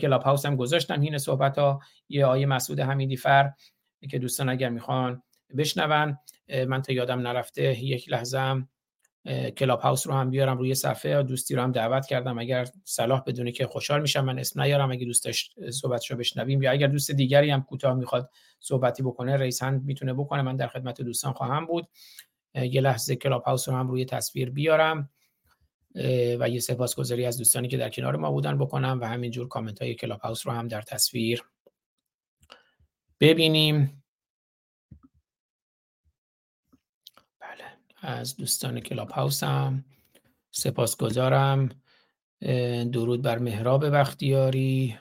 کلاب 0.00 0.22
هاوس 0.22 0.46
هم 0.46 0.56
گذاشتم. 0.56 1.00
این 1.00 1.18
صحبت 1.18 1.58
ها 1.58 1.80
یه 2.08 2.26
آیه 2.26 2.46
مسعود 2.46 2.80
حمیدی 2.80 3.16
فر 3.16 3.50
که 4.10 4.18
دوستان 4.18 4.48
اگر 4.48 4.68
می‌خوان 4.68 5.22
بشنون 5.56 6.18
من 6.68 6.82
تا 6.82 6.92
یادم 6.92 7.20
نرفته 7.20 7.84
یک 7.84 8.10
لحظه 8.10 8.38
هم 8.38 8.68
کلاب 9.56 9.80
هاوس 9.80 10.06
رو 10.06 10.14
هم 10.14 10.30
بیارم 10.30 10.58
روی 10.58 10.74
صفحه 10.74 11.22
دوستی 11.22 11.54
رو 11.54 11.62
هم 11.62 11.72
دعوت 11.72 12.06
کردم. 12.06 12.38
اگر 12.38 12.68
صلاح 12.84 13.22
بدونه 13.26 13.52
که 13.52 13.66
خوشحال 13.66 14.02
میشم 14.02 14.24
من 14.24 14.38
اسم 14.38 14.62
نیارم. 14.62 14.90
اگه 14.90 15.06
دوست 15.06 15.24
داشت 15.24 15.70
صحبتش 15.70 16.10
رو 16.10 16.16
بشنویم 16.16 16.62
یا 16.62 16.70
اگر 16.70 16.86
دوست 16.86 17.10
دیگری 17.10 17.50
هم 17.50 17.62
کوتاه 17.62 17.94
می‌خواد 17.94 18.30
صحبتی 18.60 19.02
بکنه 19.02 19.36
raise 19.36 19.62
hand 19.62 19.84
می‌تونه 19.84 20.14
بکنه. 20.14 20.42
من 20.42 20.56
در 20.56 20.68
خدمت 20.68 21.02
دوستان 21.02 21.32
خواهم 21.32 21.66
بود. 21.66 21.88
یه 22.54 22.80
لحظه 22.80 23.16
کلاب 23.16 23.42
هاوس 23.42 23.68
رو 23.68 23.74
هم 23.74 23.88
روی 23.88 24.04
تصویر 24.04 24.50
بیارم 24.50 25.10
و 26.38 26.48
یه 26.48 26.60
سپاسگزاری 26.60 27.26
از 27.26 27.38
دوستانی 27.38 27.68
که 27.68 27.76
در 27.76 27.90
کنار 27.90 28.16
ما 28.16 28.30
بودن 28.30 28.58
بکنم 28.58 28.98
و 29.00 29.04
همینجور 29.04 29.48
کامنت 29.48 29.82
های 29.82 29.94
کلاب 29.94 30.20
هاوس 30.20 30.46
رو 30.46 30.52
هم 30.52 30.68
در 30.68 30.82
تصویر 30.82 31.44
ببینیم. 33.20 34.03
از 38.04 38.36
دوستان 38.36 38.80
کلاب 38.80 39.10
هاوسم 39.10 39.84
سپاسگزارم 40.50 41.68
درود 42.92 43.22
بر 43.22 43.38
مهراب 43.38 43.90
بختیاری. 43.90 44.96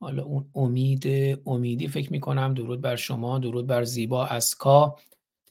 حالا 0.00 0.22
اون 0.22 0.50
امید 0.54 1.06
امیدی 1.46 1.88
فکر 1.88 2.12
می 2.12 2.20
کنم 2.20 2.54
درود 2.54 2.80
بر 2.80 2.96
شما 2.96 3.38
درود 3.38 3.66
بر 3.66 3.84
زیبا 3.84 4.26
اسکا. 4.26 4.96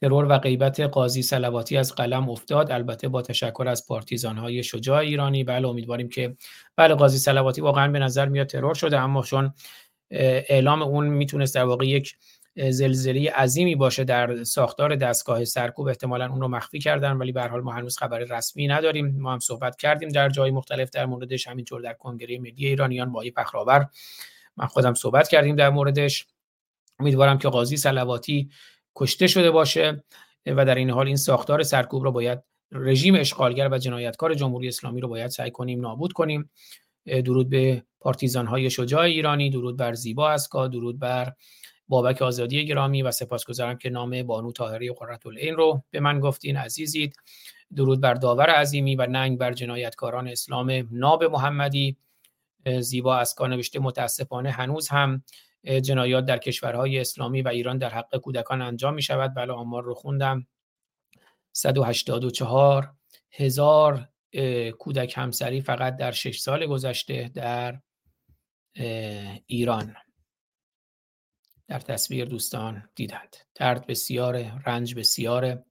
ترور 0.00 0.26
و 0.28 0.38
غیبت 0.38 0.80
قاضی 0.80 1.22
سلواتی 1.22 1.76
از 1.76 1.94
قلم 1.94 2.30
افتاد. 2.30 2.70
البته 2.70 3.08
با 3.08 3.22
تشکر 3.22 3.68
از 3.68 3.86
پارتیزان 3.86 4.38
های 4.38 4.62
شجاع 4.62 4.98
ایرانی. 4.98 5.44
بله 5.44 5.68
امیدواریم 5.68 6.08
که 6.08 6.36
بله 6.76 6.94
قاضی 6.94 7.18
سلواتی 7.18 7.60
واقعا 7.60 7.88
به 7.88 7.98
نظر 7.98 8.28
میاد 8.28 8.46
ترور 8.46 8.74
شده 8.74 9.00
اما 9.00 9.22
چون 9.22 9.54
اعلام 10.10 10.82
اون 10.82 11.06
می‌تونست 11.06 11.54
در 11.54 11.64
واقع 11.64 11.86
یک 11.86 12.16
زلزله 12.56 13.30
عظیمی 13.30 13.74
باشه 13.74 14.04
در 14.04 14.44
ساختار 14.44 14.96
دستگاه 14.96 15.44
سرکوب 15.44 15.86
احتمالا 15.86 16.30
اون 16.30 16.40
رو 16.40 16.48
مخفی 16.48 16.78
کردن 16.78 17.12
ولی 17.12 17.32
به 17.32 17.42
حال 17.42 17.60
ما 17.60 17.72
هنوز 17.72 17.98
خبر 17.98 18.18
رسمی 18.18 18.68
نداریم. 18.68 19.16
ما 19.18 19.32
هم 19.32 19.38
صحبت 19.38 19.76
کردیم 19.76 20.08
در 20.08 20.28
جای 20.28 20.50
مختلف 20.50 20.90
در 20.90 21.06
موردش 21.06 21.48
همینطور 21.48 21.80
در 21.80 21.92
کنگره 21.92 22.38
ملی 22.38 22.66
ایرانیان 22.66 23.12
با 23.12 23.24
پخراور 23.36 23.88
من 24.56 24.66
خودم 24.66 24.94
صحبت 24.94 25.28
کردیم 25.28 25.56
در 25.56 25.70
موردش. 25.70 26.26
امیدوارم 26.98 27.38
که 27.38 27.48
قاضی 27.48 27.76
سلواتی 27.76 28.50
کشته 28.96 29.26
شده 29.26 29.50
باشه 29.50 30.04
و 30.46 30.64
در 30.64 30.74
این 30.74 30.90
حال 30.90 31.06
این 31.06 31.16
ساختار 31.16 31.62
سرکوب 31.62 32.02
رو 32.02 32.12
باید 32.12 32.38
رژیم 32.72 33.14
اشغالگر 33.14 33.68
و 33.72 33.78
جنایتکار 33.78 34.34
جمهوری 34.34 34.68
اسلامی 34.68 35.00
رو 35.00 35.08
باید 35.08 35.30
سعی 35.30 35.50
کنیم 35.50 35.80
نابود 35.80 36.12
کنیم. 36.12 36.50
درود 37.06 37.50
به 37.50 37.82
پارتیزان 38.00 38.46
های 38.46 38.70
شجاع 38.70 39.00
ایرانی 39.00 39.50
درود 39.50 39.76
بر 39.76 39.94
زیبا 39.94 40.30
اسکا 40.30 40.68
درود 40.68 40.98
بر 40.98 41.32
بابک 41.92 42.22
آزادی 42.22 42.66
گرامی 42.66 43.02
و 43.02 43.10
سپاسگزارم 43.10 43.78
که 43.78 43.90
نام 43.90 44.22
بانو 44.22 44.52
طاهری 44.52 44.92
قرتالعین 44.92 45.54
رو 45.54 45.82
به 45.90 46.00
من 46.00 46.20
گفتین 46.20 46.56
عزیزید. 46.56 47.16
درود 47.76 48.00
بر 48.00 48.14
داور 48.14 48.50
عظیمی 48.50 48.96
و 48.96 49.06
ننگ 49.06 49.38
بر 49.38 49.52
جنایتکاران 49.52 50.28
اسلام 50.28 50.88
ناب 50.90 51.24
محمدی. 51.24 51.96
زیبا 52.80 53.16
اسکا 53.16 53.46
نوشته 53.46 53.80
متاسفانه 53.80 54.50
هنوز 54.50 54.88
هم 54.88 55.24
جنایات 55.64 56.24
در 56.24 56.38
کشورهای 56.38 57.00
اسلامی 57.00 57.42
و 57.42 57.48
ایران 57.48 57.78
در 57.78 57.90
حق 57.90 58.16
کودکان 58.16 58.62
انجام 58.62 58.94
می 58.94 59.02
شود 59.02 59.34
بله 59.34 59.52
آمار 59.52 59.82
رو 59.82 59.94
خوندم. 59.94 60.46
184 61.52 62.94
هزار 63.30 64.08
کودک 64.78 65.14
همسری 65.16 65.60
فقط 65.60 65.96
در 65.96 66.12
6 66.12 66.38
سال 66.38 66.66
گذشته 66.66 67.30
در 67.34 67.80
ایران. 69.46 69.94
در 71.72 71.78
تصویر 71.78 72.24
دوستان 72.24 72.88
دیدند. 72.94 73.36
درد 73.54 73.86
بسیاره 73.86 74.52
رنج 74.66 74.94
بسیاره 74.94 75.64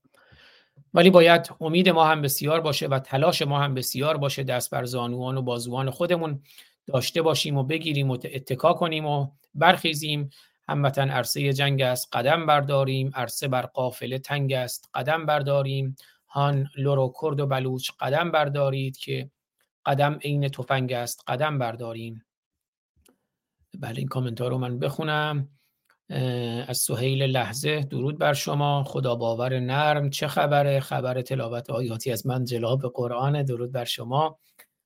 ولی 0.94 1.10
باید 1.10 1.50
امید 1.62 1.90
ما 1.90 2.06
هم 2.06 2.22
بسیار 2.22 2.62
باشه 2.62 2.88
و 2.88 3.00
تلاش 3.00 3.42
ما 3.42 3.60
هم 3.60 3.74
بسیار 3.74 4.18
باشه 4.18 4.44
دست 4.44 4.70
بر 4.70 4.86
زانوان 4.86 5.38
و 5.38 5.42
بازوان 5.42 5.90
خودمون 5.90 6.44
داشته 6.88 7.22
باشیم 7.22 7.58
و 7.58 7.64
بگیریم 7.64 8.12
و 8.12 8.18
اتکا 8.24 8.74
کنیم 8.74 9.06
و 9.06 9.28
برخیزیم. 9.56 10.30
هموطن 10.68 11.10
عرصه 11.10 11.54
جنگ 11.54 11.82
است 11.82 12.10
قدم 12.14 12.46
برداریم. 12.46 13.12
عرصه 13.16 13.48
بر 13.48 13.62
قافله 13.62 14.20
تنگ 14.20 14.54
است 14.54 14.90
قدم 14.94 15.26
برداریم. 15.26 15.96
هان 16.28 16.70
لورو 16.78 17.14
کرد 17.22 17.40
و 17.40 17.48
بلوچ 17.48 17.90
قدم 18.00 18.32
بردارید 18.32 18.98
که 18.98 19.32
قدم 19.86 20.20
عین 20.24 20.50
تفنگ 20.50 20.94
است 20.94 21.24
قدم 21.28 21.58
برداریم. 21.58 22.26
بله 23.80 24.00
این 24.00 24.08
کامنتار 24.08 24.52
رو 24.52 24.58
من 24.58 24.80
بخونم. 24.80 25.50
از 26.68 26.78
سهیل 26.78 27.24
لحظه. 27.24 27.80
درود 27.80 28.18
بر 28.18 28.34
شما. 28.34 28.84
خدا 28.84 29.16
باور 29.16 29.60
نرم. 29.60 30.10
چه 30.10 30.28
خبره؟ 30.28 30.80
خبر 30.80 31.22
تلاوت 31.22 31.70
آیاتی 31.70 32.12
از 32.12 32.28
من 32.28 32.46
جلاب 32.46 32.82
قرآن 32.94 33.44
درود 33.44 33.72
بر 33.72 33.86
شما. 33.86 34.40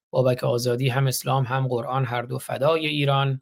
بابک 0.10 0.44
آزادی 0.44 0.90
هم 0.90 1.08
اسلام 1.08 1.44
هم 1.44 1.68
قرآن 1.68 2.06
هر 2.06 2.22
دو 2.22 2.40
فدای 2.40 2.88
ایران. 2.88 3.42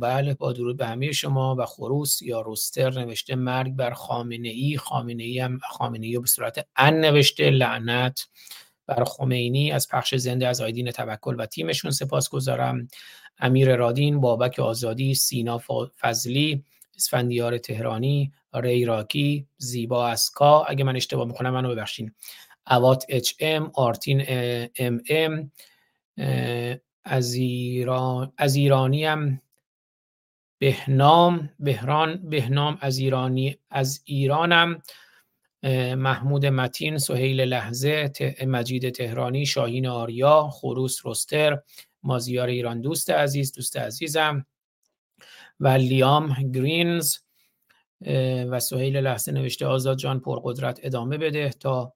بله 0.00 0.34
با 0.34 0.52
درود 0.52 0.76
به 0.76 0.86
همه 0.86 1.12
شما. 1.12 1.56
و 1.58 1.66
خروس 1.66 2.22
یا 2.22 2.40
روستر 2.40 2.90
نوشته 2.90 3.34
مرگ 3.34 3.72
بر 3.72 3.90
خامنه 3.90 4.48
ای 4.48 4.76
خامنه 4.76 5.22
ای 5.22 5.38
هم 5.38 5.58
خامنه 5.58 6.06
ای 6.06 6.18
به 6.18 6.26
صورت 6.26 6.66
ان 6.76 7.00
نوشته. 7.00 7.50
لعنت 7.50 8.28
بر 8.86 9.04
خمینی. 9.04 9.72
از 9.72 9.88
پخش 9.88 10.14
زنده 10.14 10.48
از 10.48 10.60
آیدین 10.60 10.90
توکل 10.90 11.36
و 11.38 11.46
تیمشون 11.46 11.90
سپاس 11.90 12.28
گذارم 12.28 12.88
امیر 13.38 13.76
رادین 13.76 14.20
بابک 14.20 14.58
آزادی 14.58 15.14
سینا 15.14 15.60
فضلی 16.00 16.64
اسفندیار 16.96 17.58
تهرانی 17.58 18.32
ری 18.54 18.84
راکی 18.84 19.46
زیبا 19.56 20.08
اسکا. 20.08 20.64
اگه 20.64 20.84
من 20.84 20.96
اشتباه 20.96 21.26
می‌کنم 21.26 21.50
منو 21.50 21.70
ببخشین. 21.70 22.12
اوات 22.70 23.04
اچ 23.08 23.32
ام 23.40 23.70
آرتین 23.74 24.24
ام 24.78 25.00
ام 25.10 25.52
از 27.04 27.38
از 28.38 28.56
ایرانی 28.56 29.04
هم 29.04 29.40
بهنام 30.58 31.50
بهران 31.58 32.30
بهنام 32.30 32.78
از 32.80 32.98
ایرانی 32.98 33.58
از 33.70 34.02
ایرانم 34.04 34.82
محمود 35.96 36.46
متین 36.46 36.98
سهیل 36.98 37.40
لحظه 37.40 38.12
مجید 38.46 38.90
تهرانی 38.90 39.46
شاهین 39.46 39.86
آریا 39.86 40.48
خروس 40.52 41.00
رستر 41.04 41.62
مازیار 42.02 42.48
ایران. 42.48 42.80
دوست 42.80 43.10
عزیز 43.10 43.52
دوست 43.52 43.76
عزیزم. 43.76 44.46
و 45.60 45.68
لیام 45.68 46.50
گرینز 46.54 47.16
و 48.50 48.60
سهیل 48.60 48.96
لحظه 48.96 49.32
نوشته 49.32 49.66
آزاد 49.66 49.98
جان 49.98 50.20
پرقدرت 50.20 50.80
ادامه 50.82 51.18
بده 51.18 51.50
تا 51.50 51.92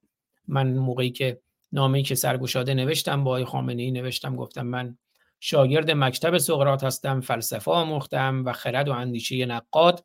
من 0.49 0.73
موقعی 0.73 1.11
که 1.11 1.41
نامه‌ای 1.73 2.05
که 2.05 2.15
سرگشاده 2.15 2.75
نوشتم 2.75 3.25
با 3.25 3.37
ای 3.37 3.91
نوشتم. 3.91 4.37
گفتم 4.37 4.67
من 4.67 4.99
شاگرد 5.41 5.91
مکتب 5.91 6.39
سقراط 6.39 6.85
هستم 6.85 7.21
فلسفه 7.21 7.71
آموختم 7.71 8.43
و 8.45 8.53
خرد 8.53 8.89
و 8.89 8.93
اندیشه 8.93 9.47
نقاد. 9.47 10.05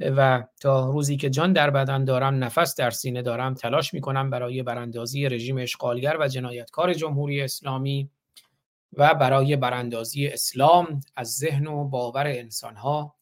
و 0.00 0.44
تا 0.60 0.90
روزی 0.90 1.16
که 1.16 1.30
جان 1.30 1.52
در 1.52 1.70
بدن 1.70 2.04
دارم 2.04 2.44
نفس 2.44 2.74
در 2.74 2.90
سینه 2.90 3.22
دارم 3.22 3.54
تلاش 3.54 3.94
می‌کنم 3.94 4.30
برای 4.30 4.62
براندازی 4.62 5.28
رژیم 5.28 5.58
اشغالگر 5.58 6.16
و 6.20 6.28
جنایتکار 6.28 6.94
جمهوری 6.94 7.42
اسلامی 7.42 8.10
و 8.92 9.14
برای 9.14 9.56
براندازی 9.56 10.26
اسلام 10.26 11.00
از 11.16 11.36
ذهن 11.36 11.66
و 11.66 11.84
باور 11.84 12.26
انسانها. 12.26 13.16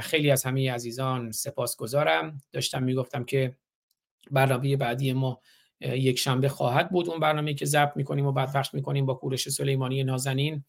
خیلی 0.00 0.30
از 0.30 0.44
همه 0.44 0.72
عزیزان 0.72 1.32
سپاسگزارم. 1.32 2.42
داشتم 2.52 2.82
می‌گفتم 2.82 3.24
که 3.24 3.56
برنامه 4.30 4.76
بعدی 4.76 5.12
ما 5.12 5.40
یک 5.80 6.18
شنبه 6.18 6.48
خواهد 6.48 6.90
بود. 6.90 7.08
اون 7.08 7.20
برنامه 7.20 7.54
که 7.54 7.64
ضبط 7.64 7.96
می‌کنیم 7.96 8.26
و 8.26 8.32
بعد 8.32 8.52
پخش 8.52 8.74
می‌کنیم 8.74 9.06
با 9.06 9.14
کورش 9.14 9.48
سلیمانی 9.48 10.04
نازنین 10.04 10.64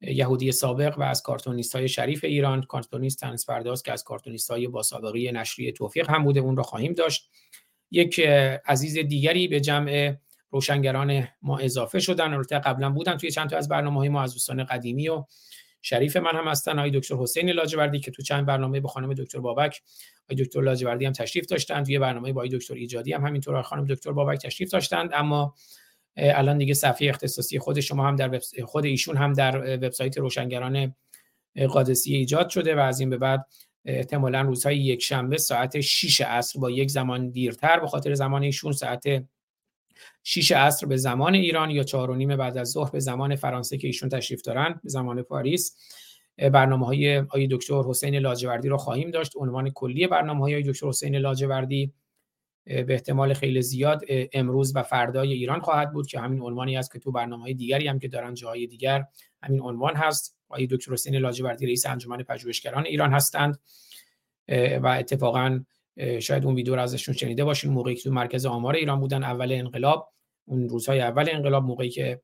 یهودی 0.00 0.52
سابق 0.52 0.98
و 0.98 1.02
از 1.02 1.22
کارتونیست 1.22 1.76
های 1.76 1.88
شریف 1.88 2.24
ایران. 2.24 2.62
کارتونیست 2.62 3.20
تنس 3.20 3.46
پرداز 3.46 3.82
که 3.82 3.92
از 3.92 4.04
کارتونیست 4.04 4.50
های 4.50 4.68
با 4.68 4.82
سابقه 4.82 5.32
نشریه 5.32 5.72
توفیق 5.72 6.10
هم 6.10 6.24
بوده 6.24 6.40
اون 6.40 6.56
رو 6.56 6.62
خواهیم 6.62 6.92
داشت. 6.92 7.30
یک 7.90 8.20
عزیز 8.66 8.98
دیگری 8.98 9.48
به 9.48 9.60
جمع 9.60 10.16
روشنگران 10.52 11.28
ما 11.42 11.58
اضافه 11.58 12.00
شدن. 12.00 12.34
البته 12.34 12.58
قبلا 12.58 12.90
بودن 12.90 13.16
توی 13.16 13.30
چند 13.30 13.50
تا 13.50 13.56
از 13.56 13.68
برنامه 13.68 13.98
های 13.98 14.08
ما 14.08 14.22
از 14.22 14.32
دوستان 14.32 14.64
قدیمی 14.64 15.08
و 15.08 15.24
شریف 15.82 16.16
من 16.16 16.30
هم 16.34 16.48
هستن. 16.48 16.78
آقای 16.78 16.90
دکتر 16.90 17.14
حسین 17.14 17.50
لاجوردی 17.50 18.00
که 18.00 18.10
تو 18.10 18.22
چند 18.22 18.46
برنامه 18.46 18.80
با 18.80 18.88
خانم 18.88 19.14
دکتر 19.14 19.38
بابک 19.38 19.82
آقای 20.24 20.44
دکتر 20.44 20.60
لاجوردی 20.60 21.04
هم 21.04 21.12
تشریف 21.12 21.46
داشتند 21.46 21.84
توی 21.84 21.98
برنامه 21.98 22.32
با 22.32 22.40
آقای 22.40 22.58
دکتر 22.58 22.74
ایجادی 22.74 23.12
هم 23.12 23.26
همینطور 23.26 23.62
خانم 23.62 23.84
دکتر 23.84 24.12
بابک 24.12 24.38
تشریف 24.38 24.70
داشتند. 24.70 25.10
اما 25.14 25.54
الان 26.16 26.58
دیگه 26.58 26.74
صفحه 26.74 27.08
اختصاصی 27.08 27.58
خود 27.58 27.80
شما 27.80 28.08
هم 28.08 28.16
در 28.16 28.40
خود 28.64 28.84
ایشون 28.84 29.16
هم 29.16 29.32
در 29.32 29.76
وبسایت 29.76 30.18
روشنگران 30.18 30.94
قادسیه 31.68 32.18
ایجاد 32.18 32.48
شده 32.48 32.74
و 32.74 32.78
از 32.78 33.00
این 33.00 33.10
به 33.10 33.16
بعد 33.16 33.46
احتمالا 33.84 34.40
روزهای 34.40 34.78
یک 34.78 35.02
شنبه 35.02 35.38
ساعت 35.38 35.80
6 35.80 36.20
عصر 36.20 36.60
با 36.60 36.70
یک 36.70 36.90
زمان 36.90 37.30
دیرتر 37.30 37.80
به 37.80 37.86
خاطر 37.86 38.14
زمان 38.14 38.42
ایشون 38.42 38.72
ساعت 38.72 39.04
6 40.22 40.52
عصر 40.52 40.86
به 40.86 40.96
زمان 40.96 41.34
ایران 41.34 41.70
یا 41.70 41.82
4 41.82 42.10
و 42.10 42.14
نیم 42.14 42.36
بعد 42.36 42.58
از 42.58 42.70
ظهر 42.70 42.90
به 42.90 43.00
زمان 43.00 43.36
فرانسه 43.36 43.78
که 43.78 43.86
ایشون 43.86 44.08
تشریف 44.08 44.42
دارن 44.42 44.80
به 44.82 44.88
زمان 44.88 45.22
پاریس 45.22 45.76
برنامه 46.36 46.86
های 46.86 47.18
آی 47.18 47.48
دکتر 47.50 47.82
حسین 47.82 48.14
لاجوردی 48.14 48.68
رو 48.68 48.76
خواهیم 48.76 49.10
داشت. 49.10 49.32
عنوان 49.36 49.70
کلی 49.70 50.06
برنامه 50.06 50.40
های 50.40 50.62
دکتر 50.62 50.86
حسین 50.86 51.16
لاجوردی 51.16 51.92
به 52.64 52.86
احتمال 52.88 53.34
خیلی 53.34 53.62
زیاد 53.62 54.02
امروز 54.32 54.76
و 54.76 54.82
فردای 54.82 55.32
ایران 55.32 55.60
خواهد 55.60 55.92
بود 55.92 56.06
که 56.06 56.20
همین 56.20 56.42
عنوانی 56.42 56.76
است 56.76 56.92
که 56.92 56.98
تو 56.98 57.12
برنامه 57.12 57.42
های 57.42 57.54
دیگری 57.54 57.88
هم 57.88 57.98
که 57.98 58.08
دارن 58.08 58.34
جاهای 58.34 58.66
دیگر 58.66 59.04
همین 59.42 59.60
عنوان 59.60 59.96
هست. 59.96 60.36
آقای 60.48 60.66
دکتر 60.66 60.92
حسین 60.92 61.16
لاجوردی 61.16 61.66
رئیس 61.66 61.86
انجمن 61.86 62.22
پژوهشگران 62.22 62.86
ایران 62.86 63.12
هستند 63.12 63.58
و 64.82 64.86
اتفاقا 64.86 65.64
شاید 66.20 66.44
اون 66.44 66.54
ویدیو 66.54 66.74
رو 66.74 66.82
ازشون 66.82 67.14
شنیده 67.14 67.44
باشین. 67.44 67.72
موقعی 67.72 67.94
که 67.94 68.02
تو 68.02 68.10
مرکز 68.10 68.46
آمار 68.46 68.74
ایران 68.74 69.00
بودن 69.00 69.24
اول 69.24 69.52
انقلاب 69.52 70.12
اون 70.44 70.68
روزهای 70.68 71.00
اول 71.00 71.28
انقلاب 71.32 71.64
موقعی 71.64 71.90
که 71.90 72.20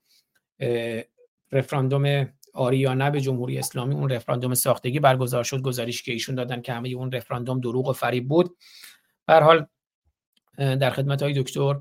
رفراندوم 1.53 2.29
آری 2.55 2.79
یا 2.79 2.95
نه 2.95 3.11
به 3.11 3.21
جمهوری 3.21 3.59
اسلامی 3.59 3.95
اون 3.95 4.11
رفراندوم 4.11 4.55
ساختگی 4.55 5.01
برگزار 5.01 5.45
شد. 5.45 5.63
گزارش 5.63 6.03
که 6.03 6.13
ایشون 6.13 6.35
دادن 6.35 6.63
که 6.63 6.73
همه 6.73 6.89
اون 6.89 7.13
رفراندوم 7.13 7.61
دروغ 7.61 7.89
و 7.89 7.93
فریب 7.93 8.29
بود. 8.29 8.57
به 9.27 9.35
حال 9.35 9.67
در 10.57 10.91
خدمت 10.91 11.23
های 11.23 11.43
دکتر 11.43 11.77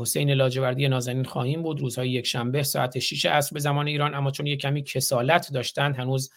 حسین 0.00 0.30
لاجوردی 0.30 0.88
نازنین 0.88 1.24
خواهیم 1.24 1.62
بود. 1.62 1.80
روزهای 1.80 2.10
یک 2.10 2.26
شنبه 2.26 2.62
ساعت 2.62 2.98
6 2.98 3.26
عصر 3.26 3.54
به 3.54 3.60
زمان 3.60 3.86
ایران. 3.86 4.14
اما 4.14 4.30
چون 4.30 4.46
یک 4.46 4.60
کمی 4.60 4.82
کسالت 4.82 5.52
داشتند 5.52 5.96
هنوز 5.96 6.30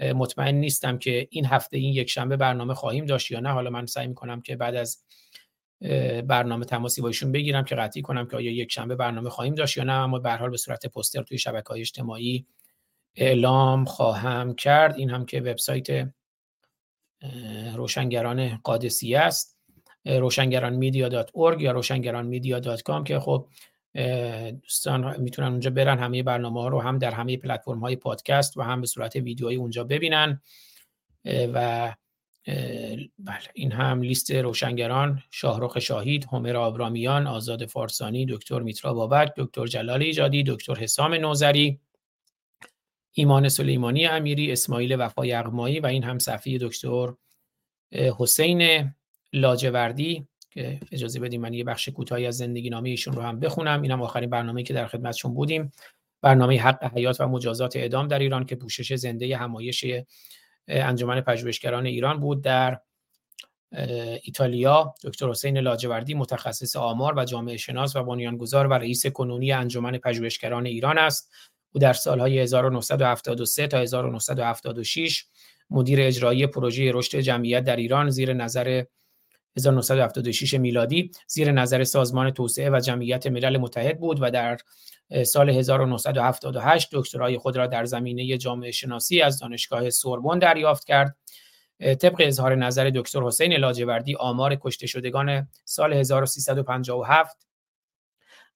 مطمئن 0.00 0.54
نیستم 0.54 0.98
که 0.98 1.28
این 1.30 1.46
هفته 1.46 1.76
این 1.76 1.94
یک 1.94 2.10
شنبه 2.10 2.36
برنامه 2.36 2.74
خواهیم 2.74 3.06
داشت 3.06 3.30
یا 3.30 3.40
نه. 3.40 3.50
حالا 3.50 3.70
من 3.70 3.86
سعی 3.86 4.06
می‌کنم 4.06 4.40
که 4.40 4.56
بعد 4.56 4.74
از 4.74 5.04
برنامه 6.26 6.64
تماسی 6.64 7.02
با 7.02 7.10
بگیرم 7.32 7.64
که 7.64 7.74
قطعی 7.74 8.02
کنم 8.02 8.26
که 8.26 8.36
آیا 8.36 8.52
یک 8.52 8.72
شنبه 8.72 8.96
برنامه 8.96 9.30
خواهیم 9.30 9.54
داشت 9.54 9.76
یا 9.76 9.84
نه. 9.84 9.92
اما 9.92 10.18
به 10.18 10.32
حال 10.32 10.50
به 10.50 10.56
صورت 10.56 10.86
پوستر 10.86 11.22
توی 11.22 11.38
شبکه 11.38 11.72
اجتماعی 11.72 12.46
اعلام 13.16 13.84
خواهم 13.84 14.54
کرد. 14.54 14.96
این 14.96 15.10
هم 15.10 15.26
که 15.26 15.40
وبسایت 15.40 16.12
روشنگران 17.74 18.56
قادسیه 18.56 19.18
است. 19.18 19.56
روشنگران 20.04 20.74
یا 21.60 21.72
روشنگران 21.72 22.26
که 23.04 23.18
خب 23.18 23.48
دوستان 24.62 25.20
می‌تونن 25.20 25.48
اونجا 25.48 25.70
برن 25.70 25.98
همه 25.98 26.22
برنامه 26.22 26.60
ها 26.60 26.68
رو 26.68 26.80
هم 26.80 26.98
در 26.98 27.10
همه 27.10 27.36
پلتفرم 27.36 27.78
های 27.78 27.96
پادکست 27.96 28.56
و 28.56 28.62
هم 28.62 28.80
به 28.80 28.86
صورت 28.86 29.16
ویدیویی 29.16 29.56
اونجا 29.56 29.84
ببینن. 29.84 30.42
و 31.24 31.94
بله 33.18 33.48
این 33.54 33.72
هم 33.72 34.02
لیست 34.02 34.30
روشنگران 34.30 35.22
شاهرخ 35.30 35.78
شاهید 35.78 36.26
همر 36.32 36.56
آبرامیان 36.56 37.26
آزاد 37.26 37.66
فارسانی 37.66 38.26
دکتر 38.26 38.60
میترا 38.60 38.94
بابک 38.94 39.32
دکتر 39.36 39.66
جلال 39.66 40.02
ایجادی 40.02 40.42
دکتر 40.42 40.74
حسام 40.74 41.14
نوزری 41.14 41.80
ایمان 43.12 43.48
سلیمانی 43.48 44.06
امیری 44.06 44.52
اسماعیل 44.52 45.00
وفای 45.00 45.32
اقمایی 45.32 45.80
و 45.80 45.86
این 45.86 46.04
هم 46.04 46.18
صفحه 46.18 46.58
دکتر 46.58 47.12
حسین 48.18 48.92
لاجوردی. 49.32 50.26
که 50.50 50.80
اجازه 50.92 51.20
بدیم 51.20 51.40
من 51.40 51.54
یه 51.54 51.64
بخش 51.64 51.88
کوتاهی 51.88 52.26
از 52.26 52.36
زندگی 52.36 52.70
نامه 52.70 52.88
ایشون 52.88 53.14
رو 53.14 53.22
هم 53.22 53.40
بخونم. 53.40 53.82
اینم 53.82 54.02
آخرین 54.02 54.30
برنامه 54.30 54.62
که 54.62 54.74
در 54.74 54.86
خدمتشون 54.86 55.34
بودیم. 55.34 55.72
برنامه 56.22 56.60
حق 56.60 56.96
حیات 56.96 57.20
و 57.20 57.28
مجازات 57.28 57.76
اعدام 57.76 58.08
در 58.08 58.18
ایران 58.18 58.44
که 58.44 58.56
پوشش 58.56 58.94
زنده 58.94 59.36
همایش 59.36 59.84
انجمن 60.68 61.20
پژوهشگران 61.20 61.86
ایران 61.86 62.20
بود 62.20 62.42
در 62.42 62.80
ایتالیا. 64.22 64.94
دکتر 65.04 65.30
حسین 65.30 65.58
لاجوردی 65.58 66.14
متخصص 66.14 66.76
آمار 66.76 67.14
و 67.18 67.24
جامعه 67.24 67.56
شناس 67.56 67.96
و 67.96 68.02
بنیانگذار 68.02 68.66
و 68.66 68.72
رئیس 68.72 69.06
کنونی 69.06 69.52
انجمن 69.52 69.98
پژوهشگران 69.98 70.66
ایران 70.66 70.98
است. 70.98 71.30
او 71.72 71.80
در 71.80 71.92
سالهای 71.92 72.38
1973 72.38 73.66
تا 73.66 73.78
1976 73.78 75.24
مدیر 75.70 75.98
اجرایی 76.02 76.46
پروژه 76.46 76.92
رشد 76.94 77.18
جمعیت 77.18 77.64
در 77.64 77.76
ایران 77.76 78.10
زیر 78.10 78.32
نظر 78.32 78.84
1976 79.56 80.54
میلادی 80.54 81.10
زیر 81.26 81.52
نظر 81.52 81.84
سازمان 81.84 82.30
توسعه 82.30 82.70
و 82.70 82.80
جمعیت 82.80 83.26
ملل 83.26 83.56
متحد 83.56 84.00
بود 84.00 84.18
و 84.20 84.30
در 84.30 84.58
سال 85.26 85.50
1978 85.50 86.88
دکترای 86.92 87.38
خود 87.38 87.56
را 87.56 87.66
در 87.66 87.84
زمینه 87.84 88.38
جامعه 88.38 88.70
شناسی 88.70 89.22
از 89.22 89.38
دانشگاه 89.38 89.90
سوربن 89.90 90.38
دریافت 90.38 90.84
کرد. 90.84 91.16
طبق 91.80 92.16
اظهار 92.18 92.54
نظر 92.54 92.90
دکتر 92.94 93.22
حسین 93.22 93.52
لاجوردی 93.52 94.16
آمار 94.16 94.56
کشته 94.60 94.86
شدگان 94.86 95.48
سال 95.64 95.92
1357 95.92 97.46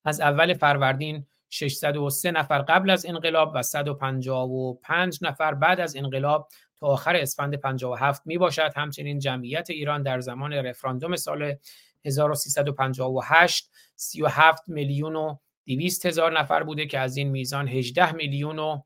از 0.04 0.20
اول 0.20 0.54
فروردین 0.54 1.26
603 1.50 2.30
نفر 2.30 2.58
قبل 2.58 2.90
از 2.90 3.06
انقلاب 3.06 3.52
و 3.54 3.62
155 3.62 5.18
نفر 5.22 5.54
بعد 5.54 5.80
از 5.80 5.96
انقلاب 5.96 6.48
آخر 6.84 7.16
اسفند 7.16 7.54
57 7.54 8.22
می 8.24 8.38
باشد 8.38 8.72
همچنین 8.76 9.18
جمعیت 9.18 9.70
ایران 9.70 10.02
در 10.02 10.20
زمان 10.20 10.52
رفراندوم 10.52 11.16
سال 11.16 11.56
1358 12.04 13.70
37 13.96 14.68
میلیون 14.68 15.16
و 15.16 15.36
200 15.66 16.06
هزار 16.06 16.40
نفر 16.40 16.62
بوده 16.62 16.86
که 16.86 16.98
از 16.98 17.16
این 17.16 17.30
میزان 17.30 17.68
18 17.68 18.12
میلیون 18.12 18.58
و 18.58 18.82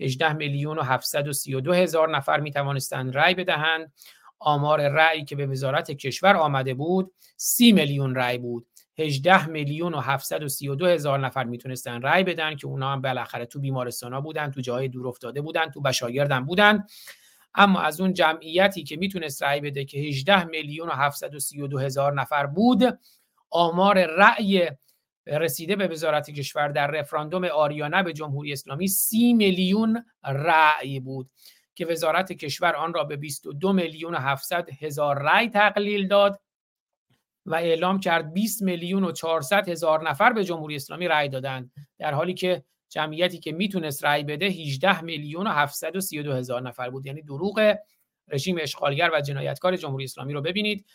18 0.00 0.32
میلیون 0.32 0.78
و 0.78 0.82
732 0.82 1.72
هزار 1.72 2.16
نفر 2.16 2.40
می 2.40 2.50
توانستند 2.50 3.16
رأی 3.16 3.34
بدهند. 3.34 3.92
آمار 4.38 4.88
رأی 4.88 5.24
که 5.24 5.36
به 5.36 5.46
وزارت 5.46 5.90
کشور 5.90 6.36
آمده 6.36 6.74
بود 6.74 7.12
30 7.36 7.72
میلیون 7.72 8.14
رأی 8.14 8.38
بود. 8.38 8.66
18 8.98 9.46
میلیون 9.46 9.94
و 9.94 10.00
732 10.00 10.86
هزار 10.86 11.18
نفر 11.18 11.44
می‌تونستن 11.44 12.02
رأی 12.02 12.24
بدن 12.24 12.56
که 12.56 12.66
اونا 12.66 12.92
هم 12.92 13.00
بالاخره 13.00 13.46
تو 13.46 13.60
بیمارستانا 13.60 14.20
بودن 14.20 14.50
تو 14.50 14.60
جای 14.60 14.88
دور 14.88 15.08
افتاده 15.08 15.40
بودن 15.40 15.70
تو 15.70 15.80
بشاگردم 15.80 16.46
بودن. 16.46 16.86
اما 17.54 17.80
از 17.80 18.00
اون 18.00 18.12
جمعیتی 18.12 18.82
که 18.82 18.96
می‌تونست 18.96 19.42
رأی 19.42 19.60
بده 19.60 19.84
که 19.84 19.98
18 19.98 20.44
میلیون 20.44 20.88
و 20.88 20.92
732 20.92 21.78
هزار 21.78 22.12
نفر 22.12 22.46
بود 22.46 22.98
آمار 23.50 24.06
رأی 24.06 24.70
رسیده 25.26 25.76
به 25.76 25.88
وزارت 25.88 26.30
کشور 26.30 26.68
در 26.68 26.86
رفراندوم 26.86 27.44
آریانه 27.44 28.02
به 28.02 28.12
جمهوری 28.12 28.52
اسلامی 28.52 28.88
30 28.88 29.34
میلیون 29.34 30.04
رأی 30.24 31.00
بود 31.00 31.30
که 31.74 31.86
وزارت 31.86 32.32
کشور 32.32 32.76
آن 32.76 32.94
را 32.94 33.04
به 33.04 33.16
22 33.16 33.72
میلیون 33.72 34.14
و 34.14 34.18
700 34.18 34.68
هزار 34.80 35.22
رأی 35.22 35.48
تقلیل 35.48 36.08
داد 36.08 36.40
و 37.46 37.54
اعلام 37.54 38.00
کرد 38.00 38.32
20 38.32 38.62
میلیون 38.62 39.04
و 39.04 39.12
400 39.12 39.68
هزار 39.68 40.10
نفر 40.10 40.32
به 40.32 40.44
جمهوری 40.44 40.76
اسلامی 40.76 41.08
رأی 41.08 41.28
دادند 41.28 41.72
در 41.98 42.14
حالی 42.14 42.34
که 42.34 42.64
جمعیتی 42.92 43.38
که 43.38 43.52
می‌تونست 43.52 44.04
رأی 44.04 44.24
بده 44.24 44.46
18 44.46 45.00
میلیون 45.00 45.46
و 45.46 45.50
732 45.50 46.32
هزار 46.32 46.62
نفر 46.62 46.90
بود. 46.90 47.06
یعنی 47.06 47.22
دروغ 47.22 47.74
رژیم 48.28 48.58
اشغالگر 48.60 49.10
و 49.14 49.20
جنایتکار 49.20 49.76
جمهوری 49.76 50.04
اسلامی 50.04 50.32
رو 50.32 50.40
ببینید 50.40 50.86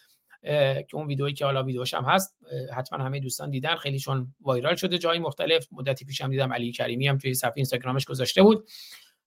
که 0.87 0.87
اون 0.93 1.07
ویدئویی 1.07 1.33
که 1.33 1.45
حالا 1.45 1.63
ویدیوش 1.63 1.93
هم 1.93 2.03
هست 2.03 2.37
حتما 2.73 3.03
همه 3.03 3.19
دوستان 3.19 3.49
دیدن 3.49 3.75
خیلی 3.75 3.99
چون 3.99 4.35
وایرال 4.41 4.75
شده 4.75 4.97
جای 4.97 5.19
مختلف. 5.19 5.67
مدتی 5.71 6.05
پیش 6.05 6.21
هم 6.21 6.29
دیدم 6.29 6.53
علی 6.53 6.71
کریمی 6.71 7.07
هم 7.07 7.17
توی 7.17 7.33
صفحه 7.33 7.53
اینستاگرامش 7.55 8.05
گذاشته 8.05 8.41
بود. 8.43 8.67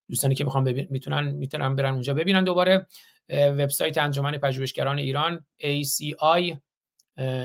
دوستانی 0.08 0.34
که 0.34 0.44
می‌خوان 0.44 0.64
ببین 0.64 0.86
می‌تونن 0.90 1.30
می‌تونن 1.30 1.76
برن 1.76 1.92
اونجا 1.92 2.14
ببینن 2.14 2.44
دوباره. 2.44 2.86
وبسایت 3.30 3.98
انجمن 3.98 4.38
پژوهشگران 4.38 4.98
ایران 4.98 5.44
ACI 5.60 6.56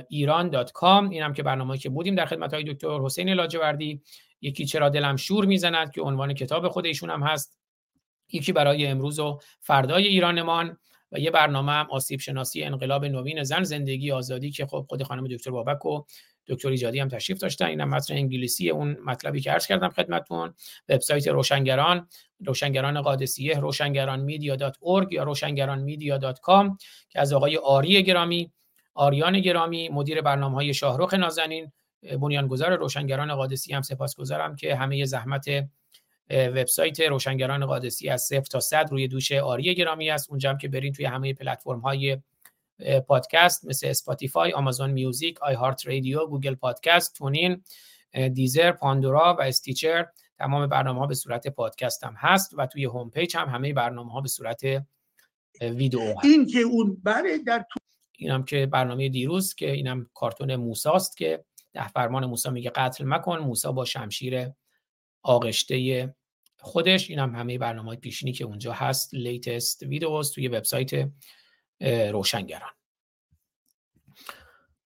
ایران.com 0.10 1.10
این 1.12 1.34
که 1.34 1.44
برنامه‌ای 1.44 1.80
که 1.80 1.90
بودیم 1.90 2.16
در 2.16 2.26
خدمت 2.26 2.54
های 2.54 2.64
دکتر 2.64 3.00
حسین 3.00 3.30
لاجوردی. 3.30 4.02
یکی 4.42 4.66
چرا 4.66 4.90
دلم 4.90 5.16
شور 5.16 5.46
می‌زند 5.46 5.92
که 5.92 6.02
عنوان 6.02 6.34
کتاب 6.34 6.68
خود 6.68 6.86
ایشون 6.86 7.10
هم 7.10 7.24
هست. 7.24 7.58
یکی 8.32 8.52
برای 8.52 8.88
امروز 8.88 9.20
و 9.20 9.40
فردای 9.60 10.08
ایرانمان 10.08 10.78
و 11.12 11.20
یه 11.20 11.32
برنامه 11.32 11.72
هم 11.72 11.88
آسیب 11.92 12.20
شناسی 12.20 12.64
انقلاب 12.64 13.06
نوین 13.06 13.44
زن 13.44 13.64
زندگی 13.64 14.12
آزادی 14.12 14.52
که 14.52 14.66
خب 14.66 14.86
خود 14.90 15.04
خانم 15.04 15.28
دکتر 15.28 15.52
بابک 15.52 15.86
و 15.86 16.04
دکتر 16.48 16.70
ایجادی 16.70 17.00
هم 17.00 17.08
تشریف 17.08 17.40
داشتن. 17.40 17.66
اینم 17.66 17.90
متن 17.90 18.14
انگلیسی 18.14 18.70
اون 18.70 18.98
مطلبی 19.06 19.42
که 19.42 19.52
عرض 19.52 19.68
کردم 19.68 19.90
خدمتتون. 19.90 20.54
وبسایت 20.90 21.28
روشنگران 21.28 22.08
روشنگران 22.46 23.02
قادسیه 23.02 23.60
روشنگران 23.60 24.20
media 24.20 24.58
یا 25.12 25.24
روشنگران 25.24 25.80
media 25.80 26.34
که 27.10 27.20
از 27.20 27.34
آقای 27.34 27.58
آری 27.58 28.04
گرامی 28.04 28.52
آریان 28.94 29.40
گرامی 29.40 29.90
مدیر 29.90 30.22
برنامه 30.22 30.56
های 30.56 30.74
شاهرخ 30.74 31.14
نازنین 31.14 31.72
بنیانگذار 32.22 32.76
روشنگران 32.76 33.36
قادسی 33.36 33.74
هم 33.74 33.82
سپاسگزارم 33.82 34.56
که 34.56 34.76
همه 34.76 35.06
زحمت 35.06 35.46
وبسایت 36.30 37.00
روشنگران 37.00 37.66
قادسی 37.66 38.10
از 38.10 38.22
صفر 38.22 38.46
تا 38.46 38.60
صد 38.60 38.88
روی 38.92 39.08
دوش 39.08 39.32
آری 39.32 39.76
گرامی 39.76 40.10
است. 40.10 40.30
اونجا 40.30 40.50
هم 40.50 40.58
که 40.58 40.68
برین 40.68 40.94
توی 40.94 41.06
همه 41.06 41.34
پلتفرم 41.34 41.80
های 41.80 42.18
پادکست 43.08 43.66
مثل 43.66 43.88
Spotify، 43.88 44.54
Amazon 44.54 44.92
Music، 44.92 45.44
iHeartRadio، 45.44 46.26
Google 46.26 46.56
Podcast، 46.56 47.16
TuneIn، 47.16 47.64
Deezer، 48.34 48.72
Pandora 48.72 49.36
و 49.40 49.42
Stitcher 49.42 50.06
تمام 50.38 50.68
برنامه 50.68 51.00
ها 51.00 51.08
به 51.08 51.16
صورت 51.16 51.48
پادکست 51.48 52.04
هم 52.04 52.14
هست 52.18 52.54
و 52.58 52.66
توی 52.66 52.86
home 52.86 53.10
page 53.10 53.38
هم 53.38 53.50
همه 53.50 53.74
برنامه 53.74 54.12
ها 54.12 54.22
به 54.22 54.28
صورت 54.28 54.62
ویدیو 55.62 56.00
هست. 56.02 56.26
این 56.26 56.46
که 56.46 56.60
اون 56.60 57.02
بله 57.04 57.38
در 57.38 57.66
تو... 57.72 57.80
اینم 58.18 58.44
که 58.44 58.66
برنامه 58.66 59.10
دیروز 59.10 59.56
که 59.56 59.72
اینم 59.72 60.10
کارتون 60.14 60.56
موساست 60.56 61.18
که 61.18 61.44
ده 61.76 61.88
فرمان 61.88 62.26
موسی 62.26 62.50
میگه 62.50 62.70
قتل 62.70 63.06
مکن 63.08 63.38
موسی 63.38 63.72
با 63.72 63.86
شمشیر 63.86 64.50
آغشته 65.22 66.16
خودش. 66.58 67.10
اینم 67.10 67.36
همه 67.36 67.58
برنامه 67.58 67.88
های 67.88 67.98
پیشینی 67.98 68.32
که 68.32 68.44
اونجا 68.44 68.74
هست. 68.74 69.14
latest 69.14 69.84
videos 69.84 70.32
توی 70.32 70.48
وبسایت 70.48 71.10
روشنگران. 72.12 72.72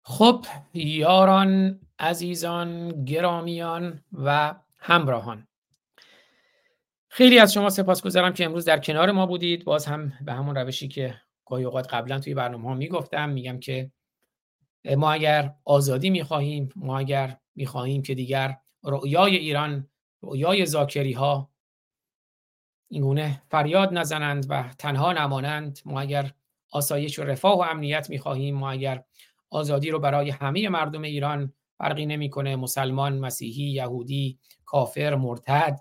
خب 0.01 0.45
یاران 0.73 1.79
عزیزان 1.99 3.05
گرامیان 3.05 4.03
و 4.13 4.55
همراهان. 4.79 5.47
خیلی 7.09 7.39
از 7.39 7.53
شما 7.53 7.69
سپاسگزارم 7.69 8.33
که 8.33 8.45
امروز 8.45 8.65
در 8.65 8.79
کنار 8.79 9.11
ما 9.11 9.25
بودید. 9.25 9.65
باز 9.65 9.85
هم 9.85 10.13
به 10.21 10.33
همون 10.33 10.55
روشی 10.55 10.87
که 10.87 11.21
گاهی 11.45 11.63
اوقات 11.63 11.93
قبلا 11.93 12.19
توی 12.19 12.33
برنامه 12.33 12.67
ها 12.67 12.73
می‌گفتم 12.73 13.29
میگم 13.29 13.59
که 13.59 13.91
ما 14.85 15.11
اگر 15.11 15.55
آزادی 15.65 16.09
می‌خواهیم 16.09 16.69
ما 16.75 16.99
اگر 16.99 17.37
می‌خواهیم 17.55 18.01
که 18.01 18.15
دیگر 18.15 18.57
رؤیای 18.83 19.35
ایران 19.35 19.87
رؤیای 20.21 20.65
زاکری 20.65 21.13
ها 21.13 21.51
اینگونه 22.91 23.41
فریاد 23.51 23.93
نزنند 23.93 24.45
و 24.49 24.63
تنها 24.77 25.13
نمانند 25.13 25.79
ما 25.85 26.01
اگر 26.01 26.31
آسایش 26.71 27.19
و 27.19 27.23
رفاه 27.23 27.57
و 27.57 27.61
امنیت 27.61 28.09
می‌خواهیم 28.09 28.55
ما 28.55 28.71
اگر 28.71 29.03
آزادی 29.49 29.89
رو 29.89 29.99
برای 29.99 30.29
همه 30.29 30.69
مردم 30.69 31.01
ایران 31.01 31.53
فرقی 31.77 32.05
نمی‌کنه 32.05 32.55
مسلمان 32.55 33.19
مسیحی 33.19 33.63
یهودی 33.63 34.39
کافر 34.65 35.15
مرتد 35.15 35.79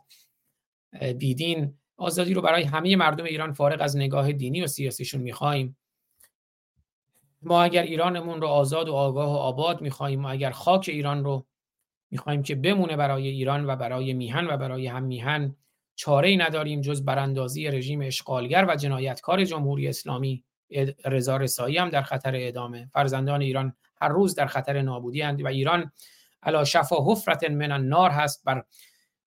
بیدین 1.19 1.79
آزادی 1.97 2.35
رو 2.35 2.43
برای 2.43 2.63
همه 2.63 2.97
مردم 2.97 3.25
ایران 3.25 3.53
فارغ 3.53 3.81
از 3.81 3.97
نگاه 3.97 4.33
دینی 4.33 4.63
و 4.63 4.67
سیاسیشون 4.67 5.21
می‌خواهیم. 5.21 5.77
ما 7.43 7.63
اگر 7.63 7.83
ایرانمون 7.83 8.41
رو 8.41 8.49
آزاد 8.49 8.89
و 8.89 8.95
آگاه 8.95 9.33
و 9.33 9.37
آباد 9.37 9.81
می‌خواهیم 9.81 10.21
ما 10.21 10.31
اگر 10.31 10.51
خاک 10.51 10.87
ایران 10.89 11.25
رو 11.25 11.47
می‌خواهیم 12.11 12.43
که 12.43 12.55
بمونه 12.55 12.97
برای 12.97 13.29
ایران 13.29 13.67
و 13.67 13.77
برای 13.77 14.13
میهن 14.13 14.47
و 14.47 14.57
برای 14.57 14.87
هم 14.87 15.03
میهن 15.03 15.57
چاره 15.95 16.29
ای 16.29 16.37
نداریم 16.37 16.81
جز 16.81 17.05
براندازی 17.05 17.69
رژیم 17.69 18.01
اشغالگر 18.01 18.67
و 18.69 18.77
جنایتکار 18.77 19.45
جمهوری 19.45 19.89
اسلامی. 19.89 20.45
رضا 21.05 21.37
رسایی 21.37 21.79
هم 21.79 21.89
در 21.89 22.03
خطر 22.03 22.33
ادامه. 22.35 22.91
فرزندان 22.93 23.43
ایران 23.43 23.77
هر 24.01 24.09
روز 24.09 24.35
در 24.35 24.47
خطر 24.47 24.83
نابودی 24.83 25.21
هستند 25.21 25.45
و 25.45 25.47
ایران 25.47 25.93
علا 26.43 26.65
شفا 26.65 26.97
حفرت 27.07 27.45
من 27.45 27.73
النار 27.73 28.11
هست. 28.11 28.45
بر 28.45 28.65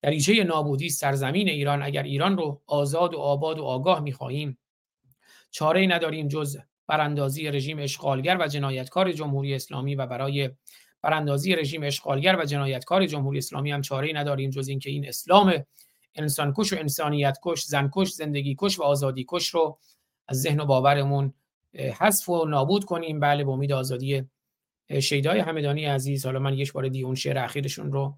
دریچه 0.02 0.44
نابودی 0.44 0.90
سرزمین 0.90 1.50
ایران 1.50 1.84
اگر 1.84 2.04
ایران 2.04 2.38
رو 2.38 2.62
آزاد 2.68 3.14
و 3.14 3.18
آباد 3.18 3.60
و 3.60 3.64
آگاه 3.64 4.00
می‌خواهیم 4.00 4.58
چاره 5.52 5.80
ای 5.80 5.88
نداریم 5.88 6.28
جز 6.28 6.58
براندازی 6.92 7.52
رژیم 7.52 7.80
اشغالگر 7.80 8.38
و 8.40 8.48
جنایتکار 8.48 9.12
جمهوری 9.12 9.56
اسلامی 9.56 9.96
و 9.96 10.06
برای 10.06 10.50
براندازی 11.02 11.56
رژیم 11.56 11.84
اشغالگر 11.84 12.36
و 12.36 12.46
جنایتکار 12.46 13.06
جمهوری 13.06 13.38
اسلامی 13.38 13.72
هم 13.72 13.82
چاره 13.82 14.14
نداریم 14.14 14.50
جز 14.50 14.68
اینکه 14.68 14.90
این 14.90 15.08
اسلام 15.08 15.54
انسان 16.16 16.54
کش 16.58 16.74
و 16.74 16.76
انسانیت 16.80 17.38
کش 17.44 17.62
زن 17.64 17.90
کش 17.94 18.10
زندگی 18.10 18.56
کش 18.60 18.80
و 18.80 18.84
آزادی 18.84 19.26
کش 19.28 19.48
رو 19.50 19.80
از 20.28 20.42
ذهن 20.42 20.60
و 20.60 20.66
باورمون 20.66 21.34
حذف 22.00 22.30
و 22.30 22.46
نابود 22.46 22.86
کنیم. 22.86 23.20
بله 23.20 23.44
به 23.44 23.52
امید 23.52 23.72
آزادی 23.72 24.24
شیدای 25.02 25.40
همدانی 25.40 25.86
عزیز. 25.86 26.26
حالا 26.26 26.40
من 26.40 26.54
یک 26.54 26.74
بار 26.74 26.88
دیگه 26.88 27.06
اون 27.06 27.16
شعر 27.16 27.38
اخیرشون 27.38 27.92
رو 27.92 28.18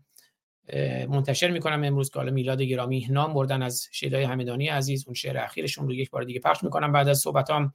منتشر 1.09 1.51
می‌کنم. 1.51 1.83
امروز 1.83 2.09
که 2.09 2.19
حالا 2.19 2.31
میلاد 2.31 2.61
گرامی 2.61 3.07
نام 3.09 3.33
بردن 3.33 3.61
از 3.61 3.87
شیدای 3.91 4.23
همدانی 4.23 4.67
عزیز. 4.67 5.03
اون 5.07 5.13
شعر 5.13 5.37
اخیرشون 5.37 5.87
رو 5.87 5.93
یک 5.93 6.09
بار 6.09 6.23
دیگه 6.23 6.39
پخش 6.39 6.63
می‌کنم. 6.63 6.91
بعد 6.91 7.07
از 7.07 7.19
صحبتام 7.19 7.73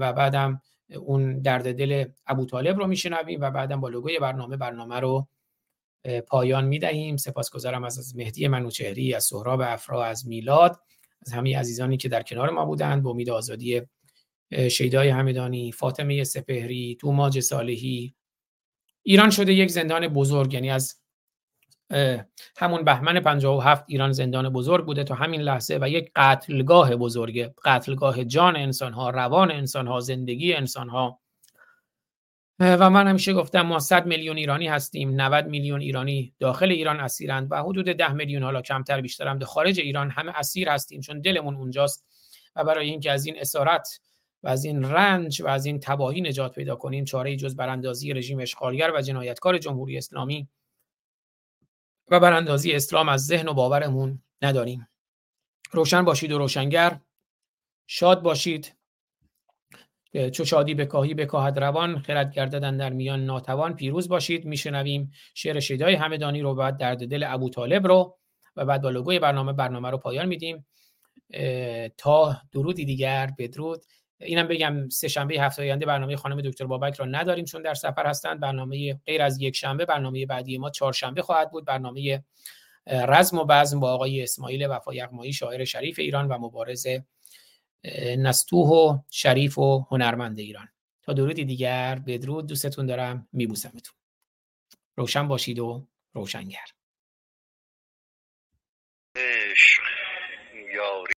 و 0.00 0.12
بعدم 0.12 0.60
اون 0.96 1.38
درد 1.38 1.74
دل 1.74 2.04
ابو 2.26 2.46
طالب 2.46 2.78
رو 2.78 2.86
میشنویم 2.86 3.40
و 3.40 3.50
بعدم 3.50 3.80
با 3.80 3.88
لوگوی 3.88 4.18
برنامه 4.18 4.56
برنامه 4.56 5.00
رو 5.00 5.28
پایان 6.26 6.64
می‌دهیم. 6.64 7.16
سپاسگزارم 7.16 7.84
از 7.84 8.16
مهدی 8.16 8.48
منوچهری 8.48 9.14
از 9.14 9.24
سهراب 9.24 9.60
افرا 9.60 10.04
از 10.04 10.28
میلاد 10.28 10.80
از 11.26 11.32
همه 11.32 11.58
عزیزانی 11.58 11.96
که 11.96 12.08
در 12.08 12.22
کنار 12.22 12.50
ما 12.50 12.64
بودند. 12.64 13.02
به 13.02 13.08
امید 13.08 13.30
آزادی 13.30 13.82
شیدای 14.70 15.08
همدانی 15.08 15.72
فاطمه 15.72 16.24
سپهری 16.24 16.96
توماج 17.00 17.40
صالحی. 17.40 18.14
ایران 19.02 19.30
شده 19.30 19.52
یک 19.52 19.70
زندان 19.70 20.08
بزرگ 20.08 20.54
یعنی 20.54 20.70
از 20.70 21.01
همون 22.56 22.84
بهمن 22.84 23.20
57 23.20 23.84
ایران 23.88 24.12
زندان 24.12 24.48
بزرگ 24.48 24.86
بوده 24.86 25.04
تا 25.04 25.14
همین 25.14 25.40
لحظه 25.40 25.78
و 25.80 25.88
یک 25.88 26.10
قتلگاه 26.16 26.96
بزرگه 26.96 27.54
قتلگاه 27.64 28.24
جان 28.24 28.56
انسان 28.56 28.92
ها 28.92 29.10
روان 29.10 29.50
انسان 29.50 29.86
ها 29.86 30.00
زندگی 30.00 30.54
انسان 30.54 30.88
ها 30.88 31.20
و 32.60 32.90
من 32.90 33.06
همیشه 33.06 33.32
گفتم 33.32 33.62
ما 33.62 33.78
100 33.78 34.06
میلیون 34.06 34.36
ایرانی 34.36 34.68
هستیم 34.68 35.20
90 35.20 35.46
میلیون 35.46 35.80
ایرانی 35.80 36.34
داخل 36.38 36.70
ایران 36.70 37.00
اسیرند 37.00 37.48
و 37.50 37.62
حدود 37.62 37.88
10 37.88 38.12
میلیون 38.12 38.42
حالا 38.42 38.62
کمتر 38.62 39.00
بیشتر 39.00 39.28
هم 39.28 39.38
خارج 39.38 39.80
ایران 39.80 40.10
همه 40.10 40.32
اسیر 40.34 40.68
هستیم 40.68 41.00
چون 41.00 41.20
دلمون 41.20 41.54
اونجاست. 41.54 42.04
و 42.56 42.64
برای 42.64 42.90
اینکه 42.90 43.12
از 43.12 43.26
این 43.26 43.36
اسارت 43.38 44.00
و 44.42 44.48
از 44.48 44.64
این 44.64 44.84
رنج 44.84 45.42
و 45.42 45.46
از 45.46 45.66
این 45.66 45.80
تباهی 45.80 46.20
نجات 46.20 46.54
پیدا 46.54 46.76
کنیم 46.76 47.04
چاره 47.04 47.36
جز 47.36 47.56
براندازی 47.56 48.12
رژیم 48.12 48.40
اشغالگر 48.40 48.92
و 48.94 49.00
جنایتکار 49.00 49.58
جمهوری 49.58 49.98
اسلامی. 49.98 50.48
و 52.08 52.20
براندازی 52.20 52.72
اسلام 52.72 53.08
از 53.08 53.26
ذهن 53.26 53.48
و 53.48 53.54
باورمون 53.54 54.22
نداریم. 54.42 54.88
روشن 55.70 56.04
باشید 56.04 56.32
و 56.32 56.38
روشنگر. 56.38 57.00
شاد 57.86 58.22
باشید. 58.22 58.76
چو 60.32 60.44
شادی 60.44 60.74
بکاهی 60.74 61.14
بکاهد 61.14 61.58
روان 61.58 61.98
خرد 61.98 62.34
گرددن 62.34 62.76
در 62.76 62.90
میان 62.90 63.24
ناتوان. 63.24 63.76
پیروز 63.76 64.08
باشید 64.08 64.44
میشنویم 64.44 65.10
شعر 65.34 65.60
شیدای 65.60 65.94
همدانی 65.94 66.42
رو 66.42 66.54
بعد 66.54 66.76
درد 66.76 67.08
دل 67.08 67.24
ابو 67.28 67.50
طالب 67.50 67.86
رو 67.86 68.18
و 68.56 68.64
بعد 68.64 68.82
با 68.82 68.90
لوگوی 68.90 69.18
برنامه 69.18 69.52
برنامه 69.52 69.90
رو 69.90 69.98
پایان 69.98 70.26
میدیم. 70.26 70.66
تا 71.96 72.36
درودی 72.52 72.84
دیگر 72.84 73.30
بدرود. 73.38 73.84
اینم 74.22 74.48
بگم 74.48 74.88
سه 74.88 75.08
شنبه 75.08 75.34
هفته 75.34 75.62
آینده 75.62 75.86
برنامه 75.86 76.16
خانم 76.16 76.40
دکتر 76.40 76.66
بابک 76.66 76.94
را 76.94 77.06
نداریم 77.06 77.44
چون 77.44 77.62
در 77.62 77.74
سفر 77.74 78.06
هستند. 78.06 78.40
برنامه 78.40 78.94
غیر 78.94 79.22
از 79.22 79.40
یک 79.40 79.56
شنبه 79.56 79.84
برنامه 79.84 80.26
بعدی 80.26 80.58
ما 80.58 80.70
چهارشنبه 80.70 81.22
خواهد 81.22 81.50
بود. 81.50 81.64
برنامه 81.64 82.24
رزم 82.86 83.38
و 83.38 83.44
بزم 83.44 83.80
با 83.80 83.92
آقای 83.92 84.22
اسماعیل 84.22 84.66
وفا 84.66 84.94
یغمایی 84.94 85.32
شاعر 85.32 85.64
شریف 85.64 85.98
ایران 85.98 86.28
و 86.28 86.38
مبارز 86.38 86.86
نستوه 88.18 88.68
و 88.68 88.98
شریف 89.10 89.58
و 89.58 89.86
هنرمند 89.90 90.38
ایران. 90.38 90.68
تا 91.02 91.12
درودی 91.12 91.44
دیگر 91.44 91.98
بدرود. 92.06 92.46
دوستتون 92.46 92.86
دارم. 92.86 93.28
میبوسمتون. 93.32 93.94
روشن 94.96 95.28
باشید 95.28 95.58
و 95.58 95.86
روشنگر. 96.12 96.66
عشق 99.16 99.82
یاری 100.74 101.12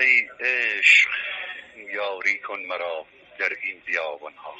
ای 0.00 0.28
عشق 0.40 1.10
یاری 1.76 2.38
کن 2.38 2.60
مرا 2.60 3.06
در 3.38 3.56
این 3.62 3.80
بیابان 3.80 4.34
ها 4.34 4.54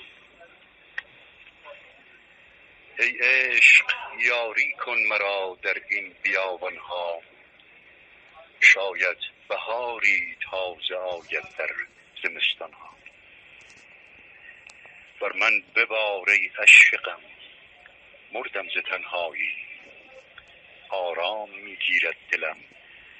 ای 2.98 3.18
عشق 3.18 3.86
یاری 4.18 4.72
کن 4.72 4.98
مرا 5.08 5.58
در 5.62 5.76
این 5.90 6.14
بیابان 6.22 6.76
ها 6.76 7.22
شاید 8.60 9.18
بهاری 9.48 10.36
تازه 10.50 10.94
آید 10.94 11.44
در 11.58 11.70
زمستان 12.22 12.72
ها 12.72 12.96
بر 15.20 15.32
من 15.32 15.62
ببار 15.76 16.30
ای 16.30 16.50
عشقم 16.58 17.20
مردم 18.32 18.68
ز 18.68 18.78
تنهایی. 18.90 19.54
آرام 20.88 21.50
می‌گیرد 21.50 22.16
دلم 22.32 22.56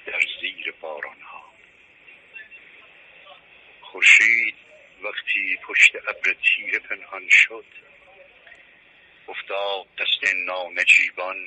در 0.05 0.19
زیر 0.41 0.73
باران 0.81 1.21
ها 1.21 1.30
خورشید 3.91 4.55
وقتی 5.03 5.57
پشت 5.67 5.95
ابر 5.95 6.33
تیره 6.33 6.79
پنهان 6.79 7.29
شد 7.29 7.65
افتاد 9.27 9.85
دست 9.99 10.33
نانجیبان 10.45 11.37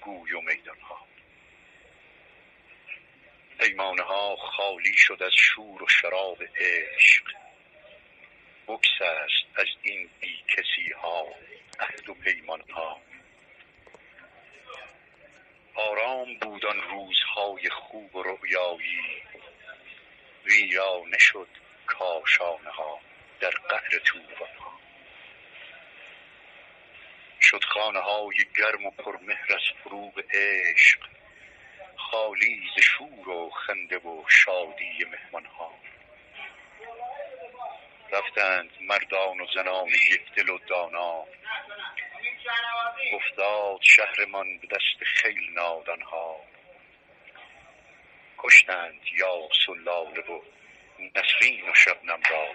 گوی 0.00 0.32
و 0.32 0.40
میدان 0.40 0.80
ها 0.80 1.06
پیمانه 3.58 4.02
ها 4.02 4.36
خالی 4.36 4.92
شد 4.96 5.22
از 5.22 5.32
شور 5.32 5.82
و 5.82 5.88
شراب 5.88 6.38
عشق. 6.42 7.24
بکس 8.68 9.00
است 9.00 9.58
از 9.58 9.66
این 9.82 10.10
بی 10.20 10.44
کسی 10.48 10.92
ها 11.02 11.26
عهد 11.80 12.08
و 12.08 12.14
پیمان 12.14 12.60
ها 12.70 13.00
آرام 15.74 16.38
بود 16.38 16.66
آن 16.66 16.80
روزهای 16.82 17.70
خوب 17.70 18.16
و 18.16 18.22
رؤیایی. 18.22 19.22
ویرانه 20.44 21.18
شد 21.18 21.63
کاشانه 21.86 22.70
ها 22.70 23.00
در 23.40 23.50
قعر 23.50 23.98
طوفان 23.98 24.56
ها. 24.58 24.80
شد 27.40 27.64
خانه 27.64 28.00
های 28.00 28.36
گرم 28.58 28.86
و 28.86 28.90
پرمهر 28.90 29.54
از 29.54 29.62
فروغ 29.84 30.22
عشق 30.32 31.00
خالی 31.96 32.62
ز 32.76 32.80
شور 32.80 33.28
و 33.28 33.50
خنده 33.50 33.98
و 33.98 34.24
شادی 34.28 35.04
مهمان 35.04 35.46
ها. 35.46 35.74
رفتند 38.12 38.70
مردان 38.80 39.40
و 39.40 39.46
زنان 39.54 39.88
یکدل 39.88 40.48
و 40.48 40.58
دانا. 40.58 41.24
افتاد 43.12 43.80
شهرمان 43.82 44.58
به 44.58 44.66
دست 44.66 45.04
خیل 45.04 45.50
نادان 45.54 46.02
ها. 46.02 46.40
کشتند 48.38 49.00
یاس 49.18 49.68
و 49.68 49.74
لاله 49.74 50.20
و 50.20 50.40
نسرین 50.98 51.68
و 51.68 51.74
شبنم 51.74 52.20
را. 52.30 52.48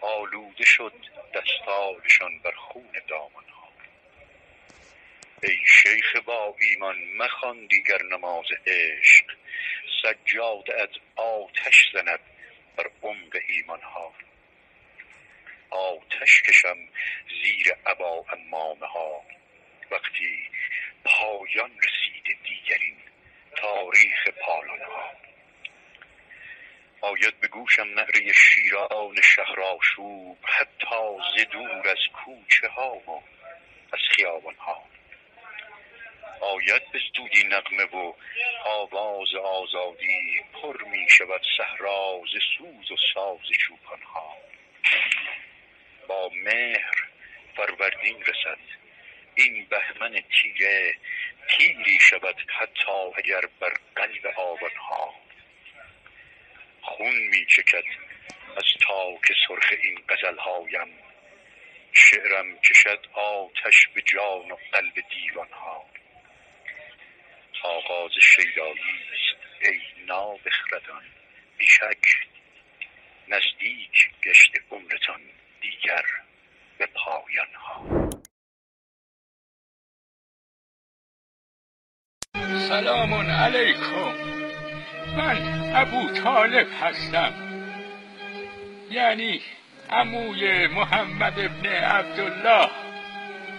آلوده 0.00 0.64
شد 0.64 0.92
دستارشان 1.34 2.38
بر 2.38 2.52
خون 2.52 2.92
دامن 3.08 3.48
ها 3.48 3.68
ای 5.42 5.56
شیخ 5.66 6.16
با 6.16 6.56
ایمان 6.60 6.96
مخوان 7.16 7.66
دیگر 7.66 8.02
نماز 8.02 8.46
عشق. 8.66 9.24
سجاده 10.02 10.82
از 10.82 10.88
آتش 11.16 11.90
زند 11.92 12.20
بر 12.76 12.90
عمق 13.02 13.36
ایمان 13.48 13.80
ها 13.82 14.14
آتش 15.70 16.42
کشم 16.42 16.78
زیر 17.42 17.74
عبا 17.86 18.24
امامه 18.32 18.86
ها 18.86 19.22
وقتی 19.90 20.50
پایان 21.04 21.70
رسید 21.78 22.38
دیگرین 22.44 22.96
تاریخ 23.56 24.28
پالانه 24.46 24.84
ها 24.84 25.27
آید 27.00 27.40
به 27.40 27.48
گوشم 27.48 27.88
نعره 27.88 28.32
شیران 28.32 29.16
شهرآشوب 29.36 30.38
حتی 30.44 31.16
ز 31.36 31.44
دور 31.50 31.88
از 31.88 31.98
کوچه 32.12 32.68
ها 32.68 32.94
و 32.94 33.22
از 33.92 34.00
خیابان 34.10 34.54
ها. 34.54 34.84
آید 36.40 36.82
به 36.92 36.98
زودی 37.16 37.44
نغمه 37.44 37.84
و 37.84 38.12
آواز 38.64 39.34
آزادی 39.34 40.40
پر 40.52 40.84
می 40.84 41.06
شود 41.10 41.40
صحرا 41.58 42.20
ز 42.32 42.36
سوز 42.58 42.90
و 42.90 42.96
ساز 43.14 43.40
چوپان 43.58 44.02
ها. 44.02 44.36
با 46.08 46.30
مهر 46.34 47.08
فروردین 47.56 48.22
رسد. 48.22 48.58
این 49.34 49.66
بهمن 49.70 50.22
تیره 50.42 50.94
تیری 51.50 51.98
شود 52.00 52.36
حتی 52.48 53.12
اگر 53.16 53.40
بر 53.60 53.72
قلب 53.96 54.26
آبان 54.36 54.76
ها. 54.76 55.27
خون 56.88 57.18
می 57.30 57.46
چکد. 57.46 57.84
از 58.56 58.64
تاک 58.80 59.32
سرخ 59.48 59.72
این 59.82 59.98
غزل 60.08 60.38
هایم 60.38 60.88
شعرم 61.92 62.58
کشد 62.58 63.06
آتش 63.12 63.88
به 63.94 64.02
جان 64.02 64.50
و 64.50 64.56
قلب 64.72 64.94
دیوان 65.10 65.48
ها 65.52 65.86
آغاز 67.62 68.10
شیدایی 68.22 69.02
است 69.12 69.62
ای 69.62 70.04
نابخردان. 70.06 71.04
بیشک 71.58 72.04
نزدیک 73.28 74.10
گشت 74.24 74.52
عمرتان 74.70 75.20
دیگر 75.60 76.04
به 76.78 76.86
پایان 76.86 77.54
ها 77.54 78.08
سلام 82.68 83.14
علیکم. 83.14 84.37
من 85.16 85.72
ابو 85.74 86.08
طالب 86.08 86.66
هستم. 86.82 87.32
یعنی 88.90 89.40
عموی 89.90 90.66
محمد 90.66 91.40
ابن 91.40 91.66
عبدالله. 91.66 92.70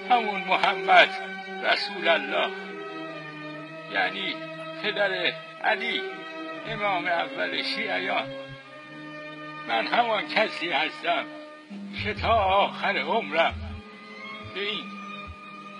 همون 0.09 0.41
محمد 0.41 1.09
رسول 1.63 2.07
الله. 2.07 2.49
یعنی 3.93 4.35
پدر 4.83 5.33
علی 5.63 6.01
امام 6.67 7.05
اول 7.05 7.63
شیعیان. 7.63 8.27
من 9.67 9.87
همان 9.87 10.27
کسی 10.27 10.69
هستم 10.69 11.25
که 12.03 12.13
تا 12.13 12.33
آخر 12.33 12.97
عمرم 12.97 13.53
به 14.55 14.61
این 14.61 14.85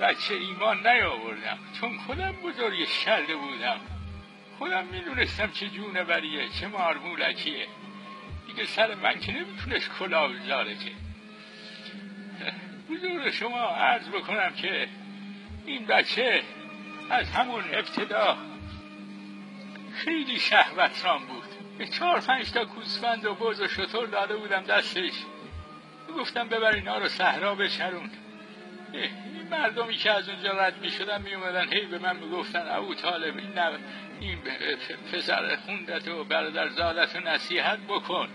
بچه 0.02 0.34
ایمان 0.34 0.88
نیاوردم. 0.88 1.60
چون 1.82 1.98
خودم 1.98 2.32
بزرگش 2.32 3.06
کرده 3.06 3.36
بودم. 3.36 3.80
خودم 4.60 4.86
می‌دونستم 4.86 5.52
چه 5.52 5.68
بریه 6.04 6.50
چه 6.50 6.68
مارمولکیه 6.68 7.68
دیگه 8.48 8.66
سر 8.66 8.96
من 8.96 9.20
که 9.20 9.32
نمی‌تونست 9.32 9.92
کلا 10.00 10.28
بذاره 10.28 10.76
که. 10.76 10.92
حضور 12.90 13.32
شما 13.32 13.62
عرض 13.62 14.08
بکنم 14.10 14.54
که 14.54 14.88
این 15.66 15.86
بچه 15.86 16.42
از 17.10 17.32
همون 17.32 17.64
ابتدا 17.74 18.38
خیلی 19.94 20.40
شهوتران 20.40 21.26
بود. 21.26 21.78
به 21.78 21.88
چهار 21.88 22.20
پنج 22.20 22.52
تا 22.52 22.66
گوسفند 22.66 23.26
و 23.26 23.36
بز 23.36 23.62
و 23.62 23.68
شطور 23.68 24.08
داده 24.08 24.36
بودم 24.36 24.64
دستش. 24.64 25.14
گفتم 26.18 26.50
ببر 26.50 26.76
اینا 26.76 26.98
رو 26.98 27.08
صحرا 27.08 27.56
بچرون 27.56 28.10
این 28.94 29.48
مردمی 29.52 29.96
که 29.96 30.12
از 30.12 30.30
اونجا 30.30 30.52
رد 30.52 30.82
می 30.82 30.90
شدن 30.90 31.22
می 31.22 31.34
اومدن 31.34 31.74
هی 31.74 31.86
به 31.86 32.00
من 32.00 32.16
می‌گفتن 32.16 32.68
ابو 32.70 32.96
طالب 32.96 33.38
این, 33.38 33.54
این 34.20 34.38
پسر 35.14 35.56
خوندت 35.56 36.08
و 36.08 36.24
برادر 36.24 36.70
زادت 36.70 37.16
و 37.16 37.20
نصیحت 37.20 37.80
بکن. 37.80 38.30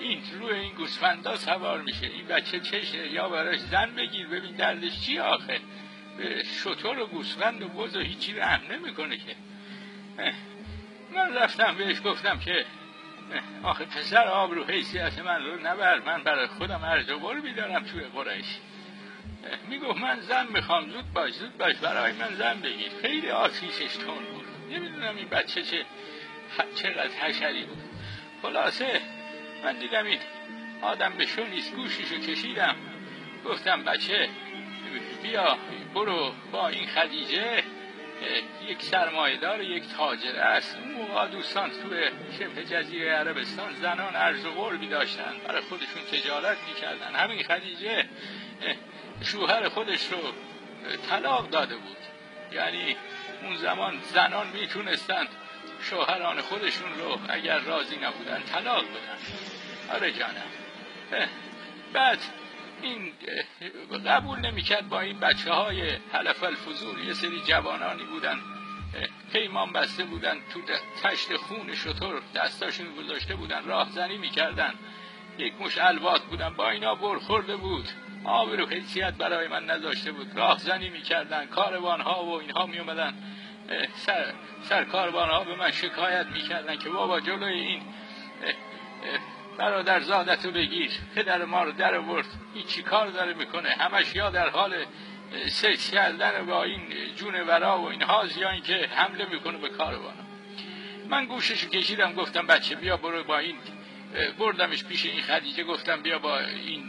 این 0.00 0.22
روی 0.40 0.58
این 0.58 0.74
گوسفندا 0.74 1.36
سوار 1.36 1.82
میشه. 1.82 2.06
این 2.06 2.26
بچه 2.26 2.60
چشه؟ 2.60 3.12
یا 3.12 3.28
براش 3.28 3.58
زن 3.58 3.94
بگیر. 3.94 4.26
ببین 4.26 4.56
دردش 4.56 5.00
چی 5.00 5.18
آخه؟ 5.18 5.60
شطور 6.64 6.98
و 6.98 7.06
گوسفند 7.06 7.62
و 7.62 7.68
بز 7.68 7.96
و 7.96 8.00
هیچی 8.00 8.32
رحم 8.32 8.72
نمی‌کنه 8.72 9.16
که. 9.16 9.36
من 11.14 11.34
رفتم 11.34 11.76
بهش 11.76 11.96
گفتم 12.04 12.38
که 12.38 12.66
آخه 13.62 13.84
پسر 13.84 14.24
آب 14.28 14.52
رو 14.52 14.64
حیثیت 14.64 15.18
من 15.18 15.44
رو 15.44 15.60
نبر. 15.60 16.00
من 16.00 16.22
برای 16.22 16.46
خودم 16.46 16.84
ارز 16.84 17.10
و 17.10 17.32
میدارم 17.32 17.84
توی 17.84 18.00
قریش. 18.00 18.46
می‌گفت 19.68 19.98
من 20.00 20.20
زن 20.20 20.46
می‌خوام. 20.46 20.90
زود 20.90 21.12
باش 21.12 21.32
زود 21.32 21.58
باش. 21.58 21.76
برای 21.76 22.12
من 22.12 22.34
زن 22.34 22.60
بگیر. 22.60 22.88
خیلی 23.02 23.30
آتیشش 23.30 23.96
تون 23.96 24.24
بود. 24.32 24.39
نمی‌دونم 24.70 25.16
این 25.16 25.28
بچه 25.28 25.62
چه 25.62 25.84
چقدر 26.74 27.08
حشری 27.08 27.64
بود. 27.64 27.78
خلاصه 28.42 29.00
من 29.64 29.78
دیدم 29.78 30.06
این 30.06 30.18
آدم 30.82 31.12
به 31.18 31.26
شو 31.26 31.44
نیست 31.44 31.74
گوشیشو 31.74 32.18
کشیدم. 32.18 32.76
گفتم 33.44 33.84
بچه 33.84 34.28
بیا 35.22 35.58
برو 35.94 36.32
با 36.52 36.68
این 36.68 36.86
خدیجه 36.86 37.62
یک 38.68 38.82
سرمایدار 38.82 39.62
یک 39.62 39.82
تاجر 39.96 40.36
است. 40.36 40.78
اون 40.78 40.92
موقع 40.92 41.26
دوستان 41.28 41.70
توی 41.70 42.10
شبه 42.38 42.64
جزیره 42.64 43.12
عربستان 43.12 43.74
زنان 43.74 44.16
ارز 44.16 44.46
و 44.46 44.50
قربی 44.50 44.88
داشتن. 44.88 45.34
برای 45.48 45.60
خودشون 45.60 46.02
تجارت 46.12 46.58
می‌کردن. 46.68 47.14
همین 47.14 47.42
خدیجه 47.42 48.08
شوهر 49.22 49.68
خودش 49.68 50.06
رو 50.12 50.18
طلاق 51.10 51.50
داده 51.50 51.76
بود. 51.76 51.96
یعنی 52.52 52.96
اون 53.42 53.56
زمان 53.56 54.00
زنان 54.02 54.46
می‌تونستند 54.46 55.28
شوهران 55.82 56.40
خودشون 56.40 56.94
رو 56.98 57.18
اگر 57.28 57.58
راضی 57.58 57.96
نبودن 57.96 58.42
طلاق 58.42 58.84
بدن. 58.84 59.18
آره 59.94 60.12
جانم. 60.12 60.50
بعد 61.92 62.18
این 62.82 63.12
قبول 64.06 64.38
نمی‌کرد 64.38 64.88
با 64.88 65.00
این 65.00 65.20
بچه 65.20 65.52
های 65.52 65.90
حلف 66.12 66.42
الفضول. 66.42 67.04
یه 67.04 67.14
سری 67.14 67.40
جوانانی 67.40 68.04
بودن 68.04 68.38
پیمان 69.32 69.72
بسته 69.72 70.04
بودن 70.04 70.36
تو 70.52 70.60
تشت 71.02 71.36
خون 71.36 71.74
شطور 71.74 72.22
دستاشون 72.34 72.94
گذاشته 72.94 73.36
بودن 73.36 73.64
راهزنی 73.64 74.18
می‌کردن. 74.18 74.74
یک 75.38 75.54
مش 75.60 75.78
الوات 75.78 76.22
بودن 76.22 76.54
با 76.54 76.70
اینا 76.70 76.94
برخورده 76.94 77.56
بود. 77.56 77.88
آب 78.24 78.52
رو 78.52 78.66
حیثیت 78.66 79.14
برای 79.14 79.48
من 79.48 79.64
نذاشته 79.64 80.12
بود. 80.12 80.36
راهزنی 80.36 80.90
می‌کردن 80.90 81.46
کاروان 81.46 82.00
ها 82.00 82.24
و 82.24 82.40
اینها 82.40 82.66
میومدن 82.66 83.14
سر, 83.94 84.32
سر 84.62 84.84
کاروان 84.84 85.28
ها 85.28 85.44
به 85.44 85.56
من 85.56 85.70
شکایت 85.70 86.26
می‌کردن 86.26 86.76
که 86.76 86.88
بابا 86.88 87.20
جلوی 87.20 87.60
این 87.60 87.82
برادر 89.58 90.00
زادتو 90.00 90.50
بگیر. 90.50 90.90
پدر 91.14 91.44
ما 91.44 91.62
رو 91.62 91.72
در 91.72 91.98
ورد 91.98 92.26
این 92.54 92.66
چی 92.66 92.82
کار 92.82 93.06
داره 93.06 93.34
می‌کنه؟ 93.34 93.68
همش 93.68 94.14
یا 94.14 94.30
در 94.30 94.48
حال 94.48 94.74
سکس 95.48 95.90
کردن 95.90 96.46
با 96.46 96.64
این 96.64 96.80
جونورا 97.16 97.78
و 97.78 97.86
این 97.86 98.02
هاز 98.02 98.36
یا 98.36 98.50
اینکه 98.50 98.88
حمله 98.94 99.26
می‌کنه 99.30 99.58
به 99.58 99.68
کاروان. 99.68 100.14
من 101.08 101.24
گوششو 101.24 101.68
کشیدم 101.68 102.12
گفتم 102.12 102.46
بچه 102.46 102.74
بیا 102.74 102.96
برو 102.96 103.24
با 103.24 103.38
این 103.38 103.56
بردمش 104.38 104.84
پیش 104.84 105.06
این 105.06 105.22
خدیجه 105.22 105.64
گفتم 105.64 106.02
بیا 106.02 106.18
با 106.18 106.38
این 106.38 106.82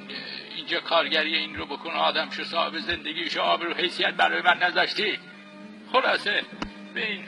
اینجا 0.61 0.79
کارگری 0.79 1.35
این 1.35 1.55
رو 1.55 1.65
بکن 1.65 1.89
آدم 1.89 2.29
شو 2.29 2.43
صاحب 2.43 2.77
زندگی 2.77 3.29
شو 3.29 3.41
آب 3.41 3.63
رو 3.63 3.73
حیثیت 3.73 4.13
برای 4.13 4.41
من 4.41 4.57
نذاشتی. 4.57 5.19
خلاصه 5.91 6.41
به 6.93 7.07
این 7.07 7.25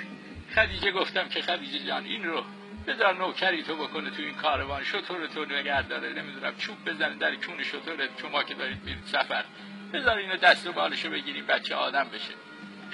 خدیجه 0.55 0.91
گفتم 0.91 1.29
که 1.29 1.41
خدیجه 1.41 1.79
جان 1.79 2.05
این 2.05 2.23
رو 2.23 2.43
بذار 2.87 3.15
نوکری 3.15 3.63
تو 3.63 3.75
بکنه 3.75 4.09
تو 4.09 4.21
این 4.21 4.33
کاروان. 4.33 4.83
شطور 4.83 5.27
تو 5.27 5.45
نگه 5.45 5.87
داره 5.87 6.13
نمی‌دونم 6.13 6.55
چوب 6.57 6.89
بزنه 6.89 7.15
در 7.15 7.35
کون 7.35 7.63
شطور 7.63 8.09
شما 8.21 8.43
که 8.43 8.53
دارید 8.53 8.83
میرید 8.83 9.05
سفر. 9.05 9.45
بذار 9.93 10.17
اینو 10.17 10.37
دست 10.37 10.67
و 10.67 10.71
بالشو 10.71 11.09
بگیریم 11.09 11.45
بچه 11.45 11.75
آدم 11.75 12.09
بشه. 12.13 12.33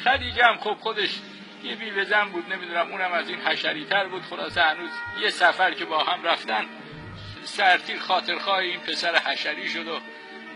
خدیجه 0.04 0.46
هم 0.46 0.58
خب 0.58 0.74
خودش 0.74 1.20
یه 1.64 1.76
بیوه 1.76 2.04
زن 2.04 2.30
بود 2.30 2.54
نمی‌دونم 2.54 2.92
اونم 2.92 3.12
از 3.12 3.30
این 3.30 3.40
حشری 3.40 3.86
تر 3.86 4.08
بود. 4.08 4.22
خلاصه 4.22 4.62
هنوز 4.62 4.90
یه 5.22 5.30
سفر 5.30 5.74
که 5.74 5.86
با 5.86 6.04
هم 6.04 6.24
رفتن 6.24 6.66
سرتیر 7.44 8.00
خاطرخواه 8.00 8.58
این 8.58 8.80
پسر 8.80 9.16
حشری 9.16 9.70
شد 9.70 9.88
و 9.88 10.00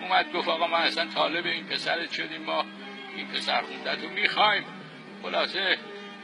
اومد 0.04 0.32
گفت 0.32 0.48
آقا 0.48 0.68
ما 0.68 0.78
اصلا 0.78 1.06
طالب 1.06 1.46
این 1.46 1.68
پسرت 1.68 2.12
شدیم 2.12 2.42
ما 2.42 2.66
این 3.16 3.28
پسر 3.28 3.62
خوندت 3.62 4.04
رو 4.04 4.10
می‌خوایم. 4.10 4.66
خلاصه 5.24 5.78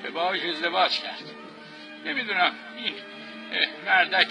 به 0.03 0.09
باهاش 0.09 0.39
ازدواج 0.43 0.99
کرد. 0.99 1.23
نمی‌دونم 2.05 2.51
این 2.77 2.93
مردک 3.85 4.27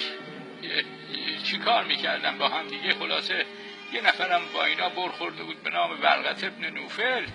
چی 1.44 1.58
کار 1.58 1.84
می‌کردن 1.84 2.38
با 2.38 2.48
هم 2.48 2.68
دیگه؟ 2.68 2.94
خلاصه 2.94 3.46
یه 3.92 4.00
نفرم 4.00 4.42
با 4.54 4.64
اینا 4.64 4.88
برخورده 4.88 5.42
بود 5.42 5.62
به 5.62 5.70
نام 5.70 6.00
ورقت 6.02 6.44
ابن 6.44 6.70
نوفل. 6.70 7.26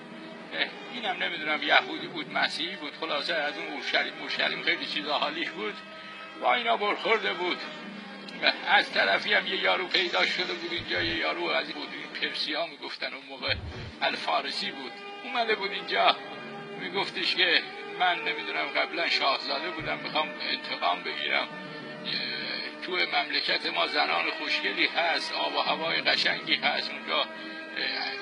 اینم 0.93 1.23
نمی‌دونم 1.23 1.63
یهودی 1.63 2.07
بود 2.07 2.33
مسیحی 2.33 2.75
بود 2.75 2.93
خلاصه 2.99 3.33
از 3.33 3.57
اون 3.57 3.67
اورشلیم 3.67 4.13
اورشلیم 4.19 4.63
خیلی 4.63 4.85
چیزا 4.85 5.13
حالیش 5.13 5.49
بود. 5.49 5.73
با 6.41 6.53
اینا 6.53 6.77
برخورده 6.77 7.33
بود. 7.33 7.57
از 8.67 8.93
طرفی 8.93 9.33
هم 9.33 9.47
یه 9.47 9.55
یارو 9.55 9.87
پیدا 9.87 10.25
شده 10.25 10.53
بود 10.53 10.73
اینجا 10.73 11.01
یه 11.01 11.15
یارو 11.15 11.43
از 11.43 11.73
بود. 11.73 11.87
این 12.23 12.31
پرسی 12.31 12.53
ها 12.53 12.67
می‌گفتن 12.67 13.13
اون 13.13 13.25
موقع 13.29 13.55
الفارسی 14.01 14.71
بود. 14.71 14.91
اومده 15.23 15.55
بود 15.55 15.71
اینجا 15.71 16.15
میگفتش 16.79 17.35
که 17.35 17.61
من 17.99 18.19
نمی‌دونم 18.19 18.65
قبلا 18.65 19.07
شاهزاده 19.07 19.69
بودم 19.69 19.97
می‌خوام 19.97 20.29
انتقام 20.51 21.03
بگیرم. 21.03 21.47
تو 22.85 22.91
مملکت 22.91 23.65
ما 23.65 23.87
زنان 23.87 24.29
خوشگلی 24.31 24.85
هست 24.85 25.33
آب 25.33 25.55
و 25.55 25.59
هوای 25.59 26.01
قشنگی 26.01 26.55
هست 26.55 26.91
اونجا 26.91 27.25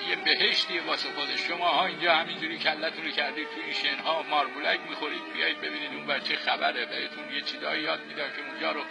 یه 0.09 0.15
بهشتی 0.15 0.79
واسه 0.79 1.09
خود 1.09 1.35
شما 1.35 1.69
ها 1.69 1.85
اینجا 1.85 2.15
همینجوری 2.15 2.57
کلتون 2.57 3.05
رو 3.05 3.11
کردید 3.11 3.47
تو 3.47 3.61
این 3.63 3.73
شنها 3.73 4.23
مارمولک 4.23 4.79
می‌خورید. 4.89 5.33
بیایید 5.33 5.61
ببینید 5.61 5.93
اون 5.93 6.07
بچه 6.07 6.35
خبره. 6.35 6.85
بهتون 6.85 7.33
یه 7.33 7.41
چیزایی 7.41 7.83
یاد 7.83 8.05
میدن 8.05 8.27
که 8.35 8.49
اونجا 8.51 8.71
رو 8.71 8.83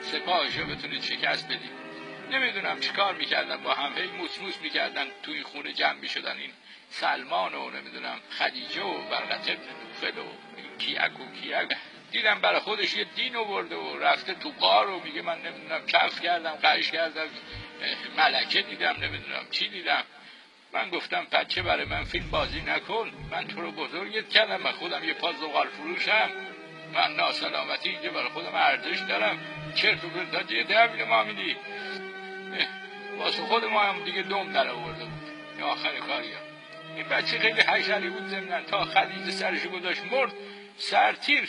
سپاهشو 0.00 0.66
بتونید 0.66 1.02
شکست 1.02 1.46
بدید. 1.48 1.83
نمی‌دونم 2.34 2.80
چیکار 2.80 3.14
می‌کردن 3.14 3.56
با 3.56 3.74
هم. 3.74 3.98
هی 3.98 4.06
موس 4.06 4.40
موس 4.40 4.58
می‌کردن 4.62 5.06
تو 5.22 5.32
این 5.32 5.42
خونه 5.42 5.72
جمع 5.72 6.00
می‌شدن. 6.00 6.36
این 6.36 6.50
سلمان 6.90 7.54
و 7.54 7.70
نمی‌دونم 7.70 8.20
خدیجه 8.38 8.82
و 8.82 9.08
برقت 9.10 9.50
ابن 10.02 10.18
و 10.18 10.24
کیک 10.78 11.20
و 11.20 11.40
کیک 11.40 11.78
دیدم 12.10 12.40
برای 12.40 12.60
خودش 12.60 12.96
یه 12.96 13.04
دین 13.04 13.36
آورده 13.36 13.76
و 13.76 13.98
رفته 13.98 14.34
تو 14.34 14.50
قار 14.60 14.90
و 14.90 15.00
میگه 15.00 15.22
من 15.22 15.38
نمی‌دونم 15.38 15.86
کف 15.86 16.20
کردم 16.20 16.50
قش 16.50 16.90
کردم 16.90 17.26
ملکه 18.16 18.62
دیدم 18.62 18.96
نمی‌دونم 19.02 19.46
چی 19.50 19.68
دیدم. 19.68 20.04
من 20.72 20.90
گفتم 20.90 21.26
بچه 21.32 21.62
برای 21.62 21.84
من 21.84 22.04
فیلم 22.04 22.30
بازی 22.30 22.60
نکن. 22.60 23.10
من 23.30 23.46
تو 23.46 23.60
رو 23.60 23.70
بزرگت 23.70 24.28
کردم 24.28 24.56
من 24.56 24.72
خودم 24.72 25.04
یه 25.04 25.14
پاز 25.14 25.36
زغال 25.36 25.68
فروشم. 25.68 26.30
من 26.94 27.16
ناسلامتی 27.16 27.88
اینجا 27.88 28.10
برای 28.10 28.28
خودم 28.28 28.54
ارزش 28.54 28.98
دارم. 29.08 29.38
چرت 29.74 30.04
و 30.04 30.08
پرتا 30.08 30.54
یه 30.54 30.64
تحویل 30.64 31.04
ما 31.04 31.24
میدی 31.24 31.56
واسه 33.18 33.42
خود 33.42 33.64
ما 33.64 33.80
هم 33.80 34.04
دیگه 34.04 34.22
دوم 34.22 34.52
در 34.52 34.68
آورده 34.68 35.04
بود. 35.04 35.30
این 35.54 35.62
آخر 35.62 35.96
کاری 36.08 36.32
هم. 36.32 36.40
این 36.96 37.08
بچه 37.08 37.38
خیلی 37.38 37.60
حشری 37.60 38.10
بود 38.10 38.26
زمنان 38.26 38.62
تا 38.64 38.84
خدیجه 38.84 39.30
سرشو 39.30 39.68
گذاشت 39.68 40.02
مرد 40.12 40.32
سرتیر 40.76 41.48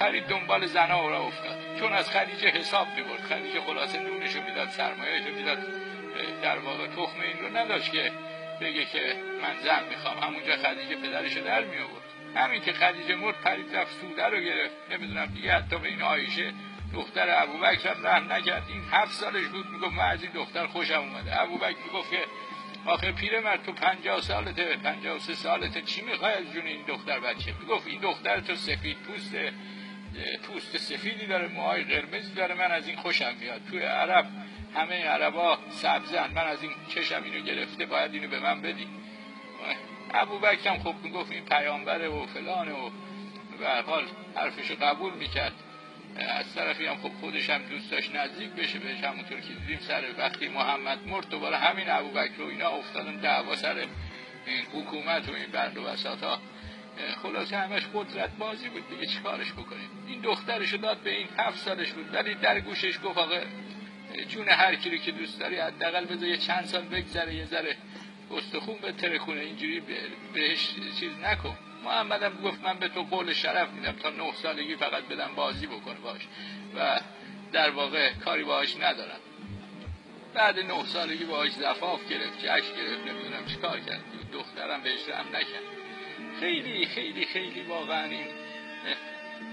پرید 0.00 0.26
دنبال 0.26 0.66
زنا 0.66 1.08
را 1.08 1.18
افتاد. 1.18 1.78
چون 1.78 1.92
از 1.92 2.10
خدیجه 2.10 2.48
حساب 2.48 2.86
می‌برد. 2.96 3.20
خدیجه 3.20 3.60
خلاصه 3.60 3.98
نونشو 3.98 4.42
می‌داد 4.42 4.68
سرمایهشو 4.68 5.30
می‌داد. 5.30 5.58
در 6.42 6.58
واقع 6.58 6.86
تخم 6.86 7.20
این 7.20 7.38
رو 7.38 7.56
نداشت 7.56 7.92
که 7.92 8.12
بگه 8.60 8.84
که 8.84 9.16
من 9.42 9.54
زن 9.64 9.88
می‌خوام. 9.88 10.18
همونجا 10.18 10.56
خدیجه 10.56 10.96
پدرشو 10.96 11.40
در 11.40 11.64
می 11.64 11.76
آورد 11.78 12.02
همین 12.36 12.62
که 12.62 12.72
خدیجه 12.72 13.14
مرد 13.14 13.40
پرید 13.40 13.76
رفت 13.76 14.00
سوده 14.00 14.26
رو 14.26 14.40
گرفت. 14.40 14.74
نمی‌دونم 14.90 15.26
دیگه 15.26 15.52
حتی 15.52 15.78
به 15.78 15.88
این 15.88 16.02
آیشه 16.02 16.52
دختر 16.94 17.42
ابوبکر 17.42 17.94
هم 17.94 18.06
رحم 18.06 18.32
نکرد. 18.32 18.62
این 18.68 18.82
هفت 18.90 19.12
سالش 19.12 19.46
بود 19.46 19.66
می‌گفت 19.70 19.92
من 19.92 20.04
از 20.04 20.22
این 20.22 20.32
دختر 20.32 20.66
خوشم 20.66 21.00
اومده. 21.00 21.40
ابوبکر 21.42 21.76
می‌گفت 21.86 22.10
که 22.10 22.24
آخه 22.86 23.12
پیرمرد 23.12 23.62
تو 23.62 23.72
پنجاه 23.72 24.20
سالته 24.20 24.76
پنجاه 24.76 25.18
سه 25.18 25.34
سالته. 25.34 25.82
چی 25.82 26.02
می‌خوای 26.02 26.34
از 26.34 26.52
جون 26.52 26.66
این 26.66 26.84
دختر 26.88 27.20
بچه؟ 27.20 27.54
می‌گفت 27.60 27.86
این 27.86 28.00
دختر 28.00 28.40
تو 28.40 28.54
سفید 28.54 28.96
پوسته 28.96 29.52
پوست 30.42 30.76
سفیدی 30.76 31.26
داره 31.26 31.48
موهای 31.48 31.84
قرمزی 31.84 32.34
داره. 32.34 32.54
من 32.54 32.72
از 32.72 32.88
این 32.88 32.96
خوشم 32.96 33.34
میاد. 33.40 33.60
توی 33.70 33.82
عرب 33.82 34.26
همه 34.74 35.04
عربا 35.04 35.58
سبزن. 35.70 36.30
من 36.34 36.46
از 36.46 36.62
این 36.62 36.72
چشم 36.88 37.22
اینو 37.22 37.44
گرفته 37.44 37.86
باید 37.86 38.14
اینو 38.14 38.28
به 38.28 38.40
من 38.40 38.62
بدی. 38.62 38.88
ابو 40.14 40.46
هم 40.46 40.78
خب 40.78 40.94
می‌گفت 41.02 41.32
این 41.32 41.44
پیامبره 41.44 42.08
و 42.08 42.26
فلانه 42.26 42.72
و 42.72 42.90
به 43.58 43.82
حال 43.86 44.04
حرفشو 44.36 44.74
قبول 44.74 45.14
می‌کرد. 45.14 45.52
از 46.16 46.54
طرفی 46.54 46.86
هم 46.86 46.96
خب 46.96 47.12
خودش 47.20 47.50
هم 47.50 47.62
دوست 47.62 47.90
داشت 47.90 48.14
نزدیک 48.14 48.50
بشه 48.50 48.78
بهش 48.78 49.04
همونطور 49.04 49.40
که 49.40 49.52
دیدیم 49.54 49.78
سر 49.80 50.04
وقتی 50.18 50.48
محمد 50.48 51.06
مرد 51.06 51.28
دوباره 51.28 51.56
همین 51.56 51.90
ابو 51.90 52.10
بکر 52.10 52.42
و 52.42 52.46
اینا 52.46 52.68
افتادن 52.68 53.16
دعوا 53.16 53.56
سر 53.56 53.86
این 54.46 54.64
حکومت 54.72 55.28
و 55.28 55.32
این 55.32 55.46
بند 55.52 55.76
و 55.76 55.84
وسط 55.84 56.22
ها. 56.22 56.38
خلاصه 57.22 57.56
همش 57.56 57.82
قدرت 57.94 58.30
بازی 58.38 58.68
بود 58.68 58.88
دیگه 58.88 59.06
چیکارش 59.06 59.52
بکنیم؟ 59.52 59.90
این 60.06 60.20
دخترشو 60.20 60.76
داد 60.76 60.98
به 60.98 61.10
این 61.10 61.28
هفت 61.38 61.58
سالش 61.58 61.92
بود 61.92 62.14
ولی 62.14 62.34
در 62.34 62.60
گوشش 62.60 62.98
گفت 63.04 63.18
آقا 63.18 63.40
جون 64.28 64.48
هر 64.48 64.74
کی 64.74 64.98
که 64.98 65.12
دوست 65.12 65.40
داری 65.40 65.56
حداقل 65.56 66.04
بذار 66.04 66.28
یه 66.28 66.36
چند 66.36 66.64
سال 66.64 66.82
بگذره 66.82 67.34
یه 67.34 67.44
ذره 67.44 67.76
استخون 68.30 68.76
به 68.82 68.92
ترکونه 68.92 69.40
اینجوری 69.40 69.82
بهش 70.34 70.74
چیز 71.00 71.12
نکن. 71.22 71.58
محمد 71.84 72.22
هم 72.22 72.40
گفت 72.44 72.60
من 72.64 72.78
به 72.78 72.88
تو 72.88 73.02
قول 73.02 73.32
شرف 73.32 73.70
میدم 73.70 73.92
تا 73.92 74.10
نه 74.10 74.32
سالگی 74.32 74.76
فقط 74.76 75.04
بدم 75.04 75.30
بازی 75.36 75.66
بکنه 75.66 75.94
باش. 75.94 76.20
و 76.76 77.00
در 77.52 77.70
واقع 77.70 78.12
کاری 78.12 78.44
باهاش 78.44 78.76
ندارم. 78.76 79.20
بعد 80.34 80.58
نه 80.58 80.84
سالگی 80.84 81.24
باهاش 81.24 81.50
زفاف 81.50 82.08
گرفت 82.08 82.38
جشن 82.38 82.76
گرفت 82.76 83.06
نمی‌دونم 83.06 83.46
چیکار 83.46 83.80
کرد. 83.80 84.00
دخترم 84.32 84.82
بهش 84.82 85.08
رحم 85.08 85.28
نکرد. 85.28 85.62
خیلی 86.40 86.86
خیلی 86.86 87.24
خیلی 87.24 87.62
واقعا 87.62 88.04
این 88.04 88.26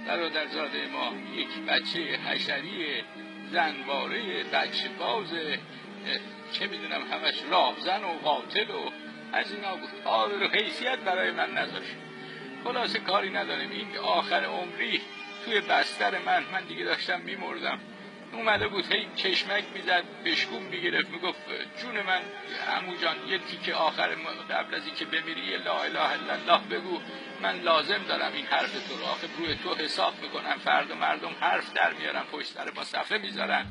برادرزاده 0.08 0.88
ما 0.88 1.14
یک 1.36 1.60
بچه 1.68 2.00
حشری 2.00 3.04
زنواره 3.52 4.44
بچه 4.44 4.90
باز 5.00 5.34
چه 6.52 6.68
می‌دونم 6.68 7.02
همش 7.12 7.36
راهزن 7.50 8.04
و 8.04 8.08
قاتل 8.08 8.72
و 8.72 8.92
از 9.34 9.52
اینا 9.52 9.76
بود. 9.76 10.04
قابل 10.04 10.44
و 10.44 10.48
حیثیت 10.48 11.00
برای 11.00 11.32
من 11.32 11.52
نذاشت. 11.52 11.96
خلاصه 12.66 13.00
کاری 13.00 13.30
نداریم 13.30 13.72
این 13.72 13.98
آخر 13.98 14.44
عمری 14.46 15.02
توی 15.46 15.62
بستر 15.62 16.18
من 16.26 16.44
من 16.54 16.64
دیگه 16.64 16.86
داشتم 16.86 17.22
میمردم. 17.22 17.80
اومده 18.34 18.68
بود 18.68 18.94
هی 18.94 19.08
چشمک 19.16 19.64
می‌زد 19.74 20.04
بشکوم 20.26 20.64
می‌گرفت. 20.64 21.10
می‌گفت 21.10 21.40
جون 21.82 22.02
من 22.02 22.22
عمو 22.78 22.96
جان 22.96 23.16
یه 23.28 23.38
تیکه 23.38 23.74
آخر 23.74 24.10
قبل 24.50 24.76
از 24.76 24.86
اینکه 24.86 25.06
بمیری 25.06 25.58
لا 25.58 25.84
اله 25.84 26.12
الا 26.12 26.34
الله 26.34 26.68
بگو. 26.68 27.00
من 27.42 27.60
لازم 27.60 28.04
دارم 28.08 28.34
این 28.34 28.46
حرف 28.46 28.88
تو 28.88 28.98
رو. 28.98 29.06
آخه 29.06 29.28
روی 29.38 29.56
تو 29.56 29.76
حساب 29.76 30.14
می‌کنم. 30.22 30.58
فرد 30.66 30.92
و 30.92 30.96
مردم 30.96 31.36
حرف 31.40 31.74
در 31.74 31.94
میارن 31.94 32.24
پشت 32.32 32.48
سر 32.48 32.72
ما 32.76 32.84
صفحه 32.84 33.18
می‌ذارن. 33.18 33.66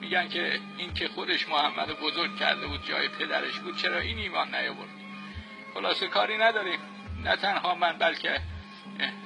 میگن 0.00 0.28
که 0.28 0.60
این 0.78 0.94
که 0.94 1.08
خودش 1.08 1.48
محمد 1.48 2.00
بزرگ 2.00 2.38
کرده 2.38 2.66
بود 2.66 2.86
جای 2.88 3.08
پدرش 3.08 3.58
بود 3.58 3.76
چرا 3.76 3.98
این 3.98 4.18
ایمان 4.18 4.54
نیاورد؟ 4.54 4.90
خلاصه 5.74 6.06
کاری 6.06 6.38
نداریم. 6.38 6.78
نه 7.24 7.36
تنها 7.36 7.74
من 7.74 7.98
بلکه 7.98 8.40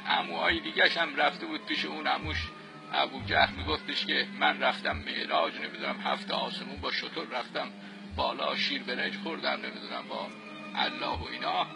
عموهای 0.06 0.60
دیگه 0.60 0.88
هم 0.88 1.16
رفته 1.16 1.46
بود 1.46 1.66
پیش 1.66 1.84
اون 1.84 2.06
عموش. 2.06 2.48
ابو 2.92 3.22
جهل 3.22 3.54
میگفتش 3.56 4.06
که 4.06 4.26
من 4.38 4.60
رفتم 4.60 4.96
معراج 4.96 5.54
نمی‌دونم 5.54 6.00
هفت 6.04 6.30
آسمون 6.30 6.80
با 6.80 6.92
شطور 6.92 7.26
رفتم 7.26 7.68
بالا 8.16 8.56
شیر 8.56 8.82
برنج 8.82 9.16
خوردم 9.16 9.50
نمی‌دونم 9.50 10.08
با 10.08 10.28
الله 10.74 11.18
و 11.18 11.24
اینا. 11.32 11.66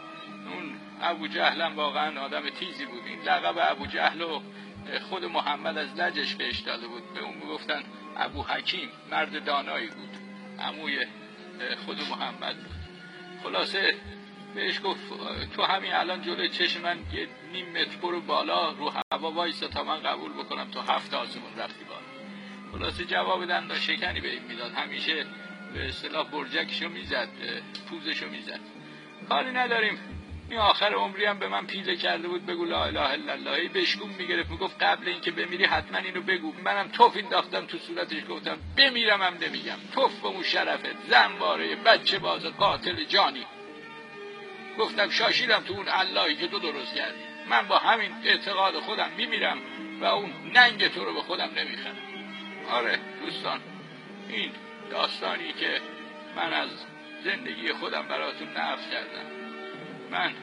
اون 0.54 0.76
ابو 1.02 1.28
جهل 1.28 1.62
هم 1.62 1.76
واقعا 1.76 2.20
آدم 2.20 2.50
تیزی 2.50 2.86
بود. 2.86 3.02
این 3.06 3.22
لقب 3.22 3.54
ابو 3.70 3.86
جهل 3.86 4.22
و 4.22 4.42
خود 5.10 5.24
محمد 5.24 5.78
از 5.78 5.94
لجش 5.94 6.34
بهش 6.34 6.58
داده 6.58 6.86
بود. 6.86 7.14
به 7.14 7.20
اون 7.20 7.34
می‌گفتن 7.34 7.82
ابو 8.16 8.42
حکیم 8.42 8.88
مرد 9.10 9.44
دانایی 9.44 9.86
بود. 9.86 10.16
عموی 10.60 11.06
خود 11.86 12.00
محمد 12.10 12.56
بود. 12.56 12.74
خلاصه 13.42 13.94
بهش 14.54 14.80
گفت 14.84 15.00
تو 15.56 15.62
همین 15.62 15.92
الان 15.92 16.22
جلوی 16.22 16.48
چشم 16.48 16.80
من 16.80 16.98
یه 17.12 17.28
نیم 17.52 17.70
متر 17.70 17.96
برو 18.02 18.20
بالا 18.20 18.70
رو 18.70 18.92
هوا 19.12 19.30
وایسا 19.30 19.68
تا 19.68 19.84
من 19.84 20.02
قبول 20.02 20.32
بکنم 20.32 20.70
تو 20.70 20.80
هفت 20.80 21.14
آسمون 21.14 21.56
رفتی 21.58 21.84
بالا. 21.84 22.04
خلاصه 22.72 23.04
جواب 23.04 23.44
دندا 23.46 23.74
شکنی 23.74 24.20
به 24.20 24.30
این 24.30 24.42
می‌داد. 24.48 24.72
همیشه 24.72 25.26
به 25.74 25.88
اصطلاح 25.88 26.30
برجکشو 26.30 26.88
می‌زد 26.88 27.28
پوزشو 27.90 28.28
می‌زد. 28.28 28.60
کاری 29.28 29.52
نداریم. 29.52 29.98
این 30.50 30.58
آخر 30.58 30.94
عمری 30.94 31.24
هم 31.24 31.38
به 31.38 31.48
من 31.48 31.66
پیله 31.66 31.96
کرده 31.96 32.28
بود 32.28 32.46
بگو 32.46 32.64
لا 32.64 32.84
اله 32.84 33.00
الا 33.00 33.32
الله. 33.32 33.68
بشگون 33.68 34.10
می‌گرفت 34.18 34.50
می‌گفت 34.50 34.82
قبل 34.82 35.08
اینکه 35.08 35.30
بمیری 35.30 35.64
حتما 35.64 35.98
اینو 35.98 36.20
بگو. 36.20 36.52
منم 36.64 36.88
توف 36.88 37.16
انداختم 37.16 37.66
تو 37.66 37.78
صورتش 37.78 38.22
گفتم 38.28 38.58
بمیرم 38.76 39.22
هم 39.22 39.34
نمیگم. 39.34 39.76
توف 39.94 40.20
به 40.20 40.28
اون 40.28 40.42
شرفت 40.42 41.08
زنباره 41.08 41.76
بچه 41.76 42.18
باز 42.18 42.44
قاتل 42.44 43.04
جانی. 43.04 43.46
گفتم 44.78 45.10
شاشیدم 45.10 45.64
تو 45.64 45.72
اون 45.72 45.88
اللهی 45.88 46.36
که 46.36 46.48
تو 46.48 46.58
درست 46.58 46.94
کردی. 46.94 47.18
من 47.48 47.68
با 47.68 47.78
همین 47.78 48.10
اعتقاد 48.24 48.78
خودم 48.78 49.10
میمیرم 49.16 49.58
و 50.00 50.04
اون 50.04 50.32
ننگ 50.54 50.88
تو 50.88 51.04
رو 51.04 51.14
به 51.14 51.22
خودم 51.22 51.50
نمی‌خرم. 51.56 51.96
آره 52.70 53.00
دوستان 53.20 53.60
این 54.28 54.52
داستانی 54.90 55.52
که 55.52 55.80
من 56.36 56.52
از 56.52 56.68
زندگی 57.24 57.72
خودم 57.72 58.08
براتون 58.08 58.48
نقل 58.48 58.90
کردم. 58.90 59.26
من 60.10 60.34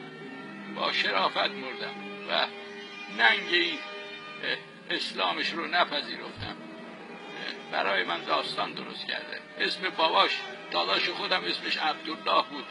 با 0.74 0.92
شرافت 0.92 1.36
مردم 1.36 1.94
و 2.28 2.46
ننگ 3.18 3.48
این 3.52 3.78
اسلامش 4.90 5.50
رو 5.50 5.66
نپذیرفتم. 5.66 6.56
برای 7.72 8.04
من 8.04 8.24
داستان 8.24 8.72
درست 8.72 9.06
کرده. 9.06 9.40
اسم 9.60 9.88
باباش 9.96 10.30
داداش 10.70 11.08
خودم 11.08 11.44
اسمش 11.44 11.76
عبدالله 11.76 12.44
بود. 12.50 12.64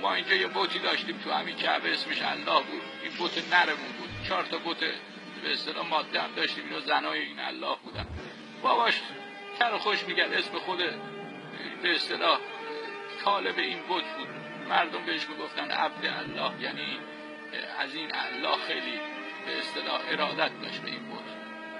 ما 0.00 0.14
اینجا 0.14 0.34
یه 0.34 0.46
بوتی 0.46 0.78
داشتیم 0.78 1.18
تو 1.24 1.32
همین 1.32 1.56
کعبه 1.56 1.92
اسمش 1.92 2.22
الله 2.22 2.62
بود. 2.62 2.82
این 3.02 3.12
بوت 3.18 3.54
نرمون 3.54 3.92
بود. 3.98 4.08
چهار 4.28 4.42
تا 4.42 4.58
بوت 4.58 4.80
به 5.42 5.52
اصطلاح 5.52 5.88
ماده 5.88 6.20
هم 6.20 6.34
داشتیم. 6.36 6.64
اینو 6.64 6.80
زنای 6.80 7.18
این 7.18 7.40
الله 7.40 7.76
بودن. 7.84 8.06
باباش 8.62 9.00
تر 9.58 9.78
خوش 9.78 10.04
میگرد. 10.04 10.32
اسم 10.32 10.58
خود 10.58 10.78
به 11.82 11.94
اصطلاح 11.94 12.38
طالب 13.24 13.58
این 13.58 13.78
بوت 13.78 14.04
بود. 14.04 14.28
مردم 14.68 15.06
بهش 15.06 15.28
می‌گفتن 15.28 15.70
عبد 15.70 16.06
الله. 16.06 16.62
یعنی 16.62 16.98
از 17.78 17.94
این 17.94 18.10
الله 18.14 18.56
خیلی 18.66 19.00
به 19.46 19.58
اصطلاح 19.58 20.00
ارادت 20.10 20.62
داشت 20.62 20.80
به 20.80 20.90
این 20.90 21.04
بوت. 21.04 21.24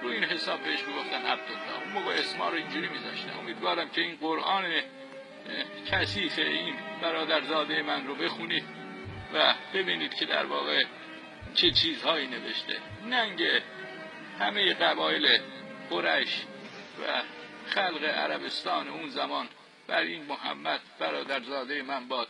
رو 0.01 0.09
این 0.09 0.23
حساب 0.23 0.63
بهش 0.63 0.79
می‌گفتن 0.87 1.25
عبدالله. 1.25 1.83
اون 1.83 1.93
موقع 1.93 2.13
اسما 2.13 2.49
رو 2.49 2.55
اینجوری 2.55 2.87
میذاشتن. 2.87 3.39
امیدوارم 3.39 3.89
که 3.89 4.01
این 4.01 4.15
قرآن 4.15 4.65
کثیف 5.91 6.39
این 6.39 6.75
برادرزاده 7.01 7.81
من 7.81 8.07
رو 8.07 8.15
بخونید 8.15 8.63
و 9.33 9.53
ببینید 9.73 10.13
که 10.13 10.25
در 10.25 10.45
واقع 10.45 10.83
چه 11.53 11.71
چیزهایی 11.71 12.27
نوشته. 12.27 12.75
ننگ 13.05 13.43
همه 14.39 14.73
قبایل 14.73 15.39
قریش 15.89 16.41
و 17.01 17.21
خلق 17.67 18.03
عربستان 18.03 18.87
اون 18.87 19.09
زمان 19.09 19.47
بر 19.87 20.01
این 20.01 20.25
محمد 20.25 20.79
برادرزاده 20.99 21.81
من 21.81 22.07
باد 22.07 22.27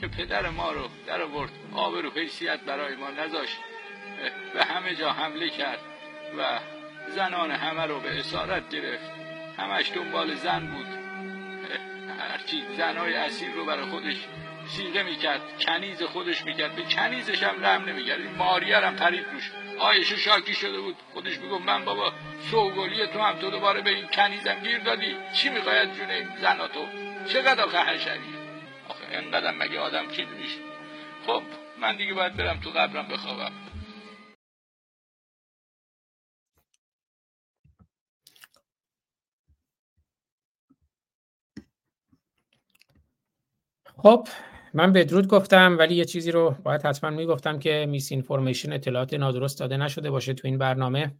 که 0.00 0.08
پدر 0.08 0.48
ما 0.48 0.72
رو 0.72 0.88
در 1.06 1.22
آورد. 1.22 1.50
آبر 1.74 2.06
و 2.06 2.10
حیثیت 2.10 2.60
برای 2.60 2.96
ما 2.96 3.10
نذاشت. 3.10 3.58
به 4.54 4.64
همه 4.64 4.94
جا 4.94 5.12
حمله 5.12 5.48
کرد 5.48 5.80
و 6.38 6.60
زنان 7.08 7.50
همه 7.50 7.86
رو 7.86 8.00
به 8.00 8.18
اسارت 8.18 8.70
گرفت. 8.70 9.10
همش 9.58 9.92
دنبال 9.92 10.34
زن 10.34 10.66
بود. 10.66 10.97
هرچی 12.28 12.62
زنای 12.76 13.14
اصیل 13.14 13.52
رو 13.52 13.64
برای 13.64 13.84
خودش 13.84 14.16
سیغه 14.66 15.02
می‌کرد 15.02 15.40
کنیز 15.66 16.02
خودش 16.02 16.44
می‌کرد. 16.44 16.76
به 16.76 16.82
کنیزش 16.82 17.42
هم 17.42 17.64
رحم 17.64 17.84
نمی‌کرد. 17.84 18.20
این 18.20 18.34
ماریر 18.34 18.74
هم 18.74 18.96
پرید 18.96 19.26
روش. 19.32 19.50
آیشه 19.78 20.16
شاکی 20.16 20.54
شده 20.54 20.80
بود. 20.80 20.96
خودش 21.12 21.38
می‌گفت 21.38 21.64
من 21.64 21.84
بابا 21.84 22.12
سوگلی 22.50 23.06
تو 23.06 23.20
هم 23.20 23.38
تو 23.38 23.50
دوباره 23.50 23.80
به 23.80 23.90
این 23.90 24.06
کنیزم 24.06 24.54
گیر 24.54 24.78
دادی. 24.78 25.16
چی 25.32 25.48
می‌خواید 25.48 25.92
جون 25.92 26.10
این 26.10 26.28
زنا 26.40 26.68
تو؟ 26.68 26.86
چقدر 27.28 27.64
آخه 27.64 27.78
حشری؟ 27.78 28.34
آخه 28.88 29.18
اینقدر 29.18 29.50
مگه 29.50 29.78
آدم 29.80 30.10
چی 30.10 30.24
میشه؟ 30.24 30.58
خب 31.26 31.42
من 31.80 31.96
دیگه 31.96 32.14
باید 32.14 32.36
برم 32.36 32.60
تو 32.60 32.70
قبرم 32.70 33.08
بخوابم. 33.08 33.52
خب 43.98 44.28
من 44.74 44.92
بدرود 44.92 45.26
گفتم 45.26 45.76
ولی 45.78 45.94
یه 45.94 46.04
چیزی 46.04 46.30
رو 46.30 46.54
باید 46.64 46.82
حتما 46.82 47.10
می‌گفتم 47.10 47.58
که 47.58 47.86
میس 47.88 48.12
اینفورمیشن 48.12 48.72
اطلاعات 48.72 49.14
نادرست 49.14 49.58
داده 49.58 49.76
نشده 49.76 50.10
باشه 50.10 50.34
تو 50.34 50.48
این 50.48 50.58
برنامه. 50.58 51.14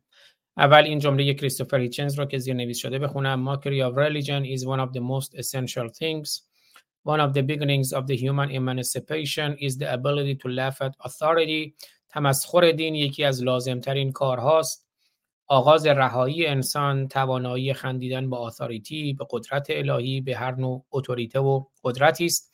اول 0.56 0.84
این 0.84 0.98
جمله 0.98 1.34
کریستوفر 1.34 1.80
هیچنز 1.80 2.18
رو 2.18 2.24
که 2.24 2.38
زیر 2.38 2.54
نویس 2.54 2.78
شده 2.78 2.98
بخونم. 2.98 3.54
Mockery 3.54 3.90
of 3.90 3.96
religion 3.96 4.44
is 4.44 4.66
one 4.66 4.80
of 4.80 4.92
the 4.92 5.00
most 5.00 5.38
essential 5.38 5.88
things. 5.88 6.42
One 7.04 7.20
of 7.20 7.32
the 7.32 7.42
beginnings 7.42 7.92
of 7.92 8.06
the 8.06 8.16
human 8.16 8.50
emancipation 8.50 9.56
is 9.66 9.76
the 9.78 9.92
ability 9.92 10.34
to 10.42 10.48
laugh 10.48 10.80
at 10.80 10.94
authority. 11.04 11.74
تمسخر 12.08 12.72
دین 12.72 12.94
یکی 12.94 13.24
از 13.24 13.44
لازمترین 13.44 14.12
کارهاست. 14.12 14.88
آغاز 15.46 15.86
رهایی 15.86 16.46
انسان 16.46 17.08
توانایی 17.08 17.74
خندیدن 17.74 18.30
با 18.30 18.38
آثاریتی 18.38 19.12
به 19.12 19.26
قدرت 19.30 19.66
الهی 19.70 20.20
به 20.20 20.36
هر 20.36 20.54
نوع 20.54 20.86
اتوریته 20.90 21.40
و 21.40 21.64
قدرتی 21.84 22.26
است. 22.26 22.52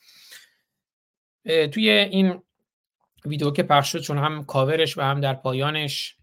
توی 1.45 1.89
این 1.89 2.41
ویدیو 3.25 3.51
که 3.51 3.63
پخش 3.63 3.91
شد 3.91 3.99
چون 3.99 4.17
هم 4.17 4.43
کاورش 4.43 4.97
و 4.97 5.01
هم 5.01 5.19
در 5.19 5.33
پایانش 5.33 6.15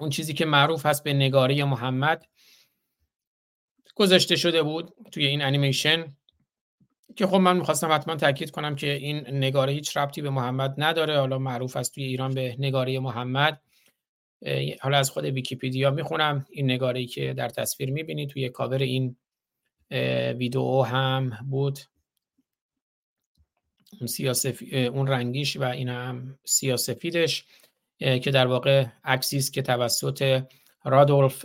اون 0.00 0.10
چیزی 0.10 0.34
که 0.34 0.44
معروف 0.44 0.86
هست 0.86 1.04
به 1.04 1.12
نگاره 1.12 1.64
محمد 1.64 2.26
گذاشته 3.94 4.36
شده 4.36 4.62
بود 4.62 4.94
توی 5.12 5.26
این 5.26 5.42
انیمیشن 5.42 6.16
که 7.16 7.26
خب 7.26 7.36
من 7.36 7.56
می‌خواستم 7.56 7.92
حتما 7.92 8.16
تاکید 8.16 8.50
کنم 8.50 8.74
که 8.74 8.92
این 8.92 9.26
نگاره 9.26 9.72
هیچ 9.72 9.96
ربطی 9.96 10.22
به 10.22 10.30
محمد 10.30 10.74
نداره. 10.78 11.18
حالا 11.18 11.38
معروف 11.38 11.76
است 11.76 11.94
توی 11.94 12.04
ایران 12.04 12.34
به 12.34 12.56
نگاره 12.58 12.98
محمد. 12.98 13.62
حالا 14.80 14.98
از 14.98 15.10
خود 15.10 15.24
ویکیپیدیا 15.24 15.90
می‌خونم. 15.90 16.46
این 16.50 16.70
نگاره 16.70 17.06
که 17.06 17.34
در 17.34 17.48
تصویر 17.48 17.90
می‌بینید 17.90 18.28
توی 18.28 18.48
کاور 18.48 18.78
این 18.78 19.16
ویدیو 20.38 20.82
هم 20.82 21.30
بود. 21.50 21.78
اون, 24.02 24.06
سیاسف... 24.06 24.62
اون 24.72 25.06
رنگیش 25.06 25.56
و 25.56 25.62
این 25.62 25.88
هم 25.88 26.38
سیاسفیدش 26.44 27.44
که 27.98 28.30
در 28.32 28.46
واقع 28.46 28.86
عکسی 29.04 29.36
است 29.36 29.52
که 29.52 29.62
توسط 29.62 30.42
رادولف 30.84 31.44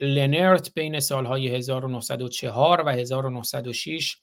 لنرت 0.00 0.74
بین 0.74 1.00
سالهای 1.00 1.48
1904 1.48 2.82
و 2.86 2.88
1906 2.88 4.16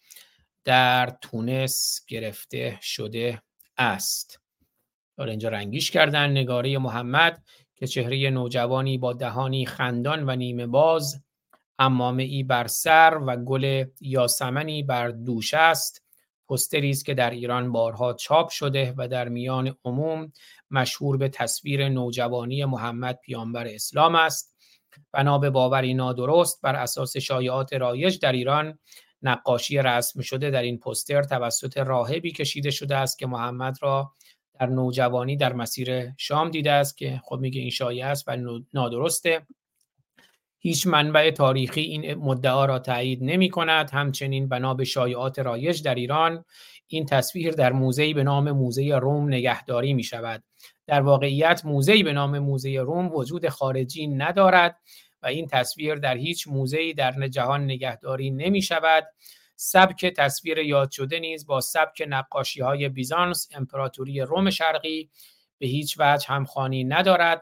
در 0.64 1.18
تونس 1.22 2.06
گرفته 2.08 2.80
شده 2.82 3.42
است. 3.78 4.40
اینجا 5.18 5.50
رنگیش 5.50 5.92
کردن 5.92 6.32
نگاره 6.32 6.78
محمد 6.78 7.44
که 7.76 7.88
چهره 7.88 8.30
نوجوانی 8.30 8.98
با 8.98 9.14
دهانی 9.14 9.66
خندان 9.66 10.30
و 10.30 10.36
نیمه 10.36 10.68
باز 10.68 11.24
امامه 11.80 12.24
ای 12.24 12.44
بر 12.44 12.68
سر 12.68 13.20
و 13.28 13.36
گل 13.36 13.86
یاسمنی 14.02 14.84
بر 14.84 15.08
دوش 15.08 15.54
است 15.54 16.04
پستری 16.52 16.90
است 16.90 17.06
که 17.06 17.14
در 17.14 17.30
ایران 17.30 17.72
بارها 17.72 18.14
چاپ 18.14 18.50
شده 18.50 18.94
و 18.98 19.08
در 19.08 19.30
میان 19.30 19.76
عموم 19.86 20.32
مشهور 20.72 21.18
به 21.18 21.30
تصویر 21.30 21.90
نوجوانی 21.90 22.66
محمد 22.66 23.20
پیامبر 23.24 23.68
اسلام 23.68 24.16
است. 24.16 24.56
بنا 25.12 25.38
به 25.38 25.50
باوری 25.50 25.94
نادرست 25.94 26.62
بر 26.62 26.76
اساس 26.76 27.18
شایعات 27.18 27.74
رایج 27.74 28.20
در 28.20 28.32
ایران 28.32 28.80
نقاشی 29.22 29.78
رسم 29.78 30.22
شده 30.22 30.50
در 30.50 30.62
این 30.62 30.80
پستر 30.80 31.24
توسط 31.24 31.78
راهبی 31.78 32.32
کشیده 32.32 32.72
شده 32.72 32.96
است 32.96 33.20
که 33.20 33.28
محمد 33.28 33.78
را 33.82 34.12
در 34.60 34.66
نوجوانی 34.66 35.38
در 35.38 35.54
مسیر 35.54 36.14
شام 36.18 36.50
دیده 36.50 36.72
است 36.72 36.98
که 36.98 37.22
خب 37.24 37.40
میگه 37.40 37.62
این 37.62 37.70
شایعه 37.70 38.06
است 38.06 38.24
و 38.28 38.62
نادرسته. 38.74 39.48
هیچ 40.64 40.88
منبع 40.88 41.32
تاریخی 41.32 41.82
این 41.82 42.14
مدعا 42.14 42.66
را 42.66 42.80
تایید 42.80 43.20
نمی 43.22 43.50
کند. 43.50 43.90
همچنین 43.90 44.48
بنا 44.48 44.74
به 44.74 44.84
شایعات 44.84 45.40
رایج 45.40 45.84
در 45.84 45.96
ایران 45.96 46.46
این 46.88 47.06
تصویر 47.06 47.52
در 47.52 47.72
موزه‌ای 47.72 48.14
به 48.14 48.24
نام 48.24 48.52
موزه 48.52 48.96
روم 49.02 49.28
نگهداری 49.28 49.94
می 49.94 50.04
شود. 50.04 50.44
در 50.88 51.02
واقعیت 51.02 51.66
موزه‌ای 51.66 52.04
به 52.04 52.14
نام 52.14 52.40
موزه 52.40 52.80
روم 52.80 53.16
وجود 53.16 53.50
خارجی 53.50 54.08
ندارد 54.08 54.80
و 55.24 55.28
این 55.28 55.48
تصویر 55.48 55.96
در 55.96 56.18
هیچ 56.18 56.48
موزه‌ای 56.48 56.94
در 56.94 57.28
جهان 57.28 57.64
نگهداری 57.64 58.32
نمی 58.32 58.62
شود. 58.62 59.08
سبک 59.56 60.06
تصویر 60.06 60.58
یاد 60.58 60.92
شده 60.92 61.20
نیز 61.20 61.46
با 61.46 61.62
سبک 61.62 62.04
نقاشی 62.08 62.62
های 62.62 62.90
بیزانس 62.90 63.48
امپراتوری 63.56 64.22
روم 64.22 64.50
شرقی 64.50 65.10
به 65.58 65.68
هیچ 65.68 65.96
وجه 66.00 66.28
همخوانی 66.28 66.84
ندارد. 66.84 67.42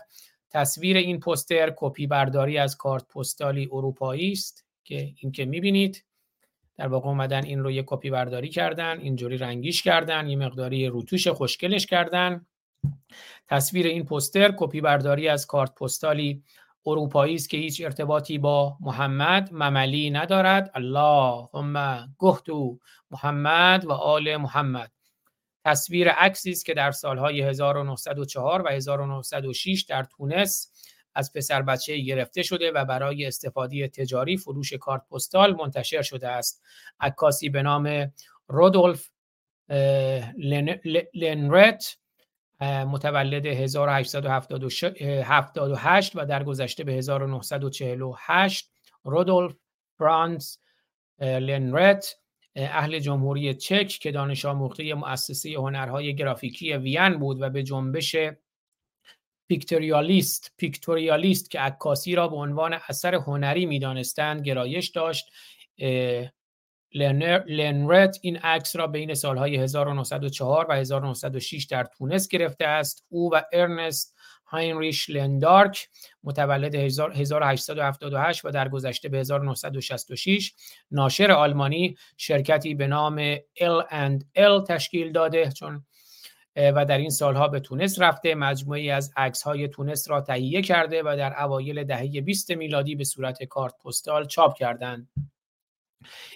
تصویر 0.51 0.97
این 0.97 1.19
پوستر 1.19 1.73
کپی 1.77 2.07
برداری 2.07 2.57
از 2.57 2.77
کارت 2.77 3.07
پستالی 3.07 3.69
اروپایی 3.71 4.31
است 4.31 4.65
که 4.83 5.13
این 5.17 5.31
که 5.31 5.45
می‌بینید. 5.45 6.05
در 6.77 6.87
واقع 6.87 7.07
اومدن 7.07 7.45
این 7.45 7.59
رو 7.59 7.71
یه 7.71 7.83
کپی 7.87 8.09
برداری 8.09 8.49
کردن 8.49 8.99
اینجوری 8.99 9.37
رنگیش 9.37 9.83
کردن 9.83 10.29
یه 10.29 10.35
مقداری 10.35 10.87
روتوش 10.87 11.27
خوشگلش 11.27 11.85
کردن. 11.85 12.45
تصویر 13.47 13.87
این 13.87 14.05
پوستر 14.05 14.53
کپی 14.57 14.81
برداری 14.81 15.27
از 15.27 15.47
کارت 15.47 15.75
پستالی 15.75 16.43
اروپایی 16.85 17.35
است 17.35 17.49
که 17.49 17.57
هیچ 17.57 17.81
ارتباطی 17.81 18.37
با 18.37 18.77
محمد 18.79 19.53
مملی 19.53 20.09
ندارد. 20.09 20.71
اللهم 20.75 22.07
گهتو 22.19 22.79
محمد 23.11 23.85
و 23.85 23.91
آل 23.91 24.37
محمد. 24.37 24.91
تصویر 25.65 26.09
عکسی 26.09 26.51
است 26.51 26.65
که 26.65 26.73
در 26.73 26.91
سالهای 26.91 27.41
1904 27.41 28.61
و 28.61 28.67
1906 28.67 29.85
در 29.89 30.03
تونس 30.03 30.71
از 31.15 31.33
پسر 31.33 31.61
بچه 31.61 31.97
گرفته 31.97 32.43
شده 32.43 32.71
و 32.71 32.85
برای 32.85 33.25
استفاده 33.25 33.87
تجاری 33.87 34.37
فروش 34.37 34.73
کارت 34.73 35.01
پستال 35.11 35.55
منتشر 35.55 36.01
شده 36.01 36.27
است. 36.27 36.63
عکاسی 36.99 37.49
به 37.49 37.61
نام 37.61 38.13
رودولف 38.47 39.09
لنرت 41.13 41.97
متولد 42.61 43.45
1878 43.45 46.15
و 46.15 46.25
در 46.25 46.43
گذشته 46.43 46.83
به 46.83 46.93
1948 46.93 48.71
رودولف 49.03 49.55
فرانس 49.97 50.59
لنرت 51.19 52.15
اهل 52.59 52.99
جمهوری 52.99 53.53
چک 53.53 53.87
که 53.87 54.11
دانش 54.11 54.45
آموخته 54.45 54.93
مؤسسه 54.93 55.49
هنرهای 55.49 56.15
گرافیکی 56.15 56.73
وین 56.73 57.09
بود 57.09 57.41
و 57.41 57.49
به 57.49 57.63
جنبش 57.63 58.15
پیکتوریالیست 59.47 60.51
پیکتوریالیست 60.57 61.51
که 61.51 61.59
عکاسی 61.59 62.15
را 62.15 62.27
به 62.27 62.35
عنوان 62.35 62.73
اثر 62.87 63.15
هنری 63.15 63.65
می‌دانستند 63.65 64.41
گرایش 64.41 64.89
داشت 64.89 65.25
لنرت 66.93 68.19
این 68.21 68.37
عکس 68.37 68.75
را 68.75 68.87
بین 68.87 69.13
سالهای 69.13 69.57
1904 69.57 70.65
و 70.69 70.73
1906 70.73 71.65
در 71.65 71.83
تونس 71.83 72.27
گرفته 72.27 72.65
است. 72.65 73.05
او 73.09 73.33
و 73.33 73.41
ارنست 73.53 74.18
هاینریش 74.51 75.09
لندارک 75.09 75.89
متولد 76.23 76.75
1878 76.75 78.45
و 78.45 78.51
در 78.51 78.69
گذشته 78.69 79.09
به 79.09 79.19
1966 79.19 80.53
ناشر 80.91 81.31
آلمانی 81.31 81.97
شرکتی 82.17 82.75
به 82.75 82.87
نام 82.87 83.35
L&L 83.35 84.67
تشکیل 84.67 85.11
داده 85.11 85.51
چون 85.51 85.85
و 86.55 86.85
در 86.85 86.97
این 86.97 87.09
سالها 87.09 87.47
به 87.47 87.59
تونس 87.59 88.01
رفته. 88.01 88.35
مجموعی 88.35 88.91
از 88.91 89.11
عکس 89.15 89.41
های 89.41 89.67
تونس 89.67 90.09
را 90.09 90.21
تهیه 90.21 90.61
کرده 90.61 91.01
و 91.05 91.15
در 91.17 91.43
اوایل 91.43 91.83
دهه 91.83 92.21
20 92.21 92.51
میلادی 92.51 92.95
به 92.95 93.03
صورت 93.03 93.43
کارت 93.43 93.73
پستال 93.85 94.25
چاپ 94.25 94.57
کردند. 94.57 95.09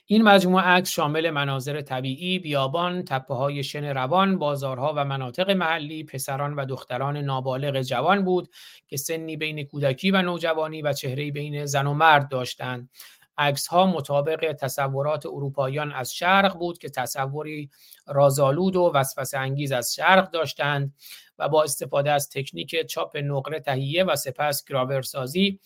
این 0.06 0.22
مجموعه 0.22 0.66
عکس 0.66 0.90
شامل 0.90 1.30
مناظر 1.30 1.82
طبیعی، 1.82 2.40
بیابان، 2.40 3.04
تپه 3.04 3.34
های 3.34 3.64
شن 3.64 3.86
روان، 3.86 4.38
بازارها 4.38 4.94
و 4.98 5.06
مناطق 5.06 5.52
محلی، 5.52 6.04
پسران 6.04 6.56
و 6.56 6.66
دختران 6.66 7.18
نابالغ 7.18 7.82
جوان 7.82 8.26
بود 8.26 8.50
که 8.88 8.98
سنی 8.98 9.38
بین 9.38 9.64
کودکی 9.64 10.12
و 10.12 10.22
نوجوانی 10.22 10.82
و 10.82 10.94
چهره 10.94 11.32
بین 11.32 11.66
زن 11.66 11.88
و 11.88 11.94
مرد 11.94 12.30
داشتند. 12.30 12.90
عکس 13.38 13.68
ها 13.68 13.86
مطابق 13.86 14.54
تصورات 14.54 15.26
اروپاییان 15.26 15.92
از 15.92 16.16
شرق 16.16 16.58
بود 16.58 16.78
که 16.78 16.90
تصوری 16.90 17.70
رازآلود 18.08 18.76
و 18.76 18.92
وسوسه 18.96 19.38
انگیز 19.38 19.72
از 19.72 19.96
شرق 19.96 20.32
داشتند 20.32 20.94
و 21.40 21.50
با 21.50 21.64
استفاده 21.64 22.12
از 22.12 22.30
تکنیک 22.30 22.86
چاپ 22.86 23.18
نقره 23.18 23.60
تهیه 23.60 24.04
و 24.04 24.16
سپس 24.16 24.66
گراورسازی 24.66 25.60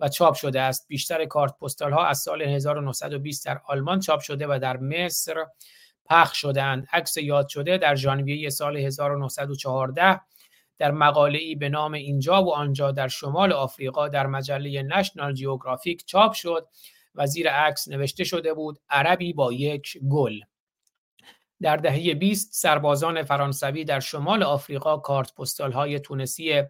و 0.00 0.08
چاپ 0.08 0.34
شده 0.34 0.60
است. 0.60 0.88
بیشتر 0.88 1.24
کارت 1.24 1.58
پستال 1.58 1.92
ها 1.92 2.06
از 2.06 2.18
سال 2.18 2.42
1920 2.42 3.46
در 3.46 3.60
آلمان 3.66 4.00
چاپ 4.00 4.20
شده 4.20 4.46
و 4.46 4.58
در 4.62 4.76
مصر 4.76 5.34
پخش 6.06 6.40
شدهاند. 6.40 6.86
عکس 6.92 7.16
یاد 7.16 7.48
شده 7.48 7.78
در 7.78 7.94
ژانویه 7.94 8.50
سال 8.50 8.76
1914 8.76 10.20
در 10.78 10.90
مقاله 10.90 11.38
ای 11.38 11.54
به 11.54 11.68
نام 11.68 11.92
اینجا 11.92 12.44
و 12.44 12.54
آنجا 12.54 12.90
در 12.90 13.08
شمال 13.08 13.52
آفریقا 13.52 14.08
در 14.08 14.26
مجله 14.26 14.82
نشنال 14.82 15.34
جیوگرافیک 15.34 16.04
چاپ 16.06 16.32
شد 16.32 16.68
و 17.14 17.26
زیر 17.26 17.50
عکس 17.50 17.88
نوشته 17.88 18.24
شده 18.24 18.54
بود 18.54 18.78
عربی 18.90 19.32
با 19.32 19.52
یک 19.52 19.98
گل. 20.10 20.40
در 21.60 21.76
دهه 21.76 22.14
20 22.14 22.52
سربازان 22.52 23.22
فرانسوی 23.22 23.84
در 23.84 24.00
شمال 24.00 24.42
آفریقا 24.42 24.96
کارت 24.96 25.34
پستال 25.34 25.72
های 25.72 26.00
تونسی 26.00 26.62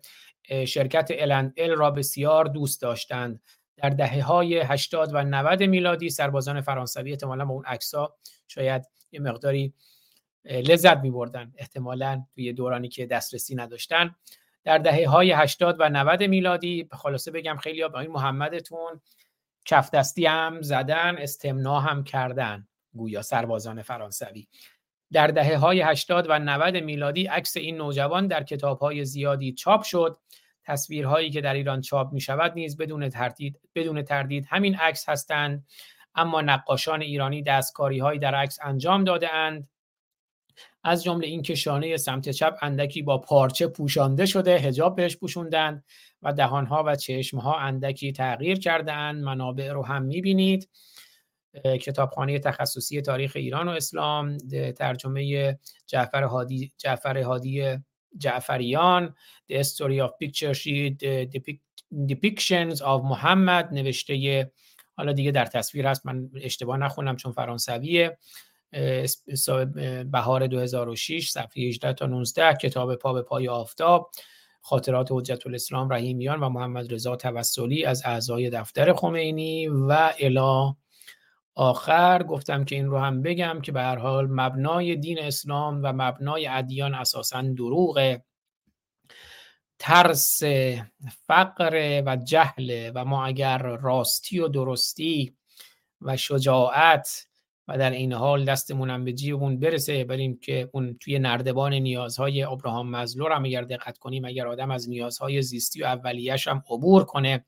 شرکت 0.48 1.10
ال 1.56 1.70
را 1.70 1.90
بسیار 1.90 2.44
دوست 2.44 2.82
داشتند. 2.82 3.40
در 3.76 3.88
دهه 3.88 4.22
های 4.22 4.60
80 4.60 5.10
و 5.14 5.24
90 5.24 5.62
میلادی 5.62 6.10
سربازان 6.10 6.60
فرانسوی 6.60 7.10
احتمالا 7.10 7.44
با 7.44 7.54
اون 7.54 7.64
عکس‌ها 7.64 8.16
شاید 8.48 8.82
یه 9.12 9.20
مقداری 9.20 9.74
لذت 10.44 10.96
می 10.96 11.10
بردن 11.10 11.52
احتمالا 11.58 12.24
توی 12.34 12.52
دورانی 12.52 12.88
که 12.88 13.06
دسترسی 13.06 13.54
نداشتن. 13.54 14.14
در 14.64 14.78
دهه 14.78 15.08
های 15.08 15.32
80 15.32 15.76
و 15.78 15.88
90 15.88 16.22
میلادی 16.22 16.88
خلاصه 16.92 17.30
بگم 17.30 17.56
خیلی 17.56 17.82
ها 17.82 17.88
به 17.88 17.98
این 17.98 18.10
محمدتون 18.10 19.00
کف 19.64 19.90
دستی 19.90 20.26
هم 20.26 20.62
زدن 20.62 21.16
استمنا 21.18 21.80
هم 21.80 22.04
کردن 22.04 22.68
گویا 22.94 23.22
سربازان 23.22 23.82
فرانسوی. 23.82 24.46
در 25.14 25.26
دهه 25.26 25.56
های 25.56 25.80
80 25.80 26.26
و 26.28 26.38
90 26.38 26.76
میلادی 26.76 27.26
عکس 27.26 27.56
این 27.56 27.76
نوجوان 27.76 28.26
در 28.26 28.42
کتاب 28.42 28.78
های 28.78 29.04
زیادی 29.04 29.52
چاپ 29.52 29.82
شد. 29.82 30.18
تصویرهایی 30.64 31.30
که 31.30 31.40
در 31.40 31.54
ایران 31.54 31.80
چاپ 31.80 32.12
می 32.12 32.20
شود 32.20 32.52
نیز 32.54 32.76
بدون 32.76 33.08
تردید 33.08 33.60
بدون 33.74 34.02
تردید 34.02 34.46
همین 34.50 34.74
عکس 34.74 35.08
هستند. 35.08 35.66
اما 36.14 36.40
نقاشان 36.40 37.02
ایرانی 37.02 37.42
دستکاری 37.42 37.98
هایی 37.98 38.18
در 38.18 38.34
عکس 38.34 38.58
انجام 38.62 39.04
داده 39.04 39.34
اند. 39.34 39.68
از 40.84 41.04
جمله 41.04 41.26
این 41.26 41.42
که 41.42 41.54
شانه 41.54 41.96
سمت 41.96 42.28
چپ 42.28 42.58
اندکی 42.62 43.02
با 43.02 43.18
پارچه 43.18 43.66
پوشانده 43.66 44.26
شده 44.26 44.58
هجاب 44.58 44.96
بهش 44.96 45.16
پوشوندند 45.16 45.84
و 46.22 46.32
دهانها 46.32 46.84
و 46.86 46.96
چشمها 46.96 47.58
اندکی 47.58 48.12
تغییر 48.12 48.58
کردهاند. 48.58 49.24
منابع 49.24 49.72
رو 49.72 49.86
هم 49.86 50.02
می‌بینید. 50.02 50.68
کتابخانه 51.80 52.38
تخصصی 52.38 53.02
تاریخ 53.02 53.32
ایران 53.36 53.68
و 53.68 53.70
اسلام 53.70 54.38
ترجمه 54.76 55.58
جعفر 55.86 56.22
هادی 56.22 56.72
جعفر 56.78 57.18
هادی 57.18 57.78
جعفریان 58.18 59.14
The 59.52 59.62
Story 59.62 60.00
of 60.00 60.10
Picture 60.22 60.54
Depictions 62.08 62.78
of 62.80 63.00
Muhammad 63.12 63.72
نوشته 63.72 64.50
حالا 64.96 65.12
دیگه 65.12 65.30
در 65.30 65.46
تصویر 65.46 65.86
هست 65.86 66.06
من 66.06 66.30
اشتباه 66.42 66.76
نخونم 66.76 67.16
چون 67.16 67.32
فرانسویه. 67.32 68.18
بهار 70.10 70.46
2006 70.46 71.30
صفحه 71.30 71.62
18 71.68 71.92
تا 71.92 72.06
19 72.06 72.54
کتاب 72.54 72.94
پا 72.94 73.12
به 73.12 73.22
پای 73.22 73.48
آفتاب 73.48 74.10
خاطرات 74.60 75.08
حجت 75.10 75.46
الاسلام 75.46 75.92
رحیمیان 75.92 76.40
و 76.40 76.48
محمد 76.48 76.94
رضا 76.94 77.16
توسلی 77.16 77.84
از 77.84 78.02
اعضای 78.04 78.50
دفتر 78.50 78.92
خمینی 78.92 79.68
و 79.68 80.12
الا 80.20 80.76
آخر 81.54 82.22
گفتم 82.22 82.64
که 82.64 82.76
این 82.76 82.86
رو 82.86 82.98
هم 82.98 83.22
بگم 83.22 83.60
که 83.60 83.72
به 83.72 83.80
هر 83.80 83.96
حال 83.96 84.26
مبنای 84.30 84.96
دین 84.96 85.18
اسلام 85.18 85.80
و 85.82 85.92
مبنای 85.92 86.46
ادیان 86.46 86.94
اساسا 86.94 87.42
دروغه. 87.42 88.24
ترس 89.78 90.42
فقر 91.26 92.02
و 92.06 92.16
جهل 92.16 92.90
و 92.94 93.04
ما 93.04 93.26
اگر 93.26 93.58
راستی 93.58 94.38
و 94.38 94.48
درستی 94.48 95.36
و 96.00 96.16
شجاعت 96.16 97.26
و 97.68 97.78
در 97.78 97.90
این 97.90 98.12
حال 98.12 98.44
دستمونم 98.44 99.04
به 99.04 99.12
جیبمون 99.12 99.60
برسه 99.60 100.04
بریم 100.04 100.38
که 100.38 100.70
اون 100.72 100.96
توی 101.00 101.18
نردبان 101.18 101.74
نیازهای 101.74 102.42
ابراهام 102.42 102.90
مزلو 102.90 103.28
هم 103.28 103.44
اگر 103.44 103.62
دقت 103.62 103.98
کنیم 103.98 104.24
اگر 104.24 104.46
آدم 104.46 104.70
از 104.70 104.88
نیازهای 104.88 105.42
زیستی 105.42 105.82
و 105.82 105.86
اولیش 105.86 106.48
هم 106.48 106.64
عبور 106.70 107.04
کنه 107.04 107.46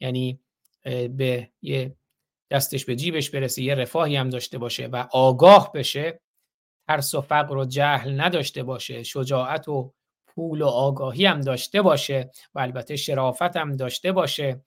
یعنی 0.00 0.40
به 1.10 1.50
یه 1.62 1.96
دستش 2.50 2.84
به 2.84 2.96
جیبش 2.96 3.30
برسه 3.30 3.62
یه 3.62 3.74
رفاهی 3.74 4.16
هم 4.16 4.28
داشته 4.28 4.58
باشه 4.58 4.86
و 4.86 5.08
آگاه 5.12 5.72
بشه 5.72 6.20
ترس 6.88 7.14
و 7.14 7.20
فقر 7.20 7.56
و 7.56 7.64
جهل 7.64 8.20
نداشته 8.20 8.62
باشه 8.62 9.02
شجاعت 9.02 9.68
و 9.68 9.92
پول 10.26 10.62
و 10.62 10.66
آگاهی 10.66 11.26
هم 11.26 11.40
داشته 11.40 11.82
باشه 11.82 12.30
و 12.54 12.58
البته 12.58 12.96
شرافت 12.96 13.56
هم 13.56 13.76
داشته 13.76 14.12
باشه 14.12 14.64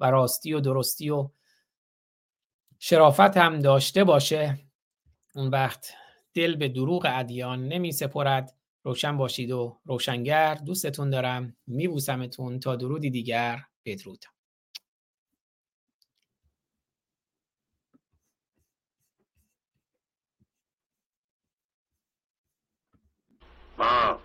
و 0.00 0.10
راستی 0.10 0.52
و 0.52 0.60
درستی 0.60 1.10
و 1.10 1.30
شرافت 2.78 3.36
هم 3.36 3.58
داشته 3.58 4.04
باشه. 4.04 4.58
اون 5.34 5.48
وقت 5.48 5.92
دل 6.34 6.56
به 6.56 6.68
دروغ 6.68 7.06
ادیان 7.10 7.68
نمی 7.68 7.92
سپرد. 7.92 8.54
روشن 8.82 9.16
باشید 9.16 9.50
و 9.50 9.80
روشنگر 9.84 10.54
دوستتون 10.54 11.10
دارم. 11.10 11.56
میبوسمتون 11.66 12.60
تا 12.60 12.76
درودی 12.76 13.10
دیگر. 13.10 13.60
بدرود. 13.84 14.24
ما 23.78 24.18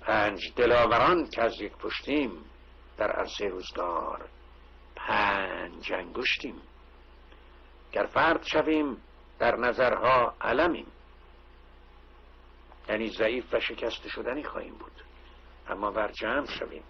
پنج 0.00 0.52
دلاوران 0.56 1.30
که 1.30 1.42
از 1.42 1.60
یک 1.60 1.72
پشتیم 1.72 2.44
در 2.96 3.12
عرصه 3.12 3.48
روزگار 3.48 4.28
پنج 4.96 5.92
انگشتیم. 5.92 6.62
گر 7.92 8.06
فرد 8.06 8.44
شویم 8.44 9.02
در 9.38 9.56
نظرها 9.56 10.34
علمیم. 10.40 10.86
یعنی 12.88 13.10
ضعیف 13.10 13.54
و 13.54 13.60
شکست 13.60 14.08
شدنی 14.08 14.44
خواهیم 14.44 14.74
بود. 14.74 14.92
اما 15.68 15.90
بر 15.90 16.12
جمع 16.12 16.46
شویم. 16.46 16.84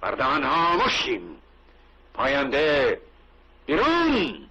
بردان 0.00 0.46
مشیم. 0.76 1.36
پاینده 2.14 3.00
بیرون. 3.66 4.50